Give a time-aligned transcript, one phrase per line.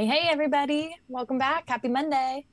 [0.00, 0.96] Hey, hey, everybody.
[1.08, 1.68] Welcome back.
[1.68, 2.46] Happy Monday.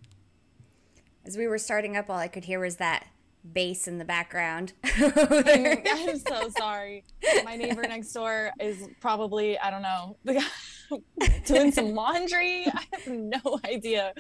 [1.26, 3.08] As we were starting up, all I could hear was that
[3.54, 4.74] bass in the background.
[4.84, 7.06] Mm, I'm so sorry.
[7.46, 10.18] My neighbor next door is probably, I don't know,
[11.46, 12.66] doing some laundry.
[12.68, 14.12] I have no idea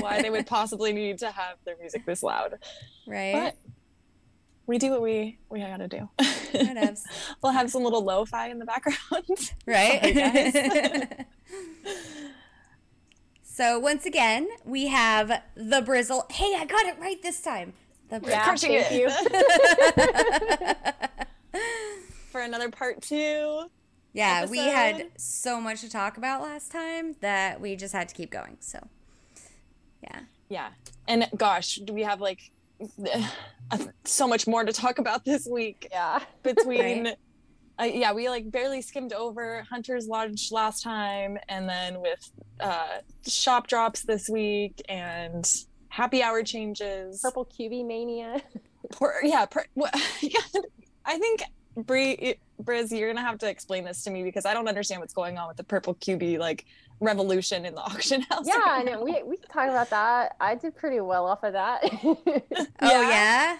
[0.00, 2.58] why they would possibly need to have their music this loud.
[3.06, 3.32] Right.
[3.32, 3.56] But
[4.66, 6.06] we do what we we gotta do.
[7.42, 9.54] we'll have some little lo-fi in the background.
[9.66, 11.24] Right.
[13.58, 16.30] So once again, we have the Brizzle.
[16.30, 17.72] Hey, I got it right this time.
[18.08, 18.92] The yeah, crushing it.
[18.92, 19.10] you.
[22.30, 23.64] For another part two.
[24.12, 24.50] Yeah, episode.
[24.52, 28.30] we had so much to talk about last time that we just had to keep
[28.30, 28.58] going.
[28.60, 28.78] So,
[30.04, 30.20] yeah.
[30.48, 30.68] Yeah.
[31.08, 32.52] And gosh, do we have like
[34.04, 35.88] so much more to talk about this week.
[35.90, 36.20] Yeah.
[36.44, 37.16] Between right.
[37.80, 42.98] Uh, yeah, we like barely skimmed over Hunter's Lodge last time and then with uh
[43.26, 45.44] shop drops this week and
[45.88, 47.20] happy hour changes.
[47.22, 48.42] Purple QB mania.
[48.92, 49.64] Poor, yeah, per,
[51.04, 51.42] I think
[51.76, 55.14] Brie Briz, you're gonna have to explain this to me because I don't understand what's
[55.14, 56.64] going on with the purple QB like
[57.00, 58.46] revolution in the auction house.
[58.46, 60.36] Yeah, no, we we can talk about that.
[60.40, 61.80] I did pretty well off of that.
[62.02, 63.58] oh yeah.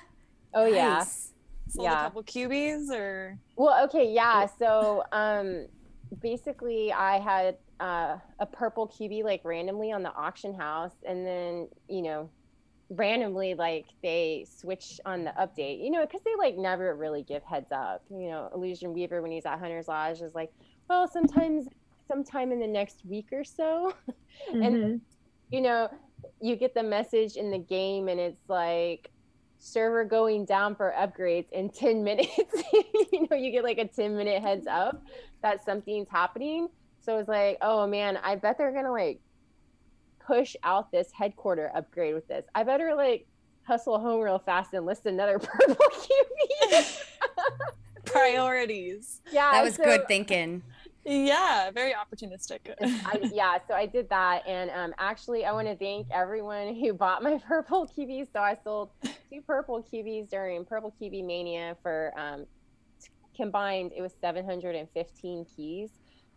[0.55, 0.99] Oh yeah.
[0.99, 1.28] Nice.
[1.69, 2.01] Sold yeah.
[2.01, 4.47] a couple QBs or Well, okay, yeah.
[4.59, 5.67] So um
[6.23, 11.69] basically I had uh, a purple QB like randomly on the auction house and then,
[11.89, 12.31] you know,
[12.91, 17.43] randomly like they switch on the update you know because they like never really give
[17.43, 20.51] heads up you know illusion weaver when he's at hunter's lodge is like
[20.89, 21.67] well sometimes
[22.07, 23.93] sometime in the next week or so
[24.51, 24.63] mm-hmm.
[24.63, 25.01] and
[25.51, 25.87] you know
[26.41, 29.11] you get the message in the game and it's like
[29.59, 32.33] server going down for upgrades in 10 minutes
[33.13, 34.89] you know you get like a 10 minute heads mm-hmm.
[34.89, 35.03] up
[35.43, 36.69] that something's happening
[37.01, 39.21] so it's like oh man i bet they're gonna like
[40.29, 42.45] push out this headquarter upgrade with this.
[42.55, 43.27] I better like
[43.63, 47.03] hustle home real fast and list another purple QB.
[48.05, 49.23] Priorities.
[49.33, 49.51] Yeah.
[49.53, 50.63] That was so, good thinking.
[51.09, 52.75] Yeah, very opportunistic.
[52.81, 54.47] I, yeah, so I did that.
[54.47, 58.29] And um, actually, I want to thank everyone who bought my purple QBs.
[58.33, 62.47] So I sold two purple QBs during Purple QB Mania for um,
[63.35, 65.91] combined, it was 715 keys.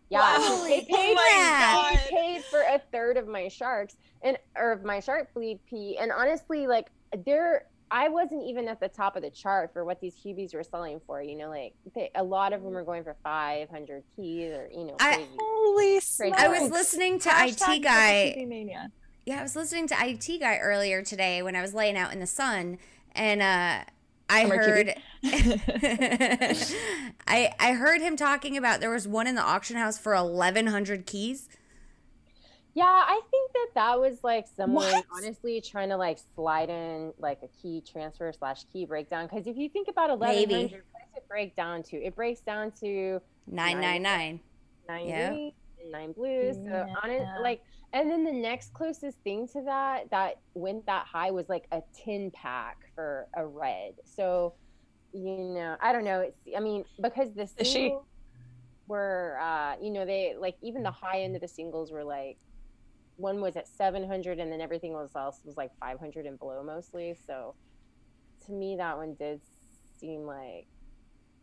[0.09, 0.63] Yeah, wow.
[0.65, 4.99] they paid, oh they paid for a third of my sharks and or of my
[4.99, 5.97] shark fleet P.
[5.97, 6.91] And honestly, like
[7.25, 10.63] there, I wasn't even at the top of the chart for what these QBs were
[10.63, 11.21] selling for.
[11.21, 14.85] You know, like they, a lot of them were going for 500 keys or you
[14.85, 14.95] know.
[14.99, 16.41] I, holy smokes!
[16.41, 18.89] I was listening to Hashtag IT guy.
[19.25, 22.19] Yeah, I was listening to IT guy earlier today when I was laying out in
[22.19, 22.77] the sun,
[23.11, 23.83] and uh,
[24.29, 24.95] I heard
[27.27, 31.05] I I heard him talking about there was one in the auction house for 1100
[31.05, 31.49] keys.
[32.73, 35.05] Yeah, I think that that was like someone what?
[35.11, 39.27] honestly trying to like slide in like a key transfer slash key breakdown.
[39.27, 41.97] Because if you think about 1100, what does it break down to?
[41.97, 44.39] It breaks down to 999.
[44.87, 45.51] Nine, nine,
[45.91, 46.55] nine blues.
[46.55, 46.93] So yeah.
[47.03, 47.61] on it, like
[47.93, 51.81] and then the next closest thing to that that went that high was like a
[52.05, 53.95] 10 pack for a red.
[54.05, 54.53] So,
[55.11, 56.21] you know, I don't know.
[56.21, 58.05] It's, I mean, because the singles
[58.87, 62.37] were, uh, you know, they like even the high end of the singles were like,
[63.21, 67.15] one was at 700 and then everything else was like 500 and below mostly.
[67.27, 67.55] So
[68.45, 69.41] to me, that one did
[69.99, 70.67] seem like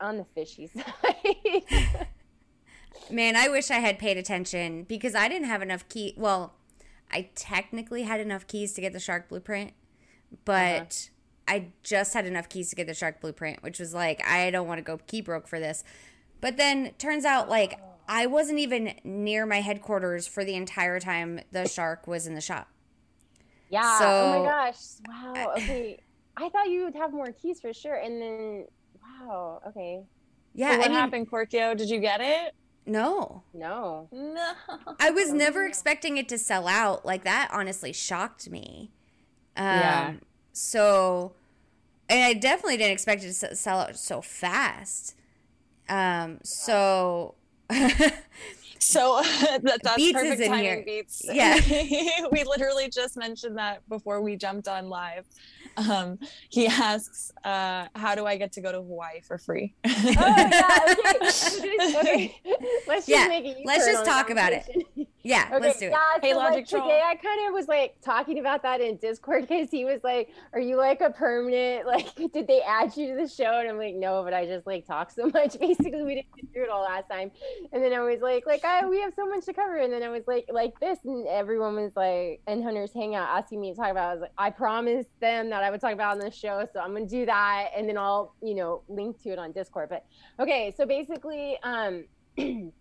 [0.00, 2.06] on the fishy side.
[3.10, 6.14] Man, I wish I had paid attention because I didn't have enough key.
[6.16, 6.54] Well,
[7.10, 9.72] I technically had enough keys to get the shark blueprint,
[10.44, 11.08] but
[11.48, 11.56] uh-huh.
[11.56, 14.66] I just had enough keys to get the shark blueprint, which was like I don't
[14.66, 15.84] want to go key broke for this.
[16.40, 17.78] But then turns out like
[18.08, 22.40] I wasn't even near my headquarters for the entire time the shark was in the
[22.40, 22.68] shop.
[23.68, 23.98] Yeah.
[23.98, 24.78] So, oh my gosh.
[25.06, 25.52] Wow.
[25.58, 25.98] Okay.
[26.38, 28.66] I thought you would have more keys for sure, and then
[29.02, 29.60] wow.
[29.68, 30.04] Okay.
[30.54, 30.72] Yeah.
[30.72, 31.76] So what I mean, happened, Korkio?
[31.76, 32.54] Did you get it?
[32.86, 33.42] No.
[33.52, 34.08] No.
[34.10, 34.52] No.
[34.98, 37.04] I was never expecting it to sell out.
[37.04, 38.90] Like that honestly shocked me.
[39.54, 40.12] Um, yeah.
[40.52, 41.34] So,
[42.08, 45.14] and I definitely didn't expect it to sell out so fast.
[45.90, 47.34] Um, so.
[48.78, 49.20] so
[49.62, 50.82] that, that's Beats perfect timing, here.
[50.84, 51.22] Beats.
[51.24, 51.58] Yeah.
[52.32, 55.26] we literally just mentioned that before we jumped on live.
[55.76, 56.18] Um,
[56.48, 60.94] he asks, uh, "How do I get to go to Hawaii for free?" oh yeah,
[60.98, 61.94] okay.
[61.96, 62.40] okay.
[62.88, 63.28] Let's just yeah.
[63.28, 63.58] make it.
[63.64, 65.07] Let's just talk about it.
[65.28, 65.90] Yeah, Okay, let's do it.
[65.90, 65.98] yeah.
[66.22, 66.82] Hey, so, like, Logic Troll.
[66.84, 70.30] today I kind of was like talking about that in Discord because he was like,
[70.54, 71.86] "Are you like a permanent?
[71.86, 74.66] Like, did they add you to the show?" And I'm like, "No, but I just
[74.66, 75.58] like talk so much.
[75.58, 77.30] Basically, we didn't get through it all last time."
[77.72, 80.02] And then I was like, "Like, I we have so much to cover." And then
[80.02, 83.76] I was like, "Like this," and everyone was like, and Hunters Hangout asking me to
[83.76, 84.08] talk about.
[84.08, 84.10] it.
[84.10, 86.66] I was like, "I promised them that I would talk about it on the show,
[86.72, 89.90] so I'm gonna do that, and then I'll you know link to it on Discord."
[89.90, 90.06] But
[90.40, 92.04] okay, so basically, um.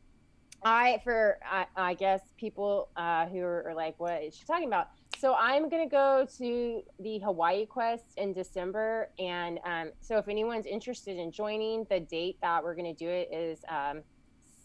[0.64, 4.90] I for I, I guess people uh, who are, like, what is she talking about?
[5.18, 10.66] So I'm gonna go to the Hawaii Quest in December, and um, so if anyone's
[10.66, 14.02] interested in joining, the date that we're gonna do it is um,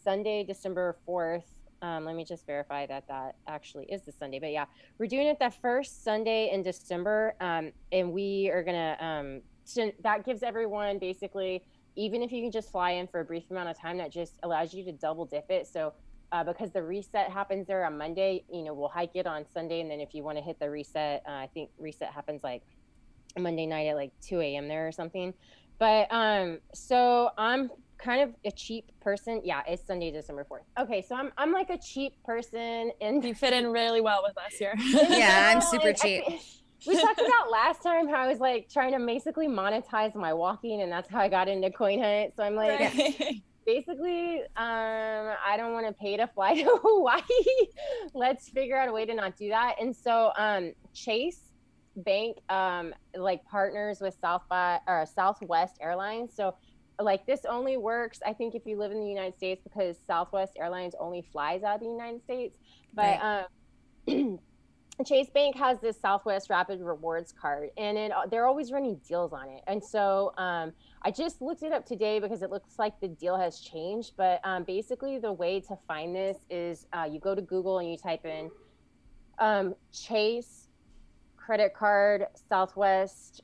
[0.05, 1.47] Sunday, December fourth.
[1.81, 4.67] Um, let me just verify that that actually is the Sunday, but yeah,
[4.99, 8.97] we're doing it the first Sunday in December, um, and we are gonna.
[9.01, 9.43] Um,
[10.03, 11.63] that gives everyone basically
[11.97, 14.35] even if you can just fly in for a brief amount of time, that just
[14.43, 15.67] allows you to double dip it.
[15.67, 15.93] So,
[16.33, 19.81] uh, because the reset happens there on Monday, you know, we'll hike it on Sunday.
[19.81, 22.63] And then if you want to hit the reset, uh, I think reset happens like
[23.39, 24.69] Monday night at like 2 a.m.
[24.69, 25.35] there or something.
[25.79, 29.43] But um, so I'm kind of a cheap person.
[29.45, 30.83] Yeah, it's Sunday, December 4th.
[30.85, 34.37] Okay, so I'm I'm like a cheap person and You fit in really well with
[34.39, 34.75] us here.
[35.11, 36.25] Yeah, I'm super I- I cheap.
[36.27, 36.41] thi-
[36.87, 40.83] we talked about last time how I was like trying to basically monetize my walking,
[40.83, 42.35] and that's how I got into Coin Hunt.
[42.37, 43.43] So I'm like, Right.
[43.67, 47.23] basically, um, I don't want to pay to fly to Hawaii.
[48.15, 49.77] Let's figure out a way to not do that.
[49.81, 51.41] And so, um, Chase
[51.97, 56.33] Bank, um, like partners with South by or Southwest Airlines.
[56.35, 56.55] So,
[57.01, 60.53] like this only works, I think, if you live in the United States because Southwest
[60.59, 62.59] Airlines only flies out of the United States.
[62.95, 63.47] But
[64.09, 64.39] um,
[65.05, 69.49] Chase Bank has this Southwest Rapid Rewards card, and it, they're always running deals on
[69.49, 69.63] it.
[69.67, 70.73] And so um,
[71.03, 74.13] I just looked it up today because it looks like the deal has changed.
[74.17, 77.91] But um, basically, the way to find this is uh, you go to Google and
[77.91, 78.51] you type in
[79.39, 80.69] um, Chase
[81.37, 83.43] credit card Southwest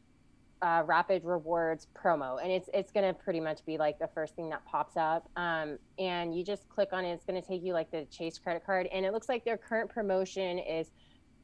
[0.62, 4.48] uh, Rapid Rewards promo, and it's it's gonna pretty much be like the first thing
[4.50, 5.28] that pops up.
[5.36, 8.64] Um, and you just click on it; it's gonna take you like the Chase credit
[8.64, 10.90] card, and it looks like their current promotion is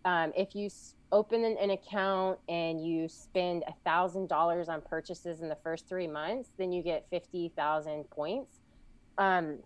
[0.04, 0.68] um, if you
[1.12, 5.88] open an, an account and you spend a thousand dollars on purchases in the first
[5.88, 8.60] three months, then you get fifty thousand points.
[9.18, 9.58] Um,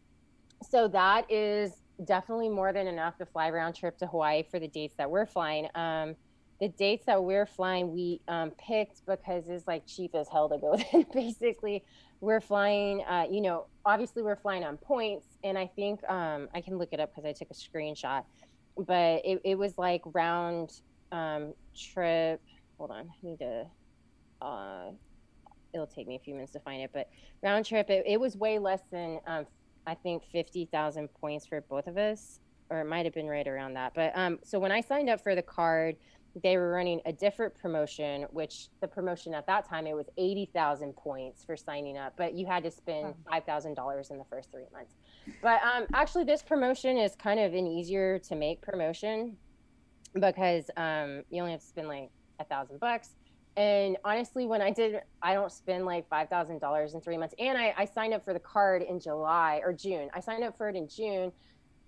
[0.63, 1.73] so that is
[2.05, 5.27] definitely more than enough to fly round trip to Hawaii for the dates that we're
[5.27, 5.69] flying.
[5.75, 6.15] Um,
[6.61, 10.59] the dates that we're flying, we um, picked because it's like cheap as hell to
[10.59, 10.77] go.
[10.93, 11.85] Then basically,
[12.21, 13.03] we're flying.
[13.03, 16.89] Uh, you know, obviously we're flying on points, and I think um, I can look
[16.93, 18.25] it up because I took a screenshot.
[18.87, 20.71] But it, it was like round
[21.11, 22.41] um, trip.
[22.79, 23.67] Hold on, I need to.
[24.41, 24.91] Uh,
[25.75, 27.09] it'll take me a few minutes to find it, but
[27.43, 27.91] round trip.
[27.91, 29.47] It, it was way less than um,
[29.87, 32.41] I think fifty thousand points for both of us,
[32.71, 33.95] or it might have been right around that.
[33.95, 35.97] But um, so when I signed up for the card,
[36.43, 40.49] they were running a different promotion, which the promotion at that time it was eighty
[40.55, 44.25] thousand points for signing up, but you had to spend five thousand dollars in the
[44.31, 44.95] first three months.
[45.43, 49.37] But um, actually, this promotion is kind of an easier to make promotion
[50.15, 52.11] because um, you only have to spend like
[52.41, 53.11] a thousand bucks.
[53.57, 57.35] And honestly, when I did, I don't spend like five thousand dollars in three months.
[57.39, 60.09] And I, I signed up for the card in July or June.
[60.15, 61.33] I signed up for it in June,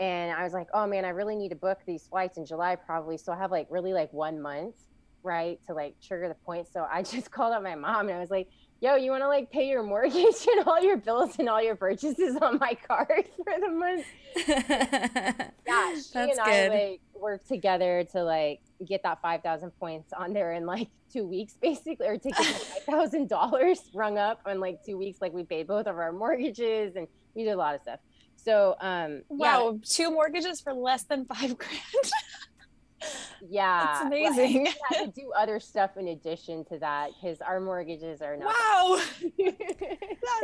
[0.01, 2.75] and I was like, oh man, I really need to book these flights in July
[2.75, 3.19] probably.
[3.19, 4.75] So I have like really like one month,
[5.23, 6.73] right, to like trigger the points.
[6.73, 8.49] So I just called up my mom and I was like,
[8.81, 10.17] yo, you want to like pay your mortgage
[10.57, 14.07] and all your bills and all your purchases on my card for the month?
[15.67, 16.73] Yeah, she That's and I good.
[16.73, 21.25] like worked together to like get that five thousand points on there in like two
[21.27, 25.21] weeks, basically, or to get five thousand dollars rung up in like two weeks.
[25.21, 28.01] Like we paid both of our mortgages and we did a lot of stuff.
[28.37, 32.11] So um, Wow, two mortgages for less than five grand.
[33.49, 34.65] Yeah, well, amazing.
[34.65, 38.49] we had to do other stuff in addition to that because our mortgages are not.
[38.49, 39.03] Wow.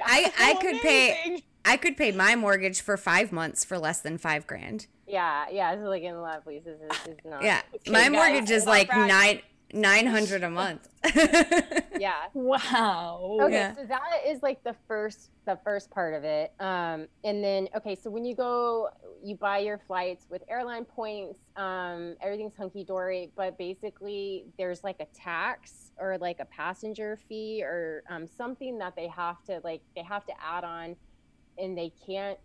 [0.05, 4.01] I- I so could pay- I could pay my mortgage for five months for less
[4.01, 4.87] than five grand.
[5.07, 5.75] yeah, yeah.
[5.75, 7.43] So like in a lot of places, it's, it's not.
[7.43, 9.09] Yeah, Okay, my guys, mortgage is like bragging.
[9.09, 9.41] nine
[9.73, 10.89] nine hundred a month.
[11.99, 12.13] Yeah.
[12.35, 13.39] Wow.
[13.41, 13.75] Okay, Yeah.
[13.75, 16.53] so that is like the first the first part of it.
[16.61, 18.91] Um, and then okay, so when you go,
[19.23, 21.39] you buy your flights with airline points.
[21.57, 27.63] Um, everything's hunky dory, but basically there's like a tax or like a passenger fee
[27.65, 30.97] or um, something that they have to like they have to add on,
[31.59, 32.39] and they can't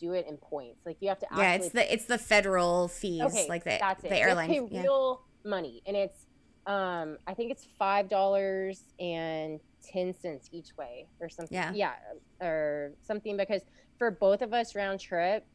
[0.00, 0.84] do it in points.
[0.84, 4.04] Like you have to yeah, it's the it's the federal fees, okay, like the that's
[4.04, 4.10] it.
[4.10, 4.68] the You have to airline.
[4.70, 4.82] yeah.
[4.82, 6.26] real money, and it's
[6.66, 11.54] um, I think it's five dollars and ten cents each way, or something.
[11.54, 11.72] Yeah.
[11.72, 11.92] yeah,
[12.40, 13.36] or something.
[13.36, 13.62] Because
[13.98, 15.46] for both of us round trip,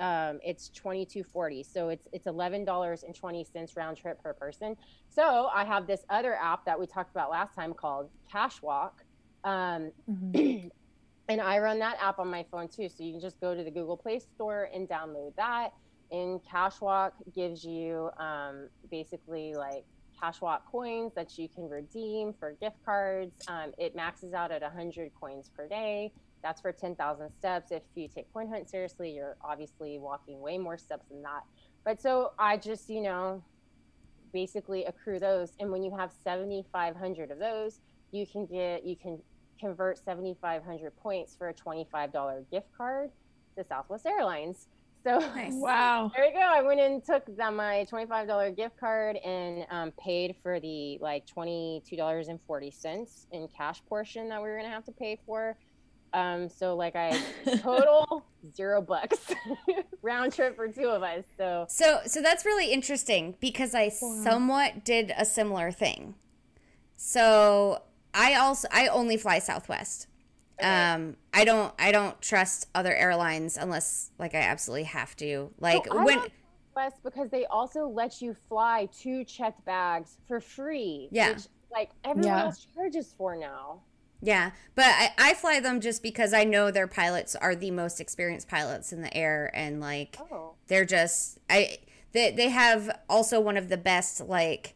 [0.00, 1.62] um, it's twenty two forty.
[1.62, 4.76] So it's it's eleven dollars and twenty cents round trip per person.
[5.08, 8.92] So I have this other app that we talked about last time called Cashwalk,
[9.44, 10.68] um, Mm-hmm.
[11.28, 12.88] and I run that app on my phone too.
[12.88, 15.70] So you can just go to the Google Play Store and download that.
[16.10, 19.84] And Cashwalk gives you um, basically like
[20.20, 23.32] Cashwalk coins that you can redeem for gift cards.
[23.48, 26.12] Um, it maxes out at 100 coins per day.
[26.42, 27.70] That's for 10,000 steps.
[27.70, 31.42] If you take Coin Hunt seriously, you're obviously walking way more steps than that.
[31.84, 33.42] But so I just, you know,
[34.32, 35.52] basically accrue those.
[35.60, 37.80] And when you have 7,500 of those,
[38.12, 39.20] you can get, you can
[39.58, 43.10] convert 7,500 points for a $25 gift card
[43.56, 44.66] to Southwest Airlines.
[45.02, 45.52] So Nice.
[45.54, 46.10] Wow.
[46.14, 46.40] there we go.
[46.40, 50.98] I went and took the, my twenty-five dollar gift card and um, paid for the
[51.00, 54.92] like twenty-two dollars and forty cents in cash portion that we were gonna have to
[54.92, 55.56] pay for.
[56.12, 57.20] Um, so like I
[57.58, 58.24] total
[58.54, 59.18] zero bucks
[60.02, 61.24] round trip for two of us.
[61.36, 66.14] So So so that's really interesting because I somewhat did a similar thing.
[66.96, 70.06] So I also I only fly Southwest.
[70.60, 75.50] Um I don't I don't trust other airlines unless like I absolutely have to.
[75.58, 76.30] Like So I when love
[76.76, 81.08] West because they also let you fly two checked bags for free.
[81.10, 81.32] Yeah.
[81.32, 82.44] Which, like everyone Yeah.
[82.44, 83.82] else charges for now.
[84.22, 88.00] Yeah, but I, I fly them just because I know their pilots are the most
[88.00, 90.54] experienced pilots in the air and like Oh.
[90.68, 91.78] they're just I
[92.12, 94.74] they they have also one of the best like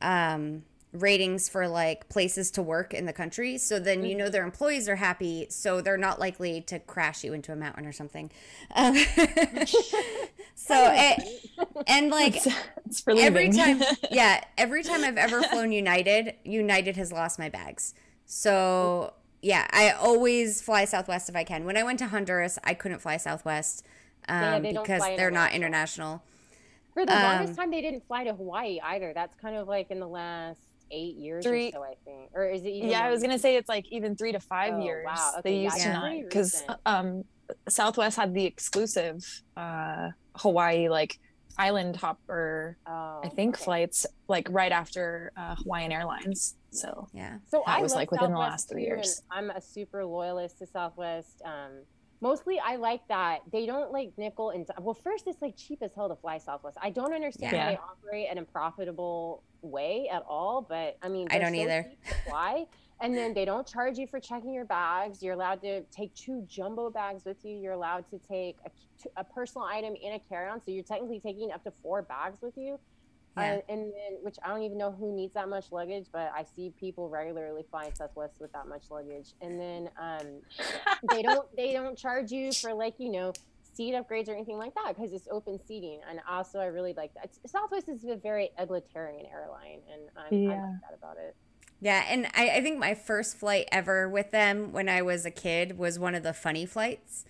[0.00, 3.56] um ratings for like places to work in the country.
[3.58, 7.32] So then you know their employees are happy so they're not likely to crash you
[7.32, 8.30] into a mountain or something.
[8.74, 8.96] Um,
[10.54, 11.40] so it,
[11.86, 12.46] and like It's,
[12.86, 17.94] it's every time yeah every time i've ever flown united united has lost my bags
[18.32, 22.72] so yeah i always fly southwest if i can when i went to honduras i
[22.74, 23.84] couldn't fly southwest
[24.28, 26.22] Yeah, um, they because fly they're not international.
[26.22, 26.22] international
[26.94, 29.12] For the Um, longest time, they didn't fly to Hawaii either.
[29.14, 30.60] That's kind of like in the last
[30.90, 32.30] eight years Three- or so, I think.
[32.34, 32.90] Or is it even?
[32.90, 35.04] yeah, I was gonna say it's like even three to five Oh, years.
[35.06, 35.40] wow.
[35.42, 37.22] They used yeah, to not because um,
[37.68, 39.18] Southwest had the exclusive
[39.56, 41.16] uh, Hawaii like
[41.60, 43.64] island hopper, Oh, I think okay.
[43.64, 46.54] flights like right after uh, Hawaiian Airlines.
[46.72, 49.22] So yeah So That I was, love like, within the last three years.
[49.30, 51.42] I'm a super loyalist to Southwest.
[51.44, 51.72] Um,
[52.20, 54.94] mostly, I like that they don't like nickel and well.
[54.94, 56.76] First, it's like cheap as hell to fly Southwest.
[56.80, 57.64] I don't understand Yeah.
[57.64, 60.62] how they operate in a profitable way at all.
[60.62, 61.82] But I mean, I don't so either.
[61.90, 62.66] cheap to fly.
[63.00, 65.22] And then they don't charge you for checking your bags.
[65.22, 67.56] You're allowed to take two jumbo bags with you.
[67.56, 70.60] You're allowed to take a, a personal item and a carry-on.
[70.62, 72.78] So you're technically taking up to four bags with you.
[73.36, 73.54] Yeah.
[73.54, 76.44] Uh, and then, which I don't even know who needs that much luggage, but I
[76.44, 79.32] see people regularly flying Southwest with that much luggage.
[79.40, 80.26] And then um,
[81.10, 83.32] they don't they don't charge you for like you know
[83.72, 86.00] seat upgrades or anything like that because it's open seating.
[86.08, 87.30] And also, I really like that.
[87.46, 91.36] Southwest is a very egalitarian airline, and I'm, I like that about it.
[91.80, 95.30] Yeah, and I, I think my first flight ever with them when I was a
[95.30, 97.24] kid was one of the funny flights.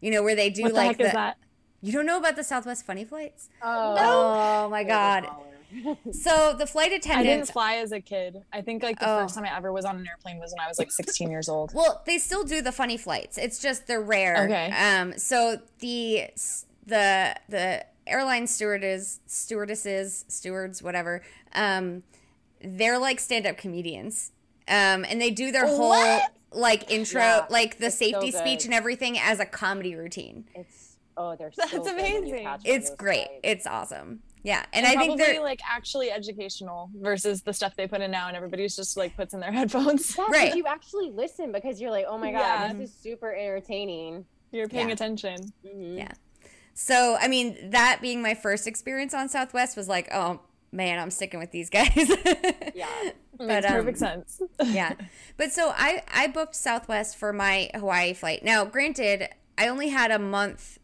[0.00, 1.06] You know, where they do what the like heck the.
[1.06, 1.36] is that?
[1.82, 3.48] You don't know about the Southwest funny flights?
[3.62, 5.26] Oh, Oh my god!
[6.12, 7.08] So the flight attendants.
[7.20, 8.42] I didn't fly as a kid.
[8.52, 9.20] I think like the Oh.
[9.22, 11.48] first time I ever was on an airplane was when I was like 16 years
[11.48, 11.72] old.
[11.72, 13.38] Well, they still do the funny flights.
[13.38, 14.46] It's just they're rare.
[14.46, 14.72] Okay.
[14.72, 15.16] Um.
[15.16, 16.28] So the
[16.86, 21.22] the the airline stewardess stewardesses stewards whatever.
[21.54, 22.02] Um,
[22.62, 24.32] they're like stand up comedians.
[24.68, 26.32] Um, and they do their whole What?
[26.52, 30.44] like intro, Yeah, like the it's so safety speech and everything as a comedy routine.
[30.54, 32.30] It's oh, they're so good when amazing.
[32.44, 33.26] catch one of It's great.
[33.26, 33.40] flights.
[33.42, 34.22] It's awesome.
[34.42, 38.10] Yeah, and, And, I think they're like actually educational versus the stuff they put in
[38.10, 40.16] now, and everybody's just like puts in their headphones.
[40.16, 40.54] Yeah, 'cause Right.
[40.56, 42.72] You actually listen because you're like, oh my god, Yeah.
[42.74, 44.24] this is super entertaining.
[44.52, 44.94] You're paying Yeah.
[44.94, 45.52] attention.
[45.66, 45.98] Mhm.
[45.98, 46.12] Yeah.
[46.74, 50.40] So, I mean, that being my first experience on Southwest was like, oh
[50.72, 51.88] man, I'm sticking with these guys.
[52.74, 52.88] Yeah.
[53.02, 54.42] It But, makes um, perfect sense.
[54.64, 54.94] yeah.
[55.36, 58.44] But so I I booked Southwest for my Hawaii flight.
[58.44, 60.78] Now, granted, I only had a month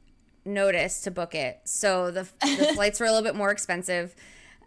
[0.45, 1.61] notice to book it.
[1.64, 4.14] So the the flights were a little bit more expensive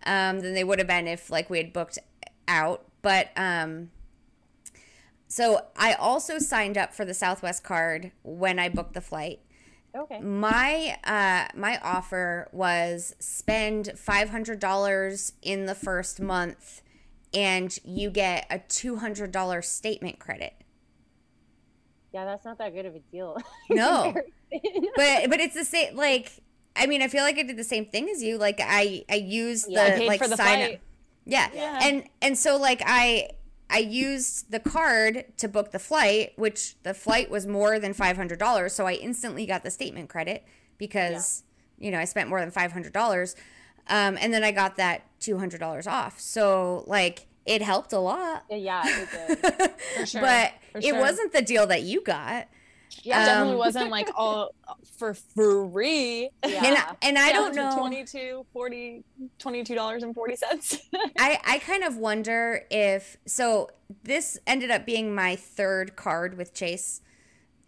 [0.05, 1.99] um, than they would have been if like we had booked
[2.47, 3.91] out, but um
[5.27, 9.41] so I also signed up for the Southwest card when I booked the flight.
[9.95, 10.19] Okay.
[10.19, 16.81] My uh my offer was spend five hundred dollars in the first month
[17.33, 20.53] and you get a two hundred dollar statement credit.
[22.13, 23.37] Yeah, that's not that good of a deal.
[23.69, 24.13] No.
[24.95, 26.31] But but it's the same like
[26.75, 28.37] I mean I feel like I did the same thing as you.
[28.37, 30.73] Like I I used the I like the sign flight.
[30.75, 30.81] up.
[31.25, 31.49] Yeah.
[31.53, 31.79] Yeah.
[31.83, 33.29] And and so like I
[33.69, 38.17] I used the card to book the flight, which the flight was more than five
[38.17, 40.43] hundred dollars, so I instantly got the statement credit.
[40.77, 41.43] because
[41.77, 43.35] you know I spent more than five hundred dollars,
[43.87, 46.19] um, and then I got that two hundred dollars off.
[46.19, 48.45] So like it helped a lot.
[48.49, 49.71] Yeah, it did.
[49.97, 50.21] For sure.
[50.21, 52.47] but for it wasn't the deal that you got.
[53.03, 54.53] Yeah, it definitely Um, wasn't like all
[54.97, 56.29] for free.
[56.45, 56.65] Yeah.
[56.65, 57.75] And and I don't know.
[57.77, 59.03] 22 40
[59.39, 60.79] $22.40.
[61.19, 63.69] I, I kind of wonder if so
[64.03, 67.01] this ended up being my third card with Chase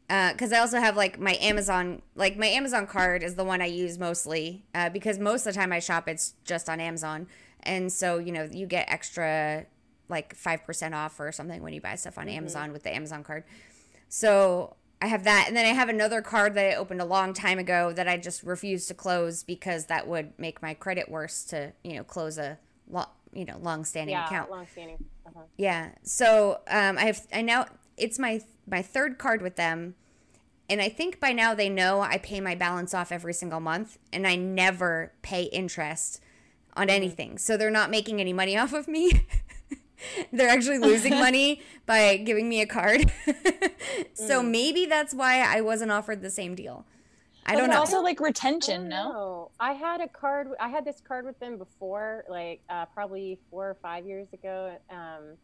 [0.07, 3.67] because I also have like my Amazon like my Amazon card is the one I
[3.67, 7.27] use mostly uh, because most of the time I shop it's just on Amazon
[7.63, 9.65] and so you know you get extra
[10.09, 13.23] like five percent off or something when you buy stuff on Amazon with the Amazon
[13.23, 13.45] card
[14.09, 17.33] so I have that and then I have another card that I opened a long
[17.33, 21.43] time ago that I just refused to close because that would make my credit worse
[21.45, 25.03] to you know close a lo- you know long standing yeah, account long standing.
[25.25, 25.41] Uh-huh.
[25.57, 25.89] yeah.
[26.03, 27.65] So um, I have I now
[27.97, 29.95] it's my my third card with them,
[30.69, 33.97] and I think by now they know I pay my balance off every single month,
[34.13, 36.21] and I never pay interest
[36.75, 37.37] on anything.
[37.37, 39.25] So they're not making any money off of me.
[40.33, 43.11] they're actually losing money by giving me a card.
[44.13, 46.85] so maybe that's why I wasn't offered the same deal.
[47.45, 47.79] I don't But know.
[47.79, 49.11] Also, like retention, no?
[49.11, 49.51] know.
[49.59, 50.49] I had a card.
[50.59, 54.77] I had this card with them before, like uh, probably four or five years ago.
[54.89, 55.37] Um,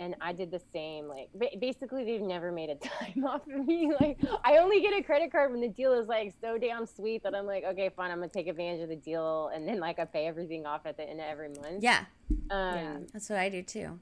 [0.00, 1.06] and I did the same.
[1.06, 1.28] Like
[1.60, 2.74] basically, they've never made a
[3.14, 3.92] dime off of me.
[4.00, 7.22] Like I only get a credit card when the deal is like so damn sweet
[7.22, 9.98] that I'm like, okay, fine, I'm gonna take advantage of the deal, and then like
[10.00, 11.82] I pay everything off at the end of every month.
[11.82, 12.04] yeah,
[12.50, 12.96] Um, Yeah.
[13.12, 14.00] that's what I do too.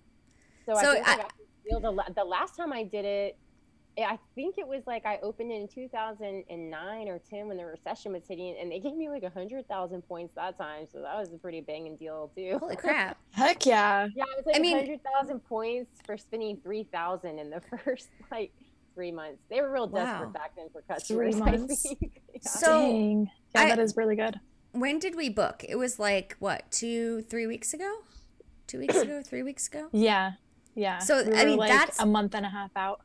[0.66, 3.04] So, So I think I, I- got the deal the, the last time I did
[3.04, 3.36] it,
[4.06, 8.12] I think it was like I opened it in 2009 or 10 when the recession
[8.12, 10.86] was hitting, and they gave me like a hundred thousand points that time.
[10.92, 12.58] So that was a pretty banging deal too.
[12.60, 13.18] Holy crap!
[13.32, 14.08] Heck yeah.
[14.14, 17.60] yeah, it was like I mean- hundred thousand points for spending three thousand in the
[17.84, 18.52] first like
[18.94, 19.42] three months.
[19.50, 20.32] They were real desperate Wow.
[20.32, 21.34] back then for customers.
[21.36, 21.82] Three I months?
[21.82, 22.20] think.
[22.34, 22.40] Yeah.
[22.50, 23.30] So Dang.
[23.54, 24.38] Yeah, I- that is really good.
[24.72, 25.64] when did we book?
[25.68, 27.90] It was like what two, three weeks ago?
[28.68, 29.22] Two weeks ago?
[29.24, 29.88] Three weeks ago?
[29.92, 30.32] Yeah.
[30.74, 30.98] Yeah.
[30.98, 33.00] So, We I mean, like that's- a month and a half out.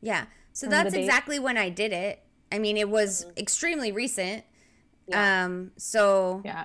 [0.00, 0.26] Yeah.
[0.52, 2.22] So that's exactly when I did it.
[2.52, 4.44] I mean, it was extremely recent.
[5.06, 5.44] Yeah.
[5.44, 5.72] Um.
[5.76, 6.64] So Yeah.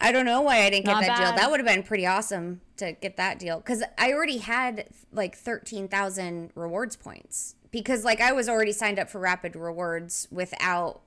[0.00, 1.36] I don't know why I didn't get Not that deal.
[1.36, 5.36] That would have been pretty awesome to get that deal because I already had like
[5.36, 11.00] thirteen thousand rewards points because like I was already signed up for Rapid Rewards without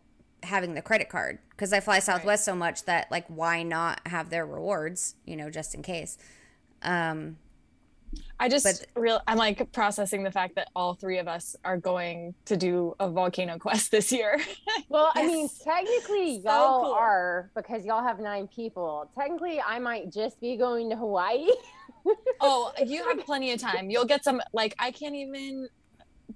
[0.44, 4.30] having the credit card because I fly Southwest so much that like why not have
[4.30, 5.16] their rewards?
[5.26, 6.18] You know, just in case.
[6.82, 7.38] Um.
[8.40, 11.78] I just But- real I'm like processing the fact that all three of us are
[11.78, 14.40] going to do a volcano quest this year.
[14.90, 16.94] Well, I mean, technically, So y'all cool.
[16.94, 19.10] are because y'all have nine people.
[19.18, 21.48] Technically, I might just be going to Hawaii.
[22.42, 23.90] oh, you have plenty of time.
[23.90, 25.68] You'll get some like I can't even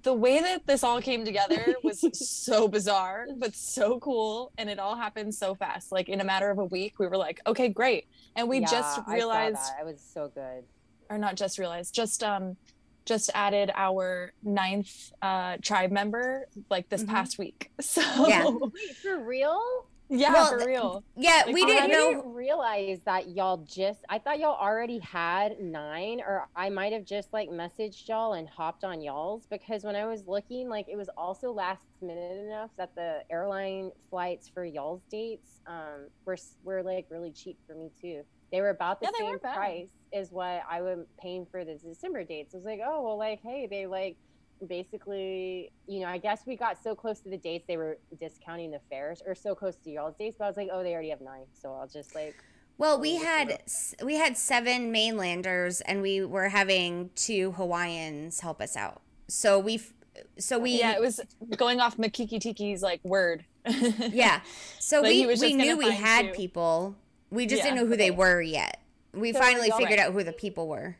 [0.02, 4.50] the way that this all came together was so bizarre, but so cool.
[4.58, 5.92] And it all happened so fast.
[5.92, 8.06] Like in a matter of a week, we were like, okay, great.
[8.34, 10.64] And we Yeah, just realized I, it was so good.
[11.12, 12.56] Or not just realized, just um
[13.04, 17.08] just added our ninth uh tribe member like this Mhm.
[17.08, 17.68] past week.
[17.82, 18.44] So Yeah.
[18.46, 19.60] Wait, for real?
[20.08, 21.04] yeah, Well, for real.
[21.16, 22.10] Yeah, Like, we didn't know.
[22.12, 24.00] didn't realize that y'all just.
[24.10, 28.46] I thought y'all already had nine, or I might have just like messaged y'all and
[28.48, 32.70] hopped on y'all's because when I was looking, like it was also last minute enough
[32.76, 37.90] that the airline flights for y'all's dates um were were like really cheap for me
[38.00, 38.22] too.
[38.52, 42.24] They were about the Yeah, same price as what I was paying for the December
[42.24, 42.54] dates.
[42.54, 44.18] I was like, oh well, like hey, they like
[44.66, 48.70] basically, you know, I guess we got so close to the dates they were discounting
[48.70, 50.36] the fares, or so close to y'all's dates.
[50.38, 52.36] But I was like, oh, they already have nine, so I'll just like,
[52.78, 58.60] Well, we had s- we had seven mainlanders, and we were having two Hawaiians help
[58.60, 59.02] us out.
[59.28, 59.92] So we, f-
[60.38, 61.20] so we, yeah, it was
[61.56, 63.44] going off Makiki Tiki's like word.
[63.66, 64.40] yeah.
[64.78, 66.32] So Like, we we knew we had two.
[66.32, 66.96] people.
[67.32, 68.78] We just Yeah, didn't know who they were yet.
[69.14, 70.96] We So finally y'all- figured out who the people were.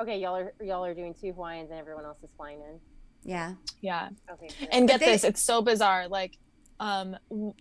[0.00, 2.78] okay, y'all are y'all are doing two Hawaiians and everyone else is flying in.
[3.24, 3.54] Yeah.
[3.80, 4.08] yeah.
[4.30, 4.68] Okay, great.
[4.72, 6.08] And get they- this, it's so bizarre.
[6.08, 6.36] Like,
[6.80, 7.16] um,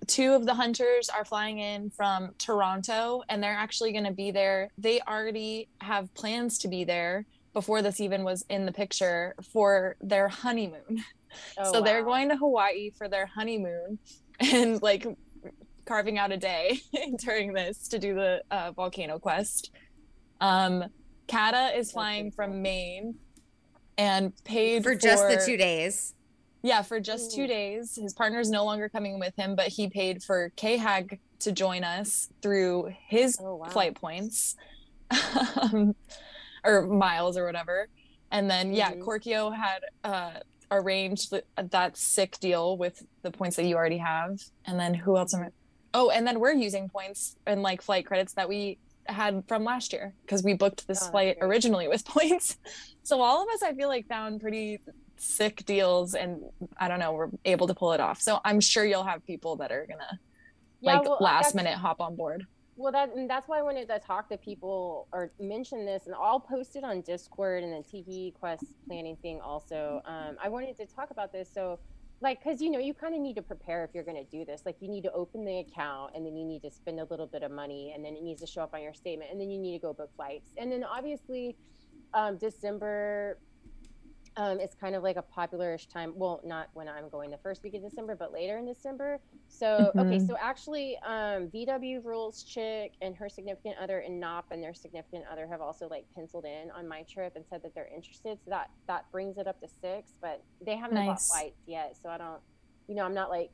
[0.07, 4.31] two of the hunters are flying in from Toronto, and they're actually going to be
[4.31, 4.69] there.
[4.79, 9.95] They already have plans to be there before this even was in the picture for
[10.01, 11.03] their honeymoon.
[11.59, 13.99] Oh, so they're going to Hawaii for their honeymoon,
[14.39, 15.05] and like
[15.91, 16.79] carving out a day
[17.17, 19.71] during this to do the uh, volcano quest.
[20.39, 20.85] Um,
[21.27, 23.15] Kata is flying from Maine
[23.97, 26.13] and paid For just the two days.
[26.63, 27.99] yeah, for just two days.
[28.01, 32.29] His partner's no longer coming with him, but he paid for K-Hag to join us
[32.41, 33.67] through his Oh, wow.
[33.67, 34.55] flight points
[35.61, 35.93] um,
[36.63, 37.89] or miles or whatever.
[38.31, 39.03] And then, yeah, Mhm.
[39.03, 40.39] Korkio had uh,
[40.71, 45.17] arrange the, that sick deal with the points that you already have, and then who
[45.17, 45.47] else am I?
[45.93, 48.77] Oh, and then we're using points and like flight credits that we
[49.07, 52.57] had from last year because we booked this Oh, flight originally with points.
[53.03, 54.79] So all of us, I feel like, found pretty
[55.17, 56.41] sick deals, and
[56.77, 58.21] I don't know, we're able to pull it off.
[58.21, 60.19] So I'm sure you'll have people that are gonna
[60.79, 62.45] Yeah, like well, last that's- minute hop on board.
[62.77, 66.15] Well, that and that's why I wanted to talk to people or mention this, and
[66.15, 70.01] I'll post it on Discord and the Tiki Quest planning thing also.
[70.05, 71.77] Um, I wanted to talk about this, so
[72.21, 74.45] like, because you know, you kind of need to prepare if you're going to do
[74.45, 74.61] this.
[74.65, 77.27] Like, you need to open the account, and then you need to spend a little
[77.27, 79.49] bit of money, and then it needs to show up on your statement, and then
[79.49, 81.57] you need to go book flights, and then obviously,
[82.13, 83.37] um, December.
[84.37, 86.13] Um, it's kind of like a popularish time.
[86.15, 89.19] Well, not when I'm going the first week of December, but later in December.
[89.49, 90.25] So okay, Mhm.
[90.25, 95.25] so actually, um, VW rules chick and her significant other and Nop and their significant
[95.29, 98.39] other have also like penciled in on my trip and said that they're interested.
[98.41, 101.97] So that that brings it up to six, but they haven't bought flights yet.
[102.01, 102.41] So I don't,
[102.87, 103.51] you know, I'm not like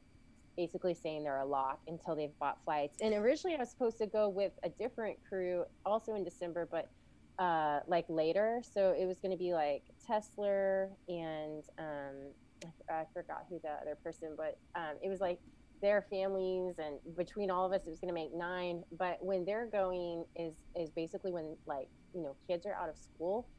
[0.55, 2.97] basically saying they're a lock until they've bought flights.
[3.01, 6.87] And originally, I was supposed to go with a different crew also in December, but
[7.39, 8.61] uh, like later.
[8.63, 12.33] So it was going to be like Tesla and um,
[12.89, 15.39] I, forgot who the other person, but um, it was like
[15.81, 18.83] their families and between all of us, it was going to make nine.
[18.91, 22.97] But when they're going is is basically when like you know kids are out of
[22.97, 23.49] school,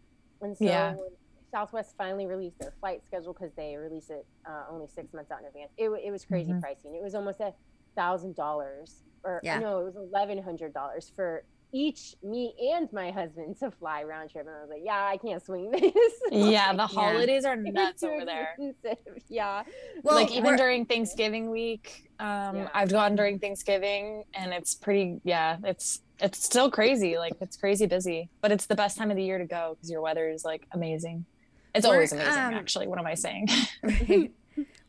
[0.40, 0.94] and so Yeah.
[0.94, 1.10] when
[1.54, 5.40] Southwest finally released their flight schedule because they release it uh, only six months out
[5.40, 5.72] in advance.
[5.78, 6.60] It, it was crazy Mhm.
[6.60, 6.94] pricing.
[6.96, 7.54] It was almost a
[7.96, 9.60] thousand dollars, or Yeah.
[9.60, 14.30] no, it was eleven hundred dollars for each me and my husband to fly round
[14.30, 14.46] trip.
[14.46, 15.92] And I was like, yeah, I can't swing this.
[16.30, 18.56] Yeah, the Like, holidays are nuts over there.
[18.58, 19.22] expensive.
[19.28, 19.62] Yeah.
[20.02, 22.68] Well, like even during Thanksgiving week, um, Yeah.
[22.74, 25.20] I've gone during Thanksgiving, and it's pretty.
[25.24, 27.18] Yeah, it's it's still crazy.
[27.18, 29.90] Like it's crazy busy, but it's the best time of the year to go because
[29.90, 31.26] your weather is like amazing.
[31.74, 32.86] It's We're, always amazing, um, actually.
[32.88, 33.48] What am I saying?
[33.82, 34.32] Right.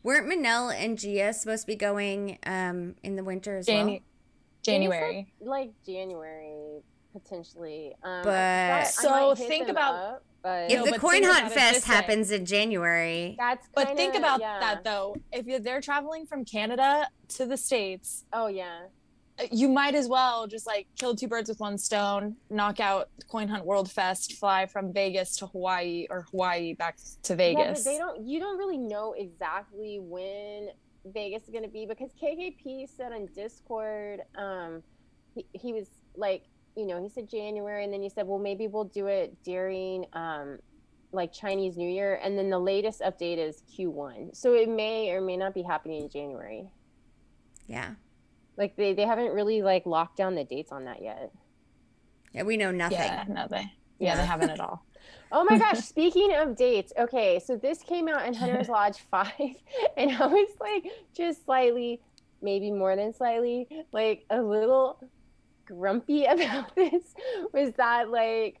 [0.02, 3.98] Weren't Manel and Gia supposed to be going um, in the winter as Janu- well?
[4.62, 5.32] January.
[5.40, 7.94] Like January potentially.
[8.02, 12.30] Um, But- So think about- up, but If No, the but Coin Hunt Fest happens
[12.30, 14.60] in January, that's But kinda, think about yeah.
[14.60, 15.16] that though.
[15.32, 18.86] If you're, they're traveling from Canada to the states, Oh yeah.
[19.40, 23.08] uh, you might as well just like kill two birds with one stone, knock out
[23.28, 27.82] Coin Hunt World Fest, fly from Vegas to Hawaii or Hawaii back to Yeah, Vegas.
[27.84, 28.24] but they don't.
[28.26, 30.70] You don't really know exactly when
[31.04, 34.82] Vegas is going to be because KKP said on Discord, um,
[35.34, 36.44] he, he was like,
[36.76, 40.06] you know, he said January, and then he said, well, maybe we'll do it during,
[40.12, 40.58] um,
[41.12, 45.20] like Chinese New Year, and then the latest update is Q1, so it may or
[45.20, 46.70] may not be happening in January.
[47.66, 47.94] yeah.
[48.56, 51.32] Like they they haven't really like locked down the dates on that yet.
[52.34, 52.98] Yeah, we know nothing.
[52.98, 54.84] yeah, no, they yeah, they haven't at all.
[55.32, 59.32] Oh my gosh, speaking of dates, okay, so this came out in Hunter's Lodge 5,
[59.96, 62.00] and I was like just slightly,
[62.42, 64.98] maybe more than slightly, like a little
[65.66, 67.14] grumpy about this.
[67.52, 68.60] Was that like,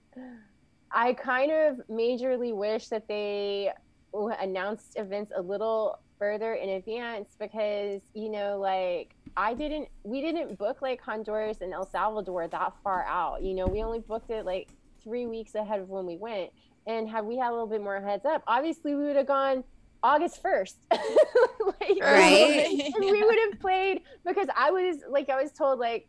[0.92, 3.72] I kind of majorly wish that they
[4.12, 10.58] announced events a little further in advance because, you know, like, I didn't, we didn't
[10.58, 13.42] book like Honduras and El Salvador that far out.
[13.42, 14.68] You know, we only booked it like
[15.02, 16.50] three weeks ahead of when we went.
[16.86, 19.64] And had we had a little bit more heads up, obviously we would have gone
[20.02, 20.74] August 1st.
[20.92, 22.66] like, Right.
[22.70, 26.08] And we would have played because I was like, I was told like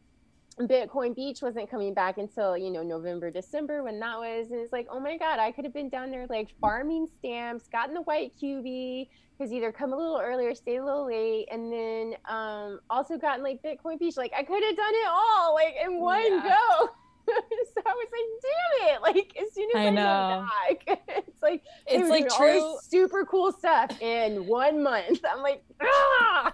[0.60, 4.52] Bitcoin Beach wasn't coming back until, you know, November, December when that was.
[4.52, 7.68] And it's like, oh my God, I could have been down there like farming stamps,
[7.72, 11.72] gotten the white QB, because either come a little earlier, stay a little late, and
[11.72, 14.18] then um, also gotten like Bitcoin Beach.
[14.18, 16.56] Like I could have done it all like in one Yeah.
[16.80, 16.90] go.
[17.74, 19.02] so I was like, damn it!
[19.02, 20.48] Like as soon as I I, know.
[20.88, 25.20] back, it's like It's were like doing all this super cool stuff in one month.
[25.30, 26.54] I'm like, ah.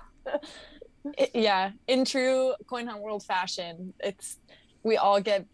[1.17, 4.37] it- yeah, in true Coin Hunt World fashion, it's
[4.83, 5.45] we all get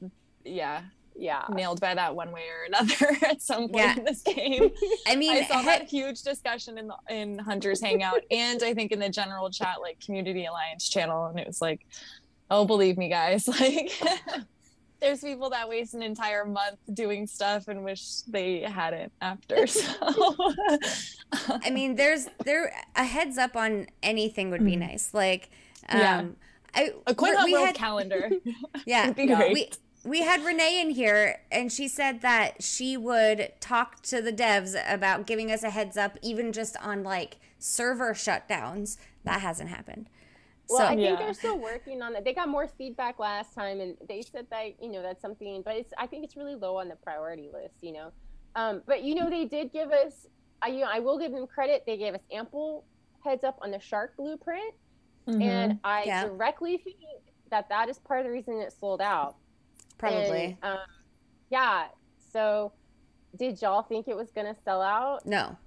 [0.45, 0.81] yeah
[1.15, 1.43] Yeah.
[1.49, 3.97] nailed by that one way or another at some point Yeah.
[3.97, 4.71] in this game.
[5.07, 8.73] I mean, I saw he- that huge discussion in the in Hunters Hangout and I
[8.73, 11.85] think in the general chat like Community Alliance channel, and it was like,
[12.51, 13.91] oh, believe me, guys, like.
[15.03, 19.67] There's people that waste an entire month doing stuff and wish they hadn't after.
[19.67, 20.53] So,
[21.65, 24.79] I mean, there's there a heads up on anything would be Mhm.
[24.91, 25.13] nice.
[25.13, 25.49] Like,
[25.89, 26.23] um, Yeah.
[26.75, 28.29] I a Coin we- Hunt we World had- calendar
[28.85, 29.35] yeah, be Yeah.
[29.37, 29.53] great.
[29.53, 29.69] we
[30.05, 34.75] we had Renee in here, and she said that she would talk to the devs
[34.91, 38.97] about giving us a heads up, even just on like server shutdowns.
[39.25, 40.07] That hasn't happened.
[40.73, 41.15] Well, so I think Yeah.
[41.17, 42.23] they're still working on that.
[42.25, 45.75] They got more feedback last time, and they said that you know that's something, but
[45.75, 47.75] it's I think it's really low on the priority list.
[47.81, 48.13] You know,
[48.55, 50.25] um, but you know they did give us
[50.61, 51.83] I, you know, I will give them credit.
[51.85, 52.85] They gave us ample
[53.23, 54.73] heads up on the shark blueprint,
[55.29, 55.41] Mhm.
[55.41, 56.23] and I Yeah.
[56.27, 56.97] directly think
[57.51, 59.35] that that is part of the reason it sold out.
[59.97, 60.57] Probably.
[60.61, 60.85] And, um,
[61.49, 61.87] yeah.
[62.17, 62.73] So,
[63.35, 65.25] did y'all think it was gonna sell out?
[65.25, 65.57] no.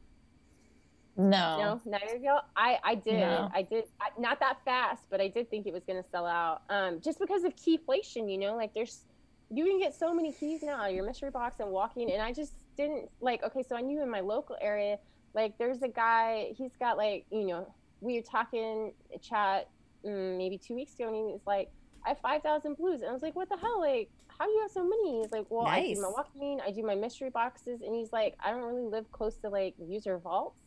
[1.16, 1.58] No.
[1.58, 2.42] No, neither of y'all.
[2.56, 3.20] I I did.
[3.20, 3.50] No.
[3.54, 3.84] I did.
[4.00, 6.62] I, not that fast, but I did think it was gonna sell out.
[6.68, 9.04] Um, just because of keyflation, you know, like there's
[9.50, 10.86] you can get so many keys now.
[10.86, 13.42] Your mystery box and walking, and I just didn't like.
[13.44, 14.98] Okay, so I knew in my local area,
[15.34, 16.52] like there's a guy.
[16.56, 19.68] He's got like you know we were talking chat
[20.04, 21.70] mm, maybe two weeks ago, and he was like,
[22.04, 24.10] I have five thousand blues, and I was like, what the hell, like.
[24.38, 25.22] How do you have so many?
[25.22, 28.36] He's like, well, I do my walking, I do my mystery boxes, and he's like,
[28.38, 30.65] I don't really live close to like user vaults.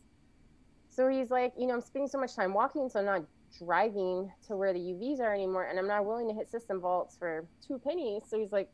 [1.00, 3.22] So he's like, you know, I'm spending so much time walking, so I'm not
[3.58, 7.16] driving to where the UVs are anymore, and I'm not willing to hit system vaults
[7.16, 8.24] for two pennies.
[8.28, 8.68] So he's like,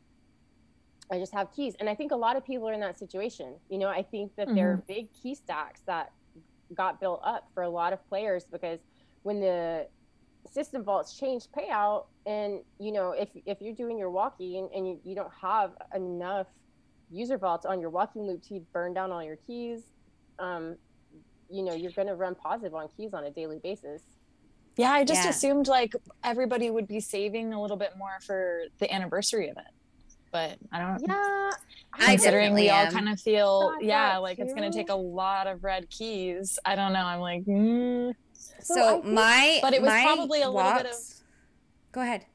[1.09, 3.55] I just have keys, and I think a lot of people are in that situation.
[3.69, 6.11] You know, I think that there are big key stacks that
[6.73, 8.79] got built up for a lot of players because
[9.23, 9.87] when the
[10.51, 14.99] system vaults changed payout, and you know, if if you're doing your walking and you,
[15.05, 16.47] you don't have enough
[17.09, 19.83] user vaults on your walking loop to burn down all your keys,
[20.39, 20.75] um,
[21.49, 24.01] you know, you're going to run positive on keys on a daily basis.
[24.75, 25.29] Yeah, I just Yeah.
[25.31, 29.67] assumed like everybody would be saving a little bit more for the anniversary event.
[30.31, 31.49] But I don't Yeah,
[31.93, 32.91] I considering we all am.
[32.91, 36.59] kind of feel Thought yeah, that like it's gonna take a lot of red keys.
[36.65, 36.99] I don't know.
[37.05, 38.13] I'm like, mm.
[38.33, 40.95] So, So think- my But it was probably a little bit of-
[41.93, 42.25] Go ahead.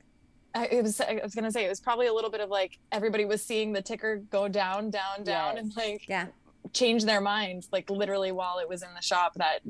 [0.54, 2.78] I, it was I was gonna say it was probably a little bit of like
[2.90, 5.64] everybody was seeing the ticker go down, down, down, Yes.
[5.64, 6.26] and like Yeah.
[6.72, 9.60] Change their minds like literally while it was in the shop that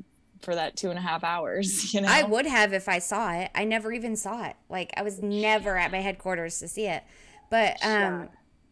[0.41, 1.93] for that two and a half hours.
[1.95, 3.51] You know, I would have if I saw it.
[3.55, 4.57] I never even saw it.
[4.69, 7.03] Like I was never at my headquarters to see it.
[7.51, 8.29] But um Sure.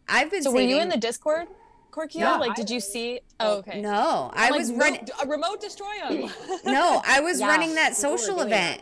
[0.09, 1.47] I've been So were you in the Discord,
[1.91, 2.15] Korkio?
[2.15, 3.21] Yeah, like, I did you see?
[3.39, 3.81] Oh, okay.
[3.81, 6.29] No, I I'm like, was running a remote destroy them.
[6.65, 8.81] No, I was Yeah, running that social doing event.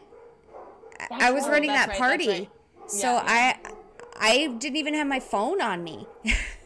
[1.09, 1.51] That's I was right.
[1.53, 2.25] running That's that right, party.
[2.25, 2.49] that's right.
[2.87, 3.55] So Yeah, I
[4.19, 6.07] I didn't even have my phone on me.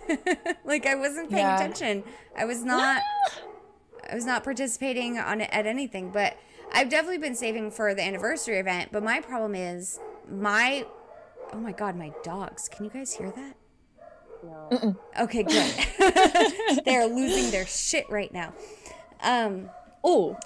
[0.65, 1.55] like I wasn't paying Yeah.
[1.55, 2.03] attention.
[2.35, 3.01] I was not
[4.09, 6.37] I was not participating on it at anything, but
[6.71, 10.85] I've definitely been saving for the anniversary event, but my problem is my
[11.53, 12.67] Oh my god, my dogs.
[12.67, 13.55] Can you guys hear that?
[14.43, 14.97] No.
[15.21, 15.73] Okay, good.
[16.85, 18.53] They're losing their shit right now.
[19.21, 19.69] Um
[20.03, 20.37] Oh,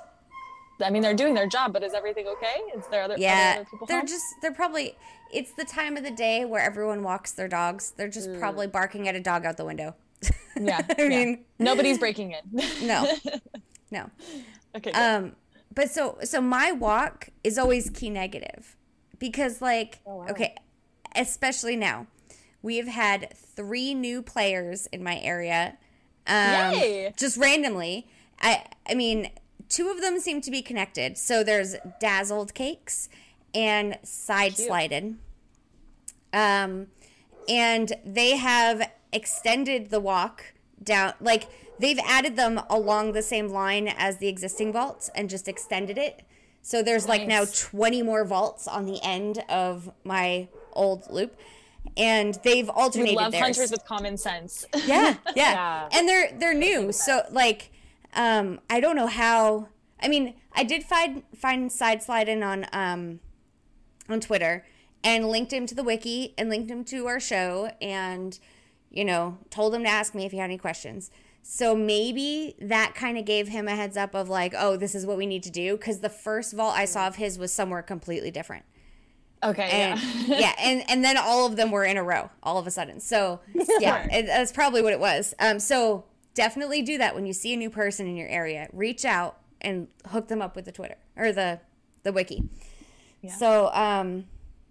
[0.83, 2.61] I mean, they're doing their job, but is everything okay?
[2.77, 4.05] Is there other, Yeah, other people they're home?
[4.05, 4.95] just they're probably
[5.31, 7.93] it's the time of the day where everyone walks their dogs.
[7.95, 9.95] They're just probably barking at a dog out the window.
[10.59, 10.81] yeah.
[10.97, 11.07] I yeah.
[11.09, 12.87] mean, nobody's breaking in.
[12.87, 13.11] no,
[13.91, 14.09] no.
[14.75, 14.91] okay.
[14.91, 14.95] good.
[14.95, 15.35] Um,
[15.73, 18.75] but so so my walk is always key negative
[19.19, 20.25] because like Oh, wow.
[20.29, 20.55] okay,
[21.15, 22.07] especially now
[22.61, 25.77] we have had three new players in my area.
[26.25, 27.13] Um, Yay!
[27.15, 28.07] Just randomly.
[28.41, 29.29] I I mean,
[29.69, 31.17] two of them seem to be connected.
[31.17, 33.07] So there's dazzled cakes
[33.53, 35.17] and side slided.
[36.33, 36.87] Um,
[37.47, 41.47] and they have extended the walk down like
[41.79, 46.21] they've added them along the same line as the existing vaults and just extended it
[46.61, 51.35] so there's like now 20 more vaults on the end of my old loop
[51.95, 53.43] and they've we alternated love theirs.
[53.43, 54.65] hunters with common sense.
[54.85, 55.89] yeah, yeah Yeah.
[55.93, 57.71] and they're they're new so like
[58.13, 59.69] um i don't know how
[60.01, 63.19] i mean i did find find side sliding on um
[64.09, 64.65] on twitter
[65.03, 68.39] and linked him to the wiki and linked him to our show and
[68.89, 71.11] you know told him to ask me if he had any questions
[71.43, 75.05] so maybe that kind of gave him a heads up of like oh this is
[75.05, 77.81] what we need to do because the first vault i saw of his was somewhere
[77.81, 78.65] completely different
[79.43, 79.69] Okay.
[79.69, 80.39] and yeah.
[80.39, 82.99] yeah, and and then all of them were in a row all of a sudden.
[82.99, 83.39] So
[83.79, 85.35] yeah, it, that's probably what it was.
[85.39, 88.67] Um, so definitely do that when you see a new person in your area.
[88.73, 91.59] Reach out and hook them up with the Twitter or the
[92.03, 92.49] the wiki.
[93.27, 93.33] Yeah.
[93.35, 94.25] So um,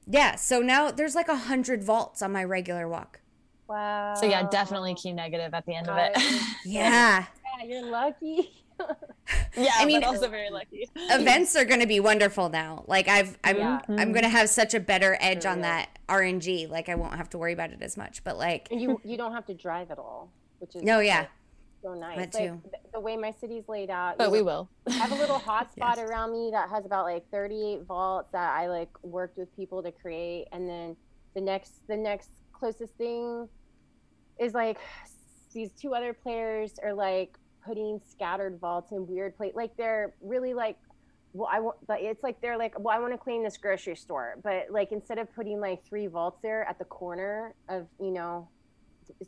[0.06, 0.34] yeah.
[0.36, 3.20] So now there's like a hundred vaults on my regular walk.
[3.68, 4.14] Wow.
[4.14, 6.16] So yeah, definitely key negative at the end of it.
[6.64, 7.24] Yeah,
[7.60, 8.52] Yeah, you're lucky.
[9.56, 10.88] yeah, I mean- but also very lucky.
[10.96, 12.84] events are going to be wonderful now.
[12.86, 13.80] Like I've I'm Yeah.
[13.88, 15.84] I'm going to have such a better edge Sure, on yeah.
[15.84, 16.68] that RNG.
[16.70, 18.22] Like I won't have to worry about it as much.
[18.22, 21.26] But like and you you don't have to drive at all, which is No, yeah.
[21.86, 22.32] Like, so nice.
[22.32, 22.70] That Like, too.
[22.92, 24.70] the way my city's laid out, But we know, will.
[24.88, 28.68] I have a little hotspot around me that has about like 38 vaults that I
[28.68, 30.96] like worked with people to create, and then
[31.34, 33.48] the next the next closest thing
[34.38, 34.78] is like
[35.52, 39.52] these two other players are like putting scattered vaults in weird place.
[39.54, 40.76] Like they're really like,
[41.32, 43.96] well, I want, but it's like they're like, well, I want to clean this grocery
[43.96, 48.10] store, but like instead of putting like three vaults there at the corner of you
[48.10, 48.48] know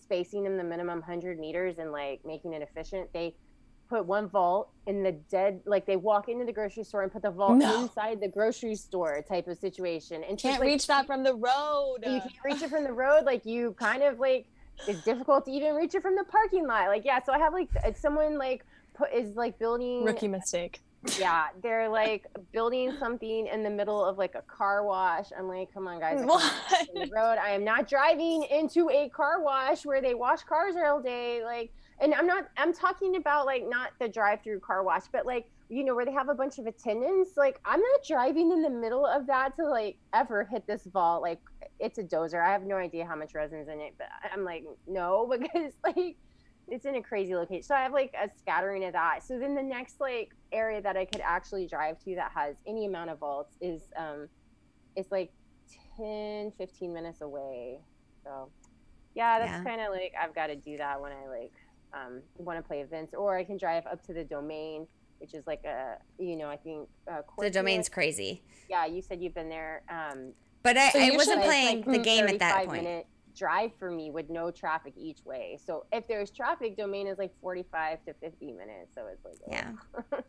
[0.01, 3.35] spacing them the minimum 100 meters and like making it efficient they
[3.89, 7.23] put one vault in the dead like they walk into the grocery store and put
[7.23, 7.83] the vault No.
[7.83, 11.97] inside the grocery store type of situation and Can't like, reach that from the road.
[12.05, 14.47] you can't reach it from the road like you kind of like
[14.87, 17.53] it's difficult to even reach it from the parking lot like yeah so i have
[17.53, 18.65] like someone like
[18.95, 20.83] put is like building Rookie mistake.
[21.19, 25.27] Yeah they're like building something in the middle of like a car wash.
[25.37, 26.53] I'm like come on guys what?
[26.95, 27.39] The road.
[27.39, 31.43] I am not driving into a car wash where they wash cars all day.
[31.45, 35.27] Like and i'm not i'm talking about like not the drive through car wash but
[35.27, 37.37] like you know where they have a bunch of attendants.
[37.37, 41.23] Like i'm not driving in the middle of that to like ever hit this vault
[41.23, 41.41] like
[41.81, 42.45] it's a dozer.
[42.45, 46.17] I have no idea how much resin's in it but i'm like no because like
[46.71, 49.55] it's in a crazy location so i have like a scattering of that so then
[49.55, 53.19] the next like area that i could actually drive to that has any amount of
[53.19, 54.29] vaults is um
[54.97, 55.31] it's like
[55.97, 57.79] 10 15 minutes away
[58.25, 58.51] so
[59.15, 59.65] yeah that's Yeah.
[59.65, 61.53] kind of like i've got to do that when i like
[61.95, 64.87] um want to play events or i can drive up to the domain
[65.21, 68.43] which is like a you know i think uh, The domain's crazy.
[68.69, 72.27] yeah you said you've been there um But I, So I wasn't playing the game
[72.29, 72.83] at that point.
[72.85, 73.07] minute
[73.39, 77.33] drive for me with no traffic each way so if there's traffic domain is like
[77.41, 79.51] 45 to 50 minutes so it's like oh.
[79.51, 80.19] Yeah.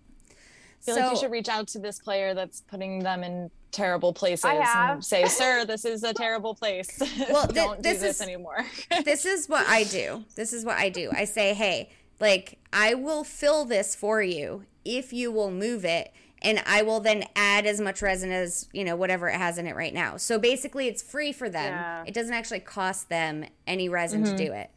[0.82, 4.13] I feel like you should reach out to this player that's putting them in terrible
[4.13, 4.89] places have.
[4.95, 6.98] and say, "Sir, this is a terrible place.
[7.30, 8.65] Well, thi- don't this do this is- anymore."
[9.04, 10.24] this is what I do.
[10.36, 11.12] This is what I do.
[11.13, 11.89] I say, hey,
[12.22, 16.99] like, I will fill this for you if you will move it, and I will
[16.99, 20.17] then add as much resin as, you know, whatever it has in it right now.
[20.17, 21.73] So basically, it's free for them.
[21.73, 22.04] Yeah.
[22.08, 24.69] It doesn't actually cost them any resin to do it.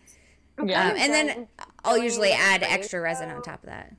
[0.64, 0.88] yeah.
[0.90, 1.48] Um, and then
[1.84, 3.94] I'll usually add cranes, extra resin on top of that.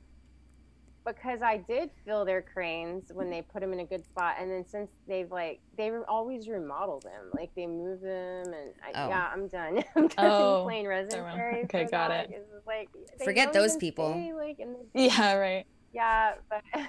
[1.05, 4.49] because I did fill their cranes when they put them in a good spot, and
[4.51, 8.91] then since they've like they re- always remodel them, like they move them, and I,
[9.05, 9.09] Oh.
[9.09, 9.83] yeah, I'm done.
[9.95, 12.29] I'm done Oh, playing resin they're Okay, for got that.
[12.29, 12.47] it.
[12.55, 12.89] It's like
[13.23, 14.11] Forget those people.
[14.13, 15.65] stay, like, in the yeah, right.
[15.93, 16.63] Yeah, but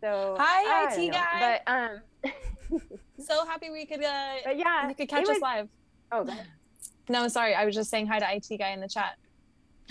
[0.00, 1.12] so Hi, I IT know.
[1.12, 1.60] guy.
[1.66, 1.72] But
[2.72, 2.80] um,
[3.20, 5.68] So happy we could uh, but yeah, you could catch it us live.
[6.12, 6.46] Oh, go ahead.
[7.08, 9.16] No, sorry, I was just saying hi to IT guy in the chat.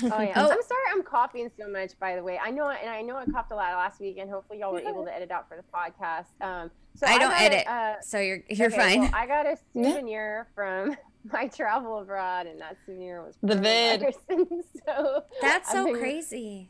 [0.04, 0.34] oh yeah.
[0.36, 0.50] Oh.
[0.52, 1.92] I'm sorry, I'm coughing so much.
[2.00, 4.30] By the way, I know, and I know I coughed a lot last week, and
[4.30, 6.26] hopefully y'all were able to edit out for the podcast.
[6.46, 7.68] Um, so I don't got a, edit.
[7.68, 9.02] uh, So you're you're okay, fine.
[9.02, 9.90] Well, I got a Yeah.
[9.94, 10.96] souvenir from
[11.32, 14.02] my travel abroad, and that souvenir was The vid.
[14.30, 14.64] coronavirus.
[14.86, 16.70] so That's so crazy.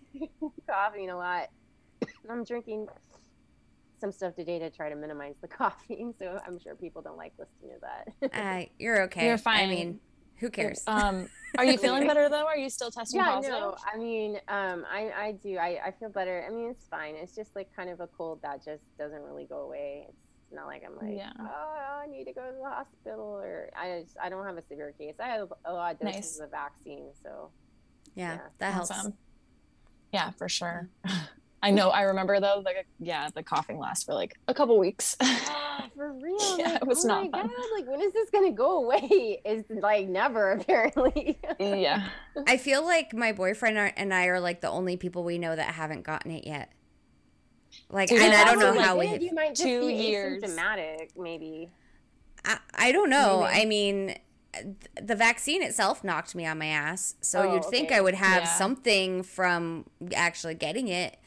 [0.70, 1.50] coughing a lot.
[2.30, 2.88] I'm drinking
[4.00, 7.34] some stuff today to try to minimize the coughing, so I'm sure people don't like
[7.38, 8.40] listening to that.
[8.40, 9.26] Uh, you're okay.
[9.28, 9.56] You're fine.
[9.56, 9.70] I fine.
[9.70, 10.00] mean,
[10.38, 10.84] who cares?
[10.86, 12.46] Um, are you feeling better though?
[12.46, 13.60] Are you still testing yeah, positive?
[13.60, 15.58] no, I mean, um, I, I do.
[15.58, 16.46] I, I feel better.
[16.48, 17.16] I mean, it's fine.
[17.16, 20.06] It's just like kind of a cold that just doesn't really go away.
[20.08, 21.32] It's not like I'm like, Yeah.
[21.40, 24.64] oh, I need to go to the hospital, or I just, I don't have a
[24.70, 25.16] severe case.
[25.20, 26.40] I have a lot of doses Nice.
[26.40, 27.50] of the vaccine, so
[28.16, 28.40] yeah, yeah.
[28.60, 28.92] that helps.
[30.14, 30.90] Yeah, for sure.
[31.64, 31.90] I know.
[31.90, 32.62] I remember though.
[32.64, 35.16] Like, yeah, the coughing lasts for like a couple weeks.
[35.96, 36.58] for real.
[36.60, 37.48] Yeah, like, it was oh not my fun.
[37.50, 39.42] God, like when is this gonna go away?
[39.46, 41.40] It's like never apparently.
[41.60, 42.10] yeah.
[42.46, 45.74] I feel like my boyfriend and I are like the only people we know that
[45.74, 46.72] haven't gotten it yet.
[47.90, 49.06] Like, Dude, and I don't know probably how we.
[49.06, 50.44] did, Have, You might just two be years.
[50.44, 51.70] asymptomatic, maybe.
[52.46, 53.42] I, I don't know.
[53.42, 53.62] Maybe.
[53.62, 54.16] I mean,
[55.02, 57.92] the vaccine itself knocked me on my ass, so Oh, you'd think.
[57.92, 58.56] I would have Yeah.
[58.58, 61.18] something from actually getting it.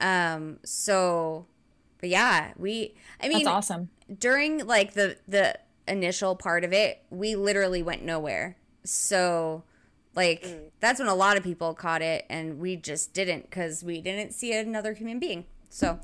[0.00, 0.58] Um.
[0.64, 1.46] So,
[1.98, 2.94] but yeah, we.
[3.22, 3.90] I mean, That's awesome.
[4.18, 5.58] during like the the
[5.88, 8.56] initial part of it, we literally went nowhere.
[8.84, 9.64] So
[10.14, 10.70] like Mm.
[10.80, 14.32] that's when a lot of people caught it and we just didn't cuz we didn't
[14.32, 15.44] see another human being.
[15.68, 16.00] So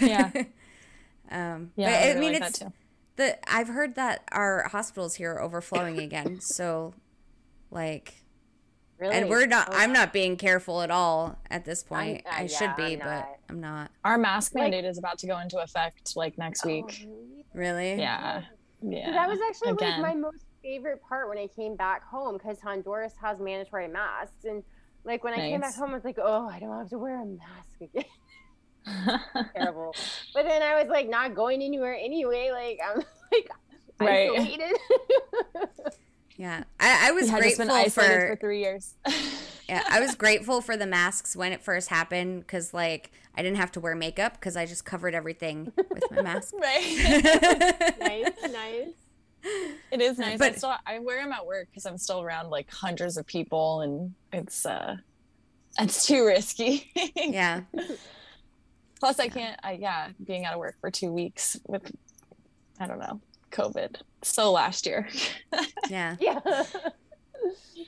[0.00, 0.30] Yeah.
[1.30, 2.72] um Yeah, but, I, I, mean like it's that too.
[3.16, 6.40] the I've heard that our hospitals here are overflowing again.
[6.40, 6.94] so
[7.70, 8.14] like
[9.02, 9.16] Really?
[9.16, 12.22] and we're not Oh, I'm not being careful at all at this point.
[12.24, 13.28] uh, I should yeah, be, I'm but.
[13.50, 13.90] I'm not.
[14.04, 17.08] Our mask Like- mandate is about to go into effect like next Oh, week.
[17.52, 17.90] really?
[17.92, 17.94] Really?
[18.00, 18.42] Yeah.
[18.80, 19.06] Yeah.
[19.06, 20.00] So that was actually Again.
[20.02, 24.44] like my most favorite part when I came back home because Honduras has mandatory masks.
[24.44, 24.62] And
[25.04, 27.20] like when I came back home, I was like, oh, I don't have to wear
[27.20, 28.04] a mask again.
[29.56, 29.94] Terrible.
[30.32, 32.50] But then I was like not going anywhere anyway.
[32.52, 32.98] Like I'm
[33.32, 33.48] like
[34.00, 34.30] Right.
[34.30, 34.76] isolated.
[36.36, 36.64] Yeah.
[36.80, 38.94] I, I was You just been grateful for for three years.
[39.68, 43.56] Yeah, I was grateful for the masks when it first happened because, like, I didn't
[43.56, 46.52] have to wear makeup because I just covered everything with my mask.
[46.60, 47.94] right.
[48.00, 48.88] nice, nice.
[49.90, 50.40] It is nice.
[50.42, 53.80] I still I wear them at work because I'm still around like hundreds of people,
[53.80, 54.96] and it's uh,
[55.78, 56.92] it's too risky.
[57.16, 57.62] yeah,
[59.00, 59.58] Plus, I can't.
[59.62, 61.90] I yeah, being out of work for two weeks with,
[62.78, 63.20] I don't know,
[63.52, 63.96] COVID.
[64.22, 65.08] So last year.
[65.88, 66.16] yeah.
[66.20, 66.40] Yeah.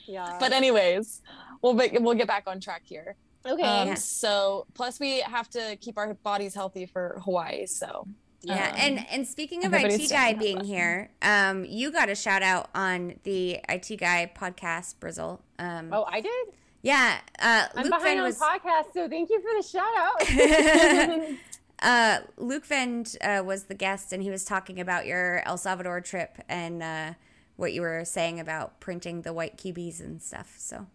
[0.05, 0.37] yeah.
[0.39, 1.21] but anyways,
[1.61, 3.15] we'll be, we'll get back on track here.
[3.45, 3.61] Okay.
[3.61, 3.93] Um, Yeah.
[3.95, 7.65] So plus we have to keep our bodies healthy for Hawaii.
[7.67, 8.07] So
[8.41, 12.15] Yeah, Um, and and speaking of IT guy being but- here, um, you got a
[12.15, 15.39] shout out on the IT guy podcast, Brizzle.
[15.57, 16.47] Um, oh, I did.
[16.83, 19.95] yeah, uh, I'm Luke behind Vend on was podcast, so thank you for the shout
[19.97, 21.37] out.
[21.81, 26.01] uh, Luke Vend uh, was the guest, and he was talking about your El Salvador
[26.01, 27.13] trip and uh,
[27.55, 30.55] what you were saying about printing the white QBs and stuff.
[30.57, 30.87] So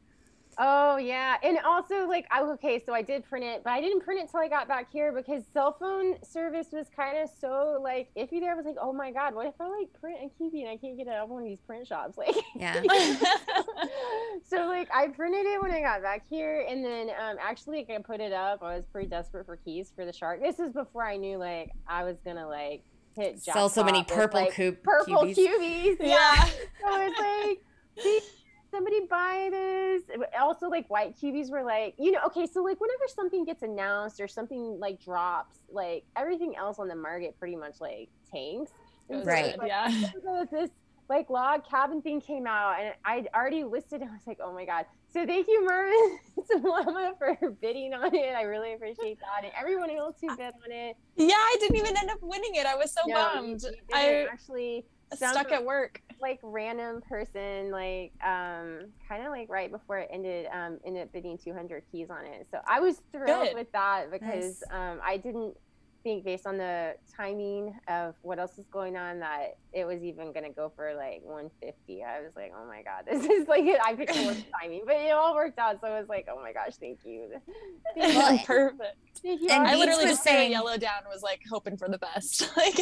[0.62, 4.02] Oh yeah, and also like I okay, so I did print it, but I didn't
[4.02, 7.80] print it till I got back here because cell phone service was kind of so
[7.82, 8.40] like iffy.
[8.40, 10.70] There I was like, oh my god, what if I like print a kiwi and
[10.70, 12.18] I can't get it out of one of these print shops?
[12.20, 12.74] Like, yeah,
[14.46, 17.98] so like I printed it when I got back here, and then um actually like,
[17.98, 18.62] I put it up.
[18.62, 20.42] I was pretty desperate for keys for the shark.
[20.42, 22.82] This is before I knew like I was gonna like
[23.16, 25.34] hit sell so many jackpot with, purple like, coop purple QBs.
[25.34, 25.96] cubies.
[26.00, 26.44] yeah.
[26.44, 27.64] So I was like,
[27.96, 28.22] "Please,
[28.70, 30.02] somebody buy this.
[30.38, 34.20] Also, like white cubies were like, you know, okay, so like whenever something gets announced
[34.20, 38.72] or something like drops, like everything else on the market pretty much like tanks.
[39.08, 39.58] And so, Right.
[39.58, 39.88] like, Yeah.
[40.22, 40.70] so this
[41.08, 44.02] like log cabin thing came out and I'd already listed.
[44.04, 44.86] I was like, oh my god.
[45.12, 48.34] So thank you, Mervin Salama, for bidding on it.
[48.36, 50.96] I really appreciate that, and everyone else who bid on it.
[51.16, 52.64] Yeah, I didn't even end up winning it.
[52.64, 53.64] I was so No, bummed.
[53.92, 56.02] I actually some- stuck at work.
[56.20, 61.12] like random person like um kind of like right before it ended um ended up
[61.12, 63.54] bidding 200 keys on it so i was thrilled Good.
[63.54, 64.70] with that because Nice.
[64.70, 65.56] um i didn't
[66.02, 70.32] think based on the timing of what else is going on that it was even
[70.32, 73.94] gonna go for like 150 i was like oh my god this is like i
[73.94, 76.52] picked the worst timing but it all worked out so i was like oh my
[76.52, 77.28] gosh thank you
[77.98, 78.96] thank you, Perfect.
[79.22, 81.02] thank you and I literally was just threw a saying- yellow down.
[81.10, 82.50] Was like hoping for the best.
[82.56, 82.78] Like,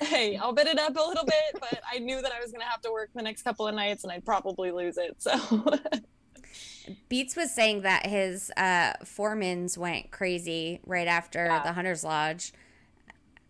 [0.00, 2.64] hey, I'll bid it up a little bit, but I knew that I was gonna
[2.64, 5.16] have to work the next couple of nights, and I'd probably lose it.
[5.18, 5.32] So
[7.08, 11.62] Beats was saying that his uh, foremans went crazy right after Yeah.
[11.62, 12.52] the Hunter's Lodge.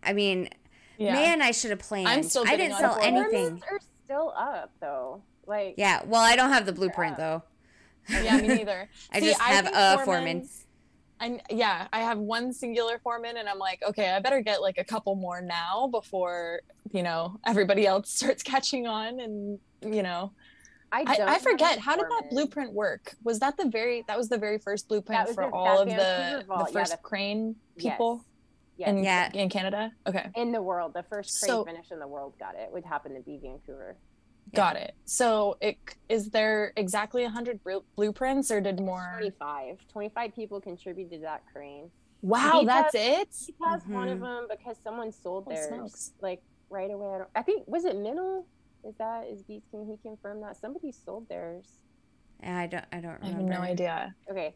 [0.02, 0.48] I mean,
[0.96, 1.12] yeah.
[1.12, 2.08] man, I should have planned.
[2.08, 3.32] I'm still I didn't on sell the Foreman's.
[3.34, 3.62] anything.
[3.70, 7.42] are still up though like Yeah, well, I don't have the blueprint though.
[8.08, 8.88] yeah, me neither.
[9.12, 10.48] I See, just have a foreman.
[11.20, 14.60] Foremans- I yeah, I have one singular foreman, and I'm like, okay, I better get
[14.62, 16.60] like a couple more now before
[16.92, 20.32] you know everybody else starts catching on, and you know,
[20.92, 23.14] i, I, don't I have forget how did that blueprint work?
[23.24, 25.94] Was that the very that was the very first blueprint for the- all of the
[25.94, 27.92] the vault, yeah, first the- crane Yes.
[27.92, 28.24] people
[28.78, 28.88] yes.
[28.88, 29.30] in Yeah.
[29.32, 29.92] in Canada?
[30.06, 30.30] Okay.
[30.34, 30.92] in the world.
[30.94, 32.70] The first crane So- finish in the world got it.
[32.72, 33.96] Would happen to be Vancouver.
[34.54, 34.94] Got it.
[35.04, 35.76] So, it
[36.08, 37.60] is there exactly 100
[37.96, 39.16] blueprints, or did more?
[39.18, 39.78] 25.
[39.88, 41.90] 25 people contributed to that crane.
[42.22, 43.28] Wow, He that's does- it.
[43.46, 44.22] He has one of Mhm.
[44.22, 46.12] them because someone sold Holy theirs smokes.
[46.20, 47.14] like right away.
[47.14, 48.44] I, don't, I think was it Minnell?
[48.84, 49.68] Is that is Beats?
[49.70, 51.66] Can he confirm that somebody sold theirs?
[52.42, 52.84] I don't.
[52.92, 53.26] I don't remember.
[53.26, 54.14] I have no idea.
[54.30, 54.54] Okay.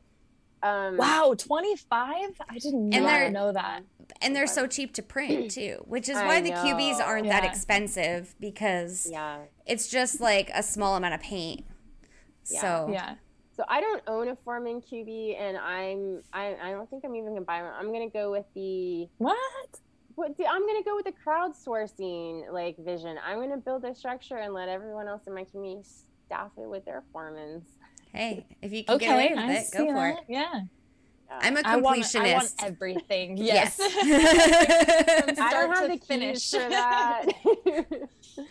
[0.63, 2.41] Um, Wow, 25?
[2.49, 3.81] I didn't know that.
[4.21, 8.35] And they're so cheap to print too, which is why the QBs aren't that expensive
[8.41, 9.39] because Yeah.
[9.67, 11.65] it's just like a small amount of paint.
[12.51, 12.61] Yeah.
[12.61, 13.15] So Yeah.
[13.57, 17.35] So I don't own a Foreman QB, and I'm I, I don't think I'm even
[17.35, 17.73] gonna buy one.
[17.79, 19.37] I'm gonna go with the What?
[20.15, 23.17] what the, I'm gonna go with the crowdsourcing like vision.
[23.25, 25.87] I'm gonna build a structure and let everyone else in my community
[26.27, 27.63] staff it with their foremans.
[28.13, 30.19] Hey, if you can get away with I it, go for that.
[30.19, 30.25] it.
[30.29, 30.61] Yeah.
[31.33, 32.21] I'm a completionist.
[32.21, 33.37] I want everything.
[33.41, 33.77] Yes.
[33.79, 35.25] Yes.
[35.37, 36.51] From I don't start have to the finish.
[36.51, 37.27] keys for that.
[37.65, 38.43] yeah,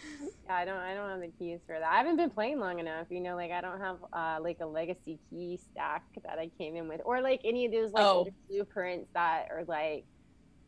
[0.50, 0.78] I don't.
[0.78, 1.84] I don't have the keys for that.
[1.92, 3.08] I haven't been playing long enough.
[3.10, 6.76] You know, like I don't have uh, like a legacy key stack that I came
[6.78, 8.28] in with, or like any of those like Oh.
[8.50, 10.06] blueprints that are like,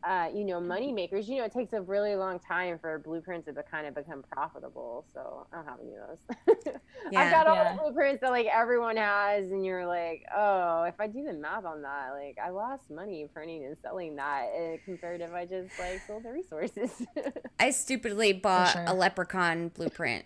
[0.03, 1.27] uh, you know, money makers.
[1.29, 4.23] You know, it takes a really long time for blueprints to be, kind of become
[4.31, 5.05] profitable.
[5.13, 6.75] So I don't have any of those.
[7.11, 7.21] Yeah.
[7.21, 7.73] I've got all Yeah.
[7.73, 11.65] the blueprints that like everyone has, and you're like, oh, if I do the math
[11.65, 15.45] on that, like I lost money printing and selling that uh, compared to if I
[15.45, 16.91] just like sold the resources.
[17.59, 18.85] I stupidly bought sure.
[18.87, 20.25] a leprechaun blueprint.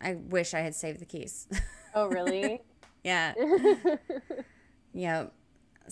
[0.00, 1.46] I wish I had saved the keys.
[1.94, 2.60] oh, really?
[3.04, 3.34] yeah.
[4.94, 5.32] Yep.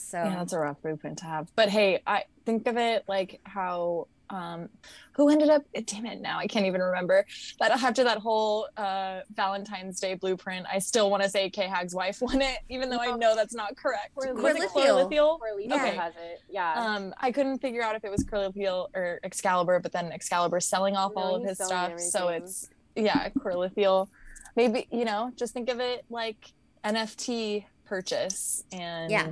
[0.01, 1.49] So Yeah, that's a rough blueprint to have.
[1.57, 4.69] But hey, I think of it like how um
[5.15, 7.25] who ended up damn it now I can't even remember
[7.61, 11.95] that after that whole uh Valentine's Day blueprint I still want to say K Hag's
[11.95, 14.17] wife won it even though I know that's not correct.
[14.17, 14.43] Corlithiel.
[14.43, 15.09] Was it Corlithiel.
[15.11, 15.39] Corlithiel?
[15.41, 15.87] Or Lisa Yeah.
[16.03, 16.41] has it.
[16.49, 16.75] Yeah.
[16.75, 20.97] Um, I couldn't figure out if it was Corlithiel or Excalibur, but then Excalibur selling
[20.97, 24.09] off No, all of his selling stuff, so it's yeah, Corlithiel.
[24.57, 26.39] Maybe you know, just think of it like
[26.85, 29.31] NFT purchase, and Yeah.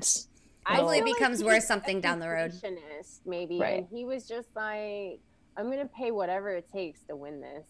[0.66, 2.52] I Hopefully it feel becomes he's worth something down the road.
[3.26, 3.58] Maybe.
[3.58, 3.78] Right.
[3.78, 5.20] And he was just like,
[5.56, 7.66] I'm gonna pay whatever it takes to win this.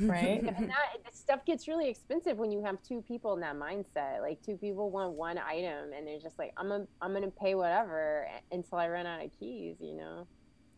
[0.00, 0.40] right?
[0.42, 4.20] and that the stuff gets really expensive when you have two people in that mindset.
[4.20, 7.54] Like two people want one item, and they're just like, "I'm gonna, I'm gonna pay
[7.54, 10.26] whatever until I run out of keys," you know.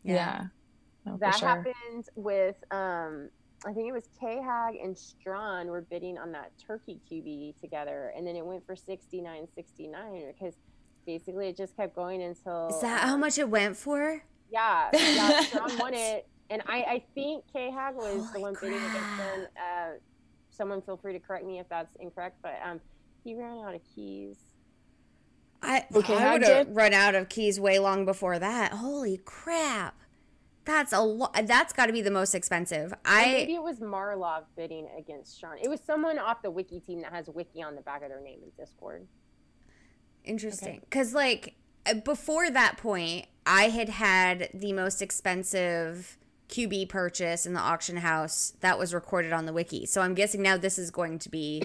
[0.03, 0.45] Yeah.
[1.05, 1.47] No, that sure.
[1.49, 3.29] happened with um
[3.65, 8.13] I think it was K Hag and Strawn were bidding on that turkey QB together
[8.15, 10.55] and then it went for sixty nine sixty nine because
[11.05, 14.23] basically it just kept going until Is that how much it went for?
[14.51, 18.77] yeah, yeah Strawn won it and I, I think K Hag was the one bidding
[18.77, 19.47] against them.
[19.55, 19.89] Uh
[20.49, 22.79] someone feel free to correct me if that's incorrect, but um
[23.23, 24.37] he ran out of keys.
[25.61, 28.73] I, Okay, I would have run out of keys way long before that.
[28.73, 29.95] Holy crap.
[30.65, 31.35] That's a lot.
[31.47, 32.93] That's got to be the most expensive.
[32.93, 35.57] Or I maybe it was Marlov bidding against Sean.
[35.61, 38.21] It was someone off the wiki team that has wiki on the back of their
[38.21, 39.07] name in Discord.
[40.23, 40.81] Interesting.
[40.81, 41.55] Because, like,
[41.85, 46.17] uh, before that point, I had had the most expensive
[46.49, 49.85] QB purchase in the auction house that was recorded on the wiki.
[49.85, 51.63] So I'm guessing now this is going to be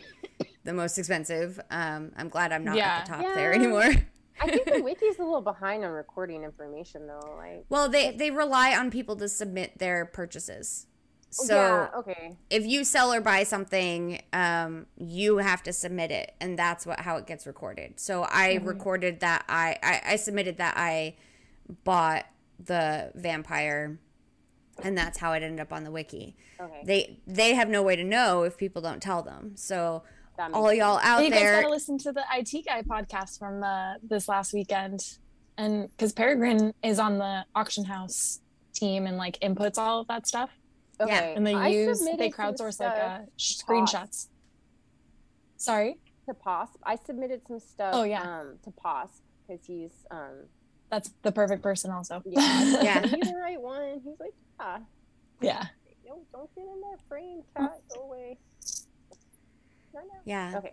[0.64, 1.58] the most expensive.
[1.70, 2.98] Um, I'm glad I'm not Yeah.
[2.98, 3.82] at the top there anymore.
[4.40, 7.34] I think the wiki's a little behind on recording information though.
[7.36, 10.86] Like, Well, they, they rely on people to submit their purchases.
[11.34, 16.34] So yeah, okay, if you sell or buy something, um, you have to submit it,
[16.40, 17.98] and that's what how it gets recorded.
[17.98, 21.16] So I recorded that I, I I submitted that I
[21.82, 22.26] bought
[22.64, 23.98] the vampire,
[24.82, 26.36] and that's how it ended up on the wiki.
[26.60, 26.82] okay.
[26.84, 29.56] They they have no way to know if people don't tell them.
[29.56, 30.04] So
[30.52, 33.94] all y'all out you guys there, gotta listen to the IT guy podcast from uh,
[34.02, 35.18] this last weekend,
[35.58, 38.40] and because Peregrine is on the auction house
[38.72, 40.50] team and like inputs all of that stuff,
[41.00, 41.34] Okay.
[41.36, 44.28] and they I use they crowdsource like uh, screenshots.
[45.56, 46.76] Sorry, to POSP.
[46.84, 47.90] I submitted some stuff.
[47.94, 48.22] Oh, yeah.
[48.22, 50.46] Um, to POSP because he's um.
[50.90, 51.90] that's the perfect person.
[51.90, 52.64] Also, Yeah.
[52.82, 53.00] Yeah.
[53.02, 54.00] Are you the right one?
[54.04, 54.78] He's like, yeah.
[55.40, 55.64] yeah.
[56.06, 57.80] No, don't get in that frame, cat.
[57.94, 58.38] Go away.
[59.94, 60.06] No, no.
[60.24, 60.52] yeah.
[60.56, 60.72] Okay.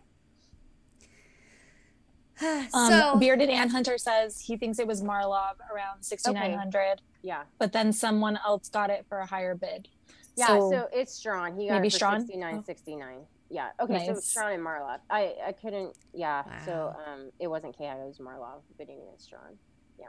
[2.73, 6.99] Um, so Bearded Ant Hunter says he thinks it was Marlov around sixty nine hundred,
[7.21, 7.43] Yeah.
[7.59, 9.89] but then someone else got it for a higher bid.
[10.35, 10.47] Yeah.
[10.47, 11.55] So, it's Strawn.
[11.55, 12.21] He got maybe it for Strawn?
[12.21, 12.63] 69, Oh.
[12.65, 13.25] 69.
[13.49, 13.69] Yeah.
[13.81, 14.05] Okay.
[14.05, 15.01] So it's Strawn and Marlov.
[15.09, 15.97] I I couldn't.
[16.13, 16.43] Yeah.
[16.65, 17.83] So um, it wasn't Ki.
[17.83, 19.57] It was Marlov bidding against Strawn.
[19.99, 20.05] Yeah.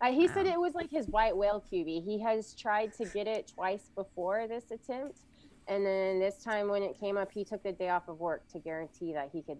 [0.00, 2.04] Uh, he said it was like his white whale QB.
[2.04, 5.20] He has tried to get it twice before this attempt,
[5.68, 8.48] and then this time when it came up, he took the day off of work
[8.52, 9.58] to guarantee that he could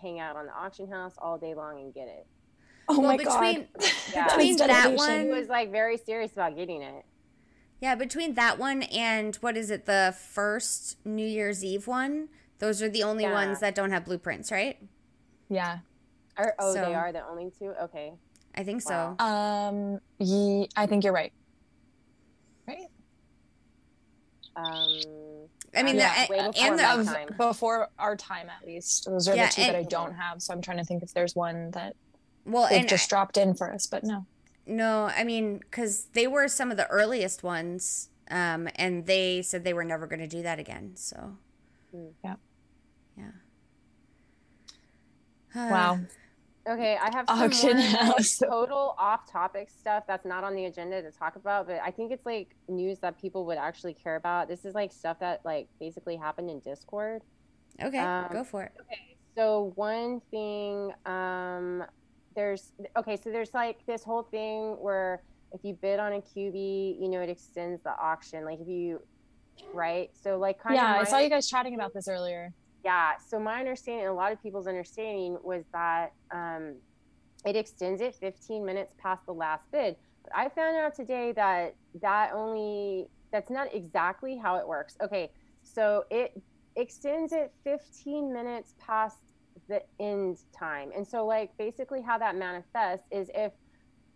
[0.00, 2.24] hang out on the auction house all day long and get it.
[2.88, 3.90] Oh well, my between god!
[4.14, 4.24] Yeah.
[4.28, 7.04] between that one, He was like very serious about getting it.
[7.80, 12.28] Yeah, between that one and what is it, the first New Year's Eve one?
[12.58, 13.32] Those are the only Yeah.
[13.32, 14.78] ones that don't have blueprints, right?
[15.48, 15.78] Yeah.
[16.38, 17.70] Or, oh, So- they are the only two.
[17.82, 18.12] Okay.
[18.54, 19.16] I think Wow.
[19.18, 19.24] so.
[19.24, 20.00] Um.
[20.18, 21.32] Ye- I think you're right.
[22.68, 22.88] Right.
[24.56, 27.28] Um, I mean, Yeah, the, way and before the Of- time.
[27.38, 29.06] before our time, at least.
[29.06, 30.42] Those are Yeah, the two that I don't have.
[30.42, 31.94] So I'm trying to think if there's one that
[32.44, 34.26] well, they've and just dropped in for us, but no.
[34.70, 39.64] No, I mean, because they were some of the earliest ones, um, and they said
[39.64, 40.92] they were never going to do that again.
[40.96, 41.36] So,
[41.94, 42.12] Mm.
[42.24, 42.36] Yeah.
[43.16, 43.30] yeah.
[45.70, 46.00] Wow.
[46.68, 48.38] Okay, I have some Auction more, like, house.
[48.48, 52.26] total off-topic stuff that's not on the agenda to talk about, but I think it's
[52.26, 54.46] like news that people would actually care about.
[54.46, 57.22] This is like stuff that like basically happened in Discord.
[57.82, 58.72] okay, um, go for it.
[58.80, 61.82] Okay, so one thing, um,
[62.36, 65.22] there's okay, so there's like this whole thing where
[65.52, 66.54] if you bid on a QB,
[67.00, 68.44] you know, it extends the auction.
[68.44, 69.00] Like if you,
[69.72, 70.10] right?
[70.14, 72.54] So like kind Yeah, of Yeah, I saw you guys chatting about this earlier.
[72.84, 73.12] yeah.
[73.28, 76.80] So my understanding, a lot of people's understanding was that um,
[77.46, 79.96] it extends it 15 minutes past the last bid.
[80.24, 84.96] But I found out today that that only that's not exactly how it works.
[85.02, 85.30] Okay,
[85.62, 86.32] so it
[86.76, 89.18] extends it 15 minutes past
[89.70, 93.52] the end time, and so like basically how that manifests is if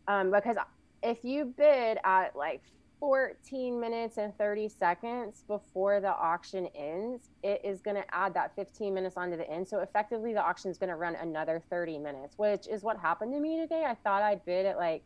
[0.07, 0.57] um, because
[1.02, 2.62] if you bid at like
[3.00, 8.55] 14 minutes and 30 seconds before the auction ends, it is going to add that
[8.57, 9.68] 15 minutes onto the end.
[9.68, 13.32] So effectively, the auction is going to run another 30 minutes, which is what happened
[13.34, 13.84] to me today.
[13.86, 15.02] I thought I'd bid at like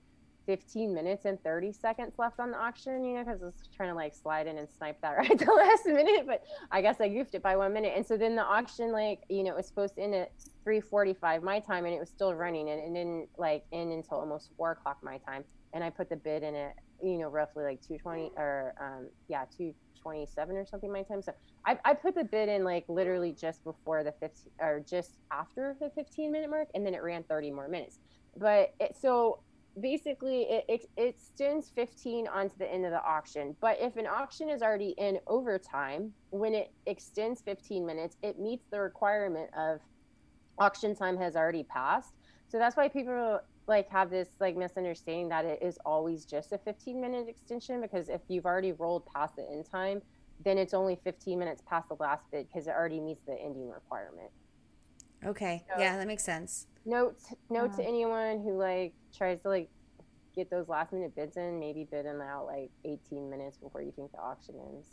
[0.49, 3.91] 15 minutes and 30 seconds left on the auction, you know, because I was trying
[3.91, 6.27] to like slide in and snipe that right at the last minute.
[6.27, 6.43] But
[6.73, 7.93] I guess I goofed it by one minute.
[7.95, 10.33] And so then the auction, like, you know, it was supposed to end at
[10.67, 14.49] 3:45 my time, and it was still running, and it didn't like end until almost
[14.57, 15.45] four o'clock my time.
[15.75, 19.45] And I put the bid in at, you know, roughly like 220 or um, yeah,
[19.55, 21.21] 227 or something my time.
[21.21, 21.35] So
[21.67, 25.77] I, I put the bid in like literally just before the 15 or just after
[25.79, 27.99] the 15 minute mark, and then it ran 30 more minutes.
[28.35, 29.41] But it, so
[29.81, 34.07] basically it, it, it extends 15 onto the end of the auction but if an
[34.07, 39.81] auction is already in overtime when it extends 15 minutes it meets the requirement of
[40.59, 42.15] auction time has already passed
[42.49, 46.59] so that's why people like have this like misunderstanding that it is always just a
[46.59, 50.01] 15 minute extension because if you've already rolled past the end time
[50.45, 53.69] then it's only 15 minutes past the last bid because it already meets the ending
[53.69, 54.31] requirement
[55.25, 55.65] Okay.
[55.69, 56.67] So- yeah, that makes sense.
[56.89, 57.17] Note
[57.51, 57.89] note to Yeah.
[57.89, 59.69] anyone who like tries to like
[60.35, 63.93] get those last minute bids in maybe bid them out like 18 minutes before you
[63.93, 64.89] think the auction ends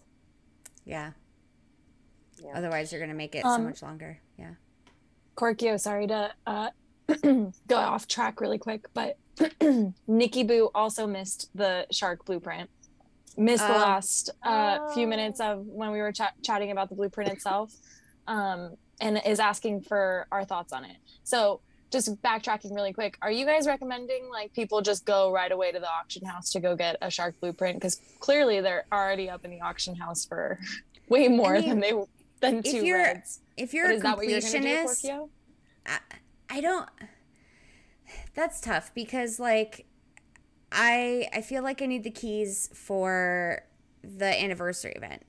[0.83, 1.11] Yeah.
[2.43, 2.51] Yeah.
[2.57, 4.19] Otherwise, you're gonna make it so Um, much longer.
[4.37, 4.55] Yeah.
[5.37, 6.69] Korkio, sorry to uh,
[7.67, 9.17] go off track really quick, but
[10.07, 12.69] Nikki Boo also missed the shark blueprint.
[13.37, 13.77] Missed the Oh.
[13.79, 15.09] last uh, few Oh.
[15.09, 17.73] minutes of when we were chat chatting about the blueprint itself,
[18.27, 20.97] um, and is asking for our thoughts on it.
[21.23, 21.61] So,
[21.91, 25.79] just backtracking really quick, are you guys recommending like people just go right away to
[25.79, 27.77] the auction house to go get a shark blueprint?
[27.77, 30.59] Because clearly they're already up in the auction house for
[31.09, 31.93] way more mean, than they
[32.41, 33.39] than if two you're- reds.
[33.57, 35.29] If you're But a what you're completionist,
[35.85, 35.99] I,
[36.49, 36.89] I don't.
[38.33, 39.85] That's tough because like,
[40.71, 43.61] I I feel like I need the keys for
[44.03, 45.23] the anniversary event.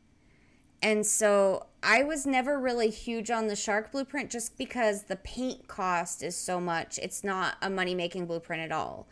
[0.83, 5.69] And so I was never really huge on the shark blueprint just because the paint
[5.69, 6.99] cost is so much.
[6.99, 9.09] It's not a money making blueprint at all.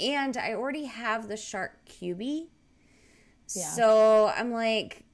[0.00, 2.48] And I already have the shark cubie.
[3.54, 3.68] Yeah.
[3.68, 5.04] So I'm like,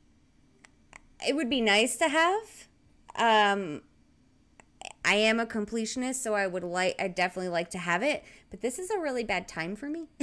[1.26, 2.68] it would be nice to have.
[3.16, 3.82] Um,
[5.04, 8.24] I am a completionist, so I would like, I definitely like to have it.
[8.50, 10.08] But this is a really bad time for me.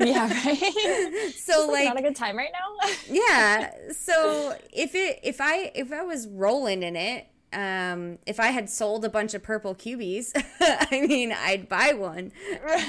[0.00, 1.32] yeah, right.
[1.36, 2.90] so like, like, not a good time right now.
[3.10, 8.48] yeah so if it if i if i was rolling in it um if i
[8.48, 12.32] had sold a bunch of purple cubies i mean i'd buy one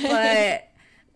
[0.03, 0.69] but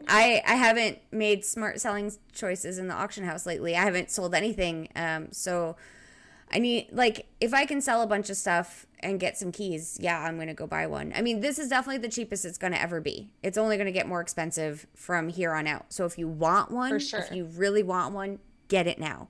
[0.08, 4.34] i i haven't made smart selling choices in the auction house lately i haven't sold
[4.34, 5.76] anything um so
[6.52, 9.98] i need like if i can sell a bunch of stuff and get some keys
[10.02, 12.76] yeah i'm gonna go buy one i mean this is definitely the cheapest it's gonna
[12.78, 16.28] ever be it's only gonna get more expensive from here on out so if you
[16.28, 17.20] want one sure.
[17.20, 19.28] if you really want one get it now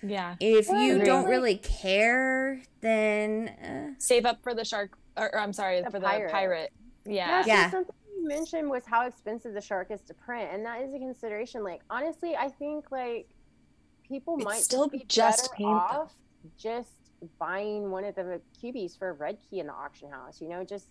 [0.00, 0.36] yeah.
[0.38, 5.40] if Well, you don't really care, then uh, Save up for the shark, or, or
[5.40, 6.30] I'm sorry, The for the pirate.
[6.30, 6.72] pirate.
[7.04, 7.42] Yeah, Yeah.
[7.42, 7.70] so Yeah.
[7.72, 10.98] something you mentioned was how expensive the shark is to print, and that is a
[10.98, 11.64] consideration.
[11.64, 13.26] Like honestly, I think like
[14.06, 15.98] people It's might still be just better paint, though.
[16.02, 16.14] off
[16.56, 16.92] just
[17.38, 20.40] buying one of the QBs for a red key in the auction house.
[20.40, 20.88] You know, just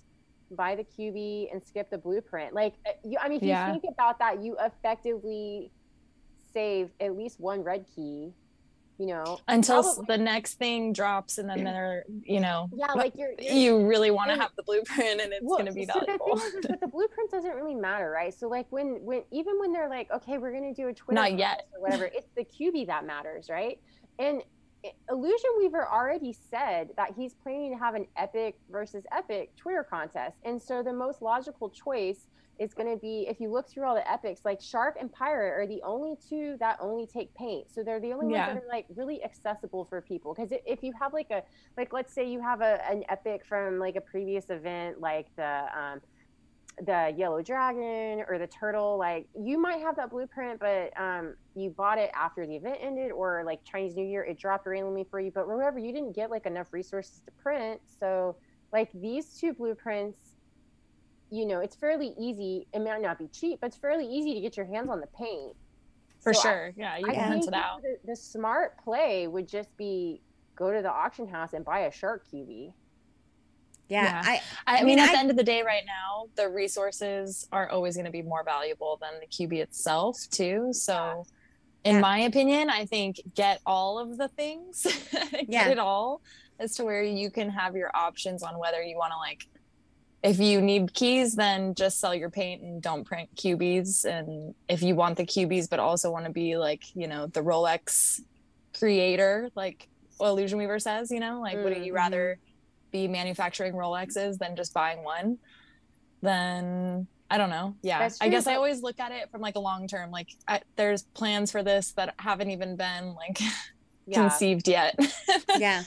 [0.52, 2.54] buy the cubie and skip the blueprint.
[2.54, 5.72] Like uh, you, I mean, if you think about that, you effectively
[6.54, 8.34] save at least one red key.
[9.00, 13.14] You know, Until Probably- the next thing drops, and then they're, you know, yeah, like
[13.16, 15.86] you're, you're you really want to have the blueprint, and it's Well, going to be
[15.86, 16.36] so valuable.
[16.38, 18.34] The is, but the blueprint doesn't really matter, right?
[18.34, 21.38] So like when when even when they're like, okay, we're gonna do a Twitter Not
[21.38, 21.68] yet.
[21.76, 23.80] or whatever, it's the QB that matters, right?
[24.18, 24.42] And
[25.10, 30.38] Illusion Weaver already said that he's planning to have an epic versus epic Twitter contest,
[30.46, 32.28] and so the most logical choice
[32.60, 35.52] is going to be if you look through all the epics, like Shark and Pirate
[35.62, 38.48] are the only two that only take paint, so they're the only Yeah.
[38.48, 40.34] ones that are like really accessible for people.
[40.34, 41.44] Because if you have like a
[41.78, 45.66] like let's say you have a an epic from like a previous event like the
[45.78, 46.02] um
[46.86, 51.72] the yellow dragon or the turtle like you might have that blueprint but um you
[51.72, 55.20] bought it after the event ended or like chinese new year it dropped randomly for
[55.20, 58.38] you but remember you didn't get like enough resources to print so
[58.72, 60.20] like these two blueprints
[61.32, 64.42] you know it's fairly easy it might not be cheap but it's fairly easy to
[64.42, 65.56] get your hands on the paint
[66.22, 66.74] for So I- sure.
[66.76, 67.82] yeah, you I can hunt it out.
[67.82, 70.24] The, the smart play would just be
[70.58, 72.74] go to the auction house and buy a shark QB.
[73.90, 74.22] Yeah, Yeah.
[74.26, 77.48] I I, I mean, at I- the end of the day, right now, the resources
[77.52, 80.70] are always going to be more valuable than the QB itself, too.
[80.74, 81.26] So,
[81.84, 82.02] in Yeah.
[82.02, 84.86] my opinion, I think get all of the things,
[85.32, 85.70] get Yeah.
[85.70, 86.22] it all,
[86.60, 89.46] as to where you can have your options on whether you want to like.
[90.24, 94.04] If you need keys, then just sell your paint and don't print QBs.
[94.04, 97.42] And if you want the QBs, but also want to be like, you know, the
[97.42, 98.20] Rolex
[98.78, 99.88] creator, like
[100.20, 101.96] Illusion Weaver says, you know, like, wouldn't you Mhm.
[101.96, 102.40] rather
[102.92, 105.38] be manufacturing Rolexes than just buying one,
[106.22, 107.76] then I don't know.
[107.82, 110.12] Yeah, I guess I always look at it from like a long term.
[110.12, 113.40] Like I, there's plans for this that haven't even been like
[114.06, 114.22] Yeah.
[114.30, 114.98] conceived yet.
[115.58, 115.84] yeah,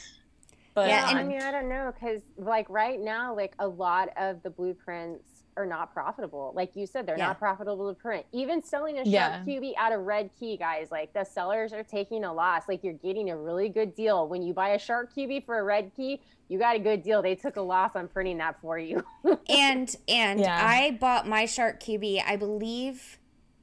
[0.75, 4.11] but Yeah, Yeah, I mean, I don't know, because like right now, like a lot
[4.19, 5.25] of the blueprints
[5.57, 6.53] are not profitable.
[6.55, 7.29] Like you said, they're Yeah.
[7.29, 8.25] not profitable to print.
[8.33, 9.43] Even selling a shark Yeah.
[9.45, 12.69] QB out of red key, guys, like the sellers are taking a loss.
[12.69, 15.65] Like you're getting a really good deal when you buy a shark QB for a
[15.65, 16.21] red key.
[16.51, 17.23] You got a good deal.
[17.23, 19.05] They took a loss on printing that for you.
[19.49, 20.61] and and Yeah.
[20.67, 22.23] I bought my Shark QB.
[22.27, 23.19] I believe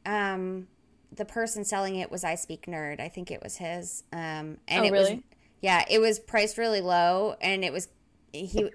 [0.05, 0.67] um,
[1.11, 3.01] the person selling it was I Speak Nerd.
[3.01, 4.03] I think it was his.
[4.13, 5.23] Um, and Oh, it was really?
[5.61, 7.89] yeah, it was priced really low, and it was
[8.31, 8.69] he.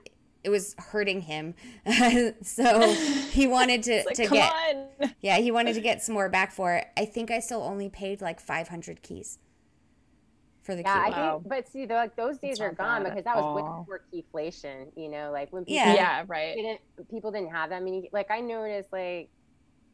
[0.45, 1.55] It was hurting him,
[2.43, 2.93] so
[3.31, 5.15] he wanted to, like, to get on.
[5.21, 6.89] yeah he wanted to get some more back for it.
[6.97, 9.39] I think I still only paid like five hundred keys
[10.63, 11.39] for the Yeah, I Wow.
[11.41, 13.55] think, but see, they're like those days That's are gone because that was all.
[13.55, 14.93] way before keyflation.
[14.97, 15.95] You know, like when people Yeah.
[15.95, 16.55] Yeah, right.
[16.55, 18.09] didn't people didn't have that many.
[18.13, 19.31] Like I noticed, like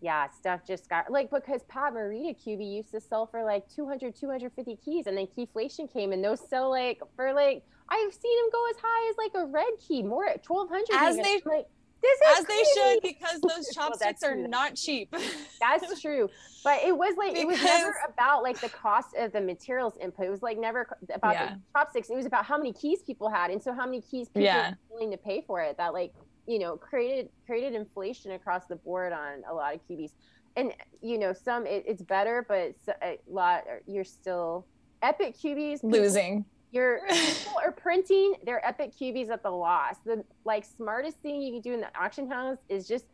[0.01, 4.15] yeah, stuff just got like because Pat Marita QB used to sell for like 200,
[4.15, 8.51] 250 keys, and then keyflation came, and those sell like for like I've seen them
[8.53, 10.85] go as high as like a red key, more at 1200.
[10.93, 11.25] As even.
[11.25, 11.67] they- like
[12.03, 14.49] this is As they should, because those chopsticks that's are true.
[14.49, 15.15] not cheap.
[15.61, 16.29] That's true.
[16.65, 20.27] But it was like it was never about like the cost of the materials input.
[20.27, 21.55] It was like never about Yeah.
[21.55, 22.11] the chopsticks.
[22.11, 24.71] It was about how many keys people had and so how many keys people Yeah.
[24.71, 25.77] were willing to pay for it.
[25.77, 26.13] That like,
[26.47, 30.13] you know, created created inflation across the board on a lot of QBs.
[30.57, 34.67] And you know, some it, it's better, but a lot you're still
[35.03, 36.45] epic QBs Losing.
[36.71, 39.97] You're people are printing their epic QBs at the loss.
[40.05, 43.07] The like smartest thing you can do in the auction house is just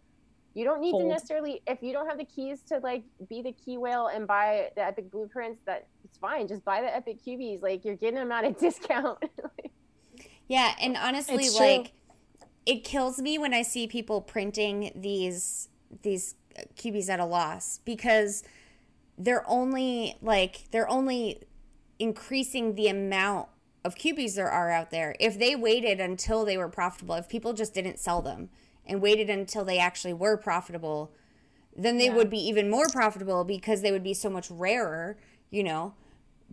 [0.55, 1.03] you don't need Hold.
[1.03, 4.27] to necessarily if you don't have the keys to like be the key whale and
[4.27, 8.15] buy the epic blueprints that it's fine just buy the epic QBs like you're getting
[8.17, 9.19] them at a discount
[10.47, 11.67] Yeah, and honestly, It's true.
[11.67, 11.93] like
[12.67, 15.69] it kills me when I see people printing these
[16.03, 16.35] these
[16.77, 18.43] QBs at a loss because
[19.19, 21.41] they're only like they're only
[21.99, 23.49] increasing the amount
[23.85, 25.15] of QBs there are out there.
[25.21, 28.49] If they waited until they were profitable, if people just didn't sell them
[28.87, 31.13] and waited until they actually were profitable,
[31.77, 32.15] then they Yeah.
[32.15, 35.17] would be even more profitable because they would be so much rarer,
[35.51, 35.95] you know.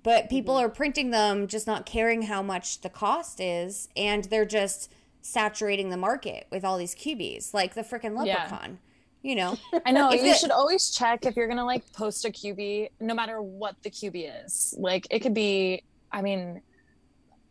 [0.04, 0.66] But people Mm-hmm.
[0.66, 5.89] are printing them just not caring how much the cost is and they're just saturating
[5.89, 8.48] the market with all these QBs like the freaking Yeah.
[9.24, 9.57] You know.
[9.86, 13.13] I know you it- should always check if you're gonna like post a QB, no
[13.13, 14.74] matter what the QB is.
[14.78, 16.61] Like it could be, I mean,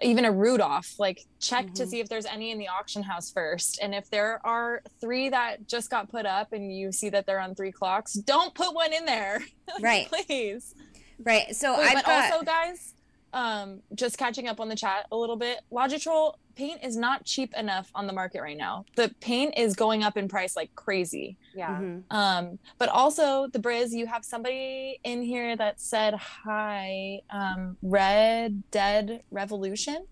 [0.02, 0.98] even a Rudolph.
[0.98, 1.88] Like check to Mhm.
[1.88, 5.68] see if there's any in the auction house first, and if there are three that
[5.68, 8.92] just got put up, and you see that they're on three clocks, don't put one
[8.92, 9.40] in there,
[9.80, 10.08] Right.
[10.10, 10.74] please.
[11.22, 11.54] Right.
[11.54, 12.94] So I've but got also, guys,
[13.32, 15.60] um, just catching up on the chat a little bit.
[15.70, 18.84] Logitrol paint is not cheap enough on the market right now.
[18.94, 21.38] The paint is going up in price like crazy.
[21.54, 22.02] yeah Mhm.
[22.11, 27.22] Um, but also the Briz, you have somebody in here that said hi.
[27.30, 30.06] Um, Red Dead Revolution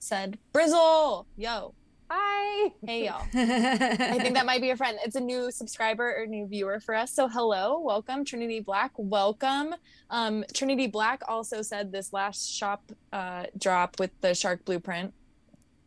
[0.00, 1.74] said Brizzle, yo,
[2.10, 3.22] hi hey y'all.
[3.34, 4.98] I think that might be a friend.
[5.04, 7.12] It's a new subscriber or new viewer for us.
[7.12, 8.90] So hello, welcome, Trinity Black.
[8.96, 9.76] Welcome.
[10.10, 12.82] Um, Trinity Black also said this last shop
[13.12, 15.14] uh, drop with the Shark Blueprint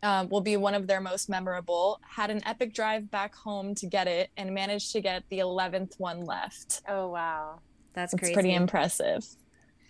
[0.02, 2.00] um, will be one of their most memorable.
[2.08, 5.94] Had an epic drive back home to get it and managed to get the eleventh
[5.98, 6.82] one left.
[6.88, 7.60] oh wow
[7.94, 8.34] That's It's crazy.
[8.34, 9.24] pretty impressive.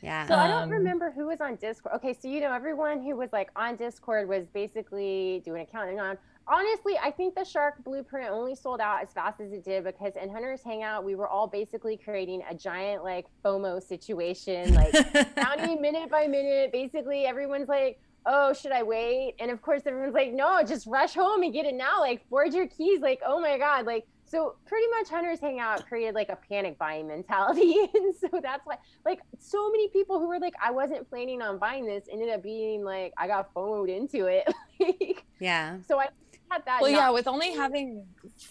[0.01, 0.27] yeah.
[0.27, 1.97] So I don't Um, remember who was on Discord.
[1.97, 6.17] Okay, so you know everyone who was like on Discord was basically doing accounting on.
[6.51, 10.15] Honestly, I think the Shark Blueprint only sold out as fast as it did because
[10.17, 14.95] in Hunters Hangout we were all basically creating a giant like FOMO situation, like
[15.37, 16.73] counting minute by minute.
[16.73, 21.15] Basically, everyone's like, "Oh, should I wait?" And of course, everyone's like, "No, just rush
[21.15, 21.99] home and get it now.
[22.01, 23.01] Like, forge your keys.
[23.01, 27.09] Like, oh my god, like." So pretty much Hunters Hangout created like a panic buying
[27.09, 28.77] mentality, and so that's why
[29.07, 32.43] like so many people who were like, I wasn't planning on buying this, ended up
[32.43, 34.47] being like, I got FOMOed into it.
[34.81, 35.79] Like, yeah.
[35.89, 36.09] so I
[36.51, 36.83] had that.
[36.83, 38.05] Well, not- yeah, with only having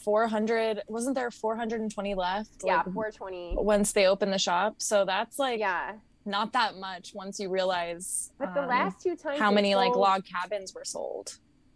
[0.04, 2.50] 400, wasn't there 420 left?
[2.66, 3.56] yeah, like, 420.
[3.58, 4.76] once they open the shop.
[4.80, 5.94] So that's like Yeah,
[6.28, 9.76] not that much once you realize but the um, last two times how it many
[9.76, 11.30] like log cabins were sold.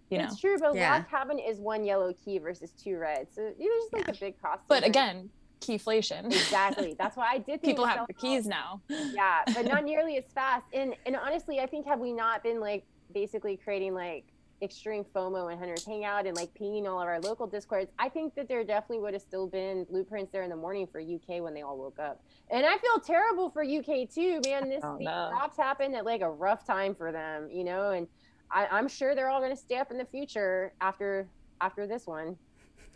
[0.10, 0.92] You know, It's true, but Yeah.
[0.98, 4.20] log cabin is one yellow key versus two red, so it was just like a
[4.20, 4.64] big cost.
[4.68, 5.30] but again,
[5.64, 6.26] keyflation.
[6.26, 6.96] exactly.
[7.00, 7.62] That's why I did.
[7.62, 8.82] Think People have the keys now.
[8.90, 10.66] yeah, but not nearly as fast.
[10.74, 12.84] And and honestly, I think had we not been like
[13.14, 14.26] basically creating like
[14.62, 18.36] extreme FOMO and hunters hangout and like pinging all of our local discords, I think
[18.36, 21.54] that there definitely would have still been blueprints there in the morning for UK when
[21.54, 22.22] they all woke up.
[22.50, 24.70] And I feel terrible for UK too, man.
[24.70, 25.30] This Oh, these no.
[25.32, 28.08] drops happened at like a rough time for them, you know, and
[28.52, 31.28] I, I'm sure they're all gonna stay up in the future after
[31.60, 32.36] after this one.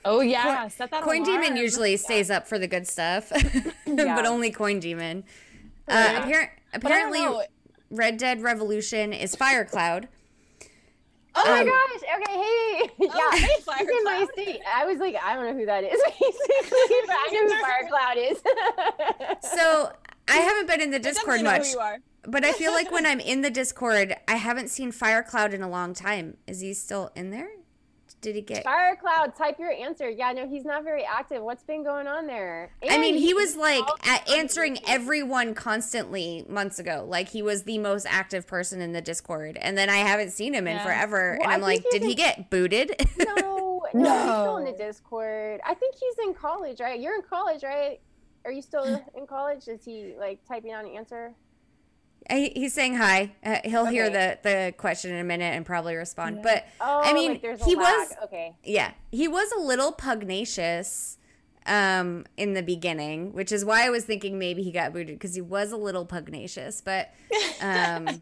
[0.04, 1.42] Oh yeah, set that Coin alarm.
[1.42, 3.32] Demon usually stays up for the good stuff,
[3.88, 4.16] Yeah.
[4.16, 5.24] but only Coin Demon.
[5.88, 6.26] Uh, Yeah.
[6.26, 6.50] appar-
[6.82, 7.46] But I don't apparently.
[7.92, 10.08] Red Dead Revolution is Firecloud.
[11.38, 12.02] Oh my Um, gosh.
[12.18, 12.34] Okay.
[12.34, 12.90] Hey.
[13.00, 13.12] Yeah.
[13.14, 14.32] Oh, hey, He's in my Firecloud.
[14.34, 14.62] state.
[14.74, 18.18] I was like, I don't know who that is, basically, but I know who Firecloud
[18.32, 19.50] is.
[19.54, 19.92] So
[20.28, 21.98] I haven't been in the Discord definitely know much, who you are.
[22.24, 25.70] but I feel like when I'm in the Discord, I haven't seen Firecloud in a
[25.70, 26.38] long time.
[26.48, 27.50] Is he still in there?
[28.22, 28.64] Did he get?
[28.64, 30.10] Firecloud, type your answer.
[30.10, 31.44] Yeah, no, he's not very active.
[31.44, 32.72] What's been going on there?
[32.90, 37.06] I mean, he was like at answering everyone constantly months ago.
[37.08, 40.54] Like he was the most active person in the Discord, and then I haven't seen
[40.54, 41.38] him in forever.
[41.40, 42.96] Well, and I I'm like, did he get booted?
[43.18, 45.62] No, no, he's still in the Discord.
[45.66, 47.00] I think he's in college, right?
[47.00, 48.00] You're in college, right?
[48.44, 48.84] Are you still
[49.16, 49.68] in college?
[49.68, 51.34] Is he like typing out an answer?
[52.30, 53.34] He's saying hi.
[53.44, 56.42] Uh, he'll hear the the question in a minute and probably respond.
[56.42, 57.84] But Oh, I mean, like there's a he lag.
[57.84, 58.56] was okay.
[58.64, 61.18] yeah, he was a little pugnacious
[61.68, 65.36] um in the beginning, which is why I was thinking maybe he got booted because
[65.36, 66.82] he was a little pugnacious.
[66.82, 67.12] But
[67.62, 68.22] um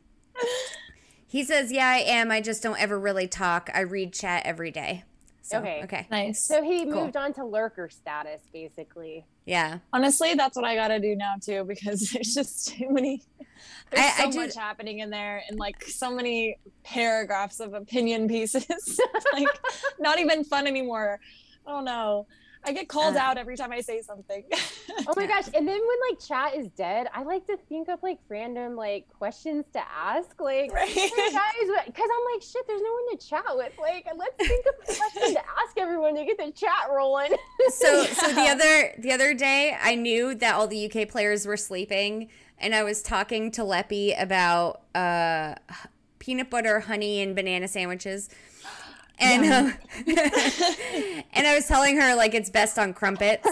[1.27, 2.31] he says, "Yeah, I am.
[2.31, 3.69] I just don't ever really talk.
[3.73, 5.03] I read chat every day."
[5.45, 5.81] So, Okay.
[5.83, 6.07] okay.
[6.09, 6.41] Nice.
[6.45, 7.03] So he Cool.
[7.03, 9.25] moved on to lurker status, basically.
[9.45, 9.79] Yeah.
[9.91, 13.21] Honestly, that's what I gotta do now too because there's just too many.
[13.91, 17.73] There's I- I so do- much happening in there, and like so many paragraphs of
[17.73, 18.65] opinion pieces.
[19.33, 19.47] like
[19.99, 21.19] not even fun anymore.
[21.67, 22.27] Oh, I don't know.
[22.65, 23.19] I get called Uh.
[23.19, 24.43] out every time I say something.
[25.05, 25.45] Oh my gosh!
[25.53, 29.05] And then when like chat is dead, I like to think of like random like
[29.09, 30.71] questions to ask, like.
[30.71, 30.87] right?
[30.87, 33.73] Hey guys, because I'm like, shit, there's no one to chat with.
[33.79, 37.33] Like, let's think of a question to ask everyone to get the chat rolling.
[37.69, 41.57] So so the other the other day I knew that all the UK players were
[41.57, 45.55] sleeping and I was talking to Leppy about uh
[46.19, 48.29] peanut butter, honey and banana sandwiches.
[49.19, 49.65] And Yum.
[49.65, 49.73] um,
[51.33, 53.47] and I was telling her like it's best on crumpets.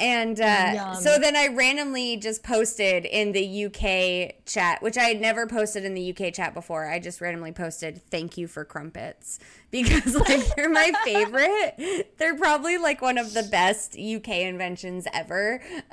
[0.00, 5.20] And uh, so then I randomly just posted in the UK chat, which I had
[5.20, 6.88] never posted in the UK chat before.
[6.88, 9.40] I just randomly posted, "Thank you for crumpets,"
[9.70, 12.16] because like they're my favorite.
[12.16, 15.60] They're probably like one of the best UK inventions ever.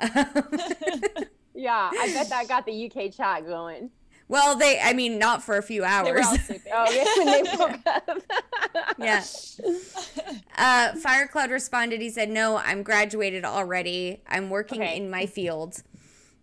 [1.54, 3.90] yeah, I bet that got the UK chat going.
[4.28, 6.26] Well, they, I mean, not for a few They were hours.
[6.26, 6.72] all sleeping.
[6.74, 8.18] Oh, yeah, when they woke up.
[8.98, 9.24] yeah.
[10.60, 12.00] Uh, Firecloud responded.
[12.00, 14.20] He said, "No, I'm graduated already.
[14.26, 14.96] I'm working Okay.
[14.96, 15.82] in my field."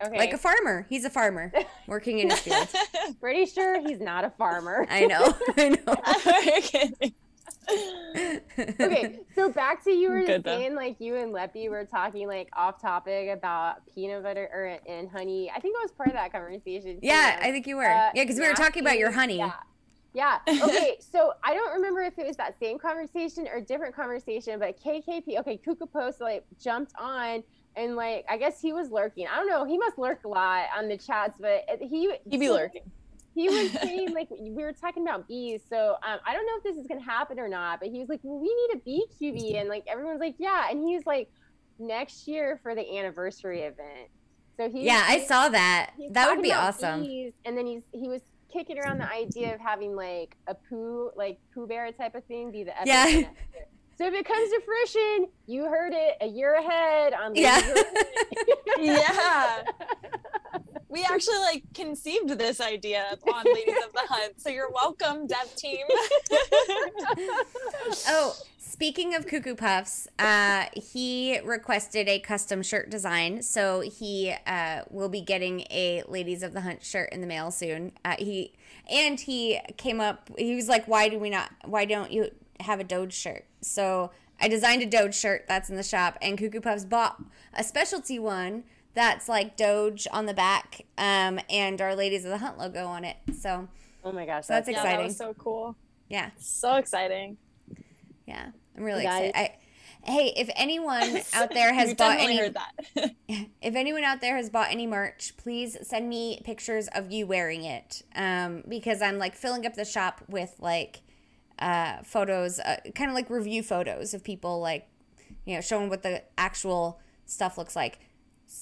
[0.01, 0.17] Okay.
[0.17, 0.85] Like a farmer.
[0.89, 1.51] He's a farmer
[1.87, 2.67] working in his field.
[3.19, 4.85] Pretty sure he's not a farmer.
[4.89, 5.33] I know.
[5.57, 7.09] I know.
[8.57, 10.57] Okay, so back to you were Good, though.
[10.57, 15.09] saying like you and Leppy were talking like off topic about peanut butter or and
[15.09, 15.51] honey.
[15.53, 16.95] I think I was part of that conversation.
[16.95, 16.99] too.
[17.01, 17.85] Yeah, I think you were.
[17.85, 19.37] Uh, yeah, because we were talking about your honey.
[19.37, 19.51] Yeah.
[20.13, 20.39] Yeah.
[20.47, 20.97] Okay.
[21.11, 25.39] so I don't remember if it was that same conversation or different conversation, but KKP,
[25.39, 27.43] okay, Kuka Post like jumped on
[27.75, 29.27] and like I guess he was lurking.
[29.27, 29.65] I don't know.
[29.65, 32.83] He must lurk a lot on the chats, but he He'd be lurking.
[33.35, 36.63] He was saying like we were talking about bees, so um, I don't know if
[36.63, 37.79] this is gonna happen or not.
[37.81, 40.69] But he was like, "Well, we need a bee QB," and like everyone's like, "Yeah,"
[40.71, 41.27] and he's like,
[41.77, 44.09] "Next year for the anniversary event."
[44.57, 45.91] So he Yeah, I saw that.
[46.11, 47.01] That would be awesome.
[47.03, 48.21] bees, and then he's he was
[48.53, 52.51] kicking around the idea of having like a poo like poo bear type of thing
[52.51, 53.07] be the epic Yeah.
[53.09, 53.65] event next year.
[53.97, 57.61] So if it comes to fruition, you heard it a year ahead on Ladies Yeah.
[57.61, 59.63] the Yeah.
[60.95, 64.39] We actually like conceived this idea on Ladies of the Hunt.
[64.39, 65.85] So you're welcome, dev team.
[68.07, 74.81] Oh, speaking of Cuckoo Puffs, uh, he requested a custom shirt design, so he uh,
[74.89, 77.91] will be getting a Ladies of the Hunt shirt in the mail soon.
[78.05, 78.53] Uh, he
[78.89, 80.29] and he came up.
[80.37, 81.51] He was like, "Why do we not?
[81.65, 82.31] Why don't you
[82.61, 86.37] have a Doge shirt?" So I designed a Doge shirt that's in the shop, and
[86.37, 87.21] Cuckoo Puffs bought
[87.53, 88.63] a specialty one
[88.95, 93.03] that's like Doge on the back, um, and our Ladies of the Hunt logo on
[93.03, 93.17] it.
[93.39, 93.67] So
[94.03, 94.97] oh my gosh, So that's yeah, exciting.
[94.99, 95.75] that was so cool.
[96.09, 96.31] yeah.
[96.39, 97.37] So exciting.
[98.25, 99.33] Yeah, I'm really excited.
[99.35, 99.55] I,
[100.03, 102.39] hey, if anyone out there has bought any,
[103.61, 107.63] if anyone out there has bought any merch, please send me pictures of you wearing
[107.63, 108.01] it.
[108.15, 111.01] Um, because I'm like filling up the shop with like
[111.59, 114.87] uh, photos, uh, kind of like review photos of people like,
[115.45, 117.99] you know, showing what the actual stuff looks like.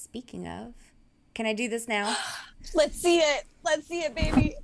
[0.04, 0.74] Speaking of,
[1.34, 2.16] can I do this now?
[2.74, 3.44] Let's see it.
[3.64, 4.56] Let's see it, baby.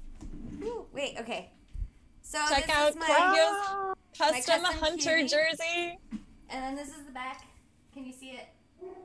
[0.64, 1.50] Ooh, wait, okay.
[2.22, 5.28] So Check this out is my, Oh, Custom custom Hunter cutie.
[5.28, 5.98] jersey.
[6.50, 7.44] and then this is the back.
[7.94, 8.46] Can you see it?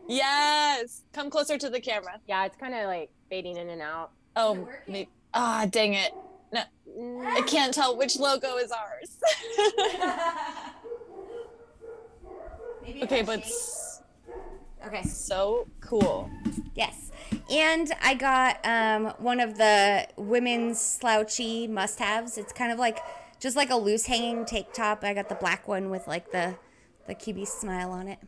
[0.08, 1.02] Yes.
[1.14, 2.20] Come closer to the camera.
[2.28, 4.10] yeah, it's kind of like fading in and out.
[4.36, 4.94] Oh, it working?
[4.94, 6.12] me- ah, dang it.
[6.52, 6.62] No,
[7.26, 9.18] I can't tell which logo is ours.
[12.84, 13.95] Maybe okay, but shake- s-
[14.88, 15.04] okay.
[15.04, 16.30] so cool.
[16.76, 17.12] Yes.
[17.50, 22.38] And I got um, one of the women's slouchy must haves.
[22.38, 23.00] It's kind of like
[23.40, 25.04] just like a loose hanging tank top.
[25.04, 26.56] I got the black one with like the
[27.08, 28.20] the QB smile on it.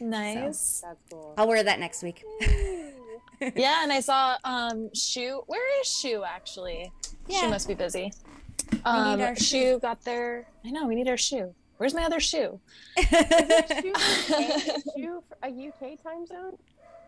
[0.00, 0.82] Nice.
[0.84, 1.34] That's cool.
[1.36, 2.24] I'll wear that next week.
[3.40, 5.42] yeah, and I saw um Shu.
[5.46, 6.92] Where is Shu actually?
[7.26, 7.40] Yeah.
[7.40, 8.12] She must be busy.
[8.84, 10.46] Um, our Shu got there.
[10.64, 11.54] I know we need our shoe.
[11.78, 12.60] Where's my other shoe?
[12.98, 13.92] Shoe,
[14.96, 16.56] shoe for a UK time zone?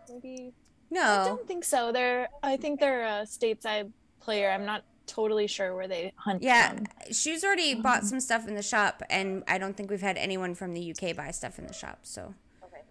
[0.08, 0.52] Maybe.
[0.90, 1.92] No, I don't think so.
[1.92, 2.28] They're.
[2.42, 3.90] I think they're a stateside
[4.20, 4.50] player.
[4.50, 6.86] I'm not totally sure where they hunt Yeah, from.
[7.12, 10.54] she's already bought some stuff in the shop, and I don't think we've had anyone
[10.54, 12.00] from the UK buy stuff in the shop.
[12.02, 12.82] So Okay.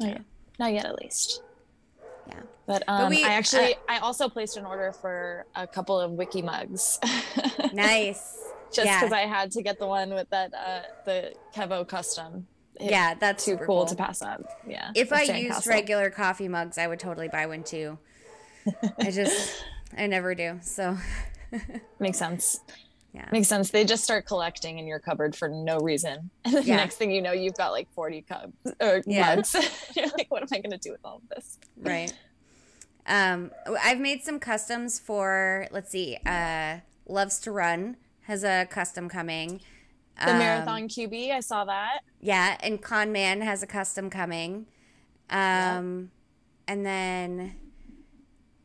[0.00, 0.22] Not yet.
[0.58, 1.42] Not yet, at least.
[2.28, 5.98] yeah, But um, we- I actually, uh, I also placed an order for a couple
[6.00, 6.98] of wiki mugs.
[7.72, 8.38] nice.
[8.72, 9.00] Just Yeah.
[9.00, 12.46] because I had to get the one with that, uh, the Kevo custom.
[12.80, 13.86] It- Yeah, that's too super cool, cool.
[13.86, 14.42] to pass up.
[14.66, 14.90] Yeah.
[14.94, 17.98] If I used regular coffee mugs, I would totally buy one too.
[18.98, 19.62] I just,
[19.96, 20.58] I never do.
[20.62, 20.96] So
[21.98, 22.60] makes sense.
[23.12, 23.28] Yeah.
[23.30, 23.68] Makes sense.
[23.70, 26.76] They just start collecting in your cupboard for no reason, and then Yeah.
[26.76, 29.34] next thing you know, you've got like forty cups or Yeah.
[29.36, 29.54] mugs.
[29.94, 31.58] You're like, what am I going to do with all of this?
[31.76, 32.12] right.
[33.04, 33.50] Um,
[33.82, 35.66] I've made some customs for.
[35.72, 36.16] Let's see.
[36.24, 37.96] Uh, loves to run
[38.32, 39.60] has a custom coming.
[40.18, 42.00] The Um, marathon QB, I saw that.
[42.20, 44.66] Yeah, and Con Man has a custom coming.
[45.28, 46.10] Um,
[46.66, 47.56] and then,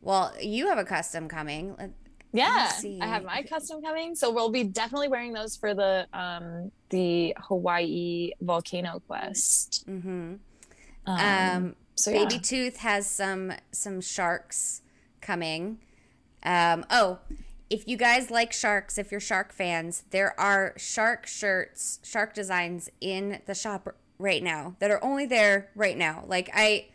[0.00, 1.74] well, you have a custom coming.
[1.78, 1.90] Let-
[2.32, 2.98] Yeah, see.
[3.00, 7.34] I have my custom coming, so we'll be definitely wearing those for the um the
[7.38, 9.86] Hawaii volcano quest.
[9.88, 10.34] Mm-hmm.
[11.06, 12.24] Um, Um, so yeah.
[12.24, 14.82] Baby Tooth has some some sharks
[15.22, 15.78] coming.
[16.42, 17.18] Um, oh,
[17.70, 22.90] if you guys like sharks, if you're shark fans, there are shark shirts, shark designs
[23.00, 26.24] in the shop right now that are only there right now.
[26.26, 26.86] Like I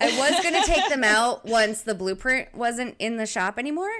[0.00, 3.90] I was gonna take them out once the blueprint wasn't in the shop anymore.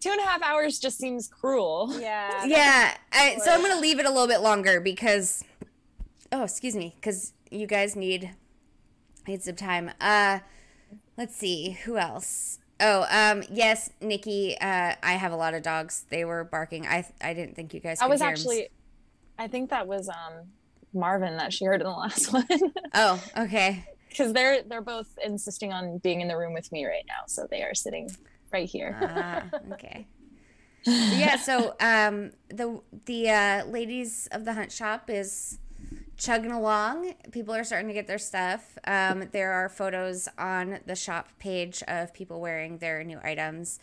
[0.00, 1.94] two and a half hours just seems cruel.
[1.98, 2.44] Yeah.
[2.46, 5.44] Yeah, I, so I'm gonna leave it a little bit longer because,
[6.32, 8.30] oh, excuse me, because you guys need
[9.26, 9.90] need some time.
[10.00, 10.38] Uh,
[11.16, 12.58] let's see who else.
[12.78, 14.56] Oh, um, yes, Nikki.
[14.60, 16.04] Uh, I have a lot of dogs.
[16.10, 16.86] They were barking.
[16.86, 18.00] I I didn't think you guys.
[18.00, 18.68] I was actually,
[19.38, 20.48] I think that was um
[20.92, 22.46] Marvin that she heard in the last one
[22.94, 23.84] Oh, okay.
[24.08, 27.46] because they're they're both insisting on being in the room with me right now, so
[27.50, 28.10] they are sitting
[28.52, 28.96] right here.
[29.00, 30.06] Ah, okay.
[30.84, 35.58] yeah, so um, the the uh, ladies of the hunt shop is
[36.16, 37.14] chugging along.
[37.32, 38.78] People are starting to get their stuff.
[38.86, 43.78] Um, there are photos on the shop page of people wearing their new items.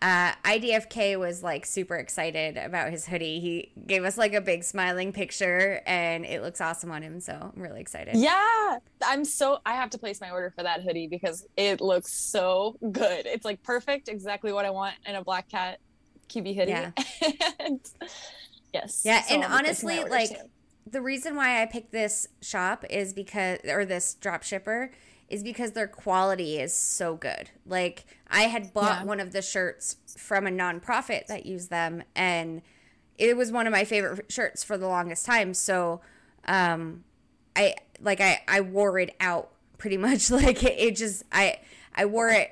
[0.00, 3.40] Uh, IDFK was like super excited about his hoodie.
[3.40, 7.18] He gave us like a big smiling picture, and it looks awesome on him.
[7.18, 8.14] So I'm really excited.
[8.16, 12.12] Yeah, I'm so I have to place my order for that hoodie because it looks
[12.12, 13.26] so good.
[13.26, 15.80] It's like perfect, exactly what I want in a black cat
[16.28, 16.70] QB hoodie.
[16.70, 16.90] Yeah.
[17.58, 17.80] and,
[18.72, 19.02] yes.
[19.04, 20.50] Yeah, so and I'll be placing my honestly, like soon.
[20.90, 24.90] The reason why I picked this shop is because, or this drop shipper,
[25.28, 27.50] is because their quality is so good.
[27.66, 29.04] Like I had bought Yeah.
[29.04, 32.62] one of the shirts from a nonprofit that used them, and
[33.18, 35.52] it was one of my favorite shirts for the longest time.
[35.54, 36.00] So,
[36.46, 37.04] um,
[37.56, 40.30] I like I I wore it out pretty much.
[40.30, 41.58] Like it, it just I
[41.94, 42.50] I wore it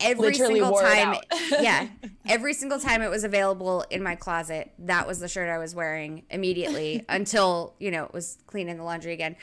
[0.00, 1.16] every Literally single time.
[1.60, 1.88] yeah,
[2.26, 5.74] every single time it was available in my closet, that was the shirt I was
[5.74, 9.36] wearing immediately until you know it was clean in the laundry again.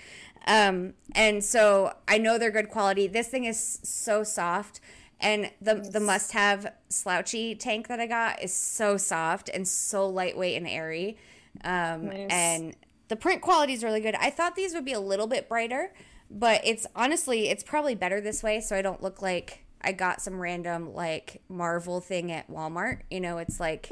[0.47, 3.08] Um, and so I know they're good quality.
[3.08, 4.80] This thing is so soft.
[5.22, 10.08] And the the must have slouchy tank that I got is so soft and so
[10.08, 11.18] lightweight and airy.
[11.64, 12.28] Um, Nice.
[12.30, 12.76] and
[13.08, 14.16] the print quality is really good.
[14.16, 15.93] I thought these would be a little bit brighter,
[16.30, 20.22] but it's honestly it's probably better this way so I don't look like I got
[20.22, 23.02] some random like Marvel thing at Walmart.
[23.12, 23.90] You know, it's like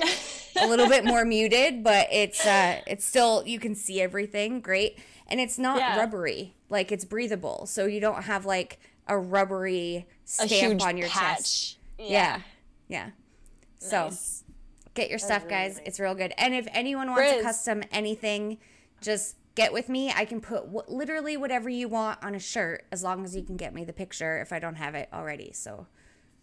[0.59, 4.97] a little bit more muted, but it's uh it's still you can see everything great
[5.27, 5.97] and it's not Yeah.
[5.99, 6.55] rubbery.
[6.69, 7.65] Like it's breathable.
[7.67, 11.37] So you don't have like a rubbery a stamp huge on your patch.
[11.37, 11.77] chest.
[11.99, 12.41] Yeah.
[12.87, 13.09] Yeah.
[13.79, 14.43] So Nice.
[14.95, 15.77] get your stuff, really guys.
[15.77, 15.87] nice.
[15.87, 16.33] It's real good.
[16.37, 17.41] And if anyone wants a Briz.
[17.43, 18.57] custom anything,
[19.01, 20.11] just get with me.
[20.11, 23.43] I can put wh- literally whatever you want on a shirt as long as you
[23.43, 25.51] can get me the picture if I don't have it already.
[25.53, 25.87] So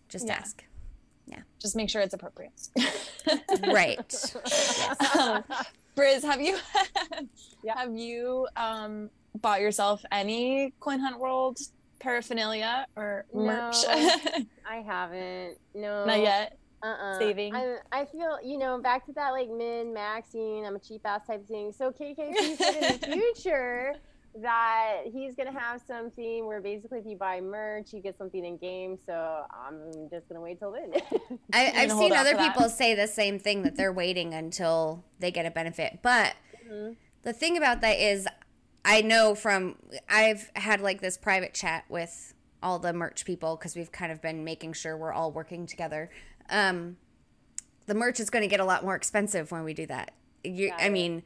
[0.09, 0.35] just Yeah.
[0.35, 0.65] ask.
[1.27, 1.41] Yeah.
[1.61, 2.53] Just make sure it's appropriate.
[3.67, 3.99] Right.
[5.19, 5.45] um,
[5.97, 6.57] Briz, have you
[7.63, 7.79] Yeah.
[7.79, 11.59] have you um bought yourself any Coin Hunt World
[12.01, 13.77] paraphernalia or merch?
[13.87, 13.93] No.
[14.69, 15.59] I haven't.
[15.75, 16.05] No.
[16.07, 16.57] Not yet.
[16.83, 17.19] Uh-uh.
[17.19, 17.55] Saving.
[17.55, 21.27] I, I feel, you know, back to that like min maxing, I'm a cheap ass
[21.27, 21.73] type thing.
[21.73, 23.95] So KKC said in the future,
[24.43, 28.57] that he's gonna have something where basically if you buy merch, you get something in
[28.59, 28.97] game.
[29.05, 30.93] So I'm just gonna wait till then.
[31.53, 32.55] I, I've seen other for that.
[32.55, 35.99] people say the same thing that they're waiting until they get a benefit.
[36.03, 36.35] But
[36.71, 36.95] Mhm.
[37.23, 38.29] the thing about that is,
[38.85, 39.75] I know from
[40.09, 44.23] I've had like this private chat with all the merch people because we've kind of
[44.23, 46.09] been making sure we're all working together.
[46.51, 46.97] Um,
[47.87, 50.13] the merch is going to get a lot more expensive when we do that.
[50.45, 51.23] You, I mean,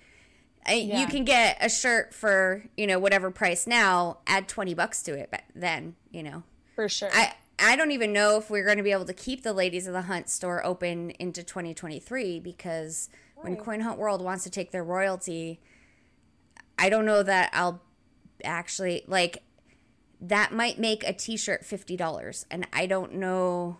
[0.66, 4.18] I, you can get a shirt for you know whatever price now.
[4.26, 6.42] Add twenty bucks to it, but then you know
[6.74, 7.10] For sure.
[7.12, 9.86] I I don't even know if we're going to be able to keep the Ladies
[9.86, 14.72] of the Hunt store open into 2023 because when Coin Hunt World wants to take
[14.72, 15.60] their royalty,
[16.78, 17.80] I don't know that I'll
[18.42, 19.42] actually like
[20.20, 23.76] that might make a t-shirt $50 and I don't know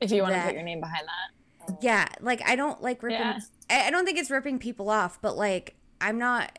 [0.00, 1.78] if you want to put your name behind that.
[1.82, 3.38] yeah, like I don't like ripping Yeah.
[3.70, 6.58] I, I don't think it's ripping people off, but like I'm not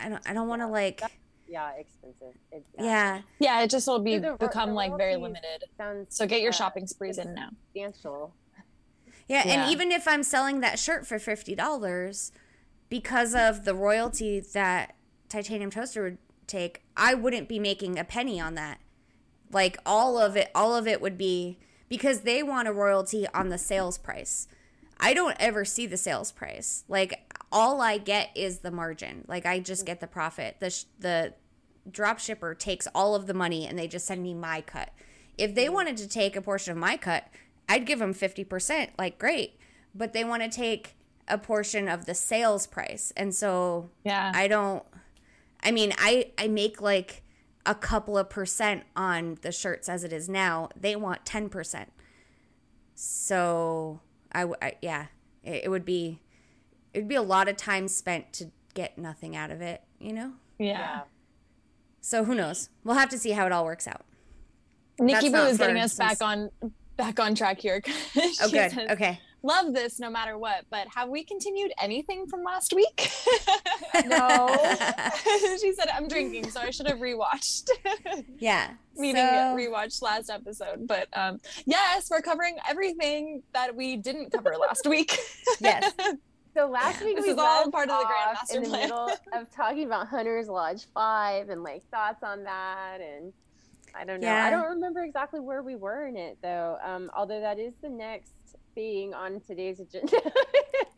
[0.00, 1.02] I don't I don't want to like
[1.48, 2.34] yeah, expensive.
[2.50, 3.20] It, yeah.
[3.38, 5.64] Yeah, it just will be The become the like very limited.
[5.78, 7.50] Sounds So get your uh, shopping sprees in now.
[7.72, 8.34] substantial.
[9.28, 9.52] Yeah, Yeah.
[9.62, 12.32] and even if I'm selling that shirt for fifty dollars,
[12.88, 14.96] because of the royalty that
[15.28, 18.78] Titanium Toaster would take, I wouldn't be making a penny on that.
[19.52, 21.58] Like all of it, all of it would be
[21.88, 24.48] because they want a royalty on the sales price.
[24.98, 26.84] I don't ever see the sales price.
[26.88, 29.24] Like all I get is the margin.
[29.28, 30.56] Like I just get the profit.
[30.60, 31.34] The sh- the
[31.90, 34.90] drop shipper takes all of the money and they just send me my cut.
[35.38, 37.28] If they wanted to take a portion of my cut,
[37.68, 39.58] I'd give them 50%, like great.
[39.94, 40.94] But they want to take
[41.28, 43.12] a portion of the sales price.
[43.16, 44.32] And so Yeah.
[44.34, 44.82] I don't
[45.62, 47.22] I mean, I I make like
[47.66, 50.68] a couple of percent on the shirts as it is now.
[50.74, 51.86] They want 10%.
[52.94, 54.00] So
[54.32, 55.06] I, w- I- yeah,
[55.44, 56.20] it, it would be
[56.94, 60.12] it would be a lot of time spent to get nothing out of it, you
[60.12, 60.32] know?
[60.58, 61.02] yeah.
[62.00, 62.68] So who knows?
[62.84, 64.02] We'll have to see how it all works out.
[65.00, 66.50] Nikki That's Boo is getting us back on
[66.96, 67.82] back on track here.
[68.16, 68.70] Oh good.
[68.70, 69.18] says, Okay.
[69.46, 73.10] Love this no matter what, but have we continued anything from last week?
[74.04, 74.48] No.
[75.60, 77.70] she said I'm drinking, so I should have rewatched.
[78.38, 78.72] Yeah.
[78.96, 80.86] Meaning so, rewatched last episode.
[80.86, 85.16] But um yes, we're covering everything that we didn't cover last week.
[85.60, 85.92] Yes.
[86.54, 88.80] So last week This we is all part of the Grand Master in the Plan.
[88.82, 93.32] middle of talking about Hunter's Lodge Five and like thoughts on that, and
[93.94, 94.26] I don't know.
[94.26, 94.44] Yeah.
[94.44, 96.76] I don't remember exactly where we were in it though.
[96.84, 98.32] Um, although that is the next
[98.76, 100.20] thing on today's agenda.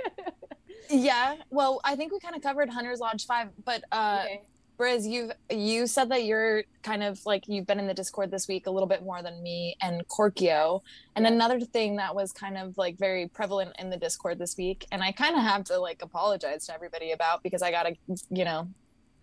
[0.91, 1.37] yeah.
[1.49, 4.43] Well, I think we kind of covered Hunter's Lodge 5, but uh okay.
[4.79, 8.47] Briz, you've you said that you're kind of like you've been in the Discord this
[8.47, 10.83] week a little bit more than me and Korkio.
[11.17, 11.33] And Yeah.
[11.33, 15.03] another thing that was kind of like very prevalent in the Discord this week, and
[15.03, 17.97] I kind of have to like apologize to everybody about because I gotta,
[18.31, 18.69] you know,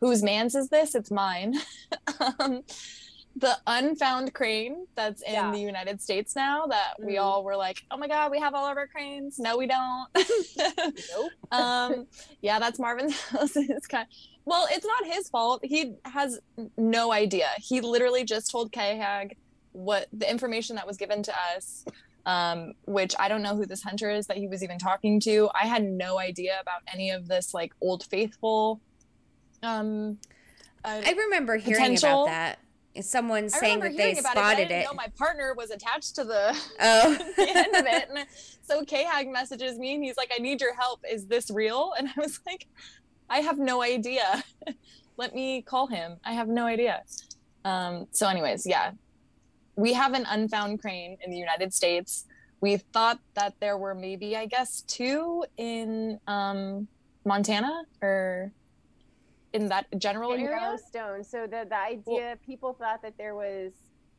[0.01, 0.93] whose man's is this?
[0.93, 1.55] It's mine.
[2.39, 2.63] um,
[3.37, 5.51] the unfound crane that's in Yeah.
[5.51, 7.21] the United States now that we Mhm.
[7.23, 9.37] all were like, oh my god, we have all of our cranes.
[9.39, 10.07] No, we don't.
[11.11, 11.31] Nope.
[11.51, 12.07] um
[12.41, 14.07] yeah that's marvin's house it's kind
[14.45, 16.39] well it's not his fault he has
[16.77, 19.31] no idea he literally just told kahag
[19.73, 21.85] what the information that was given to us
[22.25, 25.49] um which i don't know who this hunter is that he was even talking to
[25.61, 28.79] i had no idea about any of this like old faithful
[29.63, 30.17] um
[30.83, 32.59] uh, I remember hearing Potential- about that.
[33.01, 34.85] Someone saying that they hearing about it, I spotted didn't it.
[34.85, 37.17] know my partner was attached to the Oh.
[37.35, 38.09] the end of it.
[38.15, 38.25] And
[38.61, 41.01] so Kahag messages me and he's like, I need your help.
[41.09, 41.93] Is this real?
[41.97, 42.67] And I was like,
[43.29, 44.43] I have no idea.
[45.17, 46.17] Let me call him.
[46.23, 47.03] I have no idea.
[47.63, 48.91] Um, so, anyways, yeah.
[49.75, 52.25] We have an unfound crane in the United States.
[52.61, 56.87] We thought that there were maybe, I guess, two in um,
[57.25, 58.51] Montana or
[59.55, 60.59] in that general in area.
[60.59, 61.23] Yellowstone.
[61.23, 63.73] So the the idea people thought that there was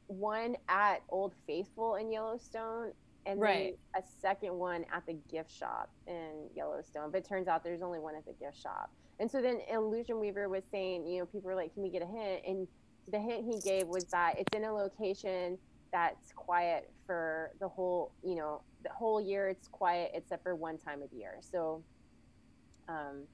[0.09, 2.93] one at Old Faithful in Yellowstone
[3.27, 3.77] and Right.
[3.95, 7.11] then a second one at the gift shop in Yellowstone.
[7.11, 8.91] But it turns out there's only one at the gift shop.
[9.19, 12.03] And so then Illusion Weaver was saying, you know, people were like, "Can we get
[12.03, 12.69] a hint?" And
[13.09, 15.59] the hint he gave was that it's in a location
[15.93, 19.49] that's quiet for the whole, you know, the whole year.
[19.49, 21.39] It's quiet except for one time of year.
[21.41, 21.85] So,
[22.89, 23.27] um,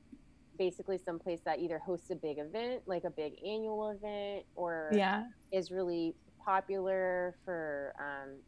[0.62, 5.24] basically someplace that either hosts a big event, like a big annual event, or Yeah.
[5.52, 6.14] is really
[6.44, 8.42] popular for, um,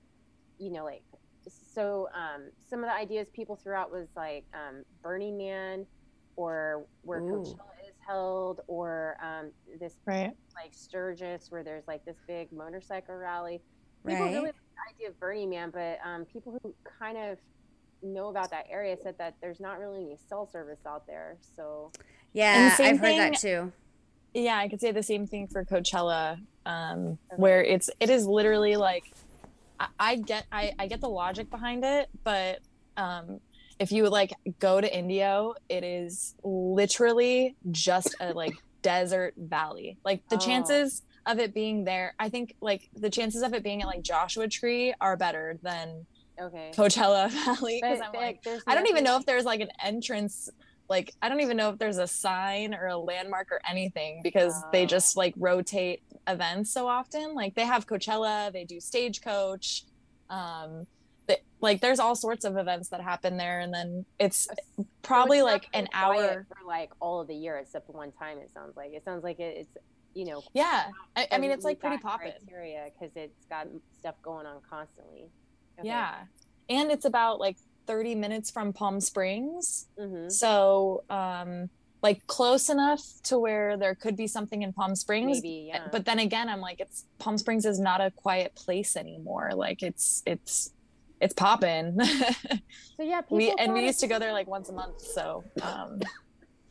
[0.59, 1.03] you know, like,
[1.49, 5.87] so um, some of the ideas people threw out was like um, Burning Man,
[6.37, 7.33] or where Ooh.
[7.33, 10.35] Coachella is held, or um, this Right.
[10.63, 13.61] like Sturgis, where there's like this big motorcycle rally.
[14.07, 14.33] People Right.
[14.33, 17.39] really like the idea of Burning Man, but um, people who kind of
[18.05, 21.39] know about that area said that there's not really any cell service out there.
[21.57, 21.93] So
[22.33, 23.73] Yeah, same I've heard that too.
[24.35, 28.77] yeah, I could say the same thing for Coachella, um, where it's it is literally
[28.77, 29.05] like
[29.79, 32.59] I, I get I, I get the logic behind it, but
[32.97, 33.41] um,
[33.79, 39.99] if you like go to Indio, it is literally just a like desert valley.
[40.05, 40.39] Like the Oh.
[40.39, 44.03] chances of it being there, I think like the chances of it being at like
[44.03, 46.07] Joshua Tree are better than
[46.41, 46.73] Okay.
[46.75, 50.49] Coachella Valley because I'm like I don't even know if there's like an entrance
[50.89, 54.55] like I don't even know if there's a sign or a landmark or anything because
[54.73, 54.87] they Oh.
[54.87, 57.35] just like rotate events so often.
[57.35, 59.85] Like they have Coachella, they do Stagecoach,
[60.29, 60.87] um
[61.27, 64.45] they, like there's all sorts of events that happen there and then it's
[64.77, 66.47] So probably it's like an hour.
[66.49, 68.39] for like all of the year except one time.
[68.39, 69.77] It sounds like it sounds like it, it's
[70.15, 70.43] you know.
[70.53, 70.89] Yeah.
[71.17, 72.33] I, I mean it's like pretty poppin'.
[72.47, 75.31] criteria because it's got stuff going on constantly.
[75.79, 75.89] Okay.
[75.89, 76.15] Yeah.
[76.69, 77.57] And it's about like
[77.87, 79.87] 30 minutes from Palm Springs.
[79.99, 80.29] Mm-hmm.
[80.29, 81.71] So um
[82.05, 85.71] like close enough to where there could be something in Palm Springs Maybe.
[85.73, 85.89] Yeah.
[85.91, 89.83] but then again i'm like it's palm springs is not a quiet place anymore like
[89.83, 90.71] it's it's
[91.23, 91.99] it's popping
[92.97, 95.99] so yeah, we and we used to go there like once a month so um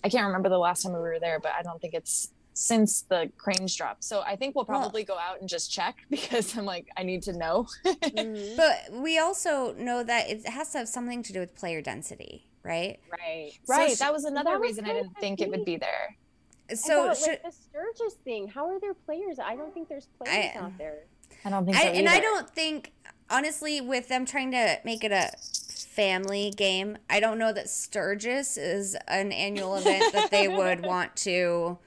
[0.04, 3.02] i can't remember the last time we were there but i don't think it's since
[3.04, 6.56] the cranes dropped so i think we'll Well- probably go out and just check because
[6.58, 8.56] i'm like i need to know Mhm.
[8.58, 12.48] But we also know that it has to have something to do with player density,
[12.64, 13.00] right?
[13.12, 13.52] Right.
[13.68, 15.78] right sh- that was another that was reason i didn't of think it would be
[15.78, 16.16] there
[16.76, 18.48] So about, should, like the Sturgis thing.
[18.48, 19.38] How are there players?
[19.40, 21.04] I don't think there's players I- out there.
[21.46, 22.94] i don't think I, so and I don't think
[23.30, 25.32] honestly with them trying to make it a
[25.94, 31.16] family game, I don't know that Sturgis is an annual event that they would want
[31.18, 31.78] to.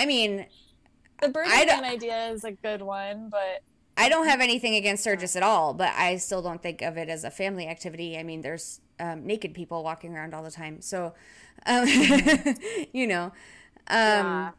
[0.00, 0.46] I mean,
[1.20, 3.62] the Burning I don't- Man idea is a good one but
[3.96, 7.10] I don't have anything against Sturgis at all, but I still don't think of it
[7.10, 8.16] as a family activity.
[8.16, 11.12] I mean, there's um, naked people walking around all the time, so
[11.66, 11.86] um,
[12.92, 13.24] you know.
[13.24, 13.32] Um,
[13.88, 14.50] Yeah.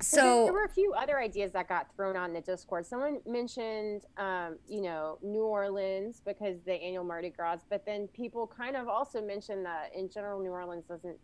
[0.00, 2.86] So there, there were a few other ideas that got thrown out in the Discord.
[2.86, 8.46] Someone mentioned, um, you know, New Orleans because the annual Mardi Gras, but then people
[8.46, 11.18] kind of also mentioned that in general, New Orleans doesn't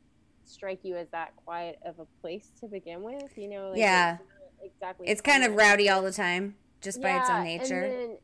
[0.47, 3.37] strike you as that quiet of a place to begin with.
[3.37, 4.19] You know, like, Yeah.
[4.63, 5.09] it's exactly.
[5.09, 7.83] it's kind of rowdy all the time, just by its own nature.
[7.85, 8.19] And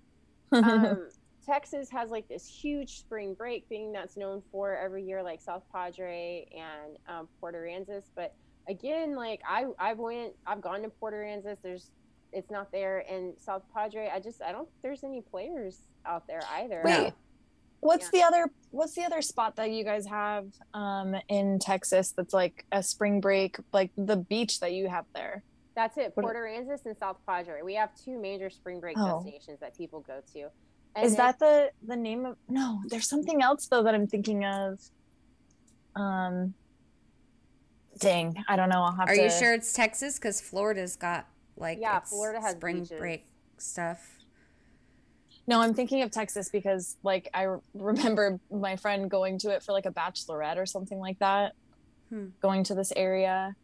[0.52, 1.08] then, um,
[1.44, 5.62] Texas has like this huge spring break thing that's known for every year, like South
[5.72, 8.04] Padre and um, Port Aransas.
[8.14, 8.34] But
[8.68, 11.56] again, like I I've went I've gone to Port Aransas.
[11.62, 11.90] There's
[12.32, 14.08] it's not there, and South Padre.
[14.14, 16.82] I just I don't think there's any players out there either.
[16.84, 17.12] Wait, No.
[17.80, 18.20] What's Yeah.
[18.20, 22.64] the other what's the other spot that you guys have um in Texas that's like
[22.72, 25.42] a spring break like the beach that you have there?
[25.74, 26.12] That's it.
[26.14, 27.62] What- Port Aransas and South Padre.
[27.62, 29.16] We have two major spring break Oh.
[29.16, 30.48] destinations that people go to.
[30.96, 34.06] And Is it- that the the name of No, there's something else though that I'm
[34.06, 34.80] thinking of.
[35.96, 36.54] Um
[37.98, 38.82] Dang, I don't know.
[38.82, 40.14] I'll have Are to you sure it's Texas?
[40.18, 41.26] Because Florida's got
[41.56, 42.98] like Yeah, Florida has spring beaches.
[42.98, 43.26] break
[43.58, 44.16] stuff.
[45.50, 49.72] No, I'm thinking of Texas because like I remember my friend going to it for
[49.72, 51.52] like a bachelorette or something like that.
[52.08, 52.26] Hmm.
[52.40, 53.56] Going to this area.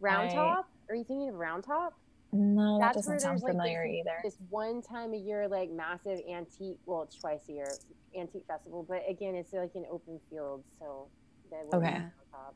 [0.00, 0.66] Round I- Top?
[0.88, 1.92] Are you thinking of Round Top?
[2.32, 4.16] No, that That's where doesn't sound there's like familiar this, either.
[4.24, 7.70] this one time a year like massive antique well it's twice a year
[8.18, 11.08] antique festival but again it's like an open field so
[11.50, 11.98] that would be Okay.
[12.32, 12.54] top.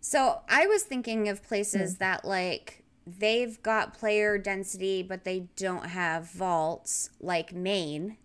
[0.00, 1.44] So I was thinking of Hmm.
[1.46, 8.16] places that like they've got player density, but they don't have vaults, like Maine,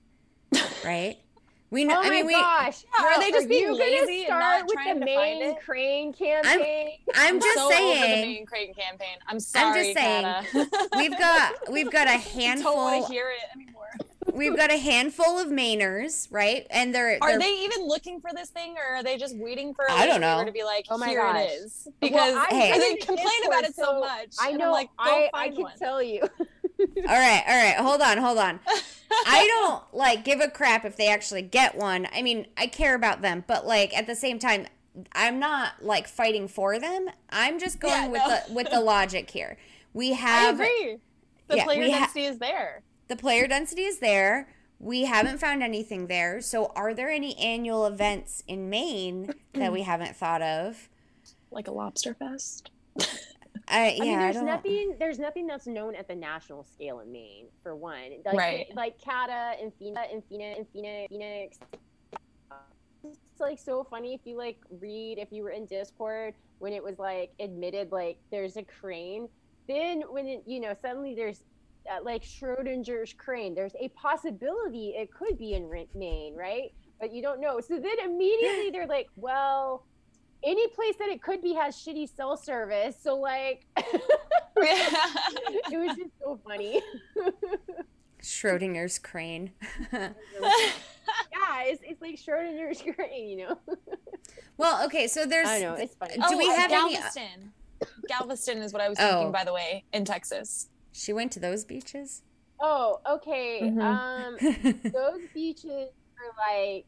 [0.84, 1.18] right?
[1.70, 1.96] We know.
[1.98, 2.34] oh I mean, my we.
[2.34, 5.06] gosh Yeah, are they just being you gonna lazy and start not with trying the
[5.06, 5.60] to find Maine it?
[5.66, 8.22] crane campaign I'm just so over the saying.
[8.22, 9.18] Maine crane campaign.
[9.28, 12.76] I'm sorry, just saying, We've got we've got a I don't handful.
[12.76, 13.77] want to hear it anymore.
[14.38, 16.66] We've got a handful of Mainers, right?
[16.70, 19.74] And they're, Are they're they even looking for this thing, or are they just waiting
[19.74, 19.90] for?
[19.90, 20.46] I don't late waiver know.
[20.46, 21.42] to be like, Oh my here gosh.
[21.46, 22.78] it is, because I Hey.
[22.80, 24.36] they complain about it so, much.
[24.40, 25.78] I know like, I, I can one.
[25.78, 26.22] tell you
[26.80, 27.76] all right, all right.
[27.78, 28.60] Hold on, hold on.
[29.26, 32.08] I don't like give a crap if they actually get one.
[32.14, 34.68] I mean, I care about them, but like at the same time,
[35.14, 37.08] I'm not like fighting for them.
[37.32, 38.30] I'm just going Yeah, with no.
[38.48, 39.58] the with the logic here.
[39.94, 40.98] We have I have agree.
[41.48, 42.84] The yeah, player we ha- density is there.
[43.08, 44.50] The player density is there.
[44.80, 46.40] We haven't found anything there.
[46.42, 50.90] So, are there any annual events in Maine that we haven't thought of?
[51.50, 52.72] Like a lobster fest.
[53.70, 54.46] Uh, I, I yeah, mean, I there's don't.
[54.46, 54.96] nothing.
[54.98, 58.12] There's nothing that's known at the national scale in Maine, for one.
[58.24, 58.68] Like, Right.
[58.76, 61.10] Like Cata and Phoenix and Phoenix and Phoenix.
[61.10, 61.58] Phoenix.
[63.04, 66.82] It's like so funny if you like read if you were in Discord when it
[66.84, 69.28] was like admitted like there's a crane.
[69.68, 71.44] Then when it, you know suddenly there's
[71.92, 73.56] uh, like Schrodinger's crane.
[73.56, 76.74] There's a possibility it could be in Maine, right?
[77.00, 77.60] But you don't know.
[77.60, 79.86] So then immediately they're like, well,
[80.44, 82.96] any place that it could be has shitty cell service.
[83.02, 86.82] So like, it was just so funny.
[88.22, 89.52] Schrodinger's crane.
[89.94, 90.10] yeah,
[91.64, 93.60] it's, it's like Schrodinger's crane, you know.
[94.58, 95.48] well, okay, so there's.
[95.48, 96.16] I know it's funny.
[96.16, 97.54] Do oh, we uh, have any- Galveston?
[98.08, 99.10] Galveston is what I was Oh.
[99.10, 100.68] thinking, by the way, in Texas.
[100.98, 102.24] She went to those beaches.
[102.60, 103.62] Oh, okay.
[103.62, 103.82] Mhm.
[103.82, 104.38] Um,
[104.94, 106.86] those beaches are like,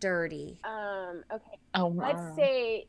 [0.00, 0.60] Dirty.
[0.64, 1.58] um, okay.
[1.74, 2.86] Oh, Let's say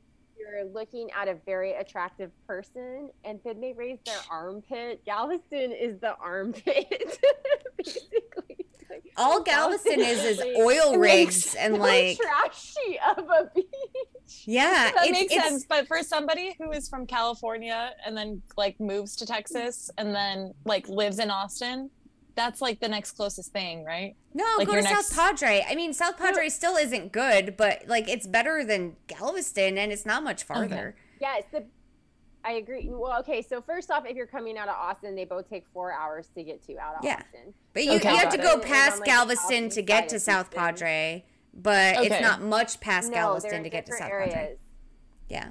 [0.52, 5.03] you're looking at a very attractive person, and then they raise their armpit.
[5.06, 7.19] Galveston is the armpit,
[7.78, 8.65] basically.
[8.90, 14.44] Like, All Galveston is is oil rigs and so like trashy of a beach.
[14.45, 15.65] yeah, that it's- makes it's- sense.
[15.68, 20.53] But for somebody who is from California and then like moves to Texas and then
[20.64, 21.90] like lives in Austin,
[22.38, 24.16] that's like the next closest thing, right?
[24.34, 25.66] No, Like go to next- South Padre.
[25.70, 30.06] I mean, South Padre still isn't good, but like it's better than Galveston, and it's
[30.06, 30.96] not much farther.
[31.20, 31.66] Yes, the
[32.46, 32.88] I agree.
[32.90, 35.92] Well, okay, so first off, if you're coming out of Austin, they both take four
[35.92, 37.16] hours to get to out of Yeah.
[37.16, 37.54] Austin.
[37.74, 40.46] But you, Okay, you have to go past On, like, Galveston to get to South
[40.54, 40.60] Houston.
[40.60, 44.34] Padre, but it's not much past no, Galveston to get to South areas.
[44.34, 44.56] Padre.
[45.28, 45.50] Yeah.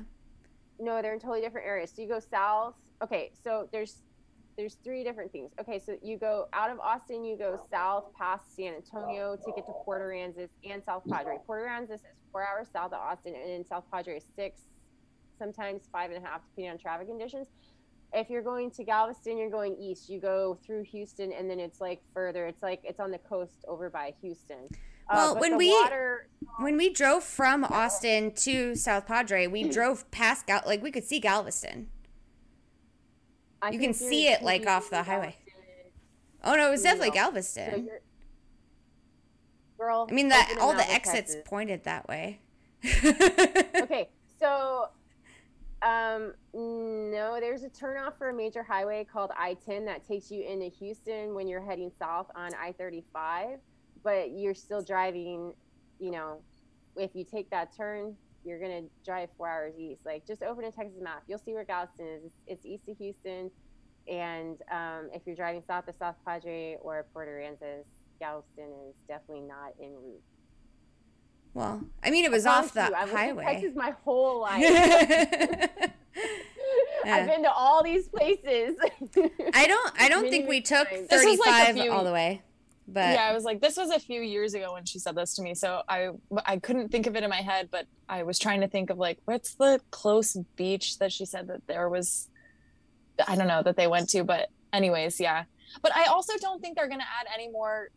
[0.78, 1.92] No, they're in totally different areas.
[1.94, 2.74] So you go south.
[3.02, 3.96] Okay, so there's
[4.56, 5.52] there's three different things.
[5.60, 9.66] Okay, so you go out of Austin, you go south past San Antonio to get
[9.66, 11.38] to Port Aransas and South Padre.
[11.46, 12.00] Port Aransas is
[12.32, 14.62] four hours south of Austin, and then South Padre is six,
[15.38, 17.48] sometimes five and a half, depending on traffic conditions.
[18.12, 20.08] If you're going to Galveston, you're going east.
[20.08, 22.46] You go through Houston, and then it's like further.
[22.46, 24.68] It's like it's on the coast over by Houston.
[25.08, 26.28] Uh, well, but when we- water,
[26.58, 29.72] When we drove from Austin to South Padre, we mm.
[29.72, 31.88] drove past Gal like we could see Galveston.
[33.66, 35.36] I you can see it, like, off the highway.
[36.44, 37.88] Oh no, it was definitely Galveston.
[39.78, 41.42] Girl, I mean, open all the exits Texas.
[41.44, 42.40] pointed that way.
[42.84, 44.88] Okay, so
[45.82, 50.66] um no, there's a turnoff for a major highway called I-10 that takes you into
[50.66, 53.58] Houston when you're heading south on I-35,
[54.02, 55.52] but you're still driving,
[55.98, 56.38] you know,
[56.96, 58.16] if you take that turn,
[58.46, 60.00] you're going to drive 4 hours east.
[60.06, 61.22] Like just open a Texas map.
[61.26, 62.22] You'll see where Galveston is.
[62.46, 63.50] It's, it's east of Houston.
[64.08, 67.82] And um, if you're driving south of South Padre or Port Aransas,
[68.20, 70.22] Galveston is definitely not en route.
[71.54, 73.44] Well, I mean, it was I off the promise you, I've lived in highway.
[73.54, 74.60] Texas my whole life.
[74.60, 75.66] Yeah.
[77.04, 78.76] I've been to all these places.
[79.54, 79.92] I don't.
[80.00, 81.08] I don't think we took times.
[81.08, 82.42] This was like thirty-five few- all the way,
[82.88, 85.34] but yeah, I was like, this was a few years ago when she said this
[85.34, 86.10] to me, so I
[86.44, 88.98] I couldn't think of it in my head, but I was trying to think of
[88.98, 92.28] like what's the close beach that she said that there was.
[93.26, 95.44] I don't know that they went to, but anyways, yeah.
[95.82, 97.88] But I also don't think they're gonna add any more.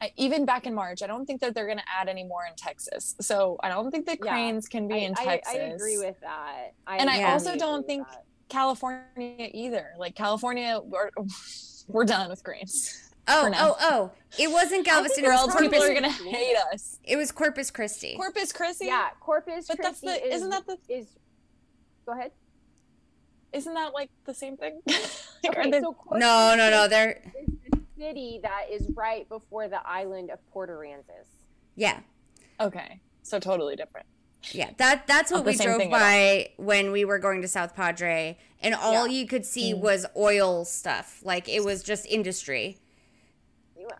[0.00, 2.54] I, even back in March, I don't think that they're gonna add any more in
[2.56, 3.16] Texas.
[3.20, 4.32] So I don't think the Yeah.
[4.32, 5.54] cranes can be I, in I- Texas.
[5.54, 6.72] I, agree with that.
[6.86, 8.24] And I also don't think that.
[8.48, 9.94] California either.
[9.98, 11.10] Like California, we're,
[11.88, 13.07] we're done with cranes.
[13.28, 14.10] Oh, oh, oh!
[14.38, 15.24] It wasn't Galveston.
[15.24, 16.98] It Or was else people are gonna hate us.
[17.04, 18.14] It was Corpus Christi.
[18.16, 18.86] Corpus Christi.
[18.86, 21.06] Yeah, Corpus but that's Christi the is, isn't that the is.
[22.06, 22.32] Go ahead.
[23.52, 24.80] isn't that like the same thing?
[25.44, 26.88] Like, Okay, they- so no, no, no.
[26.88, 31.28] They're is the city that is right before the island of Port Aransas.
[31.76, 32.00] yeah,
[32.60, 34.06] okay, so totally different.
[34.50, 34.70] yeah.
[34.78, 39.06] That that's what we drove by when we were going to South Padre, and all
[39.06, 39.14] Yeah.
[39.20, 39.78] you could see Mm.
[39.80, 41.20] was oil stuff.
[41.22, 42.78] Like it was just industry.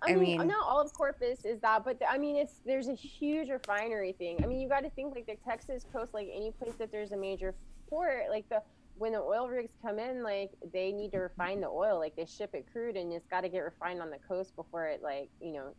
[0.03, 2.61] I I mean, mean- not all of Corpus is that, but the, I mean, it's
[2.65, 4.41] there's a huge refinery thing.
[4.43, 7.13] I mean, you got to think like the Texas coast, like any place that there's
[7.13, 7.55] a major
[7.91, 8.63] port, like the
[8.95, 12.27] when the oil rigs come in, like they need to refine the oil, like they
[12.27, 15.31] ship it crude, and it's got to get refined on the coast before it like
[15.41, 15.75] you know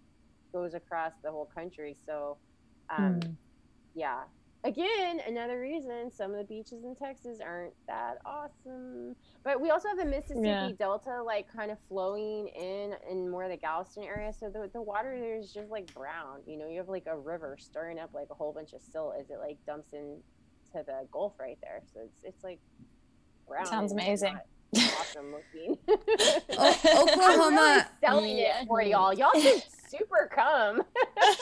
[0.54, 1.96] goes across the whole country.
[2.08, 2.38] So,
[2.90, 3.38] um, Mm.
[3.94, 4.24] yeah.
[4.66, 9.16] Again, another reason some of the beaches in Texas aren't that awesome.
[9.44, 10.70] But we also have the Mississippi Yeah.
[10.78, 14.34] Delta, like kind of flowing in in more of the Galveston area.
[14.34, 16.42] So the, the water there is just like brown.
[16.46, 19.16] You know, you have like a river stirring up like a whole bunch of silt
[19.18, 20.18] as it like dumps in
[20.74, 21.82] to the Gulf right there.
[21.94, 22.60] So it's it's like
[23.48, 23.66] brown.
[23.66, 24.38] Sounds amazing.
[25.00, 25.78] awesome looking.
[25.88, 28.62] O- I'm Oklahoma, really selling Yeah.
[28.64, 29.14] it for y'all.
[29.14, 30.84] Y'all should super come.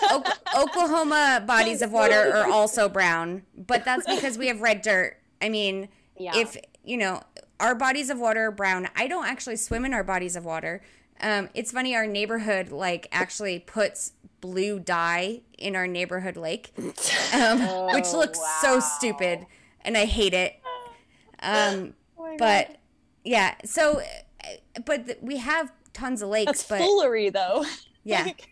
[0.10, 0.24] O-
[0.58, 5.18] Oklahoma bodies of water are also brown, but that's because we have red dirt.
[5.42, 6.32] I mean, Yeah.
[6.36, 7.22] if you know
[7.60, 10.82] our bodies of water are brown i don't actually swim in our bodies of water
[11.22, 16.72] um, it's funny our neighborhood like actually puts blue dye in our neighborhood lake
[17.34, 17.60] um,
[17.94, 19.46] which Oh, looks so stupid
[19.82, 20.54] and i hate it
[21.42, 22.40] um, Oh my God.
[22.40, 22.76] but
[23.26, 24.02] yeah so
[24.86, 27.66] but th- we have tons of lakes that's but foolery though.
[28.14, 28.50] yeah Like,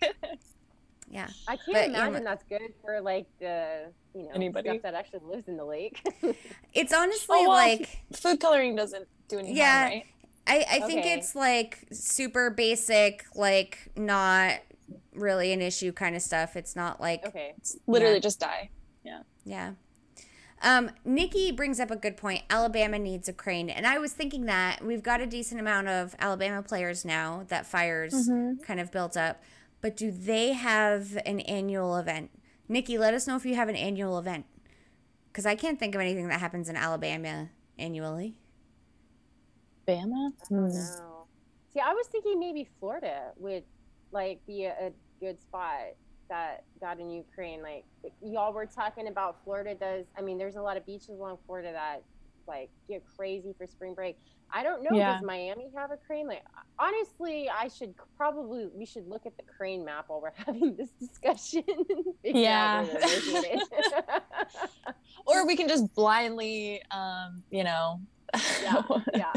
[1.07, 1.27] Yeah.
[1.47, 4.69] I can't But, you imagine know- that's good for like the you know Anybody?
[4.69, 6.01] stuff that actually lives in the lake.
[6.73, 9.55] It's honestly Oh, well, like Food coloring doesn't do anything.
[9.57, 9.79] Yeah.
[9.79, 10.05] harm, right?
[10.47, 11.13] I, I think Okay.
[11.13, 14.59] it's like super basic, like not
[15.13, 16.55] really an issue kind of stuff.
[16.55, 17.53] It's not like okay.
[17.57, 18.19] It's literally Yeah.
[18.29, 18.69] just dye.
[19.03, 19.21] Yeah.
[19.45, 19.71] Yeah.
[20.65, 22.41] Um, Nikki brings up a good point.
[22.49, 23.69] Alabama needs a crane.
[23.69, 27.67] And I was thinking that we've got a decent amount of Alabama players now that
[27.67, 28.27] Fires
[28.63, 29.43] kind of built up.
[29.81, 32.31] But do they have an annual event?
[32.67, 34.47] Nikki, let us know if you have an annual event.
[35.31, 38.35] Because I can't think of anything that happens in Alabama annually.
[39.87, 40.31] Bama?
[40.51, 40.71] Oh, no.
[41.71, 43.65] See, I was thinking maybe Florida would
[44.11, 45.93] like be a, a good spot
[46.29, 47.61] that got in Ukraine.
[47.61, 47.85] Like
[48.21, 50.05] y'all were talking about Florida does.
[50.17, 52.03] I mean, there's a lot of beaches along Florida that
[52.47, 54.17] like get crazy for spring break.
[54.51, 54.95] I don't know.
[54.95, 55.13] Yeah.
[55.13, 56.27] Does Miami have a crane?
[56.27, 56.43] Like
[56.79, 60.89] honestly, I should probably we should look at the crane map while we're having this
[60.99, 61.63] discussion.
[62.23, 62.81] Yeah.
[62.81, 63.61] out where they're located.
[65.27, 67.99] Or we can just blindly, um, you know,
[68.63, 68.81] yeah,
[69.15, 69.33] yeah.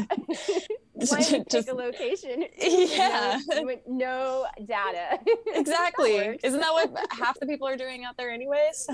[1.49, 2.45] just- a location.
[2.57, 3.37] Yeah.
[3.47, 5.19] With no, with no data.
[5.47, 6.17] exactly.
[6.19, 6.39] That.
[6.45, 8.87] Isn't that what half the people are doing out there, anyways?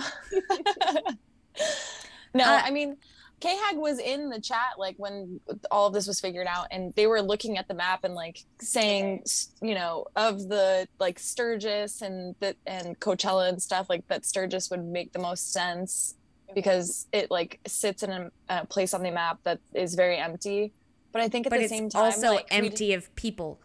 [2.33, 2.97] no, Uh, I mean,
[3.39, 5.39] K-Hag was in the chat like when
[5.71, 8.39] all of this was figured out, and they were looking at the map and like
[8.61, 9.23] saying,
[9.61, 14.69] you know, of the like Sturgis and the and Coachella and stuff, like that Sturgis
[14.69, 16.15] would make the most sense
[16.53, 20.73] because it like sits in a, a place on the map that is very empty.
[21.11, 23.59] But I think at But the it's same time, also like, we empty of people.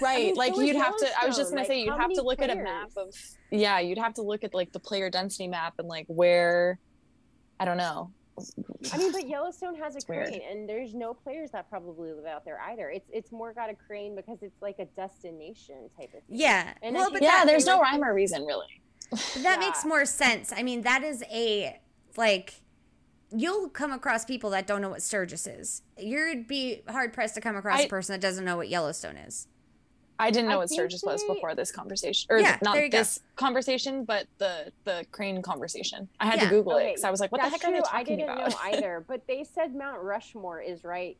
[0.00, 1.56] right mean, like so you'd have to i was just Yellowstone.
[1.56, 3.14] gonna say you'd have to many look at a map of
[3.50, 6.78] yeah you'd have to look at like the player density map and like where
[7.60, 8.10] i don't know
[8.92, 10.28] I mean, but Yellowstone has a It's weird.
[10.28, 12.88] crane, and there's no players that probably live out there either.
[12.88, 16.38] It's it's more got a crane because it's like a destination type of thing.
[16.38, 16.72] Yeah.
[16.82, 19.60] And I well, but yeah that, there's no like- rhyme or reason really but that
[19.60, 19.66] Yeah.
[19.66, 20.52] makes more sense.
[20.56, 21.80] I mean, that is a,
[22.16, 22.54] like,
[23.30, 25.82] you'll come across people that don't know what Sturgis is.
[25.98, 29.16] You'd be hard pressed to come across a I- person that doesn't know what Yellowstone
[29.16, 29.46] is.
[30.20, 32.82] i didn't know I what think sturgis was before this conversation or Yeah, not there
[32.86, 32.98] you go.
[32.98, 36.44] this conversation but the the crane conversation i had Yeah.
[36.48, 37.88] to google it because i was like what the That's heck are they true.
[37.92, 41.16] I didn't about know either, but they said Mount Rushmore is right,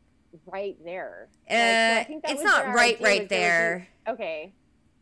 [0.47, 1.29] right there.
[1.49, 1.61] Uh, Like,
[1.95, 3.89] so I think that it's was not right, right was there would be- there.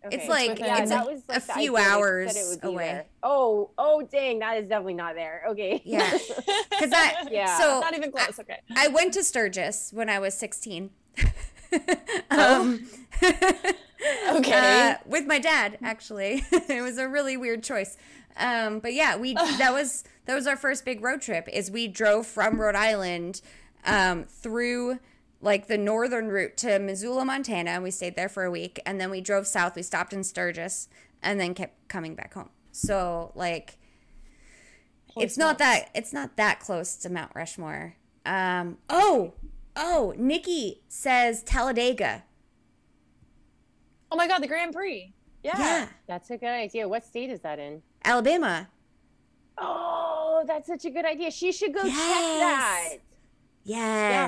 [0.07, 0.17] Okay.
[0.17, 2.61] It's like yeah, it's that a- was a like the few hours said it would
[2.61, 2.85] be away.
[2.87, 3.05] there.
[3.23, 5.43] Oh, oh, dang, that is definitely not there.
[5.51, 5.83] Okay.
[5.85, 6.11] Yeah.
[6.71, 7.59] Because that, Yeah.
[7.59, 10.91] So not even close okay I went to Sturgis when I was 16.
[12.31, 12.61] Oh.
[12.61, 12.87] um,
[14.31, 14.91] Okay.
[14.91, 16.45] uh, with my dad, actually.
[16.53, 17.97] it was a really weird choice.
[18.37, 21.49] Um, but yeah, we that was that was our first big road trip.
[21.53, 23.41] Is we drove from Rhode Island
[23.85, 24.99] um, through
[25.41, 28.81] like the northern route to Missoula, Montana, and we stayed there for a week.
[28.87, 29.77] And then we drove south.
[29.77, 30.89] We stopped in Sturgis,
[31.23, 32.51] and then kept coming back home.
[32.73, 33.79] So like,
[35.17, 37.97] it's not that it's not that close to Mount Rushmore.
[38.25, 39.35] Um, oh,
[39.77, 42.25] oh, Nikki says Talladega.
[44.11, 45.13] oh my god the grand prix
[45.47, 45.89] yeah, yeah.
[46.09, 46.89] That's a good idea.
[46.89, 47.83] What state is that in?
[48.05, 48.69] Alabama.
[49.59, 51.31] Oh, that's such a good idea.
[51.31, 53.01] She should go check
[53.69, 53.79] Yes.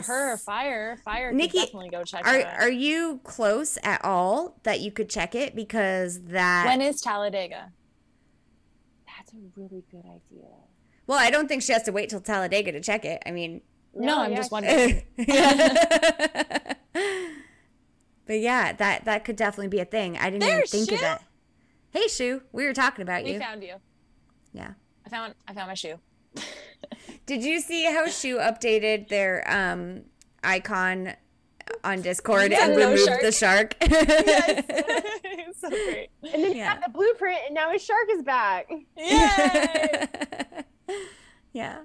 [0.09, 4.05] yeah her fire fire Nikki, Nikki, definitely go check Are that are you close at
[4.05, 7.73] all that you could check it because that when is talladega
[9.07, 10.49] That's a really good idea.
[11.07, 13.23] Well, I don't think she has to wait till Talladega to check it.
[13.25, 13.63] I mean,
[13.95, 15.03] no, i'm yeah, just wondering
[18.27, 20.19] but yeah, that that could definitely be a thing.
[20.19, 21.05] I didn't There's even think of Shu.
[21.05, 21.23] that.
[21.91, 23.35] Hey, Shu, we were talking about we you.
[23.39, 23.77] We found you
[24.53, 24.73] Yeah.
[25.07, 25.99] i found i found my shoe
[27.27, 30.03] Did you see how Shu updated their um
[30.43, 31.15] icon
[31.85, 33.21] on Discord Yeah, and no removed shark.
[33.21, 33.77] the shark?
[33.81, 36.75] it's so great And then Yeah.
[36.75, 38.71] you got the blueprint, and now his shark is back.
[38.97, 40.07] Yay!
[41.53, 41.79] yeah.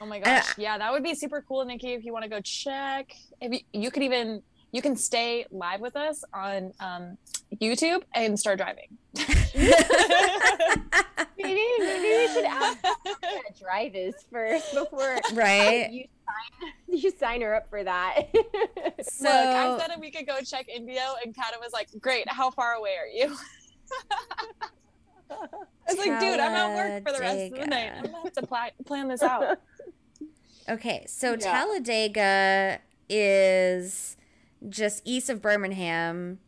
[0.00, 0.58] Oh my gosh.
[0.58, 3.12] yeah, that would be super cool, Nikki, if you want to go check.
[3.40, 4.42] If you, you could even
[4.72, 7.18] you can stay live with us on um,
[7.60, 8.96] YouTube and start driving.
[11.38, 15.90] Maybe, maybe we should ask her what that drive is first before Right.
[15.90, 18.28] you sign, you sign her up for that.
[19.02, 22.50] So Look, I said we could go check Indio, and Kata was like, "Great, how
[22.52, 23.36] far away are you?"
[25.30, 25.36] I
[25.88, 27.92] was like, "Dude, I'm at work for the rest of the night.
[27.96, 29.58] I'm gonna have to pla- plan this out."
[30.68, 31.36] Okay, so Yeah.
[31.38, 32.78] Talladega
[33.08, 34.16] is
[34.68, 36.38] just east of Birmingham,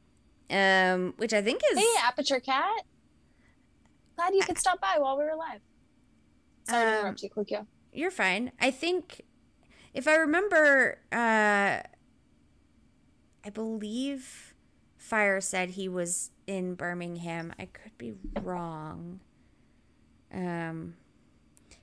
[0.51, 2.85] um, which I think is Hey, Aperture Cat.
[4.17, 5.61] Glad you could stop by while we were live.
[6.69, 7.67] Sorry Um, to interrupt you, Korkio.
[7.93, 8.53] you're fine.
[8.61, 9.23] I think
[9.93, 11.83] if I remember, uh,
[13.47, 14.55] I believe
[14.97, 17.53] Fire said he was in Birmingham.
[17.59, 19.21] I could be wrong.
[20.33, 20.95] Um,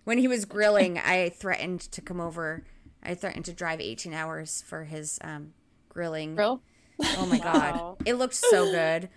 [0.04, 2.64] when he was grilling, I threatened to come over.
[3.04, 5.54] I threatened to drive 18 hours for his um,
[5.90, 6.36] grilling.
[6.36, 6.62] Grill?
[7.18, 9.10] Oh my god, it looked so good.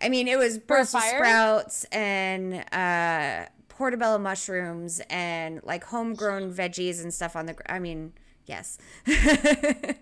[0.00, 7.12] I mean, it was Brussels sprouts and uh, portobello mushrooms and like homegrown veggies and
[7.12, 7.54] stuff on the.
[7.54, 8.12] Gr- I mean,
[8.46, 8.78] yes.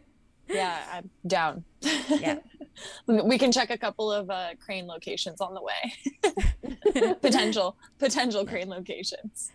[0.48, 1.64] Yeah, I'm down.
[2.08, 2.38] Yeah.
[3.06, 7.12] we can check a couple of uh, crane locations on the way.
[7.20, 9.50] potential potential crane locations.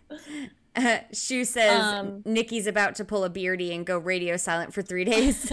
[1.13, 5.05] Shu says Um, Nikki's about to pull a beardy and go radio silent for three
[5.05, 5.51] days.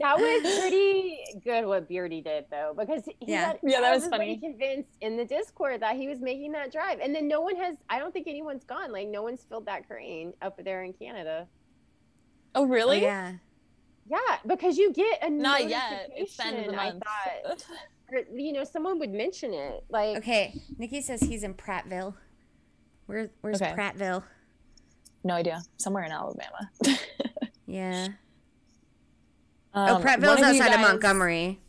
[0.00, 3.46] That was pretty good what Beardy did though, because he Yeah.
[3.48, 4.40] had Yeah, that was everybody funny.
[4.40, 7.76] convinced in the Discord that he was making that drive, and then no one has.
[7.88, 8.92] I don't think anyone's gone.
[8.92, 11.46] Like no one's filled that crane up there in Canada.
[12.54, 13.02] Oh Oh, really?
[13.02, 13.34] yeah.
[14.08, 16.10] Yeah, because you get a Not yet.
[16.16, 17.64] It's the end of the notification, I thought,
[18.12, 19.84] or, you know, someone would mention it.
[19.88, 20.60] Like, Okay.
[20.78, 22.14] Nikki says he's in Prattville.
[23.06, 23.72] Where, where's Okay.
[23.72, 24.24] Prattville?
[25.22, 25.62] no idea.
[25.76, 26.70] Somewhere in Alabama.
[27.66, 28.08] Yeah.
[29.72, 31.60] Um, oh, Prattville's outside of Montgomery.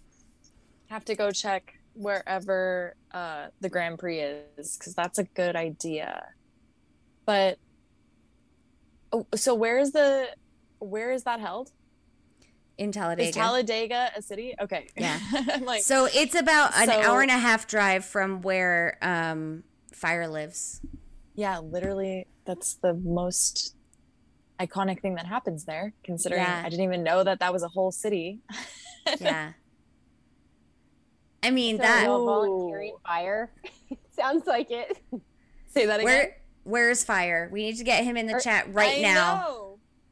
[0.89, 6.27] Have to go check wherever uh, the Grand Prix is because that's a good idea.
[7.25, 7.59] But
[9.11, 10.27] oh, so where is the
[10.79, 11.71] where is that held?
[12.77, 13.29] in Talladega.
[13.29, 14.55] Is Talladega a city?
[14.59, 14.87] Okay.
[14.97, 15.19] Yeah.
[15.61, 19.63] Like, so it's about an So- hour and a half drive from where um,
[19.93, 20.81] Fire lives.
[21.35, 23.75] yeah, literally, that's the most
[24.67, 25.93] iconic thing that happens there.
[26.03, 26.61] Considering Yeah.
[26.65, 28.39] I didn't even know that that was a whole city.
[29.19, 29.53] Yeah.
[31.43, 32.03] I mean so that.
[32.05, 33.51] no volunteering fire.
[34.11, 34.99] Sounds like it.
[35.69, 36.05] Say that again.
[36.05, 37.49] Where where's Fire?
[37.51, 39.41] We need to get him in the Or- chat right I now.
[39.47, 39.67] know.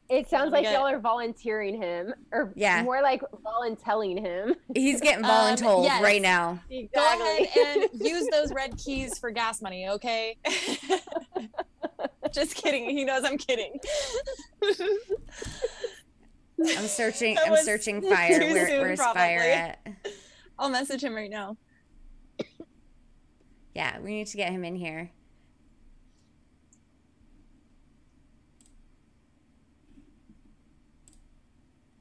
[0.08, 2.82] It sounds like y'all are volunteering him, or Yeah.
[2.82, 4.56] more like voluntelling him.
[4.74, 6.02] He's getting Um, voluntold yes.
[6.02, 6.58] right now.
[6.68, 10.36] Go ahead and use those red keys for gas money, okay?
[12.34, 12.90] Just kidding.
[12.90, 13.78] He knows I'm kidding.
[16.62, 17.34] I'm searching.
[17.36, 18.38] That I'm searching Fire.
[18.38, 19.78] Where, soon, where's Fire at?
[20.58, 21.56] I'll message him right now.
[23.74, 25.10] Yeah, we need to get him in here.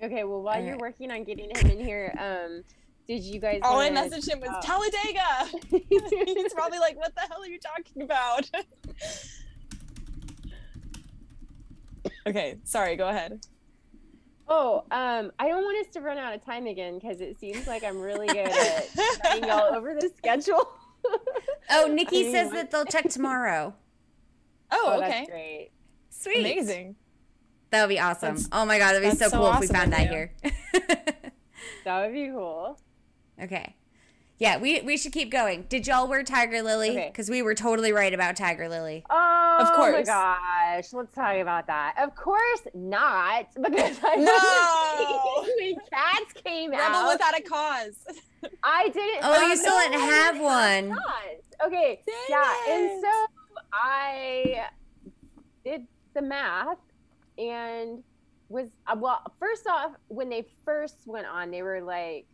[0.02, 2.64] Okay, well, while you're working on getting him in here, um,
[3.08, 3.60] did you guys?
[3.64, 4.64] All I messaged him was.
[4.64, 5.48] Talladega.
[6.26, 8.50] He's probably like, "What the hell are you talking about?"
[12.30, 12.96] Okay, sorry.
[12.96, 13.42] Go ahead.
[14.48, 17.68] Oh, um, I don't want us to run out of time again because it seems
[17.68, 18.88] like I'm really good at
[19.24, 20.70] running y'all over the schedule.
[21.72, 23.74] Oh, Nikki mean, says that they'll check tomorrow.
[24.72, 25.10] Oh, Oh, okay.
[25.10, 25.70] that's great.
[26.10, 26.40] Sweet.
[26.40, 26.96] Amazing.
[27.70, 28.36] That would be awesome.
[28.36, 30.10] That's- oh my god, that'd be so so cool if we found that you.
[30.10, 30.32] here.
[31.86, 32.80] That would be cool.
[33.42, 33.76] okay.
[34.40, 35.66] Yeah, we we should keep going.
[35.70, 36.92] Did y'all wear Tiger Lily?
[36.92, 37.10] Okay.
[37.12, 39.04] Because we were totally right about Tiger Lily.
[39.10, 39.16] Oh
[39.64, 39.94] my course.
[39.94, 41.96] Oh my gosh, let's talk about that.
[42.02, 45.46] Of course not, because I No.
[45.60, 47.12] when cats came Rebel out.
[47.14, 47.96] without a cause.
[48.64, 49.20] I didn't.
[49.24, 50.98] Oh, you still didn't have one.
[51.66, 53.10] Okay, Dang yeah, and so
[53.74, 54.66] I
[55.66, 56.78] did the math
[57.38, 58.02] and
[58.48, 59.22] was uh, well.
[59.40, 62.26] First off, when they first went on, they were like,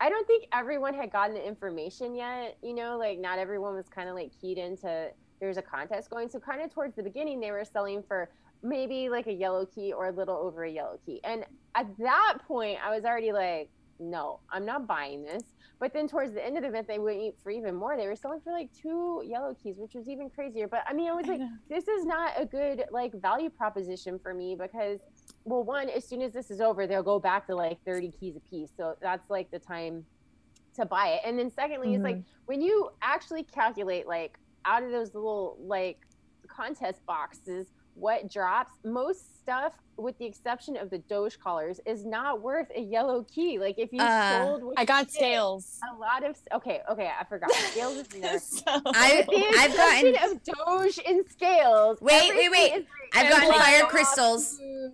[0.00, 2.58] I don't think everyone had gotten the information yet.
[2.62, 5.08] You know, like not everyone was kind of like keyed into
[5.42, 6.30] there's a contest going.
[6.30, 8.30] So kind of towards the beginning, they were selling for
[8.62, 11.20] maybe like a yellow key or a little over a yellow key.
[11.24, 11.44] And
[11.74, 15.42] at that point, I was already like, no, I'm not buying this.
[15.80, 17.96] But then towards the end of the event, they went for even more.
[17.96, 20.68] They were selling for like two yellow keys, which was even crazier.
[20.68, 24.32] But I mean, I was like, this is not a good like value proposition for
[24.32, 25.00] me because,
[25.42, 28.36] well, one, as soon as this is over, they'll go back to like 30 keys
[28.36, 28.70] a piece.
[28.76, 30.04] So that's like the time
[30.76, 31.22] to buy it.
[31.24, 32.46] And then secondly, it's like mm-hmm.
[32.46, 35.98] when you actually calculate like out of those little like
[36.48, 42.40] contest boxes what drops most stuff with the exception of the doge collars is not
[42.40, 45.78] worth a yellow key like if you Uh, sold what I you got did, scales.
[45.94, 50.06] a lot of okay okay i forgot scales is there So- I, the i've gotten-
[50.08, 52.72] exception of doge and scales Wait, wait, wait.
[53.14, 53.60] I've And gotten blood.
[53.62, 54.58] fire crystals.
[54.58, 54.92] food.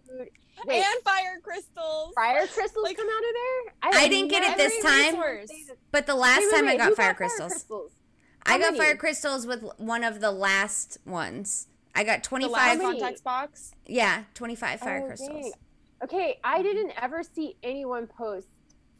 [0.67, 2.13] Wait, and fire crystals.
[2.17, 5.15] fire crystals like- come out of there I have didn't get it this time.
[5.21, 5.51] resource.
[5.93, 7.65] But the last Wait, wait, time I wait, got who fire crystals,
[8.49, 8.55] crystals?
[8.55, 8.85] I got many?
[8.91, 11.69] fire crystals with one of the last ones.
[11.95, 12.53] I got 25.
[12.81, 13.17] last many?
[13.25, 13.73] box.
[13.87, 15.43] Yeah, 25 fire Oh, crystals.
[15.43, 15.53] dang.
[16.05, 18.49] Okay, I didn't ever see anyone post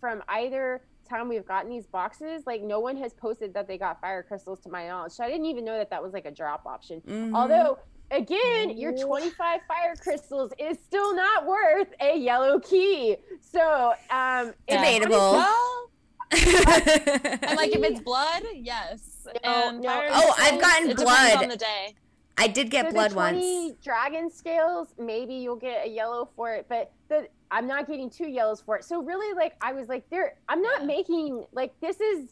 [0.01, 2.43] from either time we've gotten these boxes.
[2.47, 5.13] Like, no one has posted that they got fire crystals to my knowledge.
[5.13, 7.01] So I didn't even know that that was like a drop option.
[7.03, 7.35] Mhm.
[7.35, 7.79] Although,
[8.11, 13.17] again, your 25 fire crystals is still not worth a yellow key.
[13.41, 15.17] So, um, Debatable.
[15.17, 15.91] Well,
[16.31, 16.31] I'm
[17.57, 19.18] like, if it's blood, yes.
[19.45, 19.89] No, and no.
[19.89, 21.43] fire Oh, I've gotten it blood.
[21.43, 21.95] on the day.
[22.41, 23.85] I did get For blood the 20 once.
[23.85, 28.29] dragon scales, maybe you'll get a yellow for it, but the I'm not getting two
[28.29, 28.85] yellows for it.
[28.85, 30.87] So really, like I was like, there, I'm not Yeah.
[30.87, 32.31] making like this is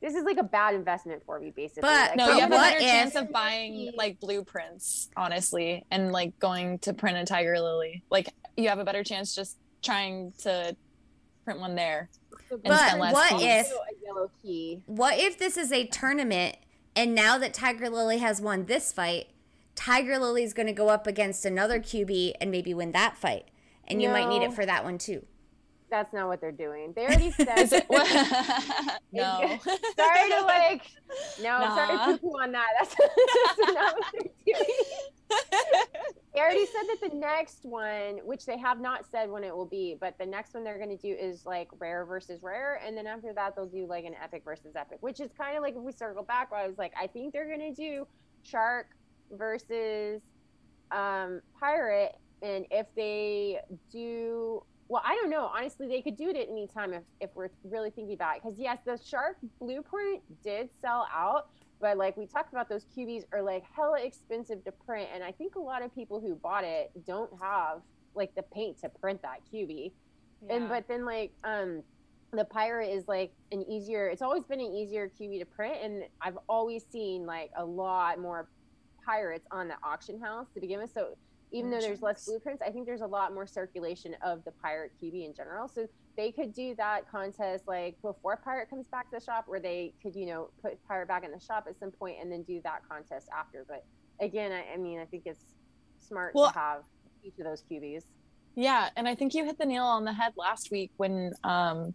[0.00, 1.82] this is like a bad investment for me, basically.
[1.82, 5.84] But- Like, No, But you have a better if- chance of buying like blueprints, honestly,
[5.90, 8.02] and like going to print a tiger lily.
[8.10, 10.76] Like you have a better chance just trying to
[11.44, 12.10] print one there.
[12.58, 13.72] The and But spend what if
[14.04, 14.82] yellow key?
[14.86, 16.56] what if this is a tournament
[16.94, 19.28] and now that Tiger Lily has won this fight,
[19.74, 23.46] Tiger Lily's going to go up against another QB and maybe win that fight.
[23.88, 25.24] And you might need it for that one too.
[25.90, 26.92] That's not what they're doing.
[26.94, 27.58] They already said.
[27.58, 27.86] Is it?
[29.12, 29.58] no.
[29.96, 30.82] sorry to like.
[31.42, 32.06] No, sorry Nah.
[32.12, 32.68] to poo on that.
[32.78, 34.66] That's, that's not what they're doing.
[36.34, 39.66] They already said that the next one, which they have not said when it will
[39.66, 42.96] be, but the next one they're going to do is like rare versus rare, and
[42.96, 45.74] then after that they'll do like an epic versus epic, which is kind of like
[45.76, 48.06] if we circle back, where I was like, I think they're going to do
[48.42, 48.88] shark
[49.30, 50.22] versus
[50.90, 53.60] um, pirate, and if they
[53.90, 55.50] do, well, I don't know.
[55.54, 58.42] Honestly, they could do it at any time if if we're really thinking about it,
[58.42, 61.50] because yes, the shark blueprint did sell out,
[61.82, 65.32] but like we talked about those QBs are like hella expensive to print and i
[65.32, 67.82] think a lot of people who bought it don't have
[68.14, 69.92] like the paint to print that qb
[70.48, 71.82] and but then like um
[72.32, 76.04] the pirate is like an easier it's always been an easier qb to print and
[76.22, 78.48] i've always seen like a lot more
[79.04, 80.92] pirates on the auction house to begin with.
[80.92, 81.16] So
[81.50, 84.92] even though there's less blueprints i think there's a lot more circulation of the pirate
[85.02, 85.68] qb in general.
[85.68, 85.86] So
[86.16, 89.92] they could do that contest like before pirate comes back to the shop or they
[90.02, 92.60] could you know put pirate back in the shop at some point and then do
[92.64, 93.84] that contest after but
[94.20, 95.44] again i, I mean i think it's
[96.06, 96.82] smart Well- to have
[97.24, 98.04] each of those qbs
[98.54, 101.94] Yeah, and I think you hit the nail on the head last week when um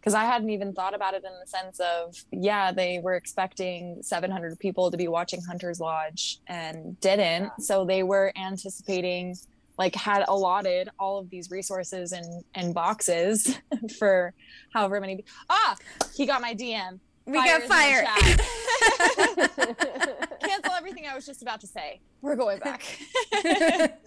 [0.00, 4.02] because I hadn't even thought about it in the sense of yeah, they were expecting
[4.02, 7.44] 700 people to be watching Hunter's Lodge and didn't.
[7.44, 7.50] Yeah.
[7.60, 9.36] So they were anticipating
[9.78, 13.58] like had allotted all of these resources and and boxes
[13.98, 14.34] for
[14.72, 15.76] however many Ah,
[16.14, 16.98] he got my DM.
[17.24, 18.04] We got fire.
[18.16, 19.18] the
[19.68, 20.40] chat.
[20.40, 22.00] Cancel everything I was just about to say.
[22.20, 22.82] We're going back.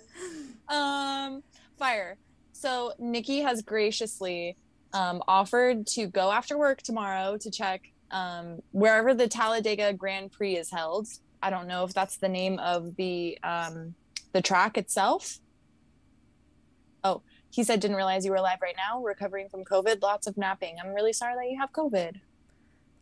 [0.68, 1.42] um,
[1.78, 2.18] fire.
[2.52, 4.58] So Nikki has graciously
[4.94, 10.58] um, offered to go after work tomorrow to check um, wherever the Talladega Grand Prix
[10.58, 11.08] is held.
[11.42, 13.96] I don't know if that's the name of the um,
[14.34, 15.40] the track itself.
[17.06, 17.22] Oh,
[17.52, 20.02] he said didn't realize you were alive right now, recovering from COVID.
[20.02, 20.76] Lots of napping.
[20.84, 22.20] I'm really sorry that you have COVID.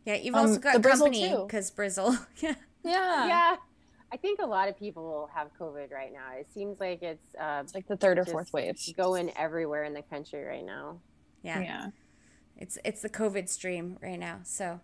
[0.04, 1.44] yeah, you've Um, also got Brizzle company too.
[1.46, 2.16] because Brizzle.
[2.40, 2.54] yeah.
[2.84, 3.26] Yeah.
[3.26, 3.56] yeah
[4.12, 7.60] i think a lot of people have covid right now it seems like it's uh,
[7.64, 8.76] It's like the third or fourth wave.
[8.96, 11.00] going everywhere in the country right now
[11.42, 11.60] Yeah.
[11.60, 11.86] Yeah.
[12.58, 14.38] It's it's the COVID stream right now.
[14.44, 14.80] So,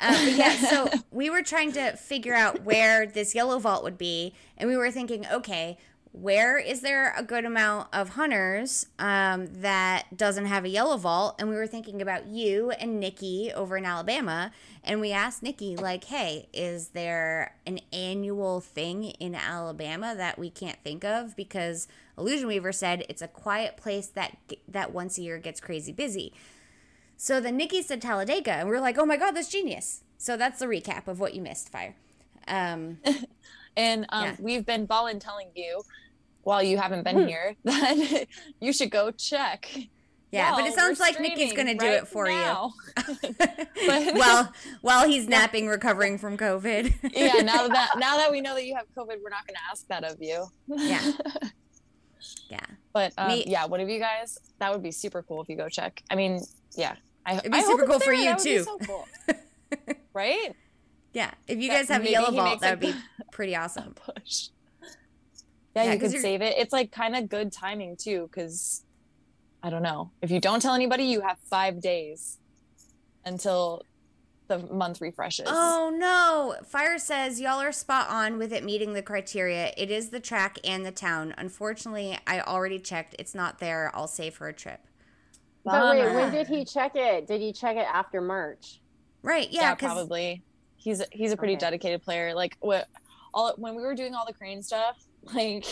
[0.00, 0.56] but yeah.
[0.56, 4.76] So we were trying to figure out where this yellow vault would be, and we
[4.76, 5.78] were thinking, okay,
[6.20, 11.36] where is there a good amount of hunters um, that doesn't have a yellow vault?
[11.38, 14.50] And we were thinking about you and Nikki over in Alabama,
[14.82, 20.48] and we asked Nikki, like, hey, is there an annual thing in Alabama that we
[20.48, 21.36] can't think of?
[21.36, 21.86] Because
[22.16, 24.36] Illusion Weaver said it's a quiet place that
[24.68, 26.32] that once a year gets crazy busy.
[27.18, 30.02] So then Nikki said Talladega, and we are like, oh my God, that's genius.
[30.18, 31.94] So that's the recap of what you missed, Fire.
[32.48, 32.98] Um,
[33.76, 34.36] And um, Yeah.
[34.38, 35.82] we've been voluntelling you
[36.46, 38.24] while you haven't been here then
[38.60, 39.68] you should go check.
[40.30, 42.72] yeah, but it sounds like Nikki's going to do right it for now.
[43.76, 44.12] you.
[44.14, 46.94] Well, while he's napping, recovering from COVID.
[47.16, 49.66] yeah, now that now that we know that you have COVID, we're not going to
[49.72, 50.46] ask that of you.
[50.68, 51.10] Yeah.
[52.48, 52.60] yeah.
[52.92, 54.38] But um, Me- yeah, what of you guys?
[54.60, 56.00] That would be super cool if you go check.
[56.10, 56.40] I mean,
[56.76, 56.94] yeah,
[57.26, 58.62] I, It'd be I super cool for you, That too.
[58.62, 59.08] so cool.
[60.14, 60.54] right?
[61.12, 61.32] Yeah.
[61.48, 62.94] If you That- guys have a yellow vault, that would be
[63.32, 63.94] pretty awesome.
[63.94, 64.48] Push.
[65.76, 66.56] Yeah, Yeah, you 'cause could you're- save it.
[66.56, 68.82] It's like kind of good timing too, because
[69.62, 70.10] I don't know.
[70.22, 72.38] If you don't tell anybody, you have five days
[73.26, 73.82] until
[74.48, 75.46] the month refreshes.
[75.50, 76.54] Oh no!
[76.66, 79.72] Fire says y'all are spot on with it meeting the criteria.
[79.76, 81.34] It is the track and the town.
[81.36, 83.14] Unfortunately, I already checked.
[83.18, 83.90] It's not there.
[83.94, 84.80] I'll save her a trip.
[85.64, 88.80] but wait when did he check it did he check it after march
[89.22, 89.50] Right?
[89.50, 90.42] Yeah, Yeah, probably.
[90.76, 91.60] He's he's a pretty Okay.
[91.60, 92.32] dedicated player.
[92.34, 92.86] Like what
[93.34, 94.96] all when we were doing all the crane stuff,
[95.34, 95.64] like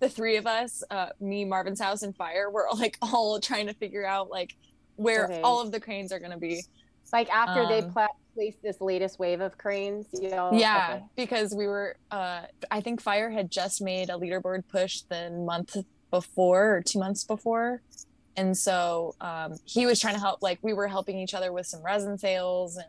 [0.00, 3.74] the three of us, uh, me, Marvin's house, and Fire, were like all trying to
[3.74, 4.52] figure out like
[4.96, 5.40] where Okay.
[5.42, 6.62] all of the cranes are gonna be.
[7.12, 11.02] like after they Um, pla- placed this latest wave of cranes you know yeah, okay.
[11.16, 11.96] because we were.
[12.10, 15.76] Uh, I think Fire had just made a leaderboard push the month
[16.10, 17.82] before or two months before,
[18.36, 20.38] and so um, he was trying to help.
[20.42, 22.86] Like we were helping each other with some resin sales, and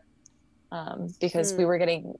[0.70, 1.68] um, because we Hmm.
[1.68, 2.14] were getting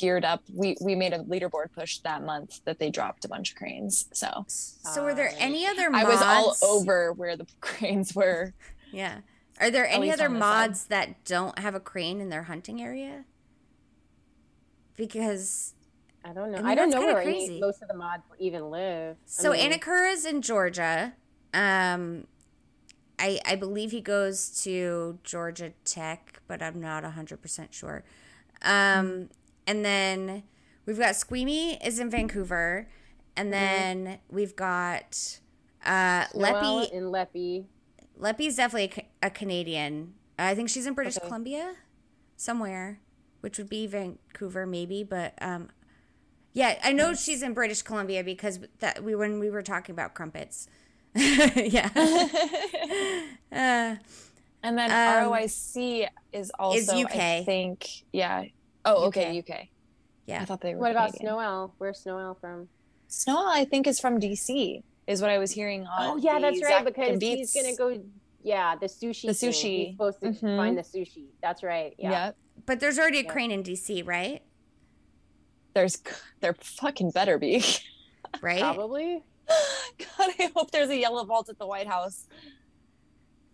[0.00, 3.50] geared up, we we made a leaderboard push that month that they dropped a bunch
[3.50, 4.06] of cranes.
[4.12, 6.04] So So, were there any other Mods?
[6.04, 8.54] I was all over where the cranes were.
[8.92, 9.18] Yeah.
[9.60, 10.38] Are there any other on side.
[10.38, 13.26] mods that don't have a crane in their hunting area?
[14.96, 15.74] Because
[16.24, 16.62] I don't know.
[16.64, 17.52] I I, don't know where crazy.
[17.52, 19.16] any, most of the mods even live.
[19.16, 21.12] I so mean, Anakura's in Georgia.
[21.52, 22.26] Um,
[23.18, 28.02] I I believe he goes to Georgia Tech, but I'm not hundred percent sure.
[28.62, 29.28] Um,
[29.70, 30.42] and then
[30.84, 32.88] we've got Squeamy is in Vancouver,
[33.36, 35.38] and then we've got
[35.84, 36.92] uh Leppy.
[36.92, 37.66] and Leppy.
[38.18, 40.14] Leppy's definitely a, a Canadian.
[40.38, 41.26] I think she's in British Okay.
[41.26, 41.74] Columbia,
[42.36, 42.98] somewhere,
[43.42, 45.04] which would be Vancouver, maybe.
[45.04, 45.68] But um,
[46.52, 50.14] yeah, I know she's in British Columbia because that we when we were talking about
[50.14, 50.68] crumpets.
[51.14, 51.90] yeah.
[53.52, 53.96] Uh,
[54.62, 57.16] And then Um, ROIC is also UK.
[57.16, 58.44] I think yeah.
[58.84, 59.68] Oh, okay, UK.
[60.26, 60.42] yeah.
[60.42, 60.80] I thought they were.
[60.80, 61.74] What about Snowell?
[61.78, 62.68] Where's Snowell from?
[63.08, 64.82] Snowell, I think, is from DC.
[65.06, 66.10] Is what I was hearing on.
[66.10, 66.84] Oh yeah, that's right.
[66.84, 67.52] Because Beats.
[67.52, 68.02] he's gonna go.
[68.42, 69.26] Yeah, the sushi.
[69.26, 69.50] The thing.
[69.50, 69.86] sushi.
[69.86, 70.56] He's supposed to Mhm.
[70.56, 71.26] find the sushi.
[71.42, 71.94] That's right.
[71.98, 72.10] Yeah.
[72.26, 72.36] Yep.
[72.66, 73.32] But there's already a Yeah.
[73.32, 74.42] crane in DC, right?
[75.74, 76.02] There's
[76.40, 77.62] there fucking better be.
[78.40, 78.60] Right.
[78.60, 79.24] Probably.
[79.48, 82.28] God, I hope there's a yellow vault at the White House.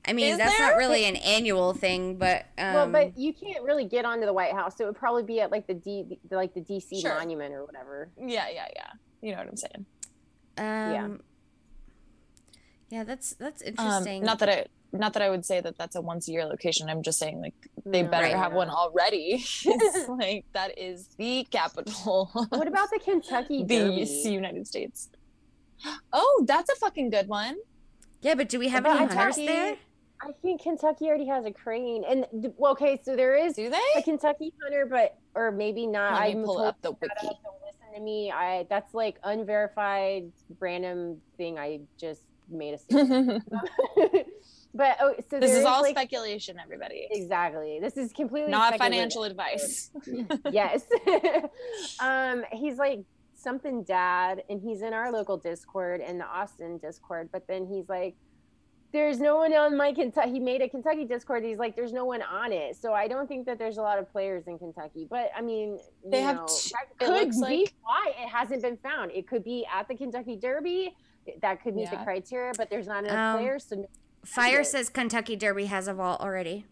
[0.06, 0.70] I mean, Is that's there?
[0.70, 4.32] not really an annual thing, but um, well, but you can't really get onto the
[4.32, 7.00] White House, so it would probably be at like the D, the, like the DC
[7.00, 7.14] Sure.
[7.14, 8.08] monument or whatever.
[8.16, 8.90] Yeah, yeah, yeah.
[9.22, 9.86] You know what I'm saying.
[10.58, 11.20] um,
[12.90, 14.22] yeah, that's that's Um, interesting.
[14.22, 16.88] not that I, not that I would say that that's a once a year location.
[16.88, 17.54] I'm just saying like
[17.84, 18.36] they No, better Right.
[18.36, 18.58] have yeah.
[18.58, 19.42] one already.
[19.64, 22.30] it's like that is the capital.
[22.50, 24.30] What about the Kentucky the Derby?
[24.30, 25.08] United States?
[26.12, 27.56] Oh, that's a fucking good one.
[28.22, 29.76] yeah, but do we have But any I hunters thought- there?
[30.20, 32.26] I think Kentucky already has a crane, and
[32.56, 34.02] well, okay, so there is Do a?
[34.02, 36.14] Kentucky hunter, but or maybe not.
[36.14, 37.14] Let me I'm pull up the up, wiki.
[37.22, 38.30] Don't listen to me.
[38.32, 42.78] I that's like unverified random thing I just made a.
[42.78, 43.44] statement.
[44.74, 47.08] but oh, so this is all like, speculation, everybody.
[47.10, 47.78] exactly.
[47.80, 49.90] This is completely Not financial advice.
[50.50, 50.84] yes.
[52.00, 53.00] um, he's like
[53.34, 57.28] something dad, and he's in our local Discord and the Austin Discord.
[57.32, 58.16] But then he's like,
[58.96, 61.44] "There's no one on my Kentucky." He made a Kentucky Discord.
[61.44, 63.98] He's like, "There's no one on it." So I don't think that there's a lot
[63.98, 65.06] of players in Kentucky.
[65.08, 68.28] But I mean, They you have know, t- that it could be like- why it
[68.28, 69.10] hasn't been found.
[69.12, 70.96] It could be at the Kentucky Derby.
[71.42, 73.64] That could meet the criteria, but there's not enough Um, players.
[73.66, 73.84] So
[74.24, 76.64] Fire says Kentucky Derby has a vault already.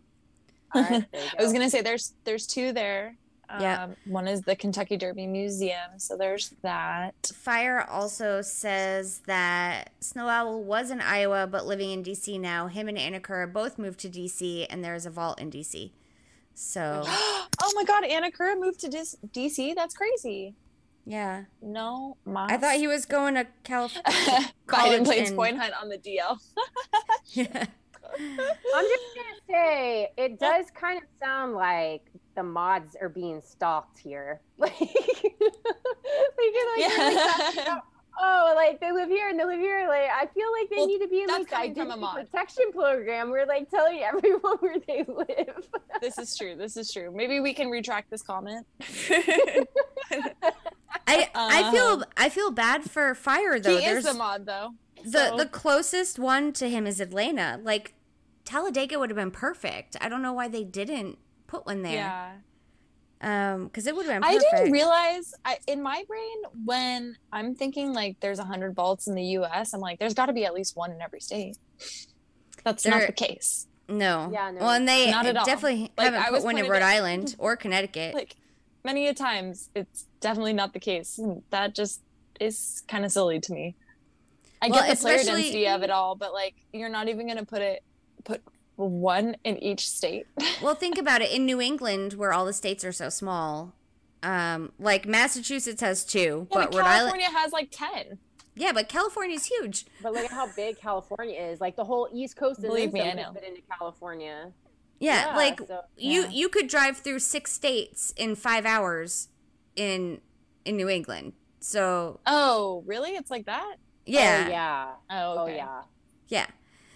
[0.74, 1.04] all right,
[1.38, 3.16] I was gonna say there's there's two there.
[3.60, 3.84] Yeah.
[3.84, 7.14] Um, one is the Kentucky Derby Museum, so there's that.
[7.34, 12.66] Fire also says that Snow Owl was in Iowa but living in DC now.
[12.68, 15.90] Him and Anakura both moved to DC, and there's a vault in DC.
[16.54, 19.74] So oh my God, Anakura moved to Dis- DC.
[19.74, 20.54] That's crazy.
[21.04, 22.50] yeah, No, mas.
[22.50, 24.52] I thought he was going to California.
[24.68, 26.38] Biden plays in- coin hunt on the DL.
[27.32, 27.66] yeah.
[28.16, 32.02] I'm just gonna say it does kind of sound like
[32.34, 34.40] the mods are being stalked here.
[34.58, 34.90] Like, like,
[35.40, 37.82] you're, like, really talking about,
[38.20, 39.86] oh, like they live here and they live here.
[39.88, 42.06] Like I feel like they Well, need to be in like the coming a identity
[42.30, 43.30] protection program.
[43.30, 45.68] We're like telling everyone where they live.
[46.00, 46.54] this is true.
[46.54, 47.10] This is true.
[47.14, 48.64] Maybe we can retract this comment.
[51.06, 53.76] I I feel Um, I feel bad for Fire though.
[53.76, 54.74] he is There's the mod, though.
[55.04, 57.60] the so- the closest one to him is Atlanta.
[57.62, 57.94] Like
[58.44, 59.96] Talladega would have been perfect.
[60.00, 61.18] I don't know why they didn't
[61.54, 61.92] put one there.
[61.92, 62.32] Yeah.
[63.20, 67.54] Um, because it would have been I didn't realize I, in my brain when I'm
[67.54, 69.72] thinking like there's a hundred vaults in the U.S.
[69.72, 71.56] I'm like, there's got to be at least one in every state.
[72.64, 73.66] That's not the case.
[73.88, 74.30] No.
[74.32, 74.60] Yeah, no.
[74.60, 75.44] Well, and they Not at all.
[75.44, 78.14] definitely Like, haven't I put one in Rhode at- Island or Connecticut.
[78.14, 78.36] Like
[78.84, 81.18] many a times, it's definitely not the case.
[81.50, 82.00] That just
[82.40, 83.76] is kind of silly to me.
[84.60, 87.44] I Well, get the player density of it all, but like you're not even gonna
[87.44, 87.82] put it
[88.24, 88.42] put
[88.76, 90.26] one in each state.
[90.62, 91.30] well, think about it.
[91.30, 93.74] In New England, where all the states are so small,
[94.22, 98.18] um, like Massachusetts has two, Yeah, but but Rhode Island, California has like ten.
[98.56, 99.86] yeah, but California's huge.
[100.02, 101.60] But look at how big California is.
[101.60, 103.32] Like the whole East Coast is Believe then me, I know.
[103.32, 104.52] fit into California.
[105.00, 106.28] Yeah, like so- you Yeah.
[106.30, 109.28] you could drive through six states in five hours
[109.76, 110.20] in
[110.64, 111.34] in New England.
[111.60, 113.10] So Oh, really?
[113.10, 113.76] It's like that?
[114.06, 114.88] yeah, Oh, yeah.
[115.10, 115.82] Oh, Oh yeah.
[116.28, 116.46] Yeah.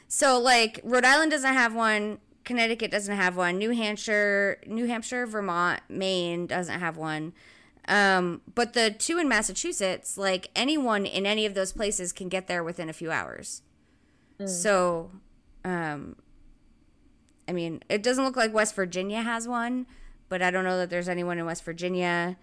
[0.09, 5.26] So like Rhode Island doesn't have one, Connecticut doesn't have one, New Hampshire, New Hampshire,
[5.26, 7.35] Vermont, Maine doesn't have one.
[7.86, 12.47] Um, but the two in Massachusetts, like anyone in any of those places can get
[12.47, 13.62] there within a few hours.
[14.40, 14.48] Mm.
[14.48, 15.10] So
[15.64, 16.16] Um,
[17.47, 19.86] I mean, it doesn't look like West Virginia has one,
[20.28, 22.36] but I don't know that there's anyone in West Virginia.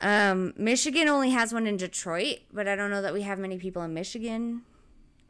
[0.00, 3.58] Um, Michigan only has one in Detroit, but I don't know that we have many
[3.58, 4.62] people in Michigan.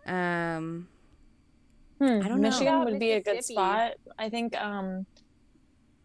[0.06, 0.88] Um,
[1.98, 2.50] Hmm, I don't know.
[2.50, 3.94] Michigan would be a good spot.
[4.18, 5.06] I think um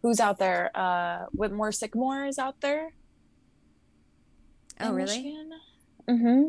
[0.02, 0.70] who's out there?
[0.74, 2.92] Uh Whitmore Sycamore is out there.
[4.80, 5.36] oh, really?
[6.08, 6.42] Mm-hmm.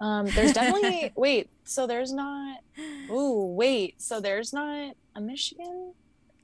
[0.00, 2.60] Um, there's definitely wait, so there's not
[3.10, 5.92] ooh, wait, so there's not a Michigan?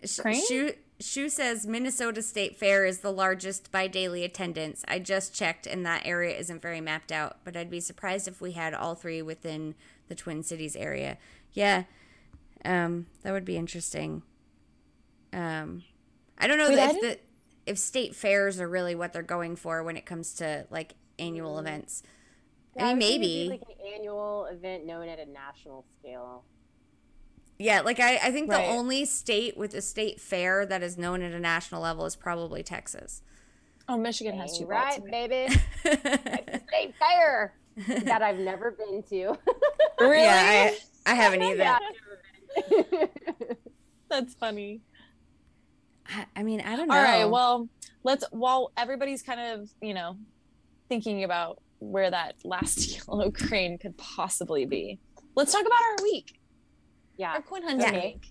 [0.04, 0.42] Sh- Crane?
[0.46, 4.84] Shu, Shu says Minnesota State Fair is the largest by daily attendance.
[4.86, 7.38] I just checked, and that area isn't very mapped out.
[7.44, 9.74] But I'd be surprised if we had all three within
[10.10, 11.16] the Twin Cities area.
[11.54, 11.84] Yeah,
[12.66, 14.22] um, that would be interesting.
[15.32, 15.84] Um,
[16.36, 17.18] I don't know Wait, if the
[17.64, 21.56] if state fairs are really what they're going for when it comes to like annual
[21.56, 21.60] Mm.
[21.60, 22.02] events.
[22.76, 23.26] Yeah, I mean, was maybe.
[23.44, 26.44] be like an annual event known at a national scale.
[27.58, 28.66] Yeah, like I, I think Right.
[28.66, 32.16] the only state with a state fair that is known at a national level is
[32.16, 33.22] probably Texas.
[33.88, 35.10] Oh, Michigan has two right, vaults.
[35.10, 35.54] baby.
[35.82, 39.36] Texas State Fair that I've never been to.
[40.00, 40.22] Really?
[40.22, 40.70] Yeah,
[41.06, 41.62] I, I haven't either.
[41.62, 43.08] Yeah, I've never been.
[44.08, 44.80] That's funny.
[46.08, 46.94] I, I mean, I don't know.
[46.94, 47.68] All right, well,
[48.02, 50.16] let's while everybody's kind of, you know,
[50.88, 54.98] thinking about where that last yellow crane could possibly be.
[55.36, 56.40] Let's talk about our week.
[57.18, 57.32] yeah.
[57.34, 58.00] Our coin hunting Yeah.
[58.00, 58.26] week.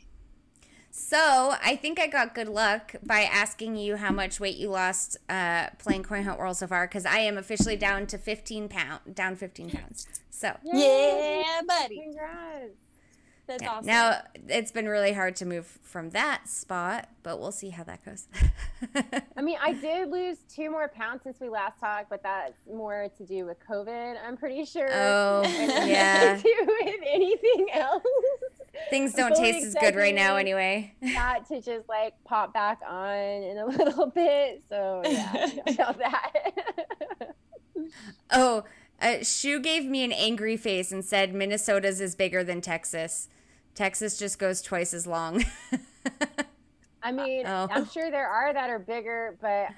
[0.92, 5.18] So I think I got good luck by asking you how much weight you lost
[5.30, 9.00] uh, playing Coin Hunt World so far, because I am officially down to 15 pound,
[9.14, 10.08] down 15 pounds.
[10.30, 12.02] So Yeah, buddy.
[12.02, 12.76] Congrats.
[13.50, 13.72] That's yeah.
[13.72, 13.88] awesome.
[13.88, 18.06] now it's been really hard to move from that spot, but we'll see how that
[18.06, 18.28] goes.
[19.36, 23.10] I mean, I did lose two more pounds since we last talked, but that's more
[23.18, 24.88] to do with COVID, I'm pretty sure.
[24.92, 26.36] oh, yeah.
[26.38, 28.04] To do with anything else.
[28.90, 30.94] Things don't taste as good right now, anyway.
[31.02, 34.64] That to just like pop back on in a little bit.
[34.70, 35.32] So yeah,
[35.68, 37.36] I know about that.
[38.32, 38.64] Oh,
[39.02, 43.28] uh, Shu gave me an angry face and said Minnesota's is bigger than Texas.
[43.76, 45.44] Texas just goes twice as long.
[47.04, 47.68] I mean, Oh.
[47.72, 49.70] I'm sure there are that are bigger, but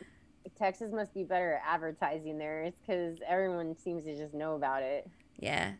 [0.58, 5.08] Texas must be better at advertising theirs because everyone seems to just know about it.
[5.38, 5.74] yeah.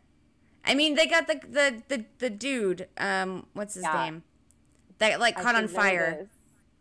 [0.64, 2.88] I mean, they got the the the, the dude.
[2.96, 4.02] Um, what's his Yeah.
[4.04, 4.22] name?
[4.98, 6.28] That like caught on fire.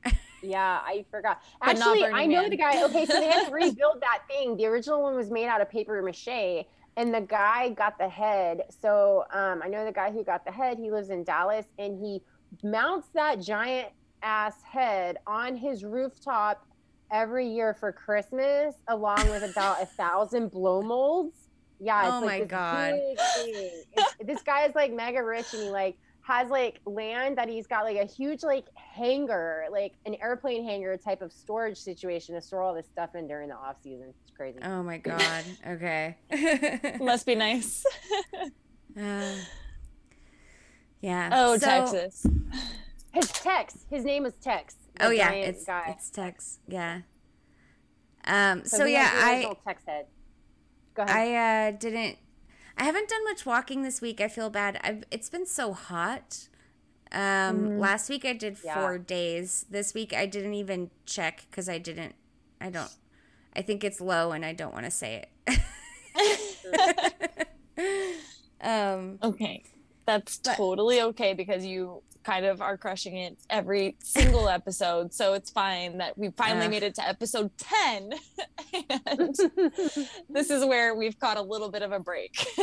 [0.44, 1.41] yeah, I forgot.
[1.62, 2.49] Actually, I know Man.
[2.52, 2.84] the guy.
[2.84, 4.58] Okay, so they had to rebuild that thing.
[4.58, 6.66] The original one was made out of paper mache,
[6.98, 8.64] and the guy got the head.
[8.82, 10.78] So um, I know the guy who got the head.
[10.78, 12.22] He lives in Dallas, and he
[12.64, 13.90] mounts that giant
[14.22, 16.64] ass head on his rooftop
[17.12, 21.48] every year for Christmas, along with about a thousand blow molds.
[21.84, 22.94] Yeah, it's Oh like my this God.
[22.94, 27.66] It's- this guy is like mega rich, and he like has like land that he's
[27.66, 32.41] got like a huge like hangar, like an airplane hangar type of storage situation to
[32.41, 34.14] store all this stuff in during the off season.
[34.24, 34.60] It's crazy.
[34.64, 35.44] Oh my god.
[35.68, 36.18] Okay.
[37.02, 37.84] Must be nice.
[38.99, 39.36] Uh,
[40.99, 41.30] yeah.
[41.32, 42.26] Oh, so- Texas.
[43.14, 44.76] His Tex, his name is Tex.
[44.99, 45.86] Oh yeah, it's guy.
[45.95, 46.60] it's Tex.
[46.68, 47.02] Yeah.
[48.26, 48.66] Um.
[48.66, 50.06] So, he yeah, I original Tex head.
[50.93, 51.15] Go ahead.
[51.15, 52.18] I uh, didn't.
[52.77, 54.22] I haven't done much walking this week.
[54.22, 54.80] I feel bad.
[54.84, 56.47] I've, it's been so hot.
[57.11, 58.73] Um, last week I did Yeah.
[58.76, 59.65] four days.
[59.69, 62.15] This week I didn't even check because I didn't.
[62.59, 62.91] I don't.
[63.55, 65.59] I think it's low, and I don't want to say it.
[68.61, 69.19] um.
[69.22, 69.63] Okay.
[70.05, 75.14] That's But- totally okay because you kind of are crushing it every single episode.
[75.14, 76.72] So it's fine that we finally Ugh.
[76.72, 78.14] made it to episode 10.
[79.07, 79.35] and
[80.30, 82.45] this is where we've caught a little bit of a break.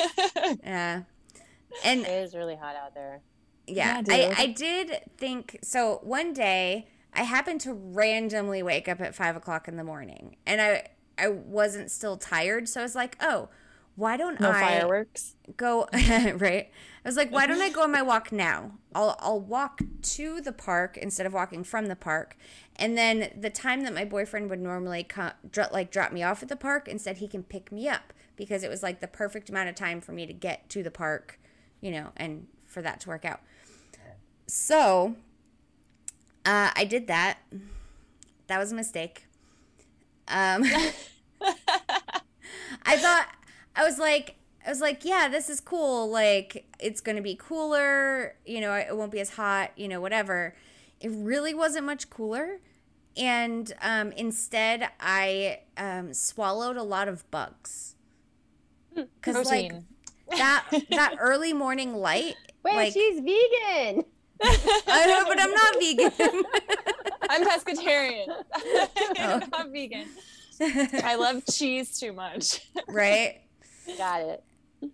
[0.62, 1.02] Yeah.
[1.84, 3.20] And it is really hot out there.
[3.66, 4.38] yeah, Yeah, I, dude.
[4.38, 6.00] I did think so.
[6.02, 10.60] One day, I happened to randomly wake up at five o'clock in the morning, and
[10.60, 13.48] I I wasn't still tired, so I was like, oh,
[13.98, 15.34] why don't no I fireworks.
[15.56, 16.70] go right?
[17.04, 18.72] I was like, why don't I go on my walk now?
[18.94, 22.36] I'll I'll walk to the park instead of walking from the park,
[22.76, 26.44] and then the time that my boyfriend would normally come, dro- like drop me off
[26.44, 29.50] at the park, instead he can pick me up because it was like the perfect
[29.50, 31.40] amount of time for me to get to the park,
[31.80, 33.40] you know, and for that to work out.
[34.46, 35.16] So,
[36.46, 37.38] uh, I did that.
[38.46, 39.26] That was a mistake.
[40.28, 40.64] Um,
[42.84, 43.28] I thought
[43.78, 44.34] I was like
[44.66, 46.10] I was like, yeah, this is cool.
[46.10, 50.00] Like it's going to be cooler, you know, it won't be as hot, you know,
[50.00, 50.54] whatever.
[51.00, 52.58] It really wasn't much cooler.
[53.16, 57.94] And um, instead, I um, swallowed a lot of bugs.
[58.94, 59.72] Because, like,
[60.36, 62.36] that that early morning light.
[62.64, 64.04] Wait, like, she's vegan.
[64.42, 66.44] I know, but I'm not vegan.
[67.30, 68.26] I'm pescatarian.
[68.28, 68.88] Oh.
[69.18, 70.06] I'm not vegan.
[70.60, 72.68] I love cheese too much.
[72.88, 73.40] right?
[73.96, 74.44] Got it.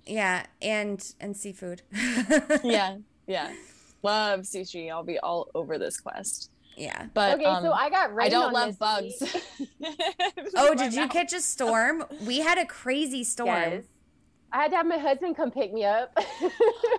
[0.07, 1.83] Yeah, and and seafood.
[2.65, 2.97] yeah,
[3.27, 3.53] yeah.
[4.03, 4.91] Love sushi.
[4.91, 6.51] I'll be all over this quest.
[6.77, 7.07] yeah.
[7.15, 9.15] But okay, um, so I got rain I don't love bugs.
[10.57, 12.05] Oh, did you catch a storm?
[12.27, 13.49] We had a crazy storm.
[13.49, 13.85] Yes.
[14.53, 16.17] I had to have my husband come pick me up.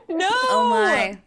[0.10, 0.28] No.
[0.30, 1.18] Oh my.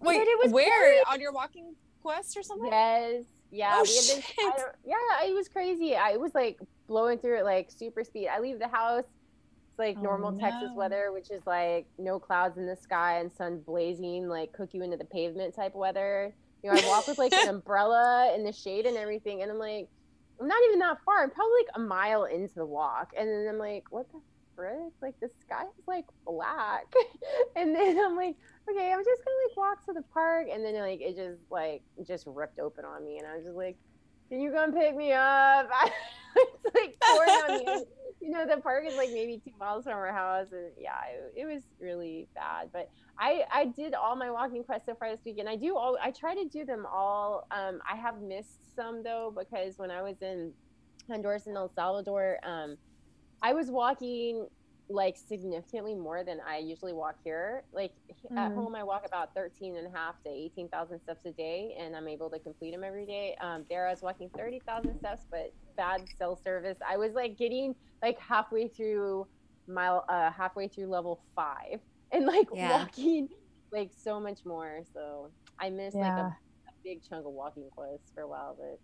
[0.00, 1.02] Wait, But it was where great.
[1.12, 2.70] on your walking quest or something?
[2.70, 3.24] yes.
[3.50, 3.72] Yeah.
[3.74, 4.36] Oh, we had this, shit.
[4.56, 5.94] don't- yeah, it was crazy.
[5.96, 8.28] I it was like blowing through it like super speed.
[8.28, 9.04] I leave the house.
[9.72, 13.32] It's like Oh, normal Texas weather, which is like no clouds in the sky and
[13.32, 16.34] sun blazing, like cook you into the pavement type weather.
[16.62, 19.58] You know, I walk with like an umbrella in the shade and everything, and I'm
[19.58, 19.88] like,
[20.40, 21.22] I'm not even that far.
[21.22, 24.20] I'm probably like a mile into the walk, and then I'm like, what the
[24.54, 24.92] frick?
[25.00, 26.92] Like the sky is like black,
[27.56, 28.36] and then I'm like,
[28.70, 31.82] okay, I'm just gonna like walk to the park, and then like it just like
[32.06, 33.78] just ripped open on me, and I was just like,
[34.28, 35.70] can you come pick me up?
[36.36, 37.84] it's like pouring on me.
[38.22, 41.40] You know, the park is like maybe two miles from our house, and yeah, it,
[41.42, 42.70] it was really bad.
[42.72, 42.88] But
[43.18, 45.98] I I did all my walking quests so far this week, and I do all
[46.00, 47.48] I try to do them all.
[47.50, 50.52] Um, I have missed some though because when I was in
[51.10, 52.76] Honduras and El Salvador, um,
[53.42, 54.46] I was walking
[54.92, 57.64] like significantly more than I usually walk here.
[57.72, 58.52] Like h- at Mhm.
[58.52, 62.08] home, I walk about 13 and a half to 18,000 steps a day, and I'm
[62.08, 63.36] able to complete them every day.
[63.40, 66.78] Um, there, I was walking 30,000 steps, but bad cell service.
[66.86, 69.28] I was like getting like halfway through
[69.66, 71.80] mile, uh, halfway through level five,
[72.12, 72.88] and like Yeah.
[72.90, 73.28] walking
[73.72, 74.82] like so much more.
[74.92, 78.80] So I missed like a, a big chunk of walking quests for a while, but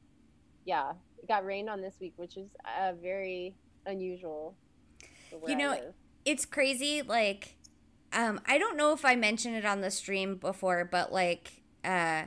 [0.65, 4.59] yeah, it got rained on this week, which is uh, very unusual.
[5.31, 5.79] For where You know.
[6.25, 7.01] It's crazy.
[7.03, 7.57] Like,
[8.13, 12.25] um, I don't know if I mentioned it on the stream before, but like, uh,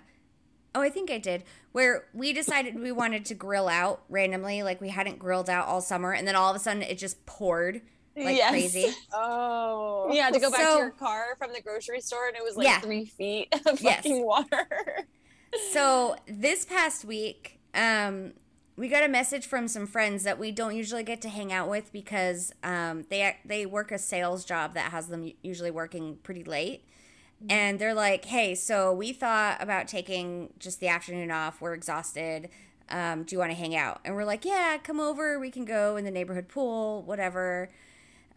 [0.74, 1.44] oh, I think I did.
[1.72, 5.82] Where we decided we wanted to grill out randomly, like we hadn't grilled out all
[5.82, 7.82] summer, and then all of a sudden it just poured
[8.18, 8.50] like Yes.
[8.50, 8.92] crazy.
[9.14, 12.44] Oh, Yeah, to go back So- to your car from the grocery store, and it
[12.44, 12.80] was like Yeah.
[12.82, 13.98] three feet of Yes.
[13.98, 14.68] fucking water.
[15.72, 18.34] so this past week um
[18.82, 21.70] we got a message from some friends that we don't usually get to hang out
[21.70, 26.44] with because um they they work a sales job that has them usually working pretty
[26.44, 26.84] late
[27.48, 32.50] and they're like hey so we thought about taking just the afternoon off we're exhausted
[32.90, 35.64] um, do you want to hang out and we're like yeah come over we can
[35.64, 37.70] go in the neighborhood pool whatever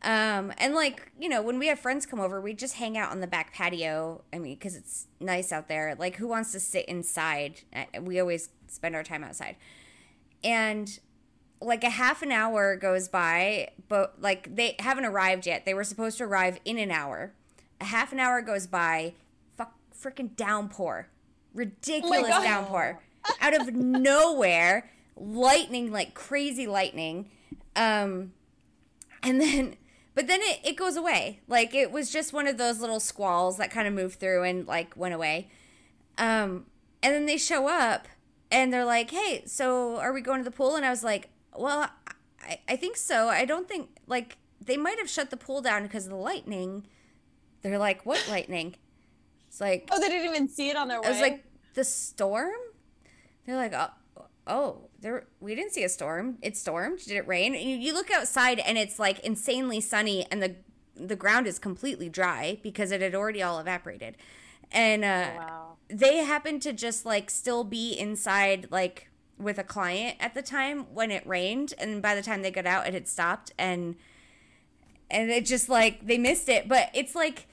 [0.03, 3.11] um, and like, you know, when we have friends come over, we just hang out
[3.11, 4.23] on the back patio.
[4.35, 5.97] I mean, because it's nice out there.
[5.99, 7.62] Like, who wants to sit inside?
[7.99, 9.57] We always spend our time outside.
[10.45, 10.99] And
[11.61, 15.65] like a half an hour goes by, but like they haven't arrived yet.
[15.65, 17.33] They were supposed to arrive in an hour.
[17.81, 19.15] A half an hour goes by,
[19.57, 21.09] fuck, freaking downpour.
[21.55, 22.43] Ridiculous God.
[22.43, 23.01] downpour.
[23.41, 27.31] Out of nowhere, lightning, like crazy lightning.
[27.75, 28.33] Um,
[29.25, 29.77] and then
[30.15, 33.57] but then it, it goes away like it was just one of those little squalls
[33.57, 35.49] that kind of moved through and like went away
[36.19, 36.66] um
[37.03, 38.07] and then they show up
[38.51, 41.31] and they're like hey so are we going to the pool and i was like
[41.57, 41.91] well
[42.43, 45.83] i, I think so i don't think like they might have shut the pool down
[45.83, 46.87] because of the lightning
[47.62, 48.77] they're like what lightning
[49.55, 51.07] it's like Oh, they didn't even see it on their way.
[51.07, 51.45] I was like,
[51.75, 52.51] the storm?
[53.47, 55.27] They're like, oh, oh, there.
[55.39, 56.39] We didn't see a storm.
[56.43, 57.05] It stormed.
[57.05, 57.55] Did it rain?
[57.55, 60.57] And you, you look outside and it's like insanely sunny, and the
[60.97, 64.16] the ground is completely dry because it had already all evaporated.
[64.73, 65.74] And uh, wow.
[65.89, 69.09] They happened to just like still be inside, like
[69.39, 72.66] with a client at the time when it rained, and by the time they got
[72.66, 73.97] out, it had stopped, and
[75.11, 76.69] and it just like they missed it.
[76.69, 77.47] But it's like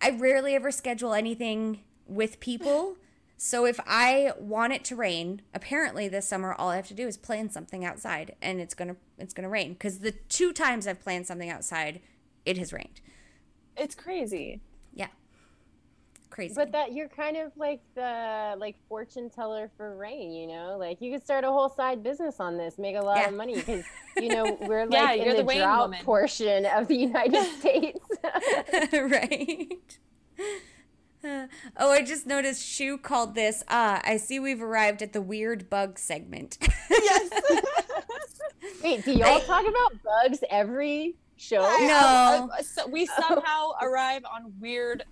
[0.00, 2.96] I rarely ever schedule anything with people.
[3.36, 7.08] So if I want it to rain, apparently this summer all I have to do
[7.08, 11.00] is plan something outside and it's to it's to rain cuz the two times I've
[11.00, 12.00] planned something outside,
[12.44, 13.00] it has rained.
[13.76, 14.60] it's crazy.
[16.32, 16.34] Yeah.
[16.34, 16.54] Crazy.
[16.56, 20.76] But that you're kind of like the like fortune teller for rain, you know.
[20.78, 23.28] Like you could start a whole side business on this, make a lot Yeah.
[23.28, 23.84] of money because
[24.16, 26.04] you know we're like Yeah, in you're the, the drought woman.
[26.04, 28.00] portion of the United States.
[28.92, 29.98] right.
[31.24, 31.46] Uh,
[31.76, 33.62] oh, I just noticed Shu called this.
[33.68, 36.58] Ah, I see we've arrived at the weird bug segment.
[36.90, 37.30] Yes.
[38.82, 41.60] Wait, do y'all talk about bugs every show?
[41.60, 42.48] No.
[42.62, 45.04] so we somehow arrive on weird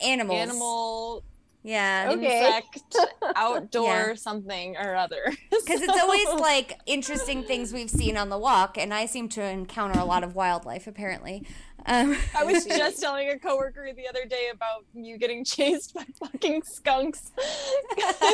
[0.00, 0.38] Animals.
[0.40, 1.24] animal
[1.62, 2.10] Yeah.
[2.12, 2.46] Okay.
[2.46, 2.96] insect,
[3.36, 4.14] outdoor Yeah.
[4.14, 5.32] something or other.
[5.68, 9.42] Because it's always like interesting things we've seen on the walk, and I seem to
[9.42, 11.46] encounter a lot of wildlife apparently.
[11.84, 16.06] Um, I was just telling a coworker the other day about you getting chased by
[16.20, 17.32] fucking skunks.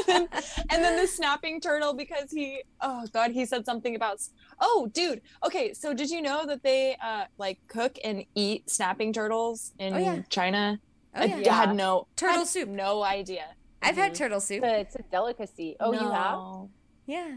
[0.08, 0.28] and,
[0.70, 4.20] then the snapping turtle because he oh god, he said something about
[4.60, 5.20] Oh, dude.
[5.44, 9.94] Okay, so did you know that they uh like cook and eat snapping turtles in
[9.94, 10.22] Oh, yeah.
[10.28, 10.78] China?
[11.16, 11.52] Oh, I yeah.
[11.54, 12.68] had no Turtle had soup.
[12.68, 13.44] No idea.
[13.82, 14.16] I've had Mhm.
[14.16, 14.64] turtle soup.
[14.64, 15.76] It's a, it's a delicacy.
[15.78, 16.68] Oh, you have?
[17.06, 17.36] Yeah.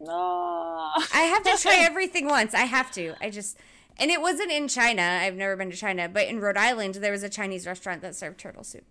[0.00, 0.90] No.
[1.12, 2.54] I have to try everything once.
[2.54, 3.14] I have to.
[3.20, 3.58] I just
[3.98, 5.02] and it wasn't in China.
[5.22, 8.14] I've never been to China, but in Rhode Island there was a Chinese restaurant that
[8.16, 8.84] served turtle soup.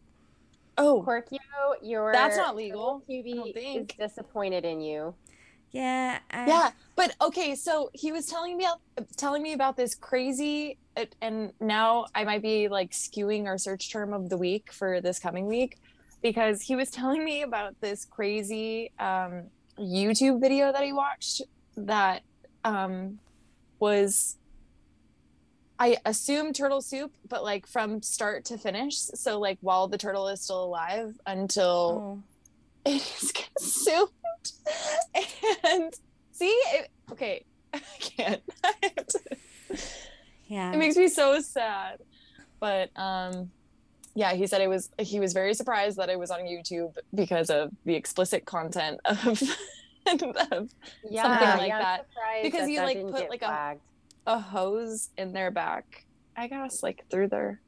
[0.78, 1.40] Oh, Korkio,
[1.82, 5.14] your That's not legal, QB is disappointed in you.
[5.72, 6.20] Yeah.
[6.32, 8.68] I, yeah but okay so he was telling me
[9.16, 10.78] telling me about this crazy
[11.22, 15.20] and now i might be like skewing our search term of the week for this
[15.20, 15.78] coming week
[16.22, 19.44] because he was telling me about this crazy um,
[19.80, 21.42] youtube video that he watched
[21.78, 22.24] that
[22.66, 23.20] um,
[23.80, 24.38] was
[25.80, 30.28] i assume turtle soup but like from start to finish so like while the turtle
[30.28, 32.24] is still alive until Oh.
[32.90, 34.10] It is consumed
[35.66, 35.94] and
[36.32, 38.74] see it, okay i can't I
[39.08, 39.78] to-
[40.48, 40.74] Yeah.
[40.74, 42.00] it makes me so sad
[42.60, 43.52] but um
[44.16, 47.50] yeah he said it was he was very surprised that it was on youtube because
[47.50, 49.28] of the explicit content of,
[50.52, 50.70] of
[51.10, 52.08] Yeah, like yeah, that.
[52.10, 53.82] surprised Because that you, that like, put, like, a- flagged.
[54.26, 56.06] a hose in their back
[56.36, 57.62] i guess like through their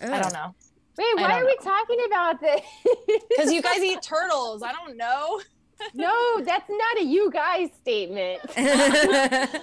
[0.00, 0.54] i don't know
[0.96, 2.60] Wait, why don't are we talking about this?
[3.30, 5.40] because you guys eat turtles i don't know
[5.94, 8.40] no, that's not a you guys statement.
[8.56, 9.60] I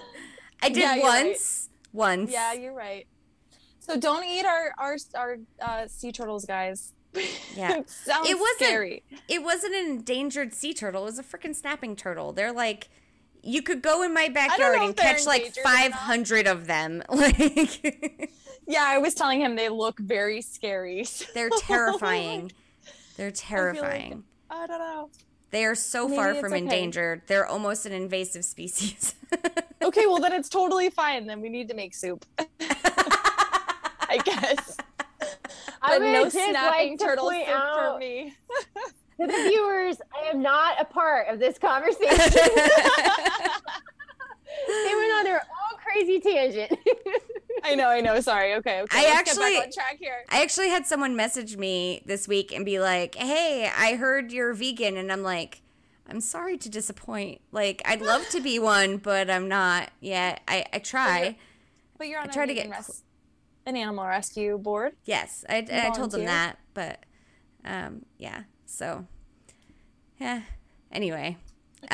[0.64, 1.26] did Yeah, you're right.
[1.26, 1.70] once.
[1.94, 2.32] Once.
[2.32, 3.08] yeah you're right
[3.80, 6.94] so don't eat our our our uh, sea turtles guys
[7.56, 7.78] Yeah.
[7.78, 11.04] it sounds It wasn't- scary It wasn't an endangered sea turtle.
[11.04, 12.32] It was a freaking snapping turtle.
[12.34, 12.90] They're like,
[13.44, 15.92] you could go in my backyard and catch like endangered or not.
[15.92, 17.04] 500 of them.
[17.10, 18.32] Like,
[18.72, 21.06] Yeah, I was telling him they look very scary.
[21.34, 22.54] they're terrifying.
[23.18, 24.24] They're terrifying.
[24.50, 25.10] I don't know.
[25.50, 26.60] They are so Maybe far from okay.
[26.62, 27.24] endangered.
[27.28, 29.16] They're almost an invasive species.
[29.84, 31.26] Okay, well then it's totally fine.
[31.26, 32.24] Then we need to make soup.
[32.60, 34.78] I guess.
[35.82, 38.36] I But would no just snapping like to turtle point soup for out me.
[39.20, 42.32] to the viewers, I am not a part of this conversation.
[44.68, 46.78] They went on their own crazy tangent.
[47.64, 48.20] I know, I know.
[48.22, 48.56] Sorry.
[48.56, 48.98] Okay, okay.
[49.00, 50.26] I let's actually- get back on track here.
[50.30, 54.54] I actually had someone message me this week and be like, "Hey, I heard you're
[54.54, 55.62] vegan," and I'm like,
[56.10, 57.42] "I'm sorry to disappoint.
[57.52, 60.42] Like, I'd love to be one, but I'm not yet.
[60.48, 61.38] I I try.
[61.98, 63.04] But you're on I a try to get res-
[63.68, 64.94] an animal rescue board.
[65.06, 67.06] Yes, I, I told them that, but
[67.64, 68.44] um, yeah.
[68.66, 69.06] So,
[70.20, 70.42] yeah.
[70.92, 71.38] Anyway,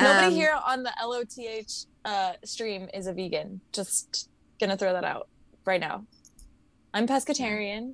[0.00, 3.60] Nobody um, here on the LOTH uh, stream is a vegan.
[3.74, 4.28] Just
[4.60, 5.28] gonna throw that out
[5.66, 6.04] right now.
[6.94, 7.92] I'm pescatarian.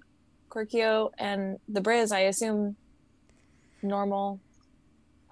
[0.54, 2.76] Korkio and the Briz, I assume,
[3.82, 4.40] normal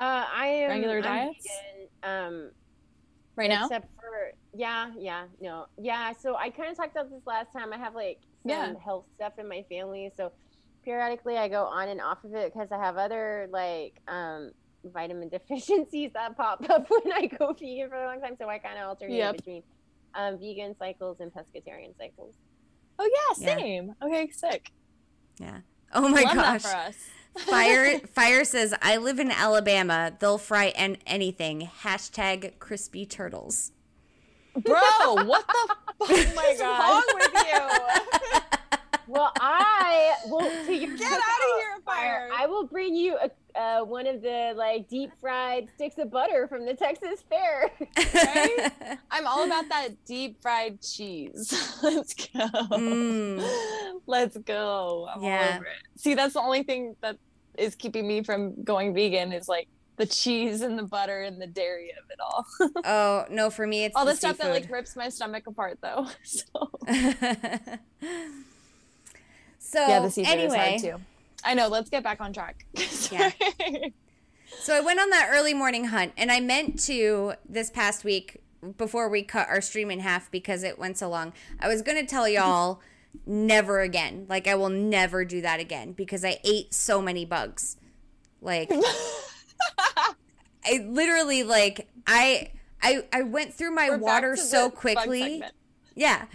[0.01, 1.47] Uh, I am Regular I'm diets?
[1.47, 2.51] vegan, um,
[3.37, 3.67] right now.
[3.67, 6.13] except for yeah, yeah, no, yeah.
[6.21, 7.73] So I kind of talked about this last time.
[7.73, 8.75] I have like some Yeah.
[8.85, 10.33] health stuff in my family, so
[10.85, 14.51] periodically I go on and off of it because I have other like um
[14.85, 18.37] vitamin deficiencies that pop up when I go vegan for a long time.
[18.39, 19.37] So I kind of alternate Yep.
[19.37, 19.63] between
[20.15, 22.35] um, vegan cycles and pescatarian cycles.
[22.99, 23.57] Oh yeah, Yeah.
[23.57, 23.95] same.
[24.03, 24.71] Okay, sick.
[25.41, 25.59] yeah.
[25.95, 26.63] Oh my Love gosh.
[26.63, 26.97] that for us.
[27.47, 30.13] Fire Fire says, "I live in Alabama.
[30.19, 33.73] They'll fry an- anything." Hashtag crispy turtles.
[34.55, 34.75] Bro,
[35.25, 36.91] what the fuck Oh my God.
[36.91, 38.39] wrong with
[38.73, 38.79] you?
[39.12, 42.30] Well, I will to your Get out of here, Fire.
[42.34, 43.30] I will bring you a,
[43.60, 47.70] uh, one of the like deep fried sticks of butter from the Texas Fair.
[48.14, 48.70] Right?
[49.10, 51.52] I'm all about that deep fried cheese.
[51.82, 52.40] Let's go.
[52.70, 54.01] Mm.
[54.06, 55.09] Let's go.
[55.14, 55.47] I'm Yeah.
[55.51, 56.01] all over it.
[56.01, 57.18] See, that's the only thing that
[57.59, 59.68] is keeping me from going vegan is like
[59.98, 62.47] the cheese and the butter and the dairy of it all.
[62.86, 65.78] oh no, for me it's all the the stuff that like rips my stomach apart
[65.82, 66.06] though.
[66.24, 66.47] So
[69.73, 71.05] so yeah, the seafood anyway, is hard too.
[71.44, 71.69] I know.
[71.69, 72.66] Let's get back on track.
[73.11, 73.31] Yeah.
[74.61, 78.43] So I went on that early morning hunt, and I meant to this past week
[78.77, 81.32] before we cut our stream in half because it went so long.
[81.59, 82.81] I was going to tell y'all
[83.27, 84.27] never again.
[84.28, 87.77] Like I will never do that again because I ate so many bugs.
[88.40, 88.70] Like
[90.65, 92.51] I literally like I
[92.82, 95.43] I I went through my We're water so quickly.
[95.94, 96.27] Yeah.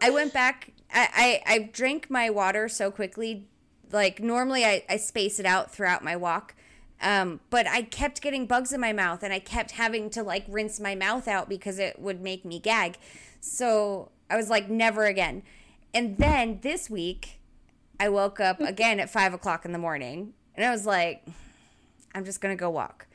[0.00, 0.72] I went back.
[0.96, 3.46] I, I I drank my water so quickly
[3.92, 6.54] like normally I, I space it out throughout my walk.
[7.00, 10.44] Um, but I kept getting bugs in my mouth and I kept having to like
[10.48, 12.96] rinse my mouth out because it would make me gag.
[13.40, 15.42] So I was like, never again.
[15.92, 17.38] And then this week,
[18.00, 21.26] I woke up again at five o'clock in the morning and I was like,
[22.14, 23.06] I'm just going to go walk.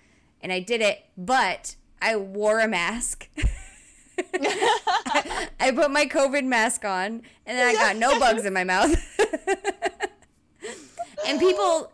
[0.42, 3.28] And I did it, but I wore a mask.
[5.60, 8.96] I put my COVID mask on and then I got no bugs in my mouth.
[11.28, 11.92] and people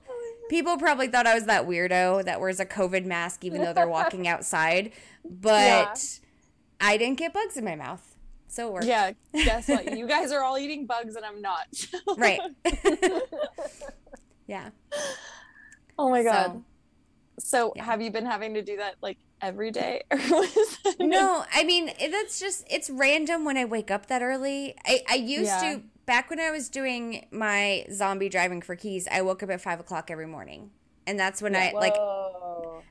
[0.49, 3.87] people probably thought I was that weirdo that wears a COVID mask even though they're
[3.87, 4.91] walking outside.
[5.23, 5.95] But yeah.
[6.79, 8.15] I didn't get bugs in my mouth.
[8.47, 8.85] So it worked.
[8.85, 9.97] Yeah, guess what?
[9.97, 11.67] you guys are all eating bugs and I'm not.
[12.17, 12.39] right.
[14.47, 14.69] yeah.
[15.99, 16.63] Oh my god.
[17.39, 17.83] So, so yeah.
[17.83, 20.01] have you been having to do that like every day
[20.99, 24.75] no i mean that's just it's random when i wake up that early.
[24.85, 25.75] I, I used yeah.
[25.75, 29.61] to back when i was doing my zombie driving for keys i woke up at
[29.61, 30.71] five o'clock every morning.
[31.05, 31.71] And that's when yeah.
[31.73, 31.95] i like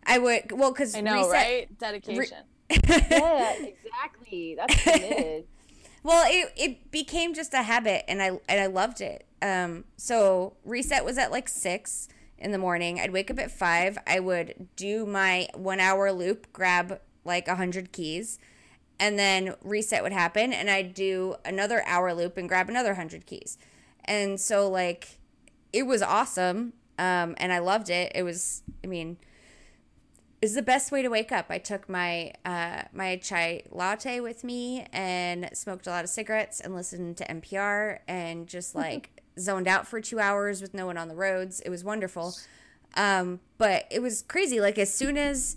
[0.07, 1.79] i would well because i know reset, right?
[1.79, 2.39] dedication.
[2.71, 2.79] Re-
[3.11, 4.55] yeah exactly.
[4.57, 5.45] That's committed.
[6.03, 9.27] Well it, it became just a habit and i and i loved it.
[9.43, 12.07] Um so reset was at like six
[12.39, 13.01] in the morning.
[13.01, 13.99] I'd wake up at five.
[14.07, 18.39] I would do my one hour loop, grab like a hundred keys,
[18.99, 20.53] and then reset would happen.
[20.53, 23.59] And I'd do another hour loop and grab another hundred keys.
[24.05, 25.19] And so like
[25.73, 26.73] it was awesome.
[26.99, 28.13] Um, and I loved it.
[28.15, 29.19] It was, I mean,
[30.41, 31.47] is the best way to wake up.
[31.51, 36.61] I took my uh, my chai latte with me and smoked a lot of cigarettes
[36.61, 40.97] and listened to NPR and just like zoned out for two hours with no one
[40.97, 41.61] on the roads.
[41.61, 42.35] It was wonderful.
[42.95, 44.61] Um, but it was crazy.
[44.61, 45.57] Like as soon as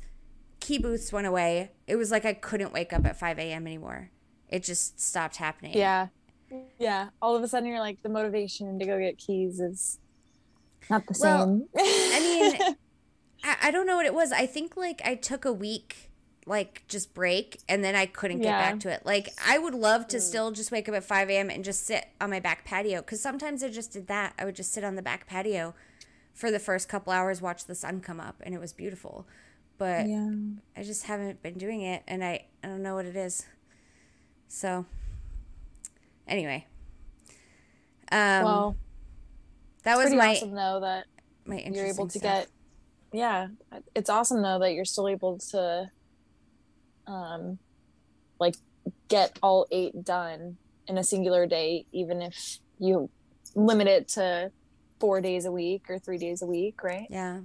[0.60, 3.66] key booths went away, it was like I couldn't wake up at 5 a.m.
[3.66, 4.12] anymore.
[4.50, 5.78] It just stopped happening.
[5.78, 6.08] Yeah.
[6.80, 7.10] Yeah.
[7.22, 10.00] All of a sudden you're like the motivation to go get keys is
[10.90, 11.66] not the well, same.
[11.78, 12.76] I mean,
[13.44, 14.32] I, I don't know what it was.
[14.32, 16.09] I think like I took a week
[16.46, 18.72] like just break and then I couldn't get yeah.
[18.72, 19.06] back to it.
[19.06, 20.22] Like I would love to mm.
[20.22, 21.50] still just wake up at 5 a.m.
[21.50, 24.34] and just sit on my back patio because sometimes I just did that.
[24.40, 25.76] I would just sit on the back patio
[26.34, 29.28] for the first couple hours, watch the sun come up, and it was beautiful.
[29.78, 30.32] But yeah.
[30.76, 33.46] I just haven't been doing it and I, I don't know what it is.
[34.48, 34.86] So
[36.28, 36.66] anyway.
[38.12, 38.76] Um, well,
[39.84, 41.06] that was my awesome though that
[41.46, 42.22] my you're able to stuff.
[42.22, 42.48] get
[43.12, 43.48] yeah
[43.96, 45.90] it's awesome though that you're still able to
[47.10, 47.60] um,
[48.40, 48.56] like
[49.10, 50.56] get all eight done
[50.88, 53.10] in a singular day, even if you
[53.56, 54.52] limit it to
[55.00, 57.08] four days a week or three days a week, right?
[57.10, 57.42] Yeah.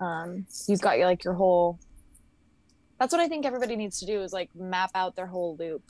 [0.00, 1.78] Um, you've got your, like your whole.
[2.98, 5.82] That's what I think everybody needs to do is like map out their whole loop,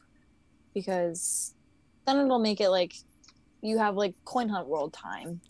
[0.75, 1.55] because
[2.07, 2.95] then it'll make it like
[3.63, 5.41] you have like coin hunt world time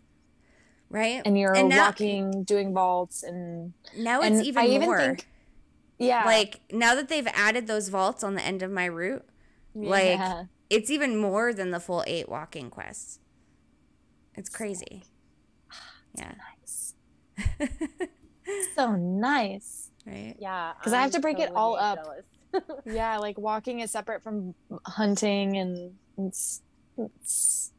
[0.90, 4.74] right and you're and now, walking doing vaults and now it's and even I more
[4.74, 5.28] even think
[5.98, 6.24] yeah.
[6.24, 9.24] Like now that they've added those vaults on the end of my route,
[9.74, 9.90] yeah.
[9.90, 13.18] like it's even more than the full eight walking quests.
[14.34, 15.04] It's crazy.
[16.18, 16.32] yeah.
[16.60, 16.94] Nice.
[18.74, 19.90] so nice.
[20.06, 20.34] Right.
[20.38, 20.72] Yeah.
[20.78, 21.98] Because I have to break totally it all up.
[22.84, 24.54] yeah, like walking is separate from
[24.84, 26.60] hunting and it's,
[26.98, 27.72] it's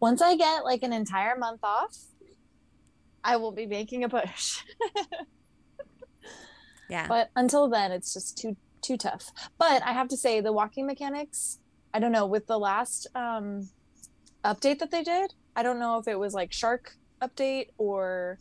[0.00, 1.96] once I get like an entire month off,
[3.22, 4.62] I will be making a push.
[6.90, 7.06] Yeah.
[7.08, 9.30] But until then, it's just too too tough.
[9.58, 11.58] But I have to say, the walking mechanics.
[11.92, 13.68] I don't know with the last um,
[14.44, 15.34] update that they did.
[15.56, 18.38] I don't know if it was like Shark update or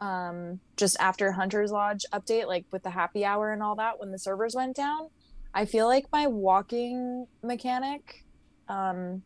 [0.00, 4.10] um, just after Hunter's Lodge update, like with the happy hour and all that when
[4.10, 5.08] the servers went down.
[5.54, 8.24] I feel like my walking mechanic,
[8.68, 9.22] um,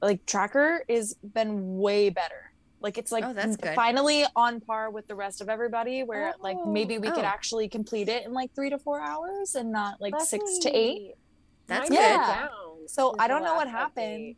[0.00, 2.47] like tracker, is been way better
[2.80, 3.74] like it's like oh, that's good.
[3.74, 6.42] finally on par with the rest of everybody where oh.
[6.42, 7.12] like maybe we oh.
[7.12, 10.44] could actually complete it in like three to four hours and not like that's six
[10.44, 10.62] neat.
[10.62, 11.14] to eight.
[11.66, 12.48] That's yeah.
[12.48, 12.90] good.
[12.90, 14.36] So I don't know what happened.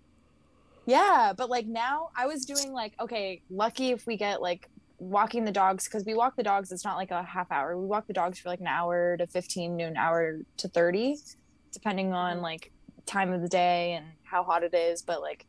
[0.87, 4.69] Yeah, but like now I was doing like okay, lucky if we get like
[4.99, 6.73] walking the dogs because we walk the dogs.
[6.73, 7.79] It's not like a half hour.
[7.79, 11.17] We walk the dogs for like an hour to fifteen, noon hour to thirty,
[11.73, 12.43] depending on mm-hmm.
[12.43, 12.73] like
[13.07, 15.03] time of the day and how hot it is.
[15.03, 15.47] But like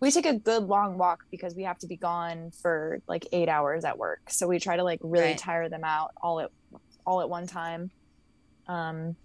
[0.00, 3.48] we take a good long walk because we have to be gone for like eight
[3.48, 5.38] hours at work so we try to like really right.
[5.38, 6.50] tire them out all at
[7.06, 7.90] all at one time
[8.66, 9.16] um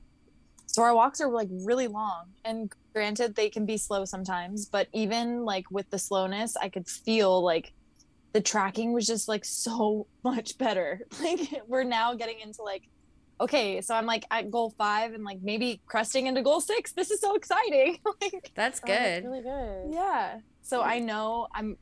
[0.66, 4.88] so our walks are like really long and granted they can be slow sometimes but
[4.94, 7.74] even like with the slowness i could feel like
[8.34, 12.84] the tracking was just like so much better like we're now getting into like
[13.42, 16.94] okay, so I'm like at goal five and like maybe cresting into goal six.
[16.94, 18.00] This is so exciting.
[18.22, 18.92] like, that's good.
[18.92, 19.94] Oh, that's really good.
[19.94, 20.40] Yeah.
[20.64, 21.78] So I know I'm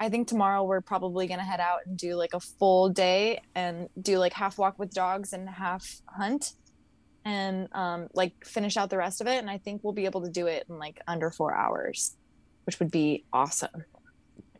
[0.00, 3.88] I think tomorrow we're probably gonna head out and do like a full day and
[4.00, 6.54] do like half walk with dogs and half hunt
[7.24, 9.38] and um, like finish out the rest of it.
[9.38, 12.16] And I think we'll be able to do it in like under four hours,
[12.66, 13.84] which would be awesome.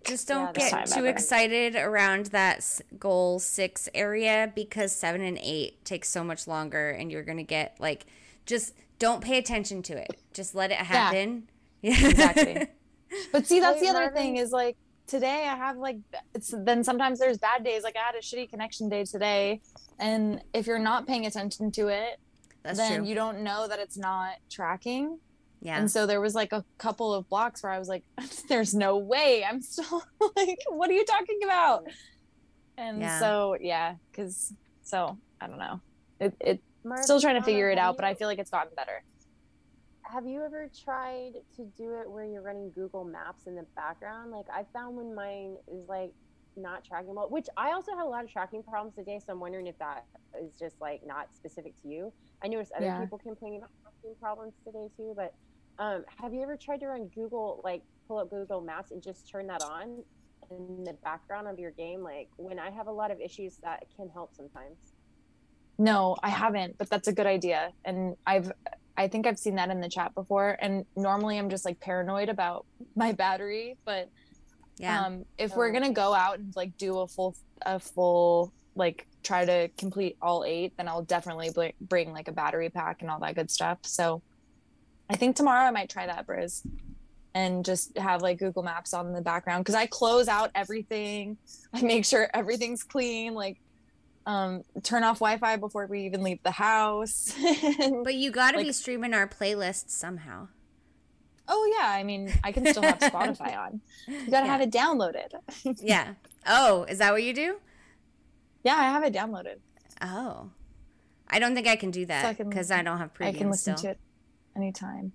[0.05, 1.07] Just don't Yeah, get too ever.
[1.07, 2.65] excited around that
[2.99, 7.77] goal six area because seven and eight takes so much longer, and you're gonna get
[7.81, 8.07] like,
[8.47, 10.20] just don't pay attention to it.
[10.33, 11.49] Just let it happen.
[11.83, 12.69] Yeah, Exactly.
[13.32, 14.76] But see, that's Wait, the other Marvin- thing is like
[15.06, 15.98] today I have like
[16.34, 17.82] it's then sometimes there's bad days.
[17.82, 19.60] Like I had a shitty connection day today,
[19.98, 22.18] and if you're not paying attention to it,
[22.62, 23.06] That's then true.
[23.09, 25.18] you don't know that it's not tracking.
[25.62, 25.78] yeah.
[25.78, 28.05] And so there was like a couple of blocks where I was like,
[28.48, 30.02] "There's no way I'm still
[30.36, 31.84] like, what are you talking about?"
[32.78, 33.18] And Yeah.
[33.20, 34.52] so yeah, because
[34.82, 35.80] so I don't know.
[36.20, 38.72] It it Marv, still trying to figure it out, but I feel like it's gotten
[38.76, 39.02] better.
[40.07, 44.31] Have you ever tried to do it where you're running Google Maps in the background?
[44.31, 46.12] Like I found when mine is like
[46.57, 49.19] not tracking well, which I also had a lot of tracking problems today.
[49.24, 50.05] So I'm wondering if that
[50.41, 52.15] is just like not specific to you.
[52.43, 53.01] I noticed other Yeah.
[53.01, 55.12] people complaining about tracking problems today too.
[55.16, 55.33] But
[55.78, 59.28] um, have you ever tried to run Google, like pull up Google Maps and just
[59.28, 60.05] turn that on
[60.51, 62.03] in the background of your game?
[62.03, 64.78] Like when I have a lot of issues, that can help sometimes.
[65.78, 67.74] No, I haven't, but that's a good idea.
[67.85, 68.51] And I've
[68.97, 70.56] I think I've seen that in the chat before.
[70.60, 72.66] And normally I'm just like paranoid about
[72.97, 74.10] my battery, but
[74.78, 75.05] yeah.
[75.06, 79.06] um if we're Oh, gonna go out and like do a full a full like
[79.23, 83.10] try to complete all eight, then I'll definitely bl- bring like a battery pack and
[83.10, 83.78] all that good stuff.
[83.85, 84.23] So
[85.09, 86.62] I think tomorrow I might try that, Briz,
[87.35, 91.39] and just have like Google Maps on the background because I close out everything.
[91.73, 93.59] I make sure everything's clean, like
[94.27, 97.35] um, turn off Wi-Fi before we even leave the house.
[98.05, 100.48] but you got to be streaming our playlist somehow.
[101.48, 103.81] oh yeah, I mean I can still have Spotify on.
[104.09, 104.47] You gotta Yeah.
[104.47, 105.28] have it downloaded.
[105.82, 106.15] yeah.
[106.47, 107.57] Oh, is that what you do?
[108.65, 109.59] yeah, I have it downloaded.
[110.03, 110.51] Oh.
[111.28, 113.77] I don't think I can do that because I don't have I premium can listen
[113.77, 113.90] still.
[113.93, 114.01] to it
[114.57, 115.12] anytime.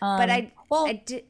[0.00, 1.24] but Um, I well I did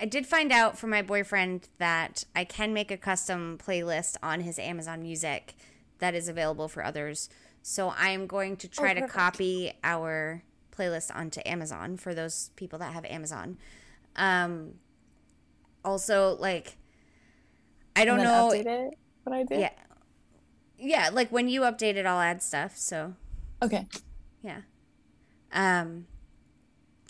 [0.00, 4.40] I did find out from my boyfriend that I can make a custom playlist on
[4.40, 5.54] his Amazon Music
[5.98, 7.28] that is available for others.
[7.62, 10.42] So I am going to try to copy our
[10.76, 13.58] playlist onto Amazon for those people that have Amazon.
[14.16, 14.74] Um
[15.84, 16.76] also like
[17.96, 19.60] I don't know update it, what I did.
[19.60, 19.70] yeah.
[20.78, 22.76] Yeah, like when you update it I'll add stuff.
[22.76, 23.14] So
[23.62, 23.86] Okay.
[24.42, 24.60] yeah.
[25.52, 26.06] Um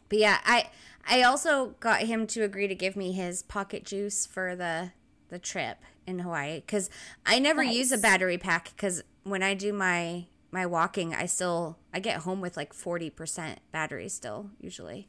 [0.08, 0.70] but yeah, I
[1.06, 4.92] I also got him to agree to give me his pocket juice for the
[5.28, 5.78] the trip
[6.08, 6.90] in Hawaii cuz
[7.26, 11.78] I never use a battery pack cuz when I do my my walking, I still
[11.92, 15.08] I get home with like 40% battery still usually.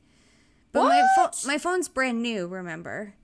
[0.71, 1.33] But my What?
[1.35, 3.15] phone my phone's brand new, remember?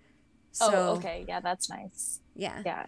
[0.61, 1.25] Oh, so oh, okay.
[1.27, 2.21] Yeah, that's nice.
[2.35, 2.61] yeah.
[2.65, 2.85] Yeah.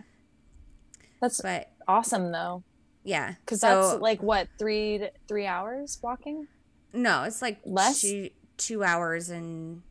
[1.22, 2.64] That's But awesome though,
[3.04, 3.36] yeah.
[3.42, 6.48] because so, that's like what three to- three hours walking.
[6.94, 8.02] No, it's like Less?
[8.02, 9.82] two two hours and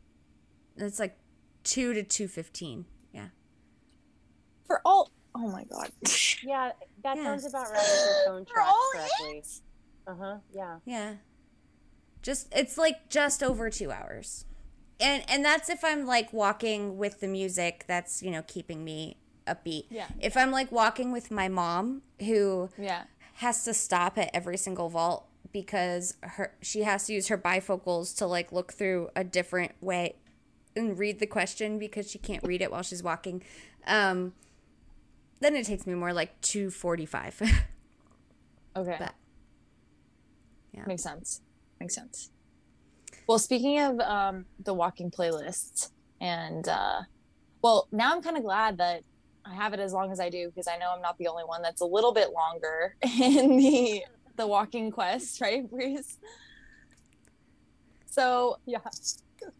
[0.76, 1.16] it's like
[1.64, 2.86] two to two fifteen.
[4.68, 4.76] Yeah.
[4.76, 5.10] For all.
[5.34, 5.90] Oh my god.
[6.42, 6.72] Yeah,
[7.02, 7.24] that Yeah.
[7.24, 7.78] sounds about right.
[7.82, 9.38] If phone For tracks all correctly.
[9.38, 9.60] it?
[10.06, 10.36] Uh huh.
[10.52, 10.78] Yeah.
[10.84, 11.14] Yeah.
[12.22, 14.44] Just it's like just over two hours.
[14.98, 19.18] And and that's if I'm like walking with the music that's, you know, keeping me
[19.46, 19.84] upbeat.
[19.90, 20.06] Yeah.
[20.20, 23.04] If I'm like walking with my mom who Yeah.
[23.34, 28.16] has to stop at every single vault because her she has to use her bifocals
[28.16, 30.16] to like look through a different way
[30.74, 33.42] and read the question because she can't read it while she's walking.
[33.86, 34.32] Um
[35.40, 37.42] then it takes me more like 245.
[38.76, 38.96] Okay.
[38.98, 39.14] But-
[40.72, 40.84] Yeah.
[40.86, 41.40] Makes sense.
[41.80, 42.30] Makes sense.
[43.26, 45.90] Well, speaking of um, the walking playlists,
[46.20, 47.00] and uh,
[47.62, 49.02] well, now I'm kind of glad that
[49.46, 51.44] I have it as long as I do because I know I'm not the only
[51.44, 54.02] one that's a little bit longer in the
[54.36, 56.18] the walking quest, right, Breeze?
[58.06, 58.78] So Yeah.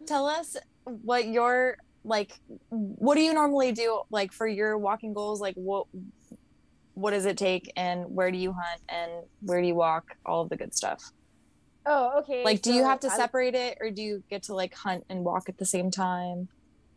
[0.05, 2.33] tell us what your like
[2.69, 5.85] what do you normally do like for your walking goals like what
[6.93, 9.11] what does it take and where do you hunt and
[9.41, 11.03] where do you walk all of the good stuff
[11.89, 12.43] Oh, okay.
[12.43, 15.03] like do you have to I- separate it or do you get to like hunt
[15.09, 16.47] and walk at the same time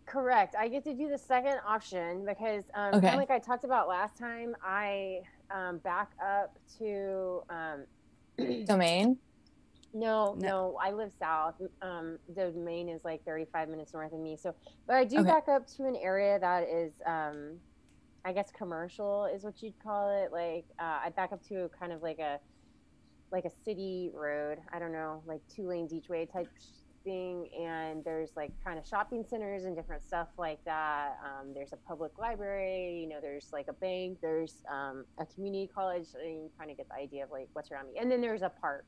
[0.07, 0.57] Correct.
[0.59, 3.15] I get to do the second option because, um, Okay.
[3.15, 5.21] like I talked about last time, I
[5.53, 7.43] um, back up to.
[7.49, 7.85] Um,
[8.67, 9.19] domain
[9.93, 10.41] no, No.
[10.41, 11.57] no, I live south.
[11.83, 14.37] Um, the domain is like 35 minutes north of me.
[14.37, 14.55] So,
[14.87, 15.25] but I do Okay.
[15.25, 17.61] back up to an area that is, um,
[18.25, 20.33] I guess, commercial is what you'd call it.
[20.33, 22.41] Like, uh, I back up to kind of like a,
[23.33, 24.59] like a city road.
[24.73, 26.49] I don't know, like two lanes each way type
[27.05, 31.73] thing and there's like kind of shopping centers and different stuff like that um, there's
[31.73, 36.45] a public library you know there's like a bank there's um, a community college and
[36.45, 38.53] you kind of get the idea of like what's around me and then there's a
[38.61, 38.85] park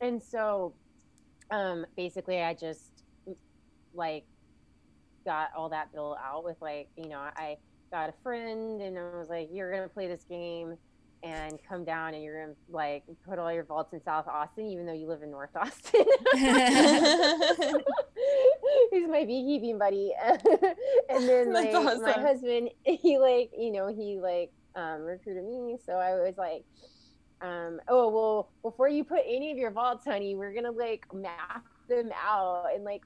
[0.00, 0.74] and so
[1.50, 3.04] um, basically i just
[3.94, 4.24] like
[5.24, 7.56] got all that built out with like you know i
[7.90, 10.76] got a friend and i was like you're gonna play this game
[11.24, 14.84] and come down and you're gonna like put all your vaults in South Austin, even
[14.84, 16.04] though you live in North Austin.
[18.90, 20.12] He's my beekeeping buddy,
[21.08, 22.02] and then like awesome.
[22.02, 26.64] my husband, he like you know he like um, recruited me, so I was like,
[27.44, 31.64] um, oh well, before you put any of your vaults, honey, we're gonna like map
[31.88, 33.02] them out and like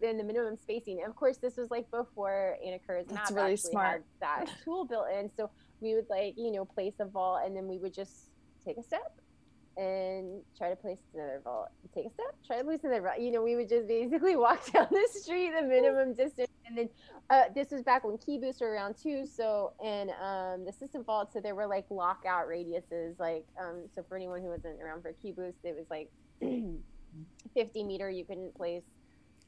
[0.00, 1.00] in the minimum spacing.
[1.00, 4.04] And of course, this was like before Anakura's map really actually smart.
[4.20, 7.56] had that tool built in, so we would like you know place a vault and
[7.56, 8.30] then we would just
[8.64, 9.20] take a step
[9.78, 13.30] and try to place another vault take a step try to place another vault you
[13.30, 16.88] know we would just basically walk down the street the minimum distance and then
[17.30, 21.04] uh, this was back when key boosts were around too so and um, the system
[21.04, 25.00] vault so there were like lockout radiuses like um, so for anyone who wasn't around
[25.00, 26.10] for key boost it was like
[27.54, 28.82] 50 meter you couldn't place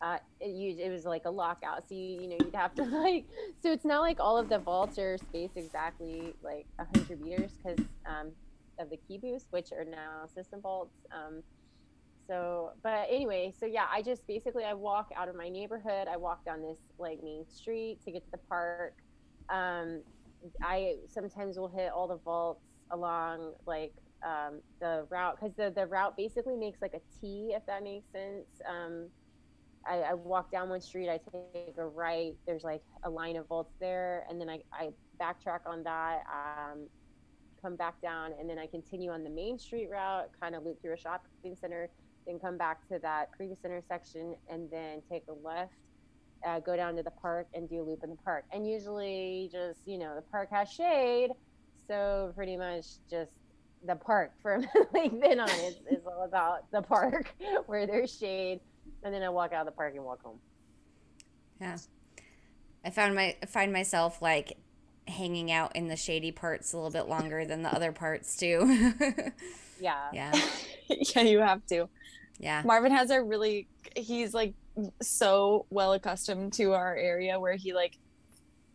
[0.02, 1.86] uh, it, it was like a lockout.
[1.86, 3.26] So you, you know, you'd have to like,
[3.62, 7.78] so it's not like all of the vaults are spaced exactly like 100 meters because
[8.06, 8.30] um,
[8.80, 10.94] of the key boost, which are now system vaults.
[11.12, 11.42] Um,
[12.26, 16.06] so, but anyway, so yeah, I just basically I walk out of my neighborhood.
[16.08, 18.94] I walk down this like main street to get to the park.
[19.48, 20.02] Um,
[20.62, 23.92] I sometimes will hit all the vaults along like
[24.24, 28.10] um, the route because the the route basically makes like a T, if that makes
[28.12, 28.46] sense.
[28.68, 29.08] Um,
[29.86, 33.48] I, I, walk down one street, I take a right, there's like a line of
[33.48, 34.90] vaults there, and then I, I
[35.20, 36.86] backtrack on that, um,
[37.62, 40.80] come back down, and then I continue on the main street route, kind of loop
[40.82, 41.88] through a shopping center,
[42.26, 45.72] then come back to that previous intersection, and then take a left,
[46.46, 48.44] uh, go down to the park, and do a loop in the park.
[48.52, 51.30] And usually, just you know, the park has shade,
[51.86, 53.32] so pretty much just
[53.86, 57.34] the park from like then on is, is all about the park
[57.66, 58.60] where there's shade
[59.02, 60.38] and then I walk out of the park and walk home.
[61.60, 61.76] Yeah,
[62.84, 64.58] I found my I find myself like
[65.10, 68.92] hanging out in the shady parts a little bit longer than the other parts too.
[69.80, 70.08] yeah.
[70.12, 70.32] Yeah.
[70.88, 71.88] yeah, you have to.
[72.38, 72.62] Yeah.
[72.64, 74.54] Marvin has a really he's like
[75.02, 77.98] so well accustomed to our area where he like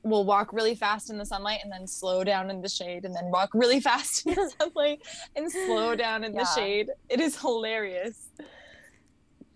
[0.04, 3.16] will walk really fast in the sunlight and then slow down in the shade and
[3.16, 5.02] then walk really fast in the sunlight
[5.36, 6.42] and slow down in yeah.
[6.42, 6.90] the shade.
[7.10, 8.30] It is hilarious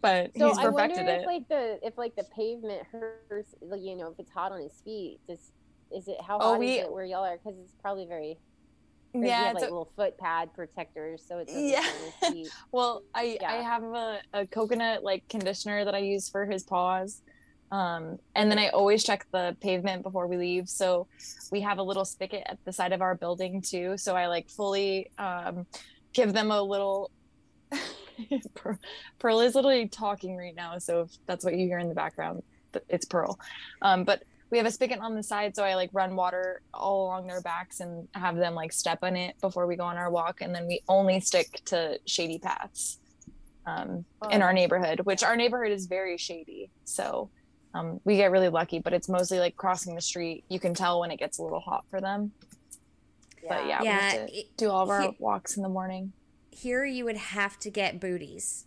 [0.01, 1.21] but so he's perfected I wonder it.
[1.21, 4.61] If like the if like the pavement hurts, like, you know, if it's hot on
[4.61, 5.51] his feet, does
[5.95, 7.37] is it how oh, hot we, is it where y'all are?
[7.37, 8.37] Because it's probably very.
[9.11, 12.43] Yeah, have, like a, little foot pad protectors, so it's yeah.
[12.71, 13.51] well, I yeah.
[13.51, 17.23] I have a, a coconut like conditioner that I use for his paws.
[17.71, 20.69] Um, and then I always check the pavement before we leave.
[20.69, 21.07] So
[21.51, 23.97] we have a little spigot at the side of our building too.
[23.97, 25.65] So I like fully um,
[26.13, 27.09] give them a little
[29.19, 32.43] Pearl is literally talking right now, so if that's what you hear in the background,
[32.87, 33.39] it's Pearl.
[33.81, 37.05] Um, but we have a spigot on the side, so I like run water all
[37.05, 40.09] along their backs and have them like step on it before we go on our
[40.09, 42.99] walk, and then we only stick to shady paths
[43.65, 44.29] um, oh.
[44.29, 47.29] in our neighborhood, which our neighborhood is very shady, so
[47.73, 48.79] um, we get really lucky.
[48.79, 50.43] But it's mostly like crossing the street.
[50.49, 52.31] You can tell when it gets a little hot for them.
[53.43, 53.49] Yeah.
[53.49, 56.13] But yeah, yeah we have to do all of our walks in the morning
[56.59, 58.65] here you would have to get booties.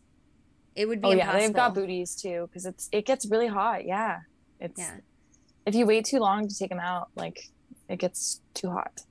[0.75, 1.09] It would be.
[1.09, 1.35] Oh impossible.
[1.35, 3.85] yeah, they've got booties too because it's it gets really hot.
[3.85, 4.21] Yeah,
[4.61, 4.79] it's.
[4.79, 4.97] Yeah.
[5.67, 7.51] If you wait too long to take them out, like
[7.89, 9.03] it gets too hot.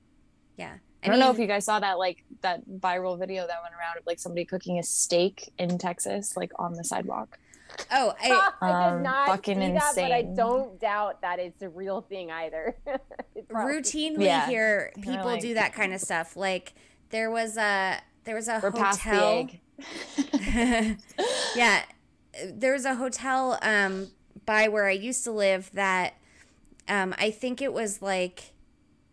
[0.56, 0.74] Yeah.
[1.02, 3.58] I, I don't mean, know if you guys saw that like that viral video that
[3.62, 7.38] went around of like somebody cooking a steak in Texas, like on the sidewalk.
[7.90, 10.04] Oh, I, I did um, not fucking see that, insane.
[10.04, 12.76] but I don't doubt that it's a real thing either.
[13.50, 14.46] Routinely yeah.
[14.46, 16.36] here, people like, do that kind of stuff.
[16.36, 16.74] Like
[17.10, 19.48] there was a there was a We're hotel.
[21.56, 21.84] yeah,
[22.46, 24.08] there was a hotel um,
[24.46, 26.14] by where I used to live that
[26.88, 28.52] um, I think it was like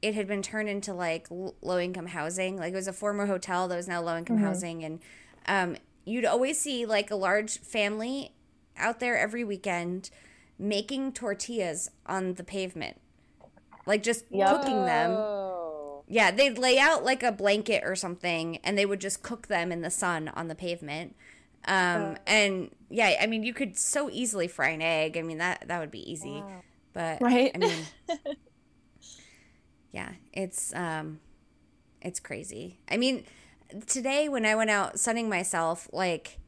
[0.02, 2.58] it had been turned into like low income housing.
[2.58, 4.46] Like it was a former hotel that was now low income mm-hmm.
[4.46, 5.00] housing, and
[5.48, 5.76] um,
[6.06, 8.34] you'd always see like a large family
[8.78, 10.10] out there every weekend
[10.58, 13.00] making tortillas on the pavement,
[13.86, 14.46] like just Yo.
[14.46, 15.12] cooking them
[16.10, 19.72] yeah, they'd lay out like a blanket or something, and they would just cook them
[19.72, 21.16] in the sun on the pavement.
[21.66, 25.18] Um, uh, and yeah, I mean, you could so easily fry an egg.
[25.18, 26.42] I mean, that that would be easy.
[26.42, 26.64] Wow.
[27.00, 27.86] But right, I mean,
[29.94, 31.22] yeah, it's um,
[32.02, 32.80] it's crazy.
[32.92, 33.24] I mean,
[33.88, 36.40] today when I went out sunning myself, like,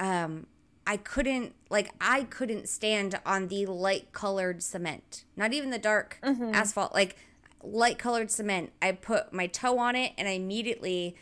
[0.00, 0.48] um,
[0.84, 5.24] I couldn't like I couldn't stand on the light colored cement.
[5.36, 6.54] Not even the dark Mm-hmm.
[6.54, 7.14] asphalt, like
[7.62, 8.72] light colored cement.
[8.82, 11.14] I put my toe on it and I immediately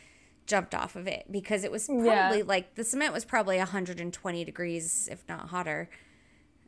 [0.46, 2.06] jumped off of it because it was probably
[2.38, 2.44] Yeah.
[2.46, 5.90] like the cement was probably 120 degrees if not hotter.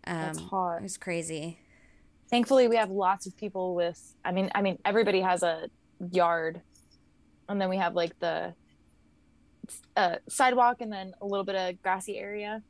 [0.07, 0.77] Um, That's hot.
[0.77, 1.59] It was crazy.
[2.31, 4.15] Thankfully, we have lots of people with.
[4.25, 5.69] I mean, I mean, everybody has a
[6.13, 6.61] yard,
[7.49, 8.55] and then we have like the
[9.97, 12.63] uh, sidewalk, and then a little bit of grassy area.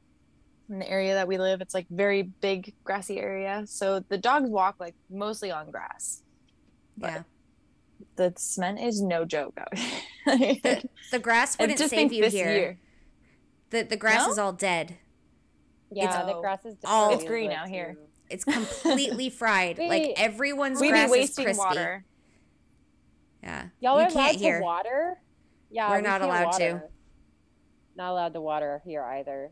[0.70, 4.48] In the area that we live, it's like very big grassy area, so the dogs
[4.48, 6.22] walk like mostly on grass.
[6.96, 7.22] But- Yeah.
[8.16, 9.72] The cement is no joke out
[10.26, 10.80] The, here.
[11.12, 12.52] the grass wouldn't just save you here.
[12.52, 12.78] year.
[13.70, 14.32] The the grass No?
[14.32, 14.96] is all dead.
[15.90, 17.94] Yeah, the grass is all- definitely It's green out here.
[17.94, 18.06] too.
[18.30, 19.78] It's completely fried.
[19.78, 21.58] Like everyone's We grass is crispy.
[21.58, 22.04] water.
[23.42, 23.66] Yeah.
[23.80, 24.60] Y'all you are allowed can't to hear.
[24.62, 25.18] water?
[25.70, 26.82] Yeah, We're we not allowed to.
[27.96, 29.50] Not allowed to water here either.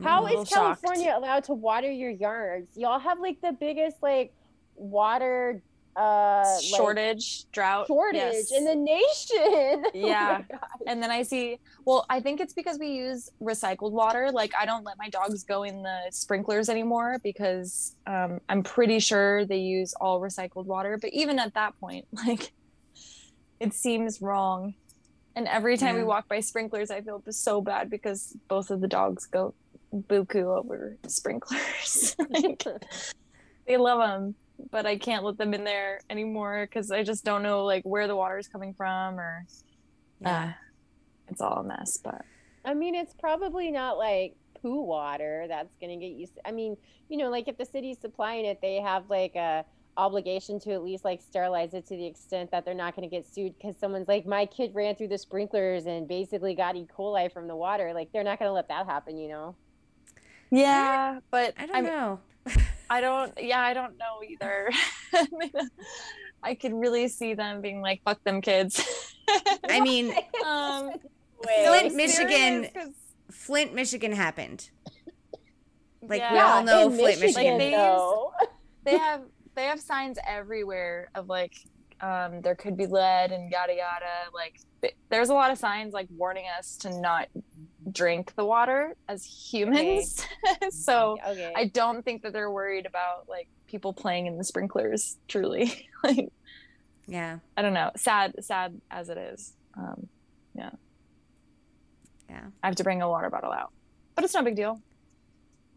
[0.00, 0.82] Mm, How is a is little shocked.
[0.82, 2.76] California allowed to water your yards?
[2.76, 4.32] Y'all have like the biggest like
[4.74, 5.62] water
[5.96, 8.52] uh like, shortage, drought, shortage yes.
[8.52, 9.84] in the nation.
[9.94, 10.42] Oh Yeah.
[10.50, 10.60] God.
[10.86, 14.30] and then I see, well, I think it's because we use recycled water.
[14.32, 18.98] Like, I don't let my dogs go in the sprinklers anymore because um, I'm pretty
[18.98, 20.98] sure they use all recycled water.
[21.00, 22.52] But even at that point, like,
[23.60, 24.74] it seems wrong.
[25.36, 28.88] And every time we walk by sprinklers, I feel so bad because both of the
[28.88, 29.54] dogs go
[29.92, 32.14] buku over sprinklers.
[32.30, 32.64] like,
[33.66, 34.34] they love them,
[34.70, 38.06] but I can't let them in there anymore because I just don't know like where
[38.06, 39.46] the water is coming from or
[40.20, 40.44] Yeah.
[40.44, 40.52] uh,
[41.28, 42.22] it's all a mess, but
[42.64, 46.26] I mean, it's probably not like poo water that's gonna get you.
[46.44, 46.76] I mean,
[47.08, 49.64] you know, like if the city's supplying it, they have like a
[49.96, 53.26] obligation to at least like sterilize it to the extent that they're not gonna get
[53.26, 56.86] sued because someone's like, my kid ran through the sprinklers and basically got E.
[56.96, 57.92] coli from the water.
[57.94, 59.54] Like they're not gonna let that happen, you know.
[60.50, 62.20] yeah, but I don't I'm- know.
[62.90, 64.70] I don't, yeah, I don't know either.
[65.14, 65.50] I mean,
[66.42, 68.82] I could really see them being like, "Fuck them kids."
[69.68, 70.12] I mean,
[70.46, 70.90] um,
[71.42, 72.30] Flint, I'm Michigan-
[72.64, 72.94] serious, 'cause-
[73.30, 74.70] Flint, Michigan happened.
[76.02, 77.52] Like we all know in Flint, Michigan.
[77.52, 78.32] Like, they- though.
[78.84, 79.22] they have
[79.54, 81.54] they have signs everywhere of like
[82.02, 85.94] um there could be lead and yada yada like th- there's a lot of signs
[85.94, 87.28] like warning us to not
[87.92, 90.24] drink the water as humans
[90.70, 91.52] so okay.
[91.56, 96.28] i don't think that they're worried about like people playing in the sprinklers truly like
[97.06, 97.38] yeah.
[97.56, 100.08] i don't know sad sad as it is um
[100.54, 100.70] yeah
[102.30, 102.46] Yeah.
[102.62, 103.72] i have to bring a water bottle out
[104.14, 104.80] but it's no big deal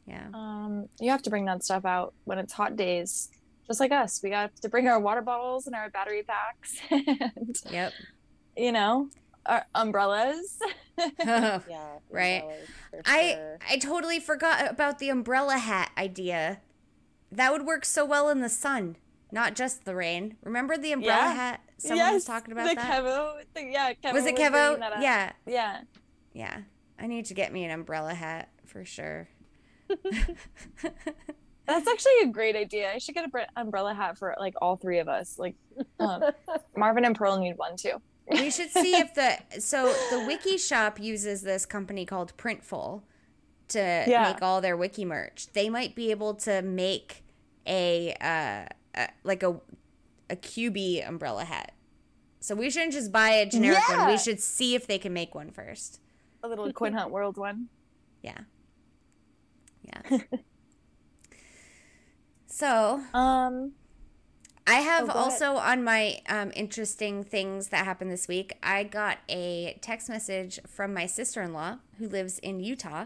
[0.06, 0.28] Yeah.
[0.34, 3.30] um, you have to bring that stuff out when it's hot days,
[3.68, 4.22] just like us.
[4.24, 7.92] We got to bring our water bottles and our battery packs, and Yep.
[8.56, 9.10] you know,
[9.48, 10.60] our umbrellas.
[11.20, 11.60] yeah,
[12.10, 12.42] Right.
[12.44, 12.68] umbrellas,
[13.06, 13.58] I sure.
[13.70, 16.62] I totally forgot about the umbrella hat idea.
[17.32, 18.96] That would work so well in the sun,
[19.32, 20.38] not just the rain.
[20.44, 21.34] Remember the umbrella Yeah.
[21.34, 21.62] hat?
[21.78, 23.04] Someone was talking about the that.
[23.04, 23.42] Kevo.
[23.54, 24.80] The, yeah, Kevo was it bringing Kevo?
[24.80, 25.02] that.
[25.02, 25.32] Yeah.
[25.46, 25.82] yeah.
[26.34, 26.58] Yeah.
[27.00, 29.28] I need to get me an umbrella hat for sure.
[31.68, 32.92] That's actually a great idea.
[32.94, 35.38] I should get a br- umbrella hat for like all three of us.
[35.38, 35.56] Like
[36.00, 36.24] um,
[36.78, 38.02] Marvin and Pearl need one too.
[38.30, 43.04] We should see if the so the wiki shop uses this company called Printful
[43.70, 44.32] to Yeah.
[44.32, 45.48] make all their wiki merch.
[45.54, 47.24] They might be able to make
[47.66, 49.60] a uh, uh like a
[50.30, 51.74] a QB umbrella hat.
[52.40, 54.08] So we shouldn't just buy a generic one.
[54.10, 56.00] We should see if they can make one first.
[56.44, 57.70] A little Coin Hunt World one.
[58.22, 58.40] Yeah.
[59.84, 60.20] Yeah.
[62.48, 63.74] so Um.
[64.68, 65.24] I have Oh, go ahead.
[65.24, 68.58] also on my um, interesting things that happened this week.
[68.62, 73.06] I got a text message from my sister in law who lives in Utah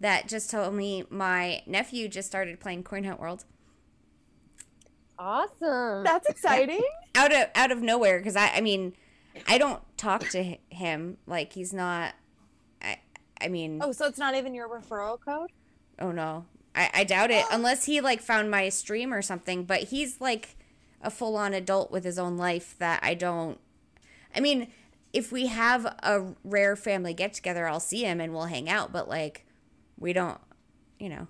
[0.00, 3.44] that just told me my nephew just started playing Coin Hunt World
[5.22, 6.02] awesome.
[6.02, 6.82] That's exciting.
[7.14, 8.94] out of out of nowhere because I I mean
[9.46, 12.14] I don't talk to him like he's not.
[12.82, 12.98] I
[13.40, 15.50] I mean oh, so it's not even your referral code.
[15.98, 16.46] Oh no.
[16.74, 17.44] I, I doubt it.
[17.50, 19.64] Unless he like found my stream or something.
[19.64, 20.56] But he's like
[21.02, 23.58] a full on adult with his own life that I don't
[24.34, 24.68] I mean,
[25.12, 28.92] if we have a rare family get together, I'll see him and we'll hang out,
[28.92, 29.44] but like
[29.98, 30.38] we don't
[30.98, 31.26] you know.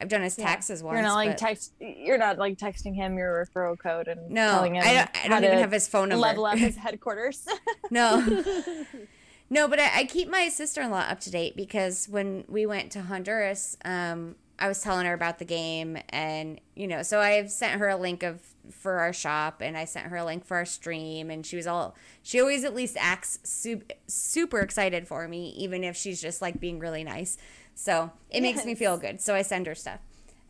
[0.00, 0.94] I've done his taxes once.
[0.94, 1.72] You're not like text.
[1.78, 5.28] You're not like texting him your referral code and no, telling him I don't, I
[5.28, 6.22] don't even have his phone number.
[6.22, 7.46] level up his headquarters.
[7.92, 8.20] No.
[9.50, 12.66] no, but I, I keep my sister in law up to date because when we
[12.66, 17.18] went to Honduras, um, I was telling her about the game, and you know, so
[17.18, 18.40] I've sent her a link of
[18.70, 21.66] for our shop, and I sent her a link for our stream, and she was
[21.66, 26.40] all she always at least acts super super excited for me, even if she's just
[26.42, 27.36] like being really nice.
[27.74, 29.20] So it makes me feel good.
[29.20, 30.00] So I send her stuff.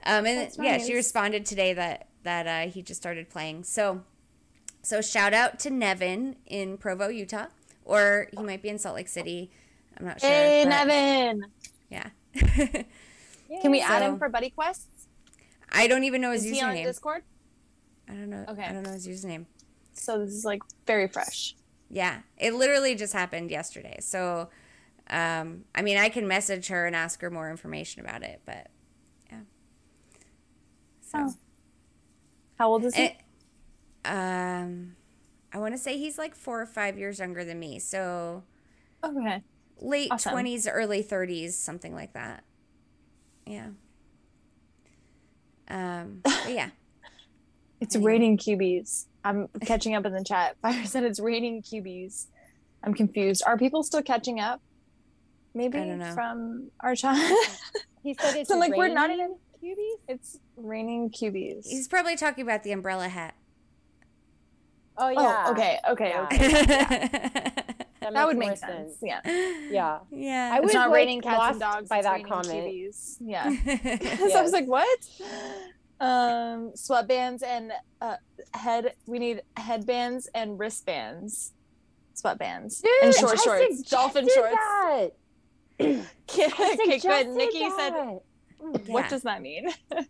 [0.04, 3.64] Um, and That's yeah, she responded today that that uh, he just started playing.
[3.64, 4.02] So
[4.82, 7.46] so shout out to Nevin in Provo, Utah,
[7.84, 9.50] or he might be in Salt Lake City.
[9.98, 10.30] I'm not sure.
[10.30, 11.44] Hey, but- Nevin.
[11.90, 12.08] Yeah.
[13.62, 14.86] Can we add So- him for buddy quests?
[15.72, 16.84] I don't even know his Is he on username.
[16.84, 17.22] Discord?
[18.10, 18.46] I don't know.
[18.48, 18.64] Okay.
[18.64, 19.46] I don't know his username.
[19.94, 21.56] So this is like very fresh.
[21.90, 23.98] Yeah, it literally just happened yesterday.
[24.00, 24.50] So,
[25.10, 28.68] um, I mean, I can message her and ask her more information about it, but
[29.30, 29.40] yeah.
[31.00, 31.34] So, Oh.
[32.58, 33.16] How old is he?
[34.04, 34.96] um,
[35.52, 37.78] I want to say he's like four or five years younger than me.
[37.80, 38.44] So
[39.04, 39.42] okay.
[39.78, 40.32] late Awesome.
[40.32, 42.44] twenties, early thirties, something like that.
[43.46, 43.70] Yeah.
[45.68, 46.70] Um, yeah.
[47.80, 48.12] It's Anyway.
[48.12, 49.06] rating QBs.
[49.24, 50.56] I'm catching up in the chat.
[50.62, 52.26] Fire said it's raining QBs.
[52.82, 53.42] I'm confused.
[53.46, 54.60] Are people still catching up?
[55.54, 56.12] Maybe I don't know.
[56.14, 57.16] from our chat.
[58.02, 59.76] He said it's so like, we're not raining even.
[59.76, 59.98] QBs.
[60.08, 61.66] It's raining QBs.
[61.66, 63.34] He's probably talking about the umbrella hat.
[64.96, 65.44] Oh, oh yeah.
[65.46, 66.22] Oh, okay, okay, Yeah.
[66.24, 67.50] okay.
[68.00, 68.96] That, That would make more sense.
[69.02, 69.20] Yeah.
[69.70, 69.98] Yeah.
[70.10, 70.52] Yeah.
[70.54, 72.48] I It's was, not like, raining cats and dogs by that comment.
[72.48, 73.16] QBs.
[73.20, 73.50] Yeah.
[74.30, 74.98] so I was like, what?
[76.00, 78.16] Um, sweatbands and uh,
[78.54, 78.94] head.
[79.06, 81.52] We need headbands and wristbands.
[82.14, 84.54] Sweatbands Dude, and short I shorts, dolphin shorts.
[84.54, 85.08] That.
[85.80, 86.76] okay, good.
[86.76, 87.92] suggested Nikki said,
[88.58, 89.08] "What Yeah.
[89.08, 89.68] does that mean?"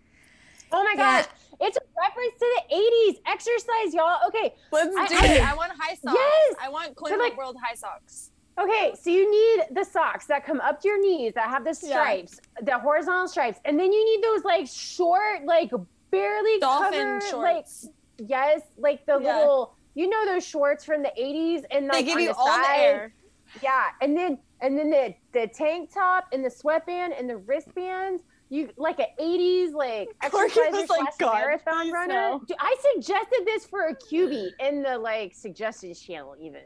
[0.73, 1.23] Oh my Yeah.
[1.23, 1.27] gosh.
[1.63, 3.21] It's a reference to the 80s.
[3.27, 4.19] Exercise, y'all.
[4.29, 4.55] Okay.
[4.71, 5.43] Let's I- do I- it.
[5.43, 6.17] I want high socks.
[6.17, 6.55] Yes!
[6.63, 8.30] I want So, like- World high socks.
[8.61, 11.77] Okay, so you need the socks that come up to your knees that have the
[11.83, 11.95] Yeah.
[11.95, 15.71] stripes, the horizontal stripes, and then you need those like short, like
[16.13, 17.85] barely Dolphin covered, shorts.
[18.19, 19.39] like yes, like the Yeah.
[19.39, 22.47] little, you know, those shorts from the '80s, and like they give you the all
[22.47, 23.15] the side, air.
[23.63, 28.23] Yeah, and then and then the the tank top and the sweatband and the wristbands.
[28.51, 32.15] You like an '80s like Corky exerciser like, marathon runner.
[32.15, 36.63] no." Dude, I suggested this for a QB in the like suggestions channel, even.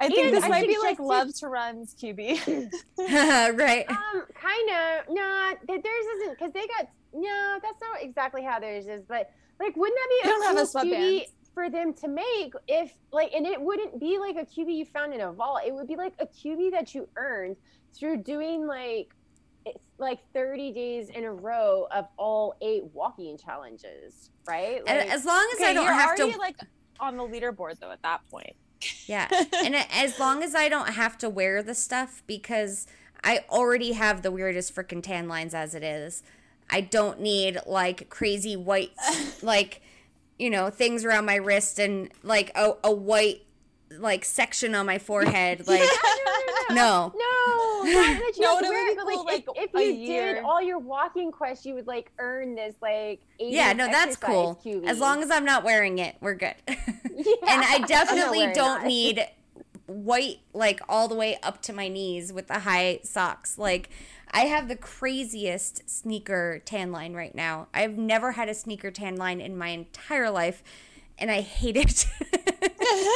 [0.00, 2.70] I think And this I might be like suggested- Love to Run's QB.
[3.58, 3.84] right.
[3.90, 5.14] Um, kind of.
[5.14, 6.88] Nah, theirs isn't because they got.
[7.12, 9.02] No, that's not exactly how theirs is.
[9.08, 12.06] But like, wouldn't that be They don't a have a cool QB for them to
[12.08, 15.60] make if like, and it wouldn't be like a QB you found in a vault.
[15.66, 17.56] It would be like a QB that you earned
[17.94, 19.14] through doing like.
[19.66, 24.80] It's like 30 days in a row of all eight walking challenges, right?
[24.86, 26.56] And as long as I don't you're have already to, like
[27.00, 28.54] on the leaderboard though at that point.
[29.06, 29.28] Yeah,
[29.64, 32.86] and as long as I don't have to wear the stuff because
[33.22, 36.22] I already have the weirdest freaking tan lines as it is.
[36.70, 38.92] I don't need like crazy white,
[39.42, 39.82] like
[40.38, 43.42] you know, things around my wrist and like a, a white
[43.90, 45.62] like section on my forehead.
[45.66, 45.88] Like
[46.74, 49.56] no, No, not that you No, it would wear be it, but cool, like, like,
[49.56, 50.34] if, if you year.
[50.34, 54.16] did all your walking quests, you would like earn this like 80 yeah, no, that's
[54.16, 54.60] cool.
[54.64, 54.86] QB.
[54.86, 56.54] As long as I'm not wearing it, we're good.
[56.68, 56.76] yeah.
[57.48, 58.86] and I definitely don't that.
[58.86, 59.26] need
[59.86, 63.58] white like all the way up to my knees with the high socks.
[63.58, 63.90] Like
[64.30, 67.68] I have the craziest sneaker tan line right now.
[67.72, 70.62] I've never had a sneaker tan line in my entire life
[71.18, 72.06] and I hate it.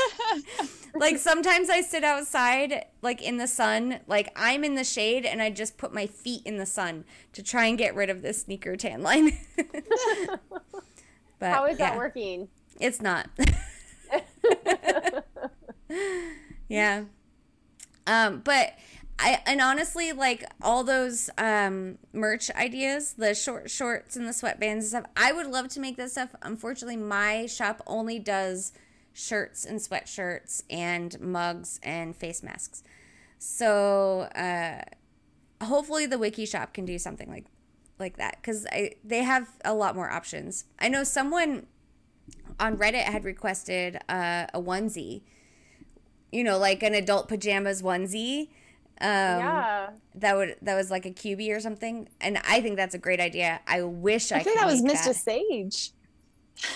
[0.94, 5.42] like sometimes I sit outside like in the sun, like I'm in the shade and
[5.42, 8.42] I just put my feet in the sun to try and get rid of this
[8.42, 9.38] sneaker tan line.
[11.38, 12.48] but How is that working?
[12.80, 13.28] It's not.
[16.68, 17.04] yeah.
[18.06, 18.74] Um, but
[19.18, 24.72] I and honestly, like all those um merch ideas, the short shorts and the sweatbands
[24.72, 26.34] and stuff, I would love to make this stuff.
[26.42, 28.72] Unfortunately, my shop only does
[29.12, 32.82] shirts and sweatshirts and mugs and face masks.
[33.38, 34.82] So uh
[35.64, 37.46] hopefully the wiki shop can do something like
[37.98, 40.64] like that because I they have a lot more options.
[40.78, 41.66] I know someone
[42.60, 45.22] on Reddit had requested uh, a onesie,
[46.30, 48.48] you know, like an adult pajamas onesie.
[49.00, 49.90] Um, yeah.
[50.16, 53.20] that would that was like a QB or something, and I think that's a great
[53.20, 53.60] idea.
[53.66, 55.14] I wish I, I think that was Mr.
[55.14, 55.92] Sage.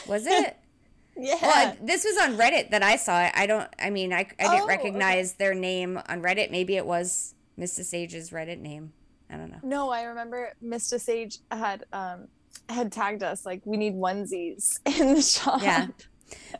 [0.09, 0.57] Was it?
[1.19, 1.37] Yeah.
[1.41, 3.33] Well, I- this was on Reddit that I saw it.
[3.35, 3.69] I don't.
[3.79, 6.51] I mean, I, I didn't Oh, recognize their name on Reddit.
[6.51, 7.83] Maybe it was Mr.
[7.85, 8.93] Sage's Reddit name.
[9.31, 9.59] I don't know.
[9.63, 11.01] No, I remember Mr.
[11.01, 12.29] Sage had um
[12.69, 15.63] had tagged us like we need onesies in the shop.
[15.63, 15.87] Yeah.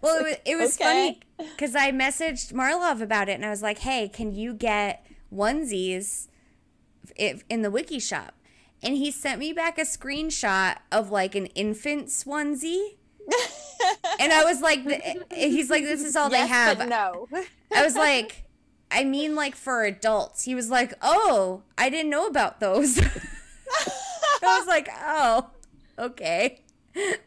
[0.01, 1.19] Well, it was, it was Okay.
[1.39, 5.05] funny because I messaged Marlov about it, and I was like, "Hey, can you get
[5.33, 6.29] onesies
[7.17, 8.35] if, in the wiki shop?"
[8.83, 12.97] And he sent me back a screenshot of like an infant's onesie,
[14.21, 14.81] and I was like,
[15.33, 17.29] "He's like, this is all they have." but no.
[17.75, 18.45] I was like,
[18.91, 23.01] "I mean, like for adults." He was like, "Oh, I didn't know about those."
[24.43, 25.51] I was like, oh,
[25.99, 26.61] okay.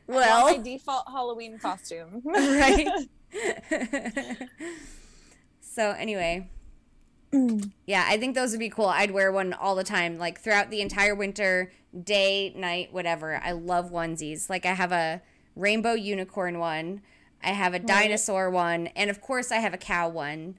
[0.08, 2.22] Well, my default Halloween costume.
[2.26, 2.88] right.
[5.62, 6.50] so anyway,
[7.86, 8.88] yeah, I think those would be cool.
[8.88, 11.72] I'd wear one all the time, like throughout the entire winter,
[12.04, 13.40] day, night, whatever.
[13.44, 14.50] I love onesies.
[14.50, 15.22] Like I have a
[15.56, 17.02] rainbow unicorn one,
[17.44, 20.56] I have a dinosaur one, and of course I have a cow one.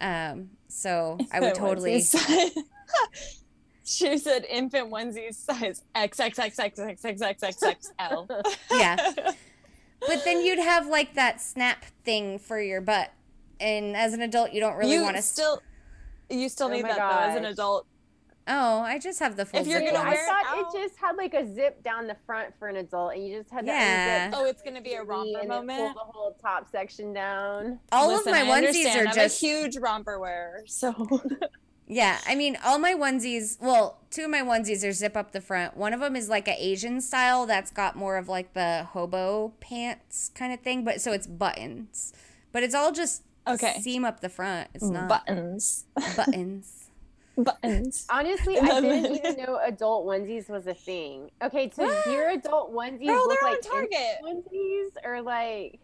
[0.00, 2.02] Um, so I would totally.
[3.84, 8.54] she said infant onesie size XXXXXXXXXL.
[8.72, 9.32] yeah.
[10.00, 13.12] But then you'd have like that snap thing for your butt.
[13.58, 15.62] And as an adult, you don't really want to still
[16.28, 17.86] you still Oh need my that though as an adult.
[18.48, 20.08] Oh, I just have the full If you're zip gonna ones.
[20.08, 20.74] I wear it thought out.
[20.74, 23.50] it just had like a zip down the front for an adult, and you just
[23.50, 24.30] had to Yeah.
[24.30, 25.78] unzip Oh, it's gonna be a romper then moment.
[25.78, 27.80] pull the whole top section down.
[27.90, 29.06] All Listen, of my I onesies understand.
[29.06, 30.92] are I'm just a huge romper wearer, so
[31.88, 35.40] Yeah, I mean, all my onesies, well, two of my onesies are zip up the
[35.40, 35.76] front.
[35.76, 39.54] One of them is like a Asian style that's got more of like the hobo
[39.60, 42.12] pants kind of thing, but so it's buttons.
[42.50, 43.78] But it's all just Okay.
[43.80, 44.68] seam up the front.
[44.74, 45.84] It's mm, not buttons,
[46.16, 46.85] buttons.
[47.36, 48.06] Buttons.
[48.10, 51.30] Honestly, I didn't even know adult onesies was a thing.
[51.42, 52.06] Okay, so What?
[52.06, 54.18] your adult onesies Girl, look they're on like Target.
[54.24, 55.80] onesies, or like,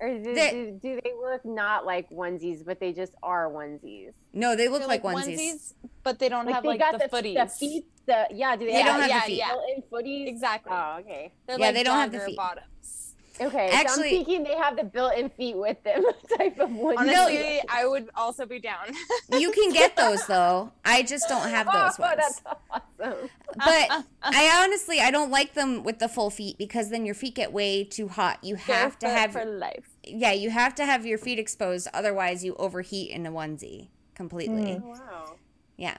[0.00, 4.12] or do, They- do, do they look not like onesies, but they just are onesies?
[4.32, 5.74] No, they look They're like, onesies.
[6.02, 7.34] but they don't have they like got the, the, footies.
[7.34, 7.84] the feet.
[8.06, 9.38] The yeah, do they, They have, don't have the yeah, feet.
[9.38, 9.52] Yeah.
[9.52, 10.26] built-in footies?
[10.28, 10.72] Exactly.
[10.74, 11.32] Oh, okay.
[11.46, 12.36] They're Yeah, like they don't have the feet.
[12.36, 12.99] bottoms.
[13.40, 16.04] Okay, so I'm thinking they have the built-in feet with them
[16.38, 16.98] type of onesie.
[16.98, 18.86] Honestly, I would also be down.
[19.38, 20.72] You can get those though.
[20.84, 22.16] I just don't have those oh, ones.
[22.16, 23.30] that's awesome.
[23.56, 27.34] But I honestly I don't like them with the full feet because then your feet
[27.34, 28.42] get way too hot.
[28.42, 29.88] You have to Barefoot have for life.
[30.04, 34.62] yeah, you have to have your feet exposed otherwise you overheat in a onesie completely.
[34.62, 34.82] Mm.
[34.84, 35.36] Oh, wow.
[35.76, 35.96] Yeah.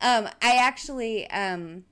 [0.00, 1.84] Um, I actually, um,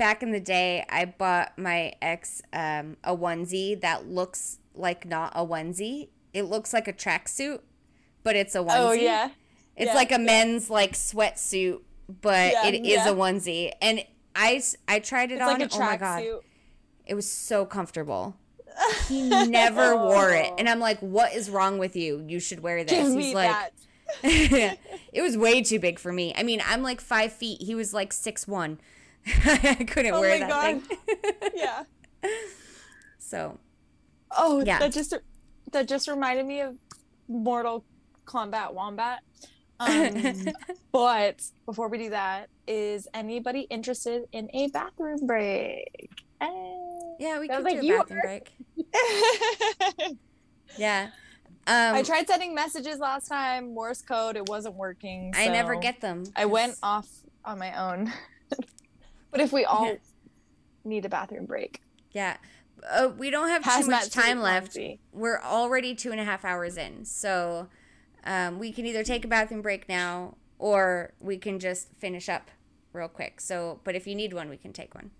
[0.00, 5.30] back in the day, I bought my ex um, a onesie that looks like not
[5.36, 6.08] a onesie.
[6.32, 7.60] It looks like a tracksuit,
[8.24, 8.76] but it's a onesie.
[8.78, 9.28] Oh yeah.
[9.76, 11.80] It's yeah, like a men's like sweatsuit,
[12.22, 13.10] but Yeah, it is yeah.
[13.10, 13.72] a onesie.
[13.82, 14.02] And
[14.34, 15.58] I I tried it It's on.
[15.60, 16.40] like a oh my god, tracksuit.
[17.06, 18.36] it was so comfortable.
[19.06, 22.24] He never wore it, and I'm like, "What is wrong with you?
[22.26, 23.72] You should wear this." Give He's like,
[24.22, 26.32] it was way too big for me.
[26.34, 27.60] I mean, I'm like five feet.
[27.60, 28.78] He was like six one.
[29.44, 30.82] I couldn't Oh wear my that God.
[30.82, 31.50] thing.
[31.54, 31.82] Yeah.
[33.18, 33.58] so
[34.36, 34.78] Oh, Yeah.
[34.78, 35.14] that just
[35.72, 36.76] that just reminded me of
[37.28, 37.84] Mortal
[38.26, 39.20] Kombat Wombat.
[39.78, 40.34] Um,
[40.92, 46.10] but before we do that, is anybody interested in a bathroom break?
[46.40, 46.46] Eh.
[47.18, 48.22] yeah, we could like do a bathroom are.
[48.22, 48.52] break.
[50.76, 51.08] Yeah.
[51.66, 55.32] Um, I tried sending messages last time, Morse code, it wasn't working.
[55.36, 56.24] I never get them.
[56.36, 57.08] I went off
[57.44, 58.12] on my own.
[59.30, 59.94] But if we all Yeah.
[60.84, 61.80] need a bathroom break,
[62.12, 62.36] Yeah.
[62.88, 64.76] Uh, we don't have too much time left.
[65.12, 67.68] We're already two and a half hours in, so
[68.24, 72.50] um, we can either take a bathroom break now or we can just finish up
[72.94, 73.40] real quick.
[73.40, 75.10] So, but if you need one, we can take one.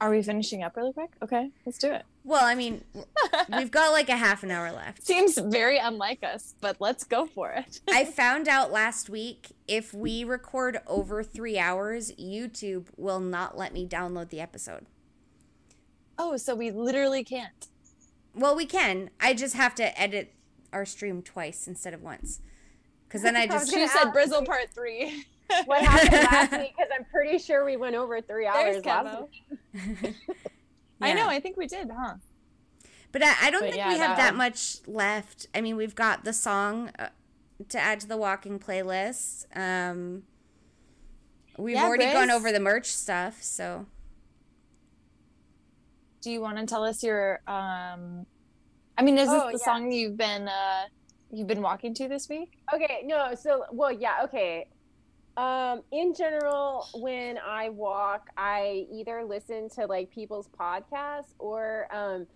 [0.00, 1.10] Are we finishing up really quick?
[1.22, 2.04] Okay, let's do it.
[2.24, 2.84] Well, I mean,
[3.56, 5.04] we've got like a half an hour left.
[5.04, 7.80] Seems very unlike us, but let's go for it.
[7.90, 13.74] I found out last week if we record over three hours, YouTube will not let
[13.74, 14.86] me download the episode.
[16.18, 17.68] Oh, so we literally can't.
[18.34, 19.10] Well, we can.
[19.20, 20.32] I just have to edit
[20.72, 22.40] our stream twice instead of once.
[23.06, 23.70] Because then I just.
[23.70, 24.12] She said.
[24.12, 25.26] Brizzle Part Three.
[25.64, 26.72] What happened last week?
[26.76, 29.18] Because I'm pretty sure we went over three There's hours last Kevo.
[29.18, 29.30] week.
[31.02, 31.28] I know.
[31.28, 32.16] I think we did, huh?
[33.12, 35.46] But I, I don't But think yeah, we have that that much left.
[35.54, 37.08] I mean, we've got the song uh,
[37.68, 39.46] to add to the walking playlist.
[39.56, 40.22] Um,
[41.58, 43.86] we've Yeah, already gone over the merch stuff, so.
[46.22, 47.40] Do you want to tell us your?
[47.46, 48.26] um
[48.98, 49.58] I mean, is this Oh, the yeah.
[49.58, 50.84] song you've been uh
[51.30, 52.50] you've been walking to this week?
[52.74, 54.66] Okay, no, so well, yeah, okay.
[55.40, 62.26] Um, in general, when I walk, I either listen to like people's podcasts or um,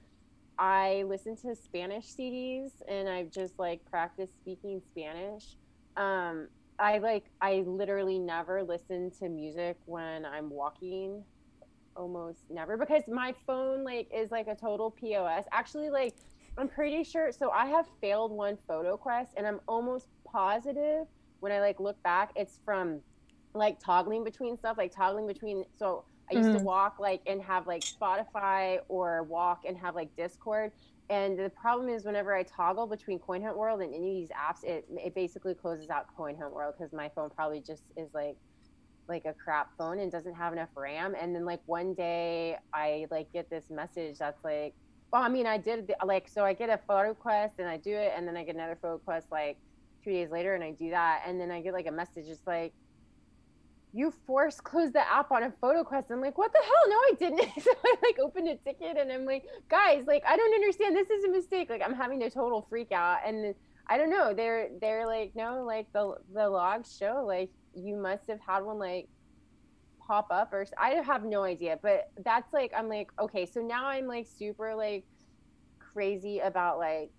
[0.58, 5.56] I listen to Spanish CDs and I've just like practiced speaking Spanish.
[5.98, 11.24] Um, I like I literally never listen to music when I'm walking
[11.96, 15.44] almost never because my phone like is like a total POS.
[15.52, 16.14] Actually like
[16.56, 21.06] I'm pretty sure so I have failed one photo quest and I'm almost positive
[21.44, 23.04] when I like look back it's from
[23.54, 26.54] like toggling between stuff like toggling between so I used Mhm.
[26.54, 30.72] to walk like and have like Spotify or walk and have like Discord
[31.10, 34.30] and the problem is whenever I toggle between Coin Hunt World and any of these
[34.32, 38.12] apps it it basically closes out Coin Hunt World because my phone probably just is
[38.14, 38.38] like
[39.08, 41.14] like a crap phone and doesn't have enough RAM.
[41.14, 44.76] And then like one day I like get this message that's like,
[45.12, 47.76] well, I mean, I did the, like, so I get a photo request and I
[47.76, 48.12] do it.
[48.16, 49.58] And then I get another photo request like
[50.04, 51.22] two days later and I do that.
[51.26, 52.72] And then I get like a message just like,
[53.92, 56.10] you force closed the app on a photo quest.
[56.10, 56.88] I'm like, what the hell?
[56.88, 57.62] No, I didn't.
[57.62, 60.96] so I like opened a ticket and I'm like, guys, like, I don't understand.
[60.96, 61.70] This is a mistake.
[61.70, 63.20] Like, I'm having a total freak out.
[63.24, 63.54] And
[63.86, 64.32] I don't know.
[64.34, 68.78] They're they're like, no, like the the logs show like you must have had one
[68.78, 69.08] like
[70.06, 71.78] pop up or I have no idea.
[71.80, 75.04] But that's like I'm like, okay, so now I'm like super like
[75.78, 77.10] crazy about like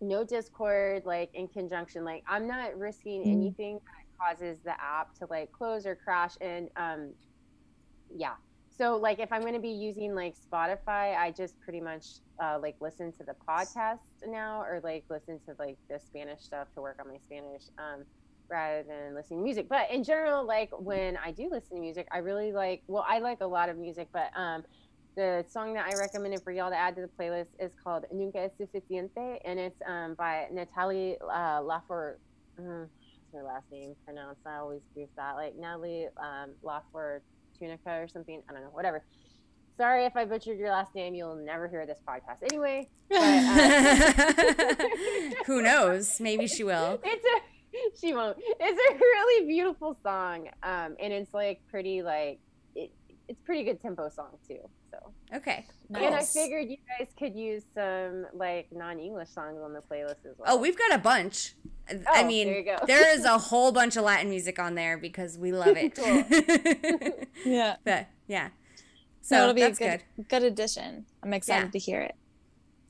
[0.00, 2.04] no Discord like in conjunction.
[2.04, 3.32] Like I'm not risking mm-hmm.
[3.32, 7.12] anything that causes the app to like close or crash and um
[8.14, 8.34] yeah.
[8.80, 12.06] So like if I'm going to be using like Spotify, I just pretty much
[12.42, 16.68] uh, like listen to the podcast now or like listen to like the Spanish stuff
[16.74, 18.04] to work on my Spanish um,
[18.48, 19.68] rather than listening to music.
[19.68, 23.18] But in general, like when I do listen to music, I really like, well, I
[23.18, 24.64] like a lot of music, but um,
[25.16, 28.38] the song that I recommended for y'all to add to the playlist is called Nunca
[28.38, 32.18] es Suficiente, and it's um, by Natalie uh, Lafour.
[32.58, 32.86] Uh,
[33.32, 34.40] her last name pronounced?
[34.44, 35.36] I always goof that.
[35.36, 37.22] Like Natalie um, Lafour
[37.58, 38.42] Tunica or something.
[38.48, 39.02] I don't know, whatever
[39.80, 41.14] sorry if I butchered your last name.
[41.14, 42.86] You'll never hear this podcast anyway.
[43.08, 44.74] But, uh,
[45.46, 46.20] Who knows?
[46.20, 47.00] Maybe she will.
[47.02, 47.40] It's a
[47.98, 48.36] she won't.
[48.38, 52.40] It's a really beautiful song, um, and it's like pretty like
[52.74, 52.90] it,
[53.26, 54.58] it's pretty good tempo song too.
[55.00, 56.02] So okay, nice.
[56.02, 60.36] and I figured you guys could use some like non-English songs on the playlist as
[60.38, 60.48] well.
[60.48, 61.54] Oh, we've got a bunch.
[61.90, 65.38] Oh, I mean, there, there is a whole bunch of Latin music on there because
[65.38, 67.28] we love it.
[67.44, 68.48] yeah, but yeah.
[69.22, 71.06] So it'll be a good, good, good addition.
[71.22, 71.70] I'm excited yeah.
[71.70, 72.14] to hear it.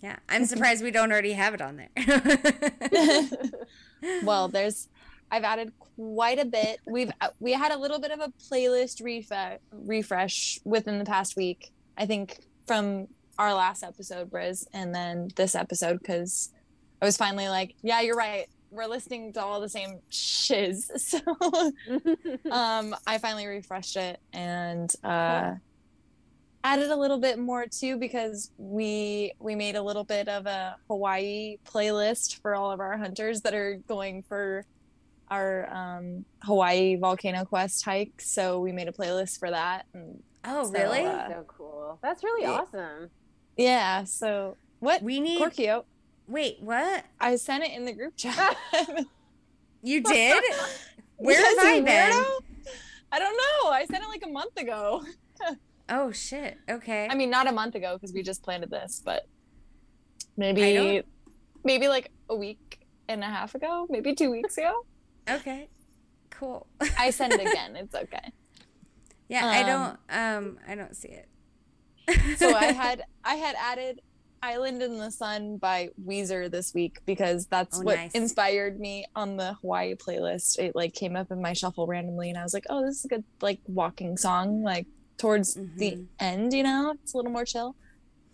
[0.03, 3.31] Yeah, I'm surprised we don't already have it on there.
[4.23, 4.89] well, there's
[5.31, 6.81] I've added quite a bit.
[6.87, 11.37] We've uh, we had a little bit of a playlist refresh refresh within the past
[11.37, 11.71] week.
[12.01, 16.51] I think from our last episode, Briz, and then this episode because
[17.03, 18.47] I was finally like, yeah, you're right.
[18.71, 20.91] We're listening to all the same shiz.
[20.97, 21.19] So
[22.51, 25.57] um, I finally refreshed it and uh,
[26.65, 30.77] added a little bit more too because we we made a little bit of a
[30.89, 34.65] Hawaii playlist for all of our hunters that are going for
[35.31, 38.23] our um, Hawaii volcano quest hike.
[38.23, 39.85] So we made a playlist for that.
[39.93, 41.05] And oh, so, really?
[41.05, 41.99] Uh, so cool.
[42.03, 42.53] That's really yeah.
[42.53, 43.11] awesome.
[43.57, 44.05] Yeah.
[44.05, 45.41] So what we need?
[45.41, 45.85] Korkio.
[46.27, 47.05] Wait, what?
[47.21, 48.57] I sent it in the group chat.
[49.83, 50.45] you did?
[51.17, 52.25] Where have I been?
[53.13, 53.71] I don't know.
[53.71, 55.05] I sent it like a month ago.
[55.93, 56.57] Oh shit.
[56.71, 57.09] Okay.
[57.11, 59.27] I mean, not a month ago because we just planted this, but
[60.37, 61.03] maybe
[61.65, 64.87] maybe like a week and a half ago, maybe two weeks ago.
[65.29, 65.69] okay.
[66.31, 66.69] Cool.
[66.97, 67.75] I send it again.
[67.75, 68.33] It's okay.
[69.31, 72.39] Yeah, um, I don't um I don't see it.
[72.39, 74.01] so I had I had added
[74.43, 78.13] Island in the Sun by Weezer this week because that's oh, what nice.
[78.13, 80.59] inspired me on the Hawaii playlist.
[80.59, 83.05] It like came up in my shuffle randomly and I was like, "Oh, this is
[83.05, 84.87] a good like walking song." Like
[85.17, 85.79] towards mm-hmm.
[85.79, 87.77] the end, you know, it's a little more chill.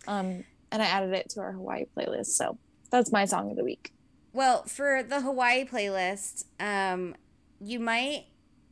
[0.09, 2.29] Um, and I added it to our Hawaii playlist.
[2.29, 2.57] So
[2.91, 3.93] that's my song of the week.
[4.33, 7.17] Well, for the Hawaii playlist, um,
[7.61, 8.27] you might,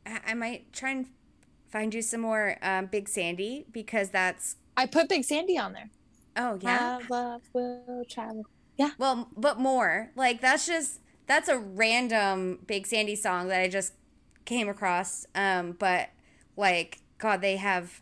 [0.05, 1.07] I might try and
[1.75, 4.55] find you some more um, Big Sandy because that's.
[4.77, 5.89] I put Big Sandy on there.
[6.37, 6.99] Oh yeah.
[7.09, 8.45] My love will travel.
[8.77, 8.91] Yeah.
[8.97, 13.93] Well, but more like that's just that's a random Big Sandy song that I just
[14.45, 15.25] came across.
[15.35, 16.09] Um, but
[16.55, 18.01] like God, they have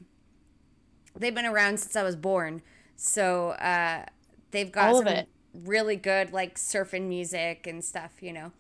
[1.18, 2.61] they've been around since I was born.
[2.95, 4.06] So uh,
[4.52, 5.26] they've got All some
[5.66, 8.52] really good like surfing music and stuff, you know.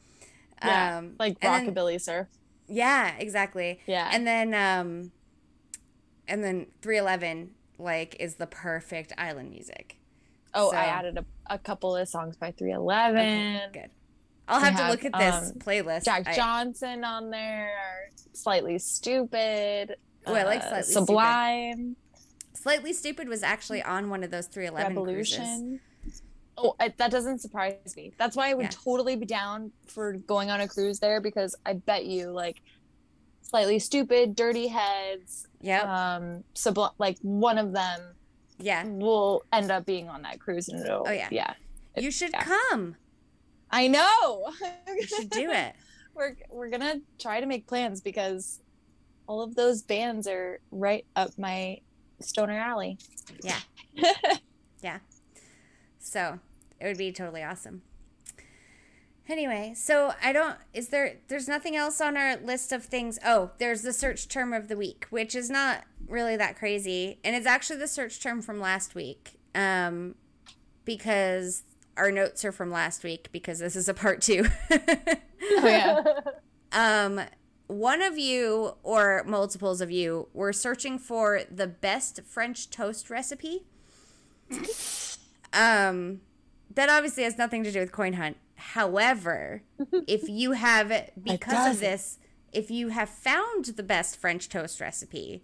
[0.63, 2.27] Yeah, um, like rockabilly then, surf.
[2.67, 3.79] Yeah, exactly.
[3.85, 5.11] Yeah, and then um,
[6.27, 9.97] and then three eleven like is the perfect island music.
[10.53, 13.55] Oh, so, I added a, a couple of songs by three eleven.
[13.55, 13.89] Okay, good.
[14.47, 16.05] I'll have, have, to look at this um, playlist.
[16.05, 19.91] Jack I, Johnson on there, slightly Stoopid.
[20.25, 21.95] Oh, I like uh, Sublime.
[21.95, 22.57] Stoopid.
[22.57, 25.45] Slightly Stoopid was actually on one of those 311 Revolution.
[25.45, 25.79] Cruises.
[26.57, 28.13] Oh, I, that doesn't surprise me.
[28.17, 28.69] That's why I would yeah.
[28.71, 32.61] totally be down for going on a cruise there because I bet you like
[33.41, 38.01] Slightly Stoopid, Dirty Heads, yeah, um, Sublime, like one of them,
[38.59, 41.53] yeah, will end up being on that cruise and it'll, oh yeah, yeah.
[41.97, 42.43] You should yeah.
[42.43, 42.95] come.
[43.69, 44.51] I know.
[44.87, 45.73] you should do it.
[46.15, 48.59] we're we're gonna try to make plans because
[49.27, 51.79] all of those bands are right up my
[52.19, 52.97] stoner alley.
[53.43, 53.59] Yeah.
[54.81, 54.99] yeah.
[56.03, 56.39] So
[56.79, 57.81] it would be totally awesome.
[59.29, 63.17] Anyway, so I don't is there there's nothing else on our list of things.
[63.25, 67.19] Oh, there's the search term of the week, which is not really that crazy.
[67.23, 69.39] And it's actually the search term from last week.
[69.55, 70.15] Um
[70.83, 71.63] because
[71.95, 74.45] our notes are from last week because this is a part 2.
[75.55, 76.03] Oh yeah.
[76.71, 77.21] um
[77.67, 83.63] one of you or multiples of you were searching for the best French toast recipe.
[85.53, 86.21] um
[86.73, 88.37] that obviously has nothing to do with coin hunt.
[88.55, 89.63] However,
[90.07, 90.91] if you have
[91.21, 92.17] because of this,
[92.51, 95.43] if you have found the best French toast recipe,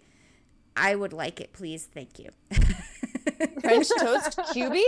[0.76, 1.86] I would like it, please.
[1.92, 2.30] Thank you.
[3.60, 4.82] French toast cubie?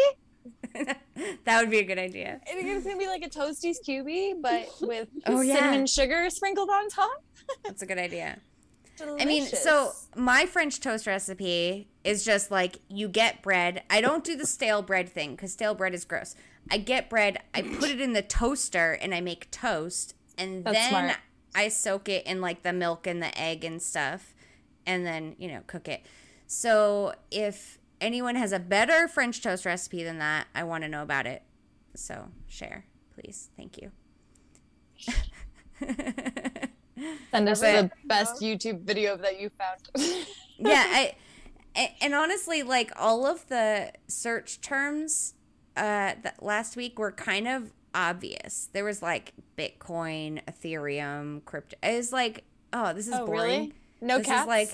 [0.74, 2.40] that would be a good idea.
[2.46, 5.56] It's gonna be like a toasties cubie, but with Oh, yeah.
[5.56, 7.22] cinnamon sugar sprinkled on top.
[7.64, 8.38] That's a good idea.
[9.00, 13.82] I mean, so my French toast recipe is just like you get bread.
[13.90, 16.36] I don't do the stale bread thing because stale bread is gross.
[16.70, 20.78] I get bread, I put it in the toaster, and I make toast, and That's
[20.78, 21.16] then smart.
[21.54, 24.34] I soak it in like the milk and the egg and stuff,
[24.86, 26.02] and then you know cook it.
[26.46, 31.02] So if anyone has a better French toast recipe than that, I want to know
[31.02, 31.42] about it.
[31.94, 33.50] So share, please.
[33.56, 33.90] Thank you.
[37.30, 40.06] send us but- the best YouTube video that you found.
[40.58, 40.84] yeah
[41.74, 45.34] I, and honestly like all of the search terms
[45.76, 51.96] uh that last week were kind of obvious there was like bitcoin ethereum crypto it
[51.96, 53.72] was like oh this is Oh, boring really?
[54.00, 54.42] No this cats.
[54.42, 54.68] is like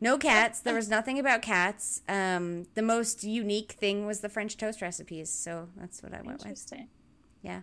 [0.00, 4.56] no cats there was nothing about cats um the most unique thing was the french
[4.56, 6.88] toast recipes so that's what i went with Interesting.
[7.42, 7.60] yeah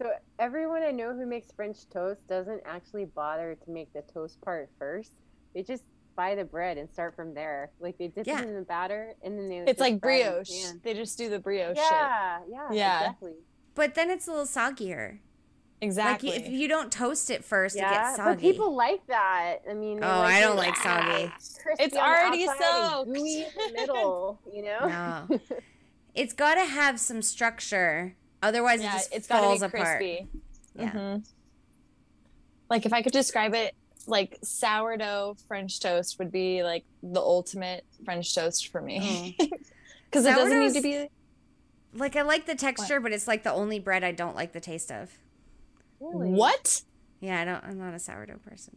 [0.00, 4.40] So everyone I know who makes French toast doesn't actually bother to make the toast
[4.42, 5.12] part first.
[5.54, 5.84] They just
[6.16, 7.70] buy the bread and start from there.
[7.80, 8.40] Like they dip Yeah.
[8.42, 9.58] it in the batter and then they.
[9.70, 10.72] It's like fry it in the brioche.
[10.82, 11.84] They just do the brioche shit.
[11.90, 13.00] Yeah, yeah, Yeah.
[13.00, 13.34] exactly.
[13.74, 15.18] but then it's a little soggier
[15.80, 16.30] Exactly.
[16.30, 19.58] like if you don't toast it first it gets soggy but people like that.
[19.68, 21.30] I mean, they Oh, I don't like soggy.
[21.62, 23.12] crispy It's already outside soaked.
[23.14, 24.40] gooey in the middle.
[24.52, 25.26] You know.
[25.30, 25.40] No.
[26.14, 28.14] it's got to have some structure.
[28.44, 29.98] Otherwise, it just it's gotta falls be apart.
[29.98, 30.28] crispy.
[30.78, 30.90] Yeah.
[30.90, 31.28] Mhm.
[32.70, 33.74] Like if I could describe it,
[34.06, 39.36] like sourdough French toast would be like the ultimate French toast for me.
[40.10, 41.08] Because it doesn't need to be
[41.92, 44.60] Like I like the texture, but it's like the only bread I don't like the
[44.60, 45.10] taste of.
[45.98, 46.28] Really?
[46.30, 46.82] what?
[47.18, 47.64] Yeah, I don't.
[47.64, 48.76] I'm not a sourdough person.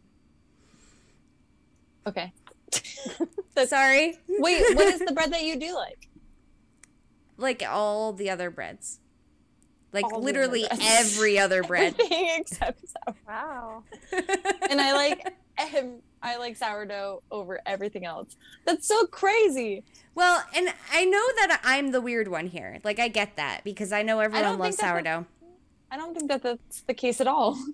[2.08, 2.32] Okay.
[3.66, 4.18] Sorry.
[4.28, 6.08] Wait, what is the bread that you do like?
[7.36, 8.98] Like all the other breads.
[9.92, 11.94] Like All literally every other bread.
[11.98, 13.18] Everything except sourdough.
[13.26, 13.82] Wow.
[14.70, 18.36] And I like ev- I like sourdough over everything else.
[18.66, 19.84] That's so crazy.
[20.14, 22.78] well, and I know that I'm the weird one here.
[22.84, 25.26] Like I get that because I know everyone don't loves think that the- sourdough.
[25.90, 27.58] I don't think that that's the case at all.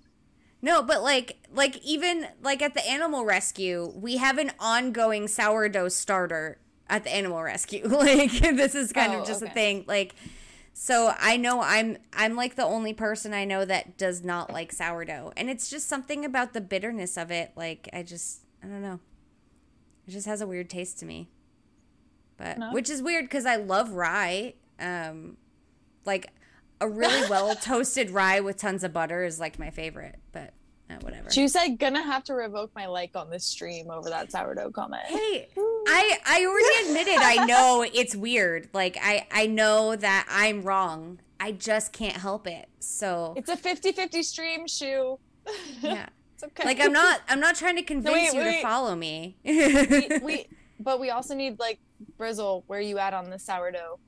[0.62, 5.91] No, but like like even like at the animal rescue, we have an ongoing sourdough
[5.91, 6.57] starter
[6.89, 7.86] at the animal rescue.
[7.86, 9.84] like this is kind Oh, of just a thing.
[9.86, 10.15] Like
[10.77, 14.73] so I know I'm I'm like the only person I know that does not like
[14.73, 15.33] sourdough.
[15.36, 17.53] And it's just something about the bitterness of it.
[17.57, 18.99] Like I just I don't know.
[20.07, 21.31] It just has a weird taste to me.
[22.36, 22.73] But No.
[22.73, 24.55] which is weird cuz I love rye.
[24.81, 25.36] Um
[26.05, 26.33] like
[26.81, 30.53] a really well toasted rye with tons of butter is like my favorite, but
[30.91, 31.31] uh, whatever.
[31.31, 35.05] She said gonna have to revoke my like on this stream over that sourdough comment.
[35.07, 35.49] Hey,
[35.87, 38.69] I I already admitted I know it's weird.
[38.73, 41.21] Like I I know that I'm wrong.
[41.41, 42.69] I just can't help it.
[42.79, 45.19] So It's a 50-50 stream shoe.
[45.83, 46.07] yeah.
[46.35, 46.65] It's okay.
[46.65, 49.37] Like I'm not I'm not trying to convince wait, you to follow me.
[49.45, 50.47] we, we
[50.81, 51.79] but we also need like
[52.19, 53.99] Brizzle, where you at on the sourdough?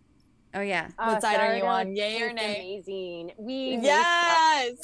[0.54, 0.88] oh yeah.
[0.98, 1.94] Uh, what side are you on?
[1.94, 2.56] Yay or is nay?
[2.86, 3.32] Amazing.
[3.38, 4.76] We Yes.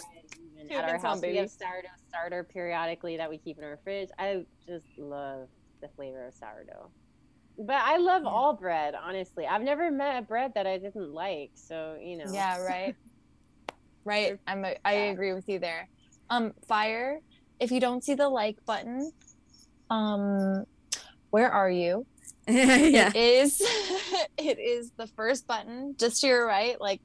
[0.54, 1.16] even Two at our against house.
[1.16, 1.38] We baby.
[1.38, 4.10] have sourdough starter periodically that we keep in our fridge.
[4.18, 5.48] I just love
[5.82, 6.92] the flavor of sourdough.
[7.58, 9.46] But I love all bread, honestly.
[9.46, 11.50] I've never met a bread that I didn't like.
[11.54, 12.32] So, you know.
[12.32, 12.96] Yeah, right.
[14.04, 14.36] Right.
[14.48, 15.10] I'm a, I Yeah.
[15.12, 15.88] agree with you there.
[16.28, 17.20] Um fire,
[17.60, 19.12] if you don't see the like button,
[19.90, 20.64] um
[21.30, 22.04] where are you?
[22.48, 23.10] yeah.
[23.10, 23.60] It is
[24.38, 27.00] it is the first button just to your right, like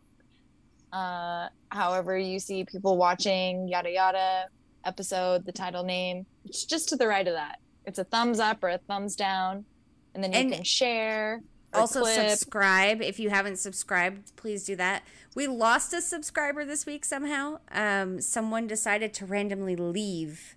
[0.91, 4.47] uh however you see people watching yada yada
[4.83, 6.25] episode, the title name.
[6.45, 7.57] It's just to the right of that.
[7.87, 9.65] It's a thumbs up or a thumbs down.
[10.13, 11.41] And then you And can share.
[11.73, 12.29] Also clip.
[12.29, 15.03] subscribe if you haven't subscribed, please do that.
[15.35, 17.59] We lost a subscriber this week somehow.
[17.71, 20.55] Um someone decided to randomly leave.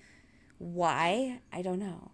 [0.59, 1.41] Why?
[1.53, 2.11] I don't know.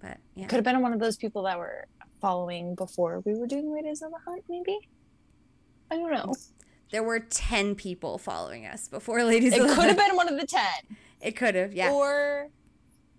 [0.00, 0.46] But yeah.
[0.46, 1.86] Could have been one of those people that were
[2.20, 4.78] following before we were doing Ladies on the Hunt, maybe.
[5.90, 6.34] I don't know.
[6.90, 10.28] there were 10 people following us before Ladies It of the could have been one
[10.32, 10.62] of the 10.
[11.20, 11.90] It could have, yeah.
[11.92, 12.48] Or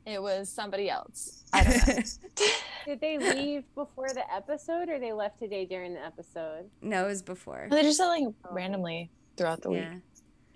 [0.06, 1.44] it was somebody else.
[1.54, 2.04] I don't know.
[2.86, 6.70] Did they leave before the episode or they left today during the episode?
[6.82, 7.68] no, it was before.
[7.70, 8.54] they just said like oh.
[8.54, 9.84] randomly throughout the week.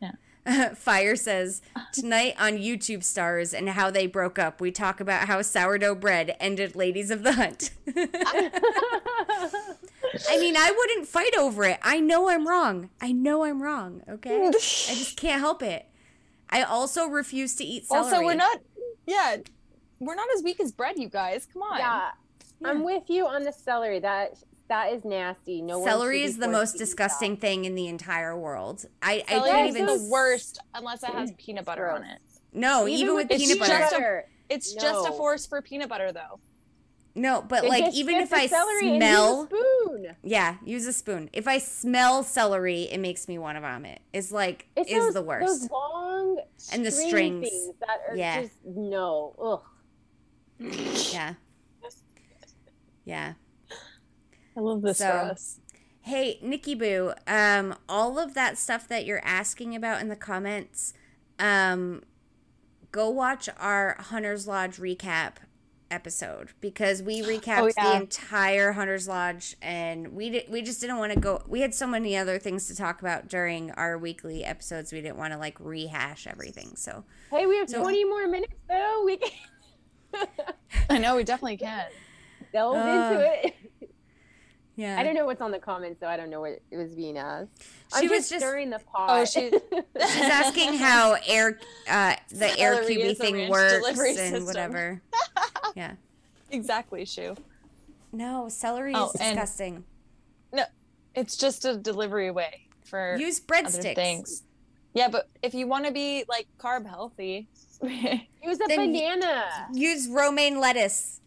[0.01, 0.11] Yeah.
[0.75, 1.61] Fire says
[1.93, 4.61] tonight on YouTube stars and how they broke up.
[4.61, 7.71] We talk about how sourdough bread ended Ladies of the Hunt.
[10.27, 11.77] I mean, I wouldn't fight over it.
[11.83, 12.89] I know I'm wrong.
[13.01, 14.01] I know I'm wrong.
[14.09, 15.85] Okay, I just can't help it.
[16.49, 18.05] I also refuse to eat celery.
[18.05, 18.59] Also, we're not,
[19.09, 19.37] yeah,
[19.99, 21.47] we're not as weak as bread, you guys.
[21.51, 21.79] Come on.
[21.79, 22.11] yeah,
[22.63, 23.99] I'm with you on the celery.
[23.99, 24.37] That
[24.69, 25.61] that is nasty.
[25.61, 26.85] No Celery should is the most to that.
[26.85, 28.85] disgusting thing in the entire world.
[29.01, 29.87] I, I Celery can't is even.
[29.87, 32.19] the worst unless it has peanut butter on it.
[32.53, 33.73] No, even, with with peanut butter.
[33.75, 34.25] a- butter.
[34.49, 36.39] It's just a force for peanut butter, though.
[37.19, 40.15] No, but like just even if I smell, spoon.
[40.23, 41.29] yeah, use a spoon.
[41.33, 44.01] If I smell celery, it makes me want to vomit.
[44.13, 45.47] It's like It's is those, the worst.
[45.47, 46.39] Those long
[46.71, 47.49] And the strings.
[47.81, 48.41] that are Yeah.
[48.43, 49.61] just no.
[50.61, 50.73] Ugh.
[51.13, 51.33] Yeah.
[53.05, 53.33] Yeah.
[54.55, 55.59] I love this So- for us.
[56.01, 60.93] Hey, Nikki Boo, um, all of that stuff that you're asking about in the comments,
[61.37, 62.03] um,
[62.91, 65.33] go watch our Hunter's Lodge recap
[65.91, 67.91] episode because we recapped Oh, yeah.
[67.91, 71.73] the entire Hunter's Lodge and we did, we just didn't want to go we had
[71.73, 75.39] so many other things to talk about during our weekly episodes we didn't want to
[75.39, 76.75] like rehash everything.
[76.75, 79.03] So, Hey, we have So- 20 more minutes though.
[79.05, 79.31] We can
[80.89, 81.85] I know we definitely can.
[82.53, 82.79] delve Uh,
[83.11, 83.55] into it.
[84.79, 84.97] Yeah.
[84.99, 87.17] I don't know what's on the comments, so I don't know what it was being
[87.17, 87.49] asked.
[87.93, 89.07] I'm She was just- stirring the pot.
[89.09, 91.59] Oh, she- She's asking how air
[91.89, 94.45] uh the air QB thing works and system.
[94.45, 95.01] whatever.
[95.75, 95.93] Yeah.
[96.49, 97.35] exactly, Shu.
[98.11, 99.83] No, celery Oh, is disgusting.
[101.15, 103.95] It's just a delivery way for Use other breadsticks.
[103.95, 104.43] things.
[104.93, 107.47] Yeah, but if you want to be like carb healthy,
[107.83, 109.67] Use a Then banana.
[109.73, 111.19] Use romaine lettuce.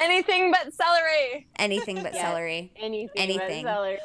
[0.00, 1.46] Anything but celery.
[1.56, 2.22] Anything but Yes.
[2.22, 2.72] celery.
[2.76, 3.10] Anything.
[3.16, 3.64] Anything.
[3.64, 3.98] But celery.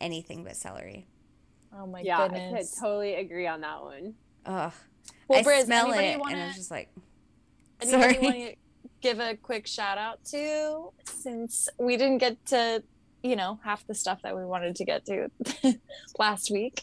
[0.00, 1.06] Anything but celery.
[1.76, 4.14] Oh my yeah, I could totally agree on that one.
[4.46, 4.72] Ugh.
[5.28, 6.90] Well, I Briz, smell it, anybody wanna- I was just like,
[7.80, 8.24] Anybody Sorry.
[8.24, 8.54] want to
[9.00, 12.82] give a quick shout out to since we didn't get to,
[13.22, 15.28] you know, half the stuff that we wanted to get to
[16.18, 16.82] last week?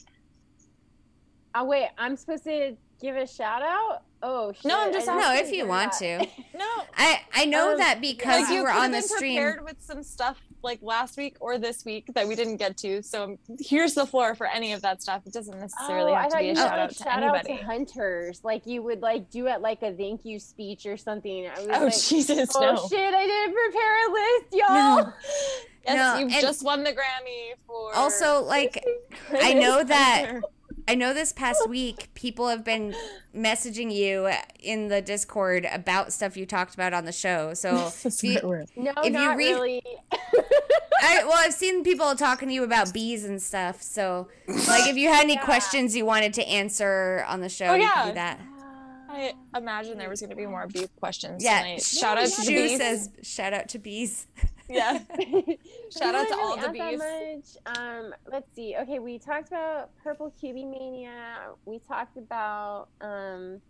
[1.55, 4.03] Oh wait, I'm supposed to give a shout out.
[4.21, 6.21] Oh shit, No, I'm just I no, if you want that.
[6.21, 6.27] to.
[6.59, 6.65] No,
[6.97, 9.17] I I know Um, that because like you you were could on have the been
[9.17, 9.35] stream.
[9.37, 13.01] prepared with some stuff like last week or this week that we didn't get to.
[13.01, 15.21] So here's the floor for any of that stuff.
[15.25, 17.53] It doesn't necessarily oh, have I to be a shout out like to shout anybody.
[17.53, 20.97] out to hunters, like you would like do at like a thank you speech or
[20.97, 21.47] something.
[21.47, 22.87] I was oh like, Jesus, oh no!
[22.89, 25.05] shit, I didn't prepare a list, y'all.
[25.05, 25.13] No.
[25.85, 27.95] Yes, No, you've just won the Grammy for.
[27.95, 28.83] Also, like
[29.31, 30.41] I know that
[30.89, 32.95] I know this past week people have been
[33.35, 34.27] messaging you
[34.59, 37.53] in the Discord about stuff you talked about on the show.
[37.53, 38.39] So if you,
[38.75, 39.83] No, If you not really.
[41.01, 43.83] I, well, I've seen people talking to you about bees and stuff.
[43.83, 45.45] So, like, if you had any Yeah.
[45.45, 48.03] questions you wanted to answer on the show, Oh, you yeah.
[48.03, 48.39] could do that.
[49.11, 51.61] I imagine there was going to be more bee questions Yeah.
[51.61, 51.83] tonight.
[51.83, 52.77] Shout out to the bees.
[52.77, 54.25] says, "Shout out to bees."
[54.69, 54.99] yeah.
[55.97, 57.77] Shout out to all the Not that much.
[57.77, 58.75] Um, let's see.
[58.81, 61.51] Okay, we talked about Purple QB Mania.
[61.65, 63.61] We talked about um,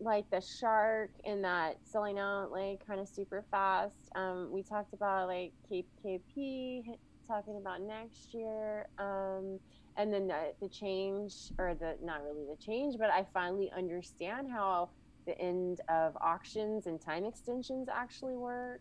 [0.00, 4.10] like the shark and that selling out like kind of super fast.
[4.14, 6.96] Um, we talked about like KPKP
[7.26, 8.86] talking about next year.
[8.98, 9.58] Um,
[9.96, 14.50] and then the, the change or the not really the change, but I finally understand
[14.50, 14.90] how
[15.26, 18.80] the end of auctions and time extensions actually work.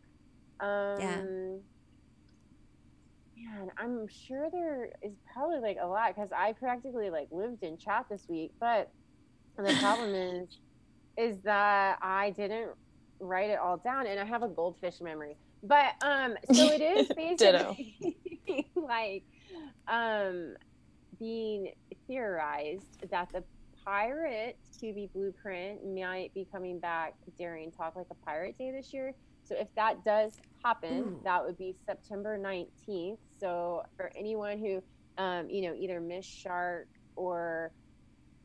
[0.59, 1.21] Um, Yeah.
[3.37, 7.77] Man, I'm sure there is probably like a lot because I practically like lived in
[7.77, 8.91] chat this week, but
[9.57, 10.49] the problem is,
[11.17, 12.71] is that I didn't
[13.19, 15.37] write it all down and I have a goldfish memory.
[15.63, 17.97] But um, so it is basically
[18.75, 19.23] like
[19.87, 20.55] um
[21.19, 21.71] being
[22.07, 23.43] theorized that the
[23.85, 29.13] pirate QB blueprint might be coming back during Talk Like a Pirate Day this year.
[29.45, 30.33] So if that does
[30.63, 31.21] happen, Ooh.
[31.23, 33.17] that would be September 19th.
[33.39, 34.81] So for anyone who,
[35.23, 37.71] um, you know, either missed Shark or,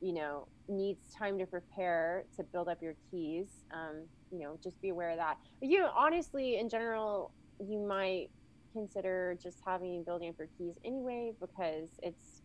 [0.00, 4.80] you know, needs time to prepare to build up your keys, um, you know, just
[4.82, 5.38] be aware of that.
[5.60, 8.28] But, you know, honestly, in general, you might
[8.72, 12.42] consider just having building up your keys anyway because it's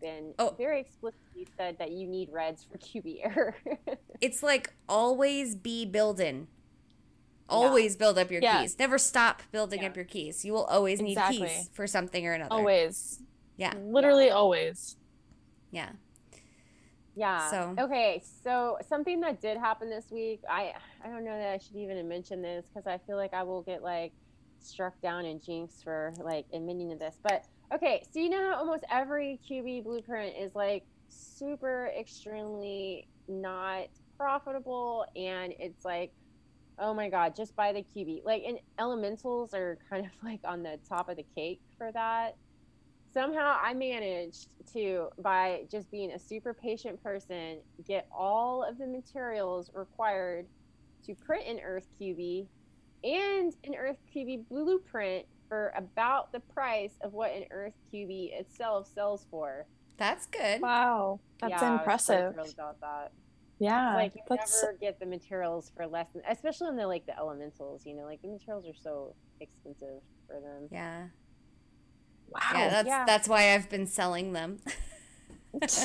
[0.00, 0.54] been Oh.
[0.58, 3.54] very explicitly said that you need reds for QB error.
[4.20, 6.48] It's like always be building.
[7.50, 8.62] Always build up your Yeah.
[8.62, 8.78] keys.
[8.78, 9.88] Never stop building Yeah.
[9.88, 10.44] up your keys.
[10.44, 11.48] You will always need Exactly.
[11.48, 12.54] keys for something or another.
[12.54, 13.22] Always.
[13.56, 13.74] Yeah.
[13.76, 14.96] Literally always.
[15.70, 15.90] Yeah.
[17.14, 17.50] Yeah.
[17.50, 21.58] So- okay, so something that did happen this week, I I don't know that I
[21.58, 24.12] should even mention this because I feel like I will get like
[24.60, 27.18] struck down and jinxed for like admitting to this.
[27.22, 33.88] But okay, so you know how almost every QB blueprint is like super extremely not
[34.16, 36.12] profitable and it's like
[36.80, 40.62] oh my god just buy the qb like and elementals are kind of like on
[40.62, 42.36] the top of the cake for that
[43.12, 48.86] somehow I managed to, by just being a super patient person, get all of the
[48.86, 50.46] materials required
[51.06, 52.46] to print an Earth QB
[53.04, 58.88] and an Earth QB blueprint for about the price of what an Earth QB itself
[58.92, 59.66] sells for.
[59.96, 60.60] That's good.
[60.60, 61.20] Wow.
[61.40, 62.34] That's Yeah, I was quite impressive.
[62.34, 63.12] thrilled about that.
[63.60, 63.94] Yeah.
[63.94, 67.16] like you that's never get the materials for less than, especially in the like the
[67.16, 67.84] elementals.
[67.84, 70.68] You know, like the materials are so expensive for them.
[70.72, 71.04] Yeah.
[72.28, 72.40] wow.
[72.54, 73.04] Yeah, that's yeah.
[73.06, 74.58] that's why I've been selling them.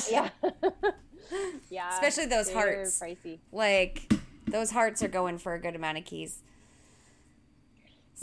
[0.08, 0.30] Yeah.
[1.70, 1.92] yeah.
[1.92, 3.00] Especially those they're hearts.
[3.00, 3.40] Pricey.
[3.50, 4.12] Like
[4.46, 6.42] those hearts are going for a good amount of keys.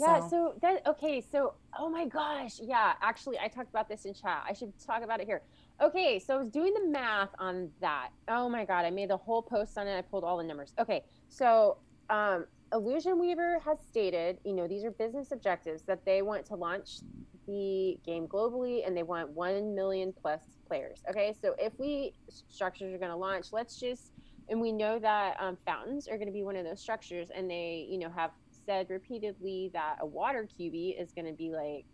[0.00, 4.04] Yeah, So, so that okay, so oh my gosh, yeah, actually I talked about this
[4.06, 4.42] in chat.
[4.48, 5.42] I should talk about it here.
[5.82, 8.10] Okay, so I was doing the math on that.
[8.28, 9.98] Oh my god, I made the whole post on it.
[9.98, 10.72] I pulled all the numbers.
[10.80, 11.78] Okay, so
[12.10, 16.54] um Illusion Weaver has stated, you know, these are business objectives that they want to
[16.54, 17.00] launch
[17.46, 21.00] the game globally and they want 1 million plus players.
[21.10, 24.12] Okay, so if we structures are going to launch, let's just
[24.48, 27.50] and we know that um, fountains are going to be one of those structures and
[27.50, 28.30] they you know have
[28.66, 31.84] said repeatedly that a water QB is going to be like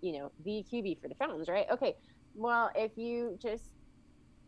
[0.00, 1.94] you know the QB for the fountains right okay
[2.36, 3.64] well if you just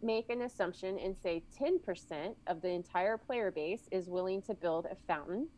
[0.01, 4.87] make an assumption and say 10% of the entire player base is willing to build
[4.87, 5.49] a fountain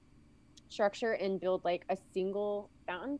[0.68, 3.18] structure and build like a single fountain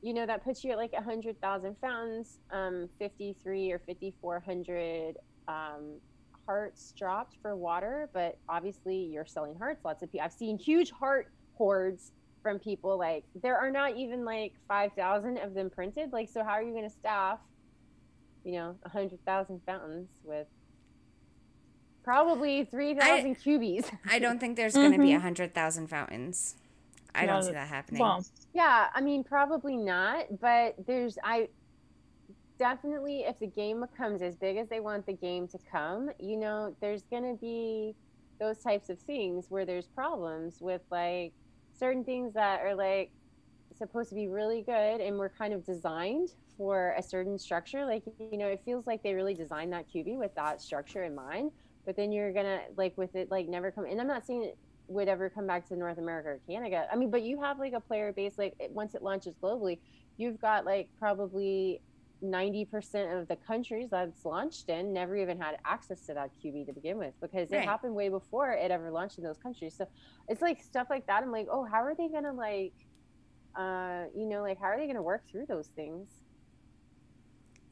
[0.00, 5.16] you know that puts you at like 100,000 fountains um 53 or 5400
[5.48, 6.00] um
[6.46, 9.84] hearts dropped for water, but obviously you're selling hearts.
[9.84, 10.24] Lots of people.
[10.24, 12.98] I've seen huge heart hordes from people.
[12.98, 16.12] Like there are not even like five thousand of them printed.
[16.12, 17.38] Like so, how are you going to staff,
[18.44, 20.46] you know, a hundred thousand fountains with
[22.04, 23.90] probably three thousand cubies?
[24.10, 25.16] I don't think there's going to be Mhm.
[25.16, 26.56] a hundred thousand fountains.
[27.14, 28.00] I don't see that happening.
[28.00, 31.48] well, Yeah, I mean, probably not, but there's I
[32.58, 36.36] definitely if the game becomes as big as they want the game to come, you
[36.36, 37.94] know, there's going to be
[38.40, 41.32] those types of things where there's problems with like
[41.78, 43.10] certain things that are like
[43.76, 48.04] supposed to be really good and were kind of designed for a certain structure like
[48.18, 51.52] you know it feels like they really designed that QB with that structure in mind
[51.86, 54.58] but then you're gonna like with it like never come and i'm not saying it
[54.88, 57.72] would ever come back to north america or canada i mean but you have like
[57.72, 59.78] a player base like it- once it launches globally
[60.16, 61.82] you've got like probably
[62.20, 66.72] 90% of the countries that's launched in never even had access to that QB to
[66.72, 69.76] begin with because it happened way before it ever launched in those countries.
[69.76, 69.86] So
[70.28, 71.24] it's like stuff like that.
[71.24, 72.74] I'm like, oh, how are they gonna like,
[73.56, 76.21] uh, you know, like how are they gonna work through those things?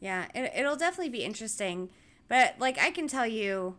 [0.00, 1.90] Yeah, it, it'll definitely be interesting.
[2.28, 3.76] But like I can tell you,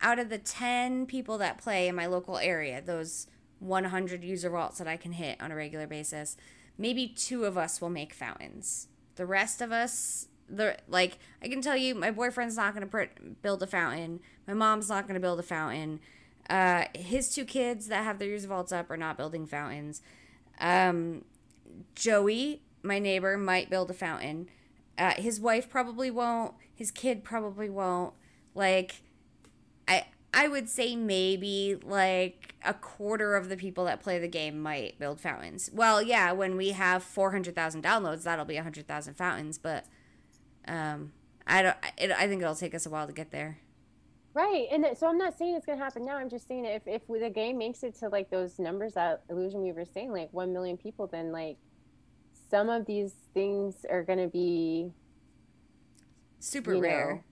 [0.00, 3.26] out of the 10 people that play in my local area, those
[3.60, 6.36] 100 user vaults that I can hit on a regular basis,
[6.76, 8.88] maybe two of us will make fountains.
[9.16, 13.08] The rest of us, the like I can tell you, my boyfriend's not going to
[13.42, 14.20] build a fountain.
[14.46, 16.00] My mom's not going to build a fountain.
[16.48, 20.00] Uh, his two kids that have their user vaults up are not building fountains.
[20.60, 21.24] Um,
[21.94, 24.48] Joey, my neighbor, might build a fountain.
[24.98, 26.54] Uh, his wife probably won't.
[26.74, 28.14] His kid probably won't.
[28.54, 29.02] Like,
[29.86, 34.60] I I would say maybe like a quarter of the people that play the game
[34.60, 35.70] might build fountains.
[35.72, 39.56] Well, yeah, when we have four hundred thousand downloads, that'll be hundred thousand fountains.
[39.56, 39.86] But
[40.66, 41.12] um,
[41.46, 41.76] I don't.
[41.96, 43.58] It, I think it'll take us a while to get there.
[44.34, 46.16] Right, and so I'm not saying it's gonna happen now.
[46.16, 49.62] I'm just saying if if the game makes it to like those numbers that Illusion
[49.62, 51.56] Weaver saying, like one million people, then like
[52.50, 54.92] some of these things are gonna be
[56.40, 56.82] Super You know.
[56.82, 57.24] rare.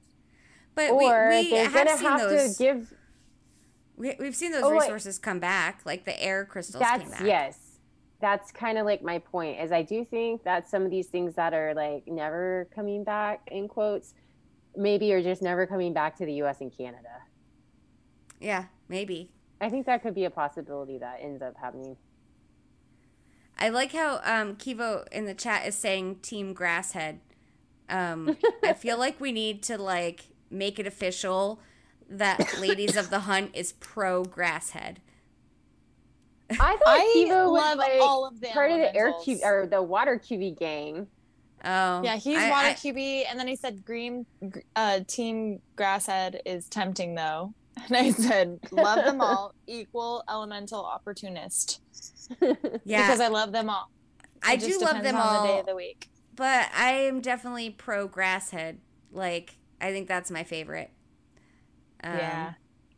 [0.75, 2.57] But or we, we they're have gonna seen have those.
[2.57, 2.95] to give
[3.97, 4.81] we, we've seen those Oh, wait.
[4.81, 7.27] resources come back, like the air crystals came that's back.
[7.27, 7.59] yes
[8.21, 11.35] that's kind of like my point is i do think that some of these things
[11.35, 14.15] that are like never coming back in quotes
[14.75, 17.09] maybe are just never coming back to the us and canada
[18.41, 19.31] Yeah, maybe.
[19.61, 21.97] i think that could be a possibility that ends up happening
[23.59, 27.19] I like how um, Kivo in the chat is saying Team Grasshead.
[27.89, 31.61] Um, I feel like we need to like make it official
[32.09, 34.97] that Ladies of the Hunt is pro Grasshead.
[36.51, 39.25] I thought I Kiva was love like all of the part of the air elementals.
[39.25, 41.09] cube or the water QB gang.
[41.65, 45.61] Oh, Yeah, he's I- water I- QB, and then he said green gr- uh, team
[45.77, 47.53] grasshead is tempting though,
[47.89, 51.81] and I said love them all, equal elemental opportunist
[52.85, 53.91] yeah, because I love them all.
[54.43, 56.09] I It just do love them on the day all, of the week.
[56.35, 58.77] but I am definitely pro grasshead.
[59.13, 60.91] Like, I think that's my favorite.
[62.05, 62.53] Um, yeah,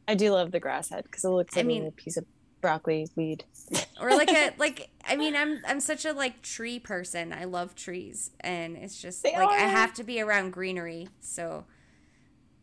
[0.06, 2.24] I do love the grasshead because it looks I like mean- a piece of
[2.60, 3.44] broccoli weed.
[4.00, 7.74] or like a like i mean i'm i'm such a like tree person i love
[7.76, 11.66] trees and it's just They like i have to be around greenery so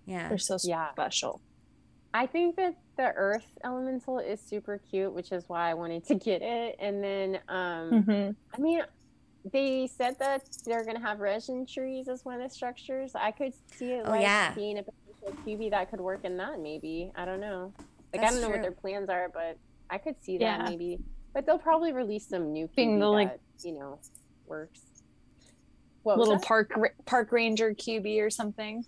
[0.06, 0.92] yeah They're so Yeah.
[0.92, 1.42] special.
[2.16, 6.16] I think that the earth elemental is super cute, which is why I wanted to
[6.16, 6.78] get it.
[6.80, 8.82] And then, um, hmm I mean,
[9.52, 13.12] they said that they're gonna have resin trees as one of the structures.
[13.16, 14.54] I could see it Oh, like yeah.
[14.56, 16.62] being a potential QB that could work in that.
[16.62, 17.74] Maybe I don't know.
[18.14, 18.56] Like That's I don't know true.
[18.56, 19.58] what their plans are, but
[19.90, 20.70] I could see that Yeah.
[20.70, 21.00] maybe.
[21.34, 24.00] But they'll probably release some new QB Being the, like- that you know
[24.48, 24.80] works.
[26.04, 26.72] What Little park
[27.06, 28.86] park ranger QB or something.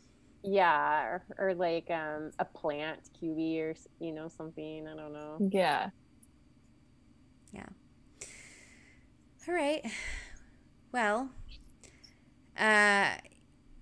[0.47, 4.87] Yeah, or, or like um a plant QB or you know something.
[4.87, 5.37] I don't know.
[5.51, 5.89] Yeah.
[7.53, 7.65] Yeah
[9.47, 9.81] all right
[10.91, 11.29] well
[12.59, 13.11] uh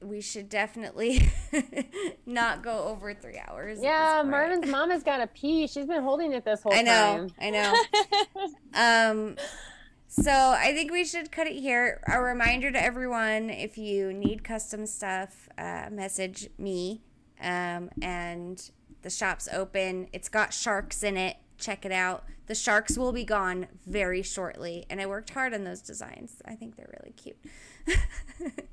[0.01, 1.21] we should definitely
[2.27, 4.29] not go over three hours Yeah, this.
[4.29, 5.65] Marvin's mom has got a pee.
[5.65, 6.79] She's been holding it this whole time.
[6.79, 7.31] i know time.
[7.39, 7.73] i know
[9.11, 9.37] Um,
[10.21, 12.01] so I think we should cut it here.
[12.07, 17.01] A reminder to everyone: if you need custom stuff, uh, message me.
[17.41, 18.69] Um, and
[19.01, 20.07] the shop's open.
[20.13, 21.37] It's got sharks in it.
[21.57, 22.23] Check it out.
[22.47, 26.41] The sharks will be gone very shortly, and I worked hard on those designs.
[26.45, 27.37] I think they're really cute.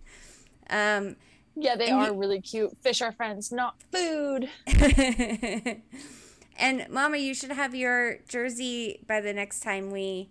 [0.71, 1.17] um,
[1.57, 2.77] Yeah, they are you- really cute.
[2.83, 4.49] Fish are friends, not food.
[6.59, 10.29] and Mama, you should have your jersey by the next time we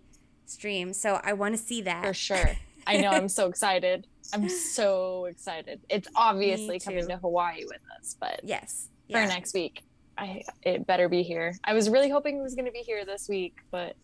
[0.52, 0.92] stream.
[0.92, 2.04] So I want to see that.
[2.04, 2.50] For sure.
[2.86, 3.10] I know.
[3.10, 4.06] I'm so excited.
[4.32, 5.80] I'm so excited.
[5.88, 8.88] It's obviously coming to Hawaii with us, but Yes.
[9.10, 9.26] for Yeah.
[9.26, 9.82] next week,
[10.18, 11.54] I it better be here.
[11.64, 13.96] I was really hoping it was going to be here this week, but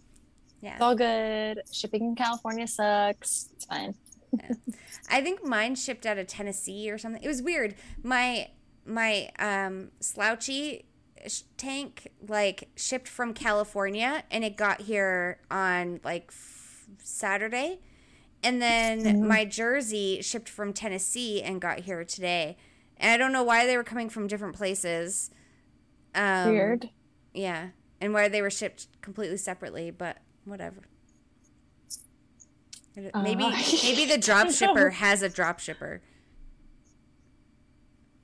[0.60, 0.75] Yeah.
[0.75, 1.62] it's all good.
[1.73, 3.49] Shipping in California sucks.
[3.55, 3.94] It's fine.
[5.10, 7.23] I think mine shipped out of Tennessee or something.
[7.23, 7.75] It was weird.
[8.02, 8.49] My
[8.85, 10.85] my um slouchy
[11.57, 17.81] tank like shipped from California and it got here on like f- Saturday.
[18.43, 19.27] And then Mhm.
[19.27, 22.57] my jersey shipped from Tennessee and got here today.
[22.97, 25.31] And I don't know why they were coming from different places.
[26.15, 26.91] Um, Weird.
[27.35, 27.71] Yeah.
[28.01, 30.83] And why they were shipped completely separately, but whatever.
[33.15, 33.45] Uh, Maybe
[33.83, 36.01] maybe the drop shipper has a drop shipper.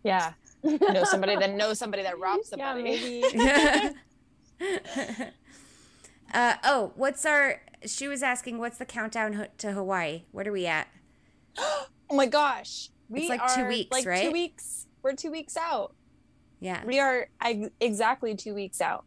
[0.03, 0.33] Yeah.
[0.65, 2.91] Know somebody that knows somebody that robs somebody.
[3.33, 3.91] Yeah,
[4.61, 4.61] maybe.
[6.35, 7.61] uh, oh, what's our?
[7.87, 10.25] She was asking, what's the countdown to Hawaii?
[10.33, 10.89] What are we at?
[12.11, 12.91] Oh my gosh.
[13.09, 14.27] We It's like are two weeks, like right?
[14.27, 14.87] two weeks.
[15.03, 15.95] We're two weeks out.
[16.61, 17.29] Yeah, We are
[17.81, 19.07] exactly two weeks out.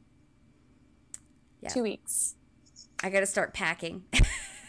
[1.62, 1.70] Yeah.
[1.70, 2.34] Two weeks.
[3.04, 4.04] I got to start packing.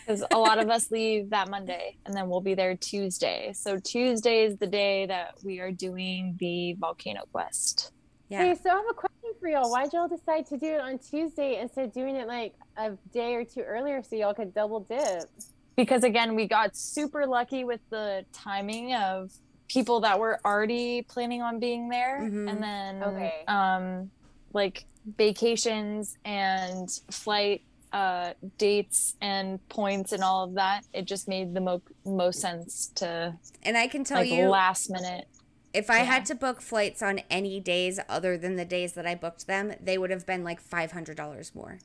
[0.09, 3.53] Because a lot of us leave that Monday and then we'll be there Tuesday.
[3.55, 7.93] So Tuesday is the day that we are doing the volcano quest.
[8.31, 9.70] yeah, Hey, so I have a question for y'all.
[9.70, 13.35] Why'd y'all decide to do it on Tuesday instead of doing it like a day
[13.35, 15.28] or two earlier so y'all could double dip?
[15.77, 19.31] Because again, we got super lucky with the timing of
[19.69, 22.51] people that were already planning on being there Mhm.
[22.51, 23.45] and then Okay.
[23.47, 24.11] um
[24.55, 24.87] like
[25.19, 27.61] vacations and flight
[27.92, 32.89] uh dates and points and all of that it just made the mo- most sense
[32.94, 35.26] to and I can tell like you, last minute
[35.73, 36.05] if I yeah.
[36.05, 39.75] had to book flights on any days other than the days that I booked them,
[39.81, 41.78] they would have been like five hundred dollars more.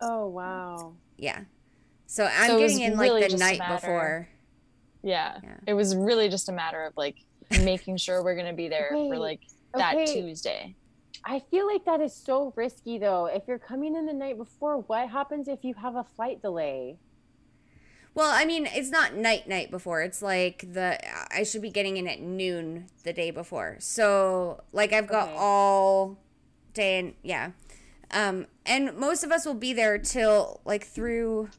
[0.00, 0.92] Oh, wow.
[1.16, 1.44] Yeah,
[2.08, 4.28] so I'm So getting in really like the night before.
[5.02, 5.38] yeah.
[5.42, 5.54] Yeah.
[5.66, 7.16] it was really just a matter of like
[7.62, 9.40] making sure we're gonna be there for like
[9.74, 10.06] that okay.
[10.06, 10.74] tuesday
[11.24, 13.26] I feel like that is so risky though.
[13.26, 16.98] If you're coming in the night before, what happens if you have a flight delay?
[18.14, 20.02] Well, I mean, it's not night night before.
[20.02, 20.98] It's like the
[21.32, 23.76] I should be getting in at noon the day before.
[23.80, 25.36] So, like I've got Okay.
[25.36, 26.18] all
[26.74, 27.50] day and yeah.
[28.10, 31.50] Um and most of us will be there till like through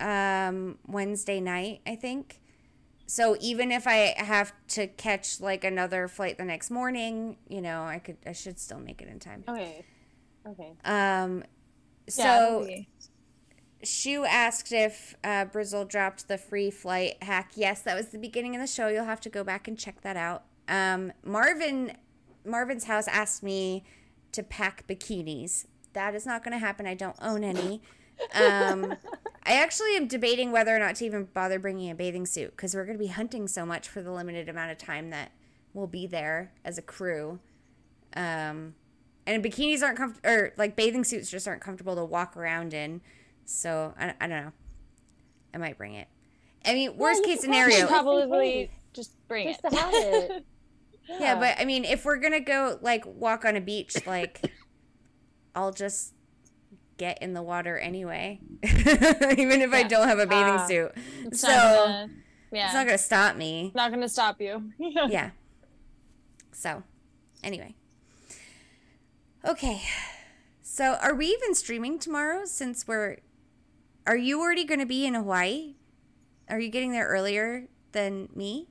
[0.00, 2.40] um Wednesday night, I think.
[3.06, 7.82] So even if I have to catch like another flight the next morning, you know,
[7.82, 9.44] I could I should still make it in time.
[9.48, 9.84] Okay.
[10.46, 10.72] Okay.
[10.84, 11.44] Um
[12.08, 12.82] so Yeah,
[13.82, 17.52] Shu asked if uh, Brizzle dropped the free flight hack.
[17.54, 18.88] Yes, that was the beginning of the show.
[18.88, 20.44] You'll have to go back and check that out.
[20.68, 21.92] Um, Marvin,
[22.44, 23.84] Marvin's house asked me
[24.32, 25.66] to pack bikinis.
[25.92, 26.86] That is not going to happen.
[26.86, 27.80] I don't own any.
[28.34, 28.94] Um,
[29.44, 32.74] I actually am debating whether or not to even bother bringing a bathing suit because
[32.74, 35.32] we're going to be hunting so much for the limited amount of time that
[35.74, 37.38] we'll be there as a crew.
[38.14, 38.74] Um,
[39.26, 43.00] and bikinis aren't comfortable, or like bathing suits just aren't comfortable to walk around in.
[43.44, 44.52] So I, I don't know.
[45.54, 46.08] I might bring it.
[46.64, 47.86] I mean, worst you case scenario.
[47.86, 49.70] Probably just bring Just it.
[49.70, 50.46] to have it.
[51.08, 54.40] Yeah, but I mean, if we're gonna go like walk on a beach, like
[55.54, 56.14] I'll just
[56.96, 60.66] get in the water anyway, even if I don't have a bathing Ah.
[60.66, 60.92] suit.
[61.32, 62.10] So gonna,
[62.52, 63.72] yeah, it's not gonna stop me.
[63.74, 64.70] not gonna stop you.
[65.08, 65.30] Yeah.
[66.52, 66.82] So,
[67.44, 67.74] anyway.
[69.44, 69.82] Okay.
[70.62, 72.44] So, are we even streaming tomorrow?
[72.44, 73.18] Since we're,
[74.06, 75.74] are you already gonna be in Hawaii?
[76.48, 78.68] Are you getting there earlier than me?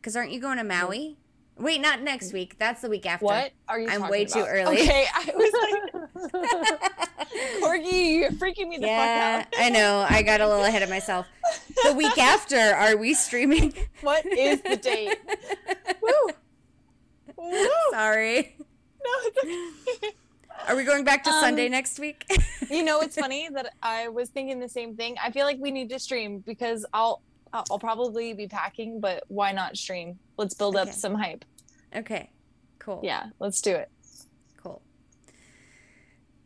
[0.00, 1.18] Because aren't you going to Maui?
[1.58, 2.58] Wait, not next week.
[2.58, 3.24] That's the week after.
[3.26, 3.88] What are you?
[3.88, 4.80] I'm way too early.
[4.82, 5.52] Okay, I was
[5.92, 5.95] like,
[7.62, 9.54] Corgi, you're freaking me the yeah, fuck out.
[9.58, 10.06] I know.
[10.08, 11.26] I got a little ahead of myself.
[11.84, 13.74] The week after, are we streaming?
[14.00, 15.18] What is the date?
[16.02, 16.32] Woo!
[17.36, 17.68] Woo!
[17.90, 18.56] Sorry.
[18.58, 19.38] No, it's
[20.02, 20.08] okay.
[20.68, 22.24] Are we going back to Um, Sunday next week?
[22.70, 25.16] You know, it's funny that I was thinking the same thing.
[25.22, 27.22] I feel like we need to stream because I'll
[27.52, 30.18] I'll I'll probably be packing, but why not stream?
[30.36, 31.44] Let's build up some hype.
[31.94, 32.30] okay.
[32.78, 33.00] Cool.
[33.02, 33.90] Yeah, let's do it.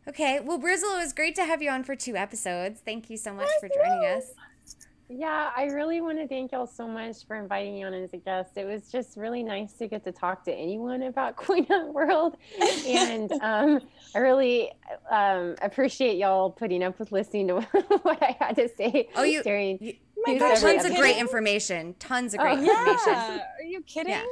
[0.07, 0.39] Okay.
[0.39, 2.81] Well, Brizzle, it was great to have you on for two episodes.
[2.83, 4.33] Thank you so much for joining us.
[5.13, 8.17] Yeah, I really want to thank y'all so much for inviting me on as a
[8.17, 8.51] guest.
[8.55, 12.37] It was just really nice to get to talk to anyone about Coin Hunt World.
[12.87, 13.81] And um,
[14.15, 14.71] I really
[15.11, 17.61] um, appreciate y'all putting up with listening to
[18.03, 20.91] what I had to say Oh, you- during you- my Who's gosh, every Tons of
[20.91, 21.01] episode.
[21.01, 21.95] great information.
[21.99, 22.79] Tons of Oh, great yeah.
[22.79, 23.13] information.
[23.59, 24.11] Are you kidding?
[24.13, 24.23] Yeah.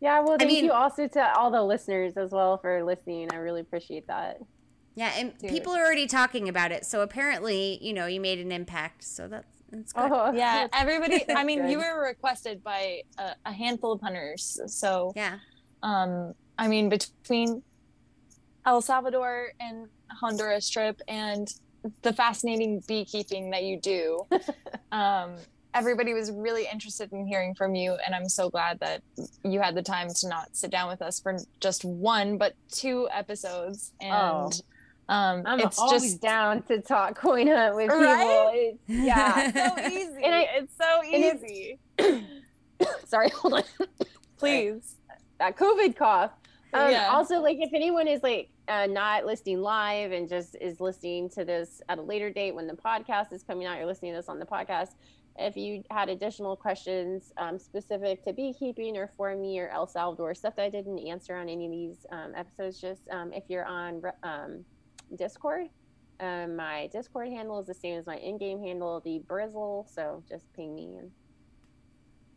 [0.00, 3.28] Yeah, well, thank mean- you also to all the listeners as well for listening.
[3.32, 4.38] I really appreciate that.
[4.94, 5.50] Yeah, and Dude.
[5.50, 6.84] people are already talking about it.
[6.84, 9.04] So apparently, you know, you made an impact.
[9.04, 10.10] So that's that's good.
[10.12, 11.24] Oh, Yeah, everybody.
[11.30, 14.60] I mean, you were requested by a, a handful of hunters.
[14.66, 15.38] So, Yeah.
[15.82, 17.62] um, I mean, between
[18.66, 19.88] El Salvador and
[20.20, 21.48] Honduras trip and
[22.02, 24.20] the fascinating beekeeping that you do,
[24.92, 25.36] um,
[25.74, 27.96] everybody was really interested in hearing from you.
[28.04, 29.02] And I'm so glad that
[29.42, 33.08] you had the time to not sit down with us for just one, but two
[33.10, 33.92] episodes.
[34.02, 34.50] And Oh.
[35.08, 38.02] Um, I'm it's always just down to talk coin hunt with people.
[38.02, 38.72] Right?
[38.88, 39.52] It's, yeah.
[39.52, 40.24] so easy.
[40.24, 41.78] And I- it's so and it's- easy.
[43.06, 43.62] Sorry, hold on.
[44.38, 44.96] Please.
[45.38, 46.32] that COVID cough.
[46.72, 47.08] Um, Yeah.
[47.12, 51.44] Also, like if anyone is like uh, not listening live and just is listening to
[51.44, 54.28] this at a later date when the podcast is coming out, you're listening to this
[54.28, 54.90] on the podcast.
[55.38, 60.34] If you had additional questions um, specific to beekeeping or for me or El Salvador,
[60.34, 63.64] stuff that I didn't answer on any of these um, episodes, just um, if you're
[63.64, 64.64] on um,
[65.16, 65.68] Discord,
[66.20, 69.88] um, my Discord handle is the same as my in-game handle, the Brizzle.
[69.92, 71.10] So just ping me and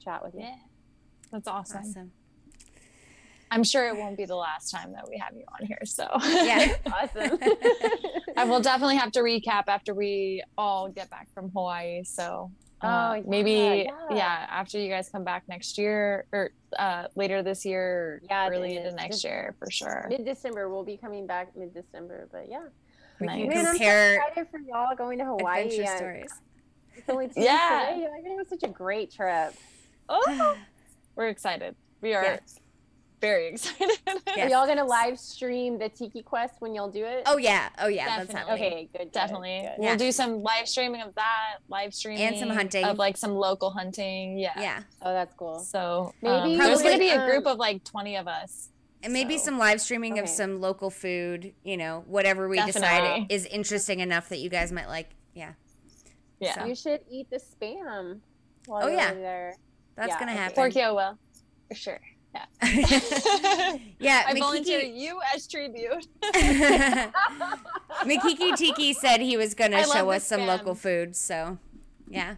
[0.03, 0.43] chat with me.
[0.43, 0.55] Yeah.
[1.31, 1.79] That's awesome.
[1.81, 2.11] Awesome.
[3.51, 5.79] I'm sure it won't be the last time that we have you on here.
[5.85, 6.73] So Yeah.
[6.87, 7.39] Awesome.
[8.35, 12.03] I will definitely have to recap after we all get back from Hawaii.
[12.03, 12.51] So
[12.85, 13.91] Oh, maybe yeah, yeah.
[14.15, 14.45] yeah.
[14.49, 18.91] after you guys come back next year or uh, later this year, Yeah, early into
[18.91, 20.07] next just- year for sure.
[20.09, 20.69] mid December.
[20.69, 22.65] We'll be coming back mid December, but yeah.
[23.19, 23.39] We Nice.
[23.39, 25.63] can Man, I'm so excited for y'all going to Hawaii.
[25.63, 26.33] adventure and stories.
[26.95, 27.95] It's only two Yeah.
[27.95, 28.09] weeks away.
[28.17, 29.53] Like, it was such a great trip.
[30.09, 30.57] Oh,
[31.15, 31.75] we're excited.
[32.01, 32.37] We are Yeah.
[33.21, 33.91] Very excited.
[34.35, 34.47] Yes.
[34.47, 37.23] Are y'all gonna live stream the Tiki Quest when y'all do it?
[37.25, 37.69] Oh yeah.
[37.79, 38.17] Oh yeah.
[38.17, 38.53] That's Definitely.
[38.53, 38.97] okay, good.
[38.99, 39.59] good, Definitely.
[39.61, 39.71] good.
[39.77, 39.95] We'll Yeah.
[39.95, 42.83] do some live streaming of that, live streaming and some hunting.
[42.83, 44.37] of like some local hunting.
[44.37, 44.59] Yeah.
[44.59, 44.83] Yeah.
[45.01, 45.59] Oh, that's cool.
[45.59, 48.69] So Maybe um, there's gonna be a group um, of like 20 of us.
[49.03, 53.27] And maybe So- some live streaming of some local food, you know, whatever we decide
[53.29, 55.11] is interesting enough that you guys might like.
[55.33, 55.53] Yeah.
[56.41, 56.55] Yeah.
[56.59, 58.19] So- You should eat the spam.
[58.65, 59.13] While Oh, you're yeah.
[59.13, 59.55] there.
[59.95, 60.41] That's Yeah, gonna okay.
[60.41, 60.63] happen.
[60.71, 61.17] Korkio will.
[61.69, 61.99] For sure.
[62.35, 62.45] Yeah,
[63.99, 64.23] yeah.
[64.27, 66.05] I volunteer you as tribute.
[68.03, 70.47] Mikiki Tiki said he was gonna I show us some spam.
[70.47, 71.57] local food, so
[72.09, 72.35] yeah.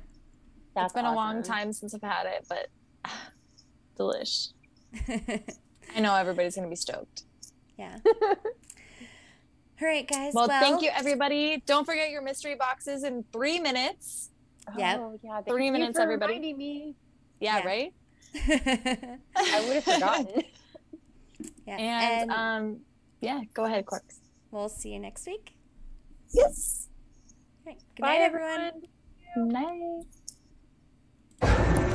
[0.76, 2.68] That's it's been a long time since I've had it, but
[4.00, 4.50] delish.
[5.96, 7.24] I know everybody's gonna be stoked.
[7.78, 7.98] yeah.
[9.80, 10.34] All right, guys.
[10.34, 11.62] Well, Well, thank you everybody.
[11.66, 14.30] Don't forget your mystery boxes in three minutes.
[14.78, 15.00] Yep.
[15.00, 15.34] Oh, yeah.
[15.36, 16.54] thank Three you minutes, for everybody.
[16.54, 16.96] me.
[17.40, 17.66] Yeah, Yeah.
[17.66, 17.94] right?
[18.36, 20.44] I would have forgotten.
[21.68, 21.78] Yeah.
[21.78, 22.80] And, and um,
[23.22, 24.20] yeah, go ahead, Quarks.
[24.50, 25.52] We'll see you next week.
[26.34, 26.88] Yes.
[27.66, 28.72] Good Bye, night, everyone.
[29.36, 30.06] everyone.
[31.42, 31.87] Night.